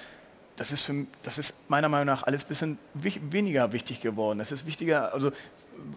das 0.59 0.73
ist, 0.73 0.83
für, 0.83 1.07
das 1.23 1.39
ist 1.39 1.55
meiner 1.69 1.89
Meinung 1.89 2.07
nach 2.07 2.25
alles 2.25 2.45
ein 2.45 2.49
bisschen 2.49 2.79
wich, 2.93 3.21
weniger 3.31 3.73
wichtig 3.73 4.01
geworden. 4.01 4.41
Es 4.41 4.51
ist 4.51 4.67
wichtiger, 4.67 5.15
also 5.15 5.31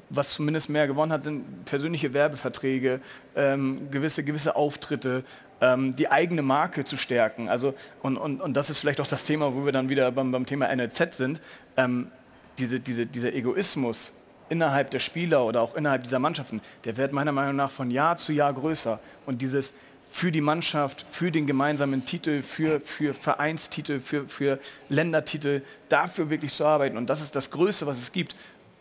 was 0.09 0.33
zumindest 0.33 0.69
mehr 0.69 0.85
gewonnen 0.85 1.11
hat, 1.11 1.23
sind 1.23 1.65
persönliche 1.65 2.13
Werbeverträge, 2.13 3.01
ähm, 3.35 3.89
gewisse, 3.89 4.23
gewisse 4.23 4.55
Auftritte, 4.55 5.23
ähm, 5.61 5.95
die 5.95 6.11
eigene 6.11 6.43
Marke 6.43 6.85
zu 6.85 6.95
stärken. 6.95 7.49
Also, 7.49 7.73
und, 8.03 8.17
und, 8.17 8.39
und 8.39 8.53
das 8.55 8.69
ist 8.69 8.77
vielleicht 8.77 9.01
auch 9.01 9.07
das 9.07 9.25
Thema, 9.25 9.55
wo 9.55 9.65
wir 9.65 9.71
dann 9.71 9.89
wieder 9.89 10.11
beim, 10.11 10.31
beim 10.31 10.45
Thema 10.45 10.73
NLZ 10.73 11.15
sind. 11.15 11.41
Ähm, 11.75 12.11
diese, 12.59 12.79
diese, 12.79 13.07
dieser 13.07 13.33
Egoismus 13.33 14.13
innerhalb 14.49 14.91
der 14.91 14.99
Spieler 14.99 15.43
oder 15.43 15.61
auch 15.61 15.73
innerhalb 15.73 16.03
dieser 16.03 16.19
Mannschaften, 16.19 16.61
der 16.83 16.97
wird 16.97 17.13
meiner 17.13 17.31
Meinung 17.31 17.55
nach 17.55 17.71
von 17.71 17.89
Jahr 17.89 18.17
zu 18.17 18.31
Jahr 18.31 18.53
größer. 18.53 18.99
Und 19.25 19.41
dieses, 19.41 19.73
für 20.11 20.31
die 20.31 20.41
Mannschaft, 20.41 21.05
für 21.09 21.31
den 21.31 21.47
gemeinsamen 21.47 22.05
Titel, 22.05 22.43
für, 22.43 22.81
für 22.81 23.13
Vereinstitel, 23.13 24.01
für, 24.01 24.27
für 24.27 24.59
Ländertitel, 24.89 25.61
dafür 25.87 26.29
wirklich 26.29 26.53
zu 26.53 26.65
arbeiten. 26.65 26.97
Und 26.97 27.09
das 27.09 27.21
ist 27.21 27.33
das 27.33 27.49
Größte, 27.49 27.87
was 27.87 27.97
es 27.97 28.11
gibt. 28.11 28.35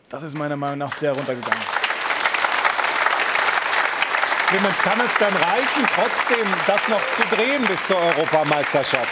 Das 0.08 0.24
ist 0.24 0.36
meiner 0.36 0.56
Meinung 0.56 0.78
nach 0.78 0.92
sehr 0.92 1.12
runtergegangen. 1.12 1.62
Clemens, 4.48 4.78
kann 4.78 4.98
es 4.98 5.16
dann 5.20 5.32
reichen, 5.32 5.86
trotzdem 5.94 6.46
das 6.66 6.88
noch 6.88 7.00
zu 7.12 7.36
drehen 7.36 7.64
bis 7.64 7.86
zur 7.86 7.98
Europameisterschaft? 7.98 9.08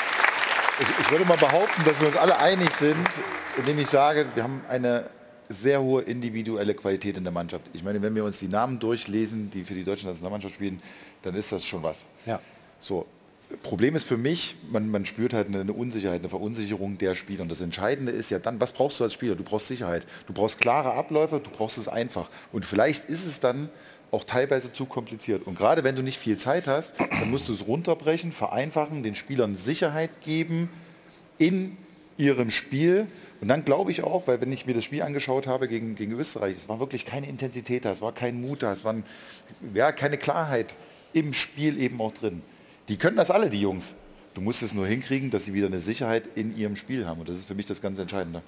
Ich, 0.80 0.88
ich 1.00 1.10
würde 1.12 1.24
mal 1.24 1.36
behaupten, 1.36 1.84
dass 1.84 2.00
wir 2.00 2.08
uns 2.08 2.16
alle 2.16 2.36
einig 2.40 2.72
sind, 2.72 3.08
indem 3.56 3.78
ich 3.78 3.86
sage, 3.86 4.26
wir 4.34 4.42
haben 4.42 4.64
eine 4.68 5.08
sehr 5.48 5.82
hohe 5.82 6.02
individuelle 6.02 6.74
Qualität 6.74 7.16
in 7.16 7.24
der 7.24 7.32
Mannschaft. 7.32 7.66
Ich 7.72 7.82
meine, 7.82 8.02
wenn 8.02 8.14
wir 8.14 8.24
uns 8.24 8.38
die 8.38 8.48
Namen 8.48 8.78
durchlesen, 8.78 9.50
die 9.50 9.64
für 9.64 9.74
die 9.74 9.84
deutsche 9.84 10.06
Nationalmannschaft 10.06 10.54
spielen, 10.54 10.78
dann 11.22 11.34
ist 11.34 11.52
das 11.52 11.64
schon 11.64 11.82
was. 11.82 12.06
Ja. 12.26 12.40
So. 12.80 13.06
Problem 13.62 13.96
ist 13.96 14.04
für 14.04 14.18
mich, 14.18 14.56
man, 14.70 14.90
man 14.90 15.06
spürt 15.06 15.32
halt 15.32 15.48
eine, 15.48 15.60
eine 15.60 15.72
Unsicherheit, 15.72 16.20
eine 16.20 16.28
Verunsicherung 16.28 16.98
der 16.98 17.14
Spieler. 17.14 17.42
Und 17.42 17.50
das 17.50 17.62
Entscheidende 17.62 18.12
ist 18.12 18.28
ja 18.28 18.38
dann, 18.38 18.60
was 18.60 18.72
brauchst 18.72 19.00
du 19.00 19.04
als 19.04 19.14
Spieler? 19.14 19.36
Du 19.36 19.42
brauchst 19.42 19.68
Sicherheit. 19.68 20.06
Du 20.26 20.34
brauchst 20.34 20.60
klare 20.60 20.92
Abläufe, 20.92 21.40
du 21.40 21.50
brauchst 21.50 21.78
es 21.78 21.88
einfach. 21.88 22.28
Und 22.52 22.66
vielleicht 22.66 23.06
ist 23.06 23.24
es 23.24 23.40
dann 23.40 23.70
auch 24.10 24.24
teilweise 24.24 24.72
zu 24.72 24.84
kompliziert. 24.84 25.46
Und 25.46 25.56
gerade 25.56 25.82
wenn 25.82 25.96
du 25.96 26.02
nicht 26.02 26.18
viel 26.18 26.36
Zeit 26.36 26.66
hast, 26.66 26.92
dann 26.98 27.30
musst 27.30 27.48
du 27.48 27.54
es 27.54 27.66
runterbrechen, 27.66 28.32
vereinfachen, 28.32 29.02
den 29.02 29.14
Spielern 29.14 29.56
Sicherheit 29.56 30.10
geben 30.20 30.68
in 31.38 31.76
ihrem 32.18 32.50
Spiel 32.50 33.06
und 33.40 33.48
dann 33.48 33.64
glaube 33.64 33.90
ich 33.90 34.02
auch, 34.02 34.26
weil 34.26 34.40
wenn 34.40 34.52
ich 34.52 34.66
mir 34.66 34.74
das 34.74 34.84
Spiel 34.84 35.02
angeschaut 35.02 35.46
habe 35.46 35.68
gegen, 35.68 35.94
gegen 35.94 36.12
Österreich, 36.12 36.56
es 36.56 36.68
war 36.68 36.80
wirklich 36.80 37.04
keine 37.04 37.28
Intensität 37.28 37.84
da, 37.84 37.90
es 37.92 38.02
war 38.02 38.12
kein 38.12 38.40
Mut 38.40 38.62
da, 38.62 38.72
es 38.72 38.84
war 38.84 38.94
ja, 39.74 39.92
keine 39.92 40.18
Klarheit 40.18 40.74
im 41.12 41.32
Spiel 41.32 41.80
eben 41.80 42.00
auch 42.00 42.12
drin. 42.12 42.42
Die 42.88 42.96
können 42.96 43.16
das 43.16 43.30
alle, 43.30 43.48
die 43.50 43.60
Jungs. 43.60 43.94
Du 44.34 44.40
musst 44.40 44.62
es 44.62 44.74
nur 44.74 44.86
hinkriegen, 44.86 45.30
dass 45.30 45.44
sie 45.44 45.54
wieder 45.54 45.66
eine 45.66 45.80
Sicherheit 45.80 46.28
in 46.34 46.56
ihrem 46.56 46.76
Spiel 46.76 47.06
haben. 47.06 47.20
Und 47.20 47.28
das 47.28 47.36
ist 47.36 47.46
für 47.46 47.54
mich 47.54 47.66
das 47.66 47.82
ganz 47.82 47.98
Entscheidende. 47.98 48.42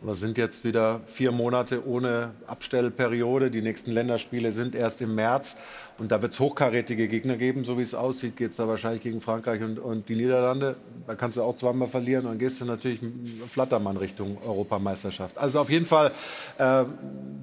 Wir 0.00 0.14
sind 0.14 0.38
jetzt 0.38 0.62
wieder 0.62 1.00
vier 1.06 1.32
Monate 1.32 1.84
ohne 1.84 2.30
Abstellperiode. 2.46 3.50
Die 3.50 3.62
nächsten 3.62 3.90
Länderspiele 3.90 4.52
sind 4.52 4.76
erst 4.76 5.00
im 5.00 5.16
März. 5.16 5.56
Und 5.98 6.12
da 6.12 6.22
wird 6.22 6.32
es 6.32 6.38
hochkarätige 6.38 7.08
Gegner 7.08 7.36
geben, 7.36 7.64
so 7.64 7.76
wie 7.76 7.82
es 7.82 7.92
aussieht, 7.92 8.36
geht 8.36 8.52
es 8.52 8.56
da 8.56 8.68
wahrscheinlich 8.68 9.02
gegen 9.02 9.20
Frankreich 9.20 9.60
und, 9.60 9.80
und, 9.80 10.08
die 10.08 10.14
Niederlande. 10.14 10.76
Da 11.08 11.16
kannst 11.16 11.36
du 11.36 11.42
auch 11.42 11.56
zweimal 11.56 11.88
verlieren 11.88 12.26
und 12.26 12.32
dann 12.32 12.38
gehst 12.38 12.60
du 12.60 12.64
natürlich 12.64 13.00
Flattermann 13.48 13.96
Richtung 13.96 14.38
Europameisterschaft. 14.46 15.36
Also 15.36 15.58
auf 15.58 15.70
jeden 15.70 15.86
Fall 15.86 16.12
äh, 16.58 16.84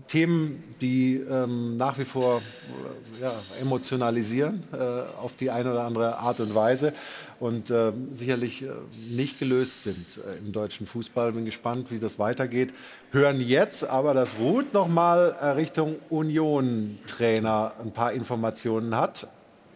Themen, 0.08 0.64
die 0.80 1.18
ähm, 1.18 1.76
nach 1.76 1.98
wie 1.98 2.06
vor 2.06 2.38
äh, 2.38 3.24
ja, 3.24 3.34
emotionalisieren 3.60 4.64
äh, 4.72 4.78
auf 5.22 5.36
die 5.36 5.52
eine 5.52 5.72
oder 5.72 5.84
andere 5.84 6.18
Art 6.20 6.40
und 6.40 6.56
Weise 6.56 6.94
und 7.40 7.70
äh, 7.70 7.92
sicherlich 8.14 8.64
äh, 8.64 8.70
nicht 9.10 9.40
gelöst 9.40 9.84
sind 9.84 10.06
äh, 10.18 10.38
im 10.38 10.52
deutschen 10.52 10.88
Fußball. 10.88 11.32
Bin 11.32 11.46
gespannt, 11.46 11.92
wie 11.92 12.00
das 12.00 12.20
weitergeht. 12.20 12.74
Hören 13.12 13.42
jetzt 13.42 13.84
aber 13.84 14.14
das 14.14 14.38
Ruth 14.40 14.74
noch 14.74 14.88
mal 14.88 15.30
Richtung 15.58 15.96
Union 16.10 16.98
Trainer 17.08 17.74
ein 17.82 17.92
paar 17.92 18.14
Informationen 18.14 18.96
hat. 18.96 19.28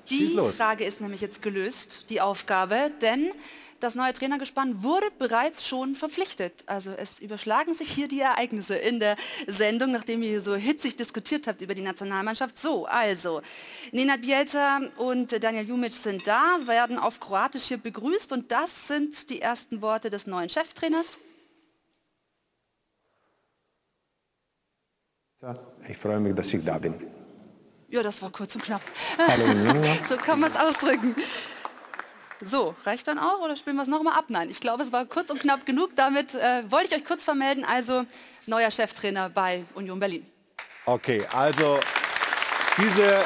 Die 0.09 0.35
Frage 0.53 0.85
ist 0.85 1.01
nämlich 1.01 1.21
jetzt 1.21 1.41
gelöst, 1.41 2.05
die 2.09 2.19
Aufgabe, 2.19 2.91
denn 3.01 3.31
das 3.79 3.95
neue 3.95 4.13
Trainergespann 4.13 4.83
wurde 4.83 5.07
bereits 5.17 5.67
schon 5.67 5.95
verpflichtet. 5.95 6.63
Also 6.65 6.91
es 6.91 7.19
überschlagen 7.19 7.73
sich 7.73 7.89
hier 7.89 8.07
die 8.07 8.19
Ereignisse 8.19 8.75
in 8.75 8.99
der 8.99 9.15
Sendung, 9.47 9.91
nachdem 9.91 10.21
ihr 10.23 10.41
so 10.41 10.55
hitzig 10.55 10.95
diskutiert 10.95 11.47
habt 11.47 11.61
über 11.61 11.73
die 11.73 11.81
Nationalmannschaft. 11.81 12.57
So, 12.57 12.85
also, 12.85 13.41
Nenad 13.91 14.21
Bielsa 14.21 14.81
und 14.97 15.43
Daniel 15.43 15.67
Jumic 15.67 15.93
sind 15.93 16.27
da, 16.27 16.59
werden 16.65 16.97
auf 16.97 17.19
Kroatisch 17.19 17.63
hier 17.63 17.77
begrüßt 17.77 18.31
und 18.31 18.51
das 18.51 18.87
sind 18.87 19.29
die 19.29 19.41
ersten 19.41 19.81
Worte 19.81 20.09
des 20.09 20.27
neuen 20.27 20.49
Cheftrainers. 20.49 21.17
Ich 25.87 25.97
freue 25.97 26.19
mich, 26.19 26.35
dass 26.35 26.53
ich 26.53 26.63
da 26.63 26.77
bin. 26.77 26.93
Ja, 27.89 28.03
das 28.03 28.21
war 28.21 28.29
kurz 28.29 28.55
und 28.55 28.63
knapp. 28.63 28.81
So 30.07 30.17
kann 30.17 30.39
man 30.39 30.51
es 30.51 30.57
ausdrücken. 30.57 31.15
So, 32.41 32.73
reicht 32.85 33.07
dann 33.07 33.19
auch 33.19 33.39
oder 33.39 33.55
spielen 33.57 33.75
wir 33.75 33.83
es 33.83 33.89
nochmal 33.89 34.17
ab? 34.17 34.25
Nein, 34.29 34.49
ich 34.49 34.61
glaube, 34.61 34.83
es 34.83 34.91
war 34.91 35.05
kurz 35.05 35.29
und 35.29 35.41
knapp 35.41 35.65
genug. 35.65 35.91
Damit 35.95 36.35
äh, 36.35 36.63
wollte 36.69 36.87
ich 36.87 37.01
euch 37.01 37.05
kurz 37.05 37.23
vermelden. 37.23 37.65
Also 37.65 38.05
neuer 38.45 38.71
Cheftrainer 38.71 39.29
bei 39.29 39.65
Union 39.75 39.99
Berlin. 39.99 40.25
Okay, 40.85 41.25
also 41.33 41.79
diese 42.77 43.23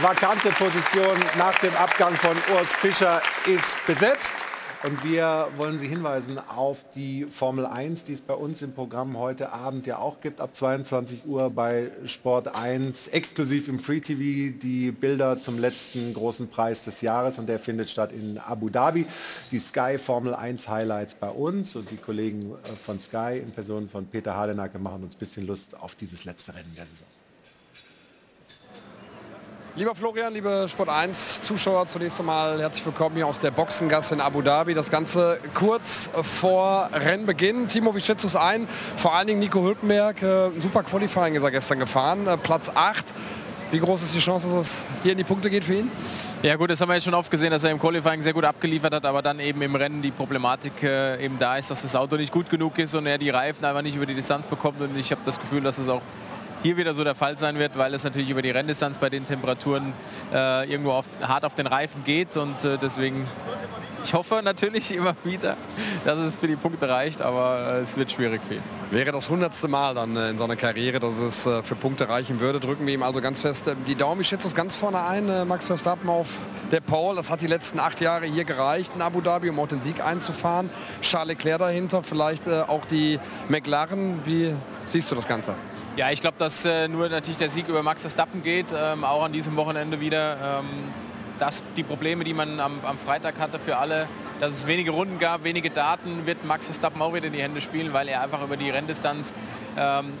vakante 0.00 0.50
Position 0.50 1.18
nach 1.36 1.58
dem 1.58 1.74
Abgang 1.76 2.14
von 2.14 2.36
Urs 2.54 2.68
Fischer 2.68 3.20
ist 3.46 3.84
besetzt. 3.86 4.35
Und 4.82 5.02
wir 5.02 5.48
wollen 5.56 5.78
Sie 5.78 5.88
hinweisen 5.88 6.38
auf 6.38 6.84
die 6.94 7.24
Formel 7.24 7.64
1, 7.64 8.04
die 8.04 8.12
es 8.12 8.20
bei 8.20 8.34
uns 8.34 8.60
im 8.60 8.72
Programm 8.72 9.18
heute 9.18 9.52
Abend 9.52 9.86
ja 9.86 9.98
auch 9.98 10.20
gibt, 10.20 10.40
ab 10.40 10.54
22 10.54 11.26
Uhr 11.26 11.50
bei 11.50 11.90
Sport 12.04 12.54
1, 12.54 13.08
exklusiv 13.08 13.68
im 13.68 13.78
Free 13.78 14.00
TV, 14.00 14.54
die 14.60 14.92
Bilder 14.92 15.40
zum 15.40 15.58
letzten 15.58 16.12
großen 16.12 16.48
Preis 16.48 16.84
des 16.84 17.00
Jahres 17.00 17.38
und 17.38 17.48
der 17.48 17.58
findet 17.58 17.88
statt 17.88 18.12
in 18.12 18.38
Abu 18.38 18.68
Dhabi. 18.68 19.06
Die 19.50 19.58
Sky 19.58 19.96
Formel 19.98 20.34
1 20.34 20.68
Highlights 20.68 21.14
bei 21.14 21.30
uns 21.30 21.74
und 21.74 21.90
die 21.90 21.96
Kollegen 21.96 22.52
äh, 22.52 22.76
von 22.76 23.00
Sky 23.00 23.40
in 23.42 23.52
Person 23.52 23.88
von 23.88 24.06
Peter 24.06 24.36
Hardenacke 24.36 24.78
machen 24.78 25.04
uns 25.04 25.14
ein 25.14 25.18
bisschen 25.18 25.46
Lust 25.46 25.74
auf 25.80 25.94
dieses 25.94 26.24
letzte 26.24 26.54
Rennen 26.54 26.72
der 26.76 26.84
Saison. 26.84 27.15
Lieber 29.78 29.94
Florian, 29.94 30.32
liebe 30.32 30.64
Sport 30.68 30.88
1 30.88 31.42
Zuschauer, 31.42 31.86
zunächst 31.86 32.18
einmal 32.18 32.58
herzlich 32.58 32.86
willkommen 32.86 33.14
hier 33.16 33.26
aus 33.26 33.40
der 33.40 33.50
Boxengasse 33.50 34.14
in 34.14 34.22
Abu 34.22 34.40
Dhabi. 34.40 34.72
Das 34.72 34.90
Ganze 34.90 35.38
kurz 35.52 36.10
vor 36.22 36.88
Rennbeginn. 36.94 37.68
Timo, 37.68 37.94
wie 37.94 38.00
schätzt 38.00 38.24
du 38.24 38.28
es 38.28 38.36
ein? 38.36 38.66
Vor 38.96 39.14
allen 39.14 39.26
Dingen 39.26 39.38
Nico 39.38 39.62
Hülkenberg, 39.62 40.22
äh, 40.22 40.48
super 40.60 40.82
Qualifying 40.82 41.34
ist 41.34 41.42
er 41.42 41.50
gestern 41.50 41.78
gefahren, 41.78 42.26
äh, 42.26 42.38
Platz 42.38 42.70
8. 42.74 43.14
Wie 43.70 43.78
groß 43.78 44.02
ist 44.02 44.14
die 44.14 44.18
Chance, 44.18 44.48
dass 44.48 44.56
es 44.56 44.84
hier 45.02 45.12
in 45.12 45.18
die 45.18 45.24
Punkte 45.24 45.50
geht 45.50 45.64
für 45.64 45.74
ihn? 45.74 45.90
Ja 46.42 46.56
gut, 46.56 46.70
das 46.70 46.80
haben 46.80 46.88
wir 46.88 46.94
jetzt 46.94 47.04
schon 47.04 47.12
oft 47.12 47.30
gesehen, 47.30 47.50
dass 47.50 47.62
er 47.62 47.70
im 47.70 47.78
Qualifying 47.78 48.22
sehr 48.22 48.32
gut 48.32 48.44
abgeliefert 48.44 48.94
hat, 48.94 49.04
aber 49.04 49.20
dann 49.20 49.40
eben 49.40 49.60
im 49.60 49.74
Rennen 49.74 50.00
die 50.00 50.10
Problematik 50.10 50.82
äh, 50.84 51.22
eben 51.22 51.38
da 51.38 51.58
ist, 51.58 51.70
dass 51.70 51.82
das 51.82 51.94
Auto 51.94 52.16
nicht 52.16 52.32
gut 52.32 52.48
genug 52.48 52.78
ist 52.78 52.94
und 52.94 53.04
er 53.04 53.18
die 53.18 53.28
Reifen 53.28 53.62
einfach 53.66 53.82
nicht 53.82 53.96
über 53.96 54.06
die 54.06 54.14
Distanz 54.14 54.46
bekommt 54.46 54.80
und 54.80 54.96
ich 54.96 55.10
habe 55.10 55.20
das 55.22 55.38
Gefühl, 55.38 55.60
dass 55.60 55.76
es 55.76 55.90
auch 55.90 56.00
hier 56.66 56.76
wieder 56.76 56.94
so 56.94 57.04
der 57.04 57.14
Fall 57.14 57.38
sein 57.38 57.60
wird, 57.60 57.78
weil 57.78 57.94
es 57.94 58.02
natürlich 58.02 58.28
über 58.28 58.42
die 58.42 58.50
Renndistanz 58.50 58.98
bei 58.98 59.08
den 59.08 59.24
Temperaturen 59.24 59.92
äh, 60.34 60.68
irgendwo 60.68 60.90
auf, 60.90 61.04
hart 61.22 61.44
auf 61.44 61.54
den 61.54 61.68
Reifen 61.68 62.02
geht 62.02 62.36
und 62.36 62.64
äh, 62.64 62.76
deswegen 62.82 63.24
ich 64.02 64.14
hoffe 64.14 64.40
natürlich 64.42 64.92
immer 64.96 65.14
wieder, 65.22 65.56
dass 66.04 66.18
es 66.18 66.36
für 66.38 66.48
die 66.48 66.56
Punkte 66.56 66.88
reicht, 66.88 67.22
aber 67.22 67.76
äh, 67.76 67.82
es 67.82 67.96
wird 67.96 68.10
schwierig 68.10 68.40
für 68.48 68.54
ihn. 68.54 68.62
Wäre 68.90 69.12
das 69.12 69.28
hundertste 69.28 69.68
Mal 69.68 69.94
dann 69.94 70.16
äh, 70.16 70.30
in 70.30 70.38
seiner 70.38 70.56
Karriere, 70.56 70.98
dass 70.98 71.18
es 71.18 71.46
äh, 71.46 71.62
für 71.62 71.76
Punkte 71.76 72.08
reichen 72.08 72.40
würde, 72.40 72.58
drücken 72.58 72.84
wir 72.84 72.94
ihm 72.94 73.04
also 73.04 73.20
ganz 73.20 73.42
fest 73.42 73.70
die 73.86 73.94
Daumen. 73.94 74.22
Ich 74.22 74.26
schätze 74.26 74.48
es 74.48 74.54
ganz 74.56 74.74
vorne 74.74 75.04
ein, 75.04 75.46
Max 75.46 75.68
Verstappen 75.68 76.10
auf 76.10 76.30
der 76.72 76.80
Paul. 76.80 77.14
Das 77.14 77.30
hat 77.30 77.42
die 77.42 77.46
letzten 77.46 77.78
acht 77.78 78.00
Jahre 78.00 78.26
hier 78.26 78.44
gereicht 78.44 78.90
in 78.96 79.02
Abu 79.02 79.20
Dhabi, 79.20 79.50
um 79.50 79.60
auch 79.60 79.68
den 79.68 79.82
Sieg 79.82 80.04
einzufahren. 80.04 80.68
Charles 81.00 81.28
Leclerc 81.28 81.60
dahinter, 81.60 82.02
vielleicht 82.02 82.48
auch 82.48 82.84
die 82.86 83.20
McLaren. 83.48 84.20
Wie 84.24 84.52
siehst 84.86 85.08
du 85.12 85.14
das 85.14 85.28
Ganze? 85.28 85.54
Ja, 85.96 86.10
ich 86.10 86.20
glaube, 86.20 86.36
dass 86.36 86.66
äh, 86.66 86.88
nur 86.88 87.08
natürlich 87.08 87.38
der 87.38 87.48
Sieg 87.48 87.68
über 87.68 87.82
Max 87.82 88.02
Verstappen 88.02 88.42
geht, 88.42 88.66
ähm, 88.74 89.02
auch 89.02 89.24
an 89.24 89.32
diesem 89.32 89.56
Wochenende 89.56 89.98
wieder. 89.98 90.60
Ähm, 90.60 90.66
dass 91.38 91.62
die 91.76 91.82
Probleme, 91.82 92.24
die 92.24 92.32
man 92.32 92.60
am, 92.60 92.80
am, 92.82 92.96
Freitag 92.96 93.38
hatte 93.38 93.58
für 93.58 93.76
alle, 93.76 94.08
dass 94.40 94.54
es 94.54 94.66
wenige 94.66 94.90
Runden 94.90 95.18
gab, 95.18 95.44
wenige 95.44 95.68
Daten, 95.68 96.24
wird 96.24 96.46
Max 96.46 96.64
Verstappen 96.64 97.02
auch 97.02 97.12
wieder 97.12 97.26
in 97.26 97.34
die 97.34 97.42
Hände 97.42 97.60
spielen, 97.60 97.92
weil 97.92 98.08
er 98.08 98.22
einfach 98.22 98.42
über 98.42 98.56
die 98.56 98.70
Renndistanz 98.70 99.34
ähm, 99.78 100.14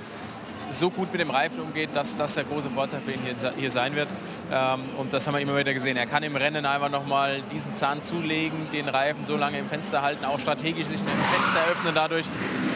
so 0.70 0.90
gut 0.90 1.12
mit 1.12 1.20
dem 1.20 1.30
Reifen 1.30 1.60
umgeht, 1.60 1.90
dass 1.94 2.16
das 2.16 2.34
der 2.34 2.44
große 2.44 2.70
Vorteil 2.70 3.00
für 3.04 3.12
ihn 3.12 3.20
hier, 3.24 3.52
hier 3.56 3.70
sein 3.70 3.94
wird. 3.94 4.08
Ähm, 4.52 4.80
und 4.98 5.12
das 5.12 5.26
haben 5.26 5.34
wir 5.34 5.40
immer 5.40 5.56
wieder 5.56 5.74
gesehen. 5.74 5.96
Er 5.96 6.06
kann 6.06 6.22
im 6.22 6.36
Rennen 6.36 6.66
einfach 6.66 6.90
nochmal 6.90 7.42
diesen 7.52 7.74
Zahn 7.74 8.02
zulegen, 8.02 8.70
den 8.72 8.88
Reifen 8.88 9.26
so 9.26 9.36
lange 9.36 9.58
im 9.58 9.66
Fenster 9.66 10.02
halten, 10.02 10.24
auch 10.24 10.40
strategisch 10.40 10.86
sich 10.86 11.00
ein 11.00 11.06
Fenster 11.06 11.72
öffnen 11.72 11.94
dadurch. 11.94 12.26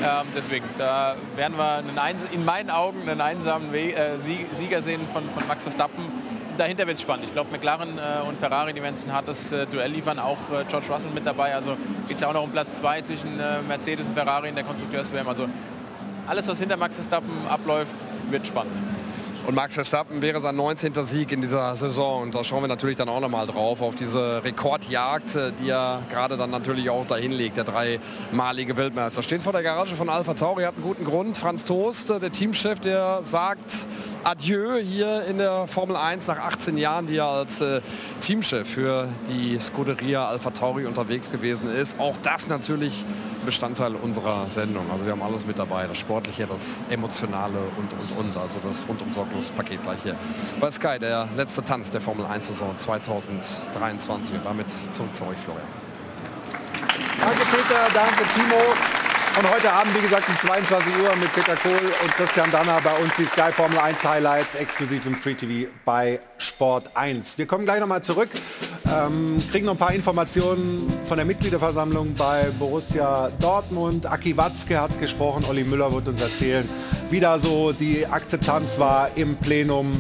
Ähm, 0.03 0.27
deswegen, 0.35 0.65
da 0.79 1.17
werden 1.37 1.57
wir 1.59 1.83
einen, 2.03 2.19
in 2.33 2.45
meinen 2.45 2.71
Augen 2.71 3.09
einen 3.09 3.21
einsamen 3.21 3.73
We 3.73 3.95
äh, 3.95 4.19
Sieger 4.53 4.83
sehen 4.83 5.03
von, 5.13 5.29
von 5.31 5.47
Max 5.47 5.63
Verstappen. 5.63 6.05
Dahinter 6.57 6.87
wird 6.87 6.97
es 6.97 7.03
spannend. 7.03 7.25
Ich 7.25 7.33
glaube, 7.33 7.51
McLaren 7.51 7.99
äh, 7.99 8.27
und 8.29 8.39
Ferrari, 8.39 8.73
die 8.73 8.83
werden 8.83 8.97
ein 9.07 9.13
hartes 9.13 9.53
äh, 9.53 9.67
Duell 9.67 9.91
liefern. 9.91 10.19
Auch 10.19 10.39
äh, 10.53 10.65
George 10.69 10.87
Russell 10.91 11.11
mit 11.15 11.27
dabei. 11.27 11.55
Also 11.55 11.77
geht 12.07 12.17
es 12.17 12.23
ja 12.23 12.29
auch 12.29 12.35
noch 12.35 12.43
um 12.43 12.51
Platz 12.51 12.75
2 12.77 13.03
zwischen 13.03 13.41
äh, 13.41 13.63
Mercedes 13.67 14.09
und 14.09 14.15
Ferrari 14.15 14.49
in 14.49 14.55
der 14.55 14.65
Konstrukteurswärme. 14.65 15.29
Also 15.29 15.49
alles, 16.31 16.47
was 16.47 16.61
hinter 16.61 16.77
Max 16.77 16.95
Verstappen 16.95 17.31
abläuft, 17.49 17.95
wird 18.31 18.47
spannend. 18.47 18.77
Und 19.47 19.57
Max 19.57 19.75
Verstappen 19.75 20.23
wäre 20.23 20.41
sein 20.41 20.55
19. 20.55 20.93
Sieg 21.07 21.33
in 21.33 21.41
dieser 21.41 21.75
Saison. 21.75 22.23
Und 22.23 22.35
da 22.37 22.45
schauen 22.45 22.63
wir 22.63 22.69
natürlich 22.69 22.97
dann 22.99 23.09
auch 23.09 23.19
nochmal 23.19 23.49
drauf, 23.49 23.83
auf 23.83 23.97
diese 23.97 24.45
Rekordjagd, 24.45 25.35
äh, 25.35 25.53
die 25.61 25.71
er 25.71 26.03
gerade 26.09 26.37
dann 26.37 26.51
natürlich 26.51 26.89
auch 26.89 27.05
dahin 27.05 27.33
legt, 27.33 27.57
der 27.57 27.65
dreimalige 27.65 28.77
Weltmeister. 28.77 29.25
Steht 29.25 29.43
vor 29.43 29.53
der 29.53 29.65
Garage 29.65 29.97
von 29.97 30.09
Alpha 30.09 30.35
Tauri, 30.35 30.63
hat 30.63 30.75
einen 30.75 30.85
guten 30.85 31.05
Grund. 31.05 31.37
Franz 31.37 31.65
Toast, 31.65 32.11
äh, 32.11 32.21
der 32.21 32.31
Teamchef, 32.31 32.79
der 32.79 33.21
sagt 33.25 33.89
Adieu 34.23 34.79
hier 34.79 35.25
in 35.25 35.39
der 35.39 35.67
Formel 35.67 35.97
1 35.97 36.29
nach 36.29 36.39
18 36.39 36.79
Jahren, 36.79 37.09
die 37.09 37.17
er 37.17 37.27
als 37.27 37.61
äh, 37.61 37.81
Teamchef 38.21 38.69
für 38.69 39.09
die 39.29 39.59
Scuderia 39.59 40.29
Alpha 40.29 40.51
Tauri 40.51 40.87
unterwegs 40.87 41.29
gewesen 41.33 41.69
ist. 41.69 41.99
Auch 41.99 42.15
das 42.23 42.47
natürlich 42.49 43.05
Bestandteil 43.45 43.95
unserer 43.95 44.49
Sendung. 44.51 44.91
Also 44.91 45.07
wir 45.07 45.13
haben 45.13 45.23
alles 45.23 45.47
mit 45.47 45.59
dabei, 45.59 45.87
das 45.87 45.99
Sportliche, 45.99 46.47
das 46.47 46.81
Emotionale 46.91 47.59
und, 47.77 47.93
und, 47.93 48.27
und. 48.27 48.37
Also 48.37 48.59
das 48.67 48.87
rundum 48.89 49.13
sorglos 49.13 49.51
Paket 49.51 49.83
gleich 49.83 50.03
hier 50.03 50.17
bei 50.61 50.71
Sky, 50.71 50.99
der 50.99 51.29
letzte 51.37 51.65
Tanz 51.65 51.91
der 51.91 52.01
Formel 52.01 52.27
1 52.27 52.47
Saison 52.47 52.77
2023. 52.77 54.37
Und 54.37 54.45
damit 54.45 54.71
zurück 54.71 55.15
zu 55.15 55.25
euch, 55.25 55.39
Florian. 55.39 55.67
Danke 57.21 57.45
Peter, 57.51 57.89
danke 57.93 58.25
Timo. 58.35 59.00
Und 59.41 59.51
heute 59.51 59.73
Abend, 59.73 59.97
wie 59.97 60.03
gesagt, 60.03 60.29
um 60.29 60.37
22 60.37 60.93
Uhr 60.99 61.17
mit 61.17 61.33
Peter 61.33 61.57
Kohl 61.57 61.73
und 61.73 62.13
Christian 62.13 62.51
Danner 62.51 62.79
bei 62.85 62.95
uns 63.03 63.11
die 63.17 63.25
Sky 63.25 63.51
Formel 63.51 63.79
1 63.79 64.05
Highlights 64.05 64.55
exklusiv 64.55 65.07
im 65.07 65.15
Free 65.15 65.33
TV 65.33 65.71
bei 65.87 66.21
Sport 66.37 66.91
1. 66.93 67.39
Wir 67.39 67.47
kommen 67.47 67.65
gleich 67.65 67.81
nochmal 67.81 68.03
zurück, 68.03 68.29
ähm, 68.85 69.39
kriegen 69.51 69.65
noch 69.65 69.73
ein 69.73 69.79
paar 69.79 69.95
Informationen 69.95 70.87
von 71.07 71.17
der 71.17 71.25
Mitgliederversammlung 71.25 72.13
bei 72.13 72.51
Borussia 72.59 73.31
Dortmund. 73.41 74.05
Aki 74.05 74.37
Watzke 74.37 74.79
hat 74.79 75.01
gesprochen, 75.01 75.43
Olli 75.49 75.65
Müller 75.65 75.91
wird 75.91 76.09
uns 76.09 76.21
erzählen, 76.21 76.69
wie 77.09 77.21
da 77.21 77.39
so 77.39 77.73
die 77.73 78.07
Akzeptanz 78.07 78.79
war 78.79 79.09
im 79.17 79.37
Plenum, 79.37 79.91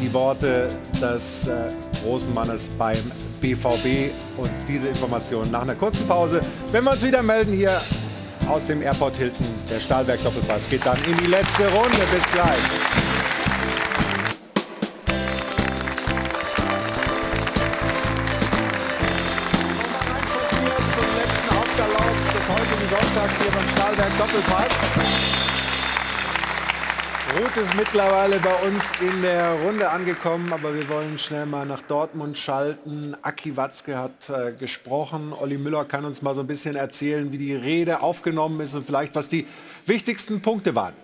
die 0.00 0.10
Worte 0.14 0.70
des 0.94 1.46
äh, 1.46 1.72
großen 2.02 2.32
Mannes 2.32 2.62
beim 2.78 2.96
BVB 3.42 4.12
und 4.38 4.50
diese 4.66 4.88
Informationen 4.88 5.50
nach 5.50 5.60
einer 5.60 5.74
kurzen 5.74 6.08
Pause. 6.08 6.40
Wenn 6.72 6.84
wir 6.84 6.92
uns 6.92 7.02
wieder 7.02 7.22
melden 7.22 7.52
hier 7.52 7.78
aus 8.48 8.64
dem 8.66 8.82
Airport 8.82 9.16
Hilton. 9.16 9.46
Der 9.70 9.80
Stahlberg 9.80 10.22
Doppelpass 10.22 10.68
geht 10.70 10.84
dann 10.84 10.98
in 11.04 11.16
die 11.18 11.26
letzte 11.26 11.68
Runde. 11.68 11.98
Bis 12.12 12.24
gleich. 12.32 12.98
Sonntags 22.88 23.34
hier 23.42 23.50
beim 23.50 23.68
Stahlberg 23.68 24.18
Doppelpass. 24.18 25.47
Ruth 27.36 27.56
ist 27.58 27.74
mittlerweile 27.76 28.40
bei 28.40 28.54
uns 28.66 28.82
in 29.02 29.20
der 29.20 29.52
Runde 29.52 29.90
angekommen, 29.90 30.50
aber 30.50 30.74
wir 30.74 30.88
wollen 30.88 31.18
schnell 31.18 31.44
mal 31.44 31.66
nach 31.66 31.82
Dortmund 31.82 32.38
schalten. 32.38 33.14
Aki 33.20 33.54
Watzke 33.56 33.98
hat 33.98 34.30
äh, 34.30 34.52
gesprochen. 34.52 35.34
Olli 35.38 35.58
Müller 35.58 35.84
kann 35.84 36.06
uns 36.06 36.22
mal 36.22 36.34
so 36.34 36.40
ein 36.40 36.46
bisschen 36.46 36.74
erzählen, 36.74 37.30
wie 37.30 37.36
die 37.36 37.54
Rede 37.54 38.00
aufgenommen 38.00 38.60
ist 38.60 38.74
und 38.74 38.86
vielleicht 38.86 39.14
was 39.14 39.28
die 39.28 39.46
wichtigsten 39.84 40.40
Punkte 40.40 40.74
waren. 40.74 40.94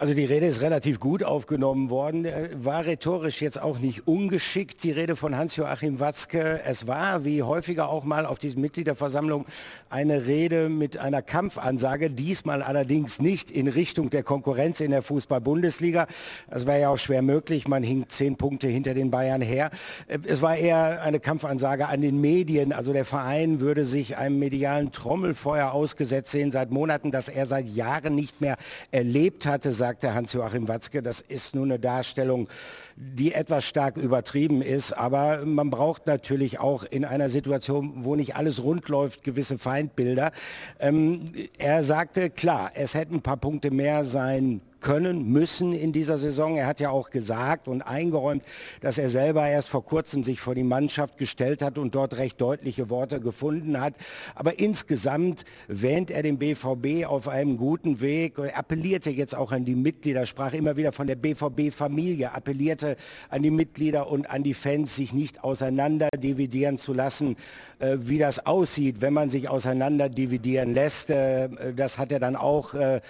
Also 0.00 0.14
die 0.14 0.24
Rede 0.24 0.46
ist 0.46 0.60
relativ 0.60 1.00
gut 1.00 1.24
aufgenommen 1.24 1.90
worden, 1.90 2.24
war 2.54 2.86
rhetorisch 2.86 3.42
jetzt 3.42 3.60
auch 3.60 3.80
nicht 3.80 4.06
ungeschickt, 4.06 4.84
die 4.84 4.92
Rede 4.92 5.16
von 5.16 5.36
Hans-Joachim 5.36 5.98
Watzke. 5.98 6.60
Es 6.64 6.86
war, 6.86 7.24
wie 7.24 7.42
häufiger 7.42 7.88
auch 7.88 8.04
mal 8.04 8.24
auf 8.24 8.38
diesen 8.38 8.60
Mitgliederversammlung, 8.60 9.44
eine 9.90 10.26
Rede 10.26 10.68
mit 10.68 10.98
einer 10.98 11.20
Kampfansage, 11.20 12.10
diesmal 12.10 12.62
allerdings 12.62 13.20
nicht 13.20 13.50
in 13.50 13.66
Richtung 13.66 14.08
der 14.08 14.22
Konkurrenz 14.22 14.78
in 14.78 14.92
der 14.92 15.02
Fußball-Bundesliga. 15.02 16.06
Das 16.48 16.64
wäre 16.64 16.80
ja 16.80 16.90
auch 16.90 16.98
schwer 16.98 17.22
möglich, 17.22 17.66
man 17.66 17.82
hing 17.82 18.04
zehn 18.06 18.36
Punkte 18.36 18.68
hinter 18.68 18.94
den 18.94 19.10
Bayern 19.10 19.42
her. 19.42 19.72
Es 20.06 20.42
war 20.42 20.56
eher 20.56 21.02
eine 21.02 21.18
Kampfansage 21.18 21.88
an 21.88 22.02
den 22.02 22.20
Medien, 22.20 22.72
also 22.72 22.92
der 22.92 23.04
Verein 23.04 23.58
würde 23.58 23.84
sich 23.84 24.16
einem 24.16 24.38
medialen 24.38 24.92
Trommelfeuer 24.92 25.72
ausgesetzt 25.72 26.30
sehen 26.30 26.52
seit 26.52 26.70
Monaten, 26.70 27.10
das 27.10 27.28
er 27.28 27.46
seit 27.46 27.66
Jahren 27.66 28.14
nicht 28.14 28.40
mehr 28.40 28.56
erlebt 28.92 29.44
hatte, 29.44 29.72
sagte 29.88 30.12
Hans-Joachim 30.12 30.68
Watzke, 30.68 31.02
das 31.02 31.22
ist 31.22 31.54
nur 31.54 31.64
eine 31.64 31.78
Darstellung, 31.78 32.46
die 32.94 33.32
etwas 33.32 33.64
stark 33.64 33.96
übertrieben 33.96 34.60
ist. 34.60 34.92
Aber 34.92 35.46
man 35.46 35.70
braucht 35.70 36.06
natürlich 36.06 36.60
auch 36.60 36.84
in 36.84 37.06
einer 37.06 37.30
Situation, 37.30 38.04
wo 38.04 38.14
nicht 38.14 38.36
alles 38.36 38.62
rund 38.62 38.86
läuft, 38.90 39.24
gewisse 39.24 39.56
Feindbilder. 39.56 40.32
Ähm, 40.78 41.32
er 41.56 41.82
sagte, 41.82 42.28
klar, 42.28 42.72
es 42.74 42.92
hätten 42.92 43.14
ein 43.14 43.22
paar 43.22 43.38
Punkte 43.38 43.70
mehr 43.70 44.04
sein 44.04 44.60
können, 44.80 45.30
müssen 45.32 45.72
in 45.72 45.92
dieser 45.92 46.16
Saison. 46.16 46.56
Er 46.56 46.66
hat 46.66 46.80
ja 46.80 46.90
auch 46.90 47.10
gesagt 47.10 47.68
und 47.68 47.82
eingeräumt, 47.82 48.42
dass 48.80 48.98
er 48.98 49.08
selber 49.08 49.46
erst 49.48 49.68
vor 49.68 49.84
kurzem 49.84 50.24
sich 50.24 50.40
vor 50.40 50.54
die 50.54 50.64
Mannschaft 50.64 51.18
gestellt 51.18 51.62
hat 51.62 51.78
und 51.78 51.94
dort 51.94 52.16
recht 52.16 52.40
deutliche 52.40 52.90
Worte 52.90 53.20
gefunden 53.20 53.80
hat. 53.80 53.94
Aber 54.34 54.58
insgesamt 54.58 55.44
wähnt 55.66 56.10
er 56.10 56.22
den 56.22 56.38
BVB 56.38 57.06
auf 57.06 57.28
einem 57.28 57.56
guten 57.56 58.00
Weg. 58.00 58.38
Er 58.38 58.58
appellierte 58.58 59.10
jetzt 59.10 59.34
auch 59.34 59.52
an 59.52 59.64
die 59.64 59.74
Mitglieder, 59.74 60.26
sprach 60.26 60.52
immer 60.52 60.76
wieder 60.76 60.92
von 60.92 61.06
der 61.06 61.16
BVB-Familie, 61.16 62.32
appellierte 62.32 62.96
an 63.28 63.42
die 63.42 63.50
Mitglieder 63.50 64.08
und 64.08 64.30
an 64.30 64.42
die 64.42 64.54
Fans, 64.54 64.96
sich 64.96 65.12
nicht 65.12 65.44
auseinander 65.44 66.08
dividieren 66.16 66.78
zu 66.78 66.92
lassen, 66.92 67.36
äh, 67.78 67.96
wie 68.00 68.18
das 68.18 68.46
aussieht, 68.46 69.00
wenn 69.00 69.12
man 69.12 69.30
sich 69.30 69.48
auseinander 69.48 70.08
dividieren 70.08 70.74
lässt. 70.74 71.10
Äh, 71.10 71.74
das 71.74 71.98
hat 71.98 72.12
er 72.12 72.20
dann 72.20 72.36
auch 72.36 72.74
äh, 72.74 73.00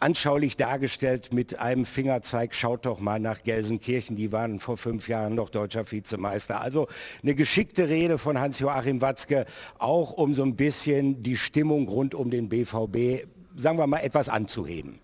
anschaulich 0.00 0.56
dargestellt 0.56 1.32
mit 1.32 1.58
einem 1.58 1.84
Fingerzeig, 1.84 2.54
schaut 2.54 2.86
doch 2.86 3.00
mal 3.00 3.18
nach 3.18 3.42
Gelsenkirchen, 3.42 4.16
die 4.16 4.32
waren 4.32 4.60
vor 4.60 4.76
fünf 4.76 5.08
Jahren 5.08 5.34
noch 5.34 5.50
deutscher 5.50 5.90
Vizemeister. 5.90 6.60
Also 6.60 6.86
eine 7.22 7.34
geschickte 7.34 7.88
Rede 7.88 8.18
von 8.18 8.38
Hans-Joachim 8.38 9.00
Watzke, 9.00 9.44
auch 9.78 10.12
um 10.12 10.34
so 10.34 10.42
ein 10.42 10.56
bisschen 10.56 11.22
die 11.22 11.36
Stimmung 11.36 11.88
rund 11.88 12.14
um 12.14 12.30
den 12.30 12.48
BVB, 12.48 13.26
sagen 13.56 13.78
wir 13.78 13.86
mal, 13.86 13.98
etwas 13.98 14.28
anzuheben. 14.28 15.00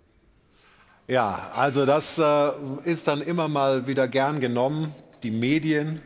Ja, 1.07 1.51
also 1.55 1.85
das 1.85 2.19
äh, 2.19 2.51
ist 2.85 3.07
dann 3.09 3.21
immer 3.21 3.49
mal 3.49 3.87
wieder 3.87 4.09
gern 4.09 4.41
genommen, 4.41 4.95
die 5.23 5.31
Medien 5.31 6.01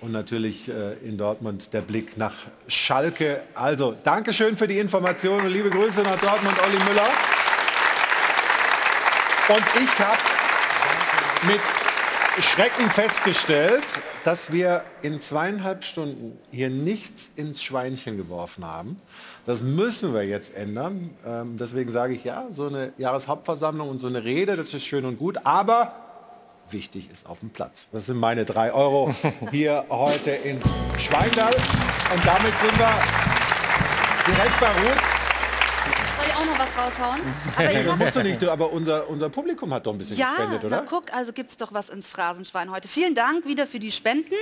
und 0.00 0.12
natürlich 0.12 0.68
äh, 0.68 0.94
in 1.02 1.18
Dortmund 1.18 1.74
der 1.74 1.82
Blick 1.82 2.16
nach 2.16 2.34
Schalke. 2.66 3.42
Also 3.54 3.94
Dankeschön 4.04 4.56
für 4.56 4.68
die 4.68 4.78
Informationen 4.78 5.46
und 5.46 5.52
liebe 5.52 5.68
Grüße 5.68 6.02
nach 6.02 6.18
Dortmund, 6.20 6.54
Olli 6.64 6.78
Müller. 6.88 7.08
Und 9.48 9.64
ich 9.82 9.98
habe 9.98 10.18
mit 11.46 11.60
Schrecken 12.44 12.90
festgestellt, 12.90 13.82
dass 14.24 14.52
wir 14.52 14.84
in 15.00 15.22
zweieinhalb 15.22 15.84
Stunden 15.84 16.38
hier 16.50 16.68
nichts 16.68 17.30
ins 17.34 17.62
Schweinchen 17.62 18.18
geworfen 18.18 18.66
haben. 18.66 19.00
Das 19.46 19.62
müssen 19.62 20.12
wir 20.12 20.26
jetzt 20.26 20.54
ändern. 20.54 21.10
Ähm, 21.26 21.56
deswegen 21.58 21.90
sage 21.90 22.12
ich 22.12 22.24
ja, 22.24 22.44
so 22.52 22.66
eine 22.66 22.92
Jahreshauptversammlung 22.98 23.88
und 23.88 24.00
so 24.00 24.06
eine 24.06 24.22
Rede, 24.22 24.54
das 24.54 24.74
ist 24.74 24.84
schön 24.84 25.06
und 25.06 25.18
gut, 25.18 25.38
aber 25.44 25.94
wichtig 26.70 27.08
ist 27.10 27.26
auf 27.26 27.40
dem 27.40 27.48
Platz. 27.48 27.88
Das 27.90 28.04
sind 28.04 28.18
meine 28.18 28.44
drei 28.44 28.70
Euro 28.72 29.14
hier 29.50 29.86
heute 29.88 30.30
ins 30.30 30.66
Schweindal. 30.98 31.54
Und 31.54 32.26
damit 32.26 32.52
sind 32.60 32.78
wir 32.78 32.92
direkt 34.26 34.60
bei 34.60 34.66
Ruth. 34.66 35.07
Auch 36.38 36.46
noch 36.46 36.58
was 36.58 36.70
raushauen. 36.76 37.20
Aber 37.56 37.72
ich 37.72 37.86
hab- 37.86 37.98
musst 37.98 38.16
du 38.16 38.22
nicht, 38.22 38.40
du, 38.40 38.50
aber 38.50 38.72
unser, 38.72 39.08
unser 39.08 39.28
Publikum 39.28 39.72
hat 39.74 39.86
doch 39.86 39.92
ein 39.92 39.98
bisschen 39.98 40.16
ja, 40.16 40.30
gespendet, 40.30 40.60
na 40.62 40.78
oder? 40.78 40.86
guck, 40.88 41.12
also 41.12 41.32
gibt's 41.32 41.56
doch 41.56 41.72
was 41.72 41.88
ins 41.88 42.06
Phrasenschwein 42.06 42.70
heute. 42.70 42.86
Vielen 42.86 43.14
Dank 43.14 43.46
wieder 43.46 43.66
für 43.66 43.78
die 43.78 43.90
Spenden. 43.90 44.34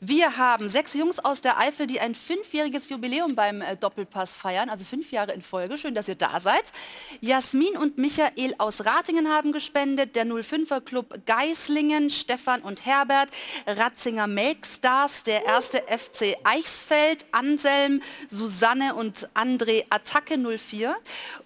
Wir 0.00 0.36
haben 0.36 0.68
sechs 0.68 0.94
Jungs 0.94 1.18
aus 1.18 1.40
der 1.40 1.58
Eifel, 1.58 1.86
die 1.86 2.00
ein 2.00 2.14
fünfjähriges 2.14 2.88
Jubiläum 2.88 3.34
beim 3.34 3.62
äh, 3.62 3.76
Doppelpass 3.76 4.32
feiern, 4.32 4.68
also 4.68 4.84
fünf 4.84 5.12
Jahre 5.12 5.32
in 5.32 5.42
Folge. 5.42 5.78
Schön, 5.78 5.94
dass 5.94 6.08
ihr 6.08 6.16
da 6.16 6.40
seid. 6.40 6.72
Jasmin 7.20 7.76
und 7.76 7.96
Michael 7.96 8.54
aus 8.58 8.84
Ratingen 8.84 9.28
haben 9.28 9.52
gespendet, 9.52 10.16
der 10.16 10.26
05er 10.26 10.80
Club 10.80 11.20
Geislingen, 11.26 12.10
Stefan 12.10 12.60
und 12.62 12.84
Herbert, 12.84 13.30
Ratzinger 13.66 14.26
Melkstars, 14.26 15.22
der 15.22 15.46
erste 15.46 15.78
FC 15.78 16.36
Eichsfeld, 16.44 17.24
Anselm, 17.32 18.02
Susanne 18.28 18.94
und 18.94 19.28
André 19.34 19.84
Attacke 19.90 20.36
04 20.36 20.96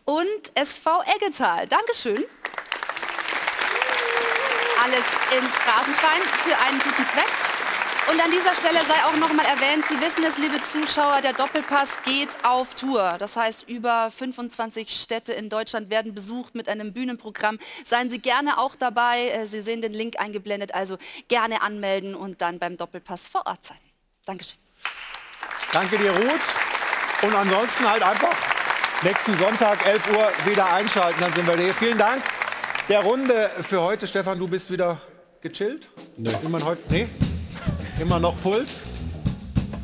und 0.04 0.52
SV 0.54 1.02
Eggetal. 1.16 1.66
Dankeschön 1.66 2.24
alles 4.82 5.04
ins 5.36 5.54
Phrasenschwein 5.56 6.22
für 6.42 6.56
einen 6.58 6.78
guten 6.78 7.06
Zweck. 7.08 7.28
Und 8.10 8.18
an 8.18 8.30
dieser 8.30 8.54
Stelle 8.54 8.84
sei 8.86 9.04
auch 9.04 9.14
noch 9.16 9.32
mal 9.32 9.44
erwähnt, 9.44 9.84
Sie 9.88 10.00
wissen 10.00 10.24
es, 10.24 10.38
liebe 10.38 10.58
Zuschauer, 10.62 11.20
der 11.20 11.34
Doppelpass 11.34 11.98
geht 12.02 12.30
auf 12.44 12.74
Tour. 12.74 13.16
Das 13.18 13.36
heißt, 13.36 13.68
über 13.68 14.10
25 14.10 14.90
Städte 14.90 15.32
in 15.32 15.48
Deutschland 15.50 15.90
werden 15.90 16.14
besucht 16.14 16.54
mit 16.54 16.68
einem 16.68 16.92
Bühnenprogramm. 16.92 17.58
Seien 17.84 18.08
Sie 18.08 18.18
gerne 18.18 18.58
auch 18.58 18.74
dabei. 18.74 19.28
Äh, 19.28 19.46
Sie 19.46 19.60
sehen 19.60 19.82
den 19.82 19.92
Link 19.92 20.18
eingeblendet, 20.18 20.74
also 20.74 20.96
gerne 21.28 21.60
anmelden 21.62 22.14
und 22.14 22.40
dann 22.40 22.58
beim 22.58 22.76
Doppelpass 22.76 23.26
vor 23.26 23.46
Ort 23.46 23.64
sein. 23.66 23.78
Dankeschön. 24.24 24.58
Danke 25.72 25.98
dir, 25.98 26.10
Ruth. 26.10 26.40
Und 27.22 27.34
ansonsten 27.34 27.88
halt 27.88 28.02
einfach 28.02 28.59
nächsten 29.02 29.36
Sonntag, 29.38 29.86
11 29.86 30.12
Uhr, 30.12 30.50
wieder 30.50 30.72
einschalten, 30.72 31.20
dann 31.20 31.32
sind 31.32 31.46
wir 31.46 31.56
hier. 31.56 31.74
Vielen 31.74 31.98
Dank 31.98 32.22
der 32.88 33.00
Runde 33.00 33.50
für 33.62 33.80
heute. 33.80 34.06
Stefan, 34.06 34.38
du 34.38 34.48
bist 34.48 34.70
wieder 34.70 34.98
gechillt? 35.40 35.88
Nö. 36.16 36.30
Immer, 36.44 36.62
heute, 36.64 36.82
nee? 36.90 37.08
Immer 38.00 38.18
noch 38.18 38.40
Puls? 38.42 38.82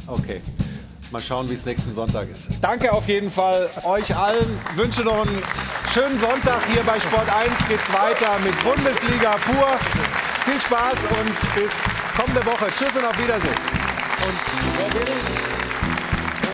Okay. 0.06 0.42
Mal 1.12 1.22
schauen, 1.22 1.48
wie 1.48 1.54
es 1.54 1.64
nächsten 1.64 1.94
Sonntag 1.94 2.28
ist. 2.30 2.48
Danke 2.60 2.92
auf 2.92 3.06
jeden 3.08 3.30
Fall 3.30 3.70
euch 3.84 4.14
allen. 4.14 4.58
Wünsche 4.74 5.02
noch 5.02 5.24
einen 5.24 5.42
schönen 5.92 6.18
Sonntag. 6.20 6.66
Hier 6.72 6.82
bei 6.82 6.98
Sport 6.98 7.30
1 7.32 7.68
geht's 7.68 7.92
weiter 7.92 8.38
mit 8.40 8.60
Bundesliga 8.64 9.36
pur. 9.36 9.78
Viel 10.44 10.60
Spaß 10.60 10.98
und 11.10 11.54
bis 11.54 11.70
kommende 12.16 12.44
Woche. 12.44 12.66
Tschüss 12.76 12.94
und 12.96 13.04
auf 13.04 13.18
Wiedersehen. 13.18 13.54
Und? 14.26 15.55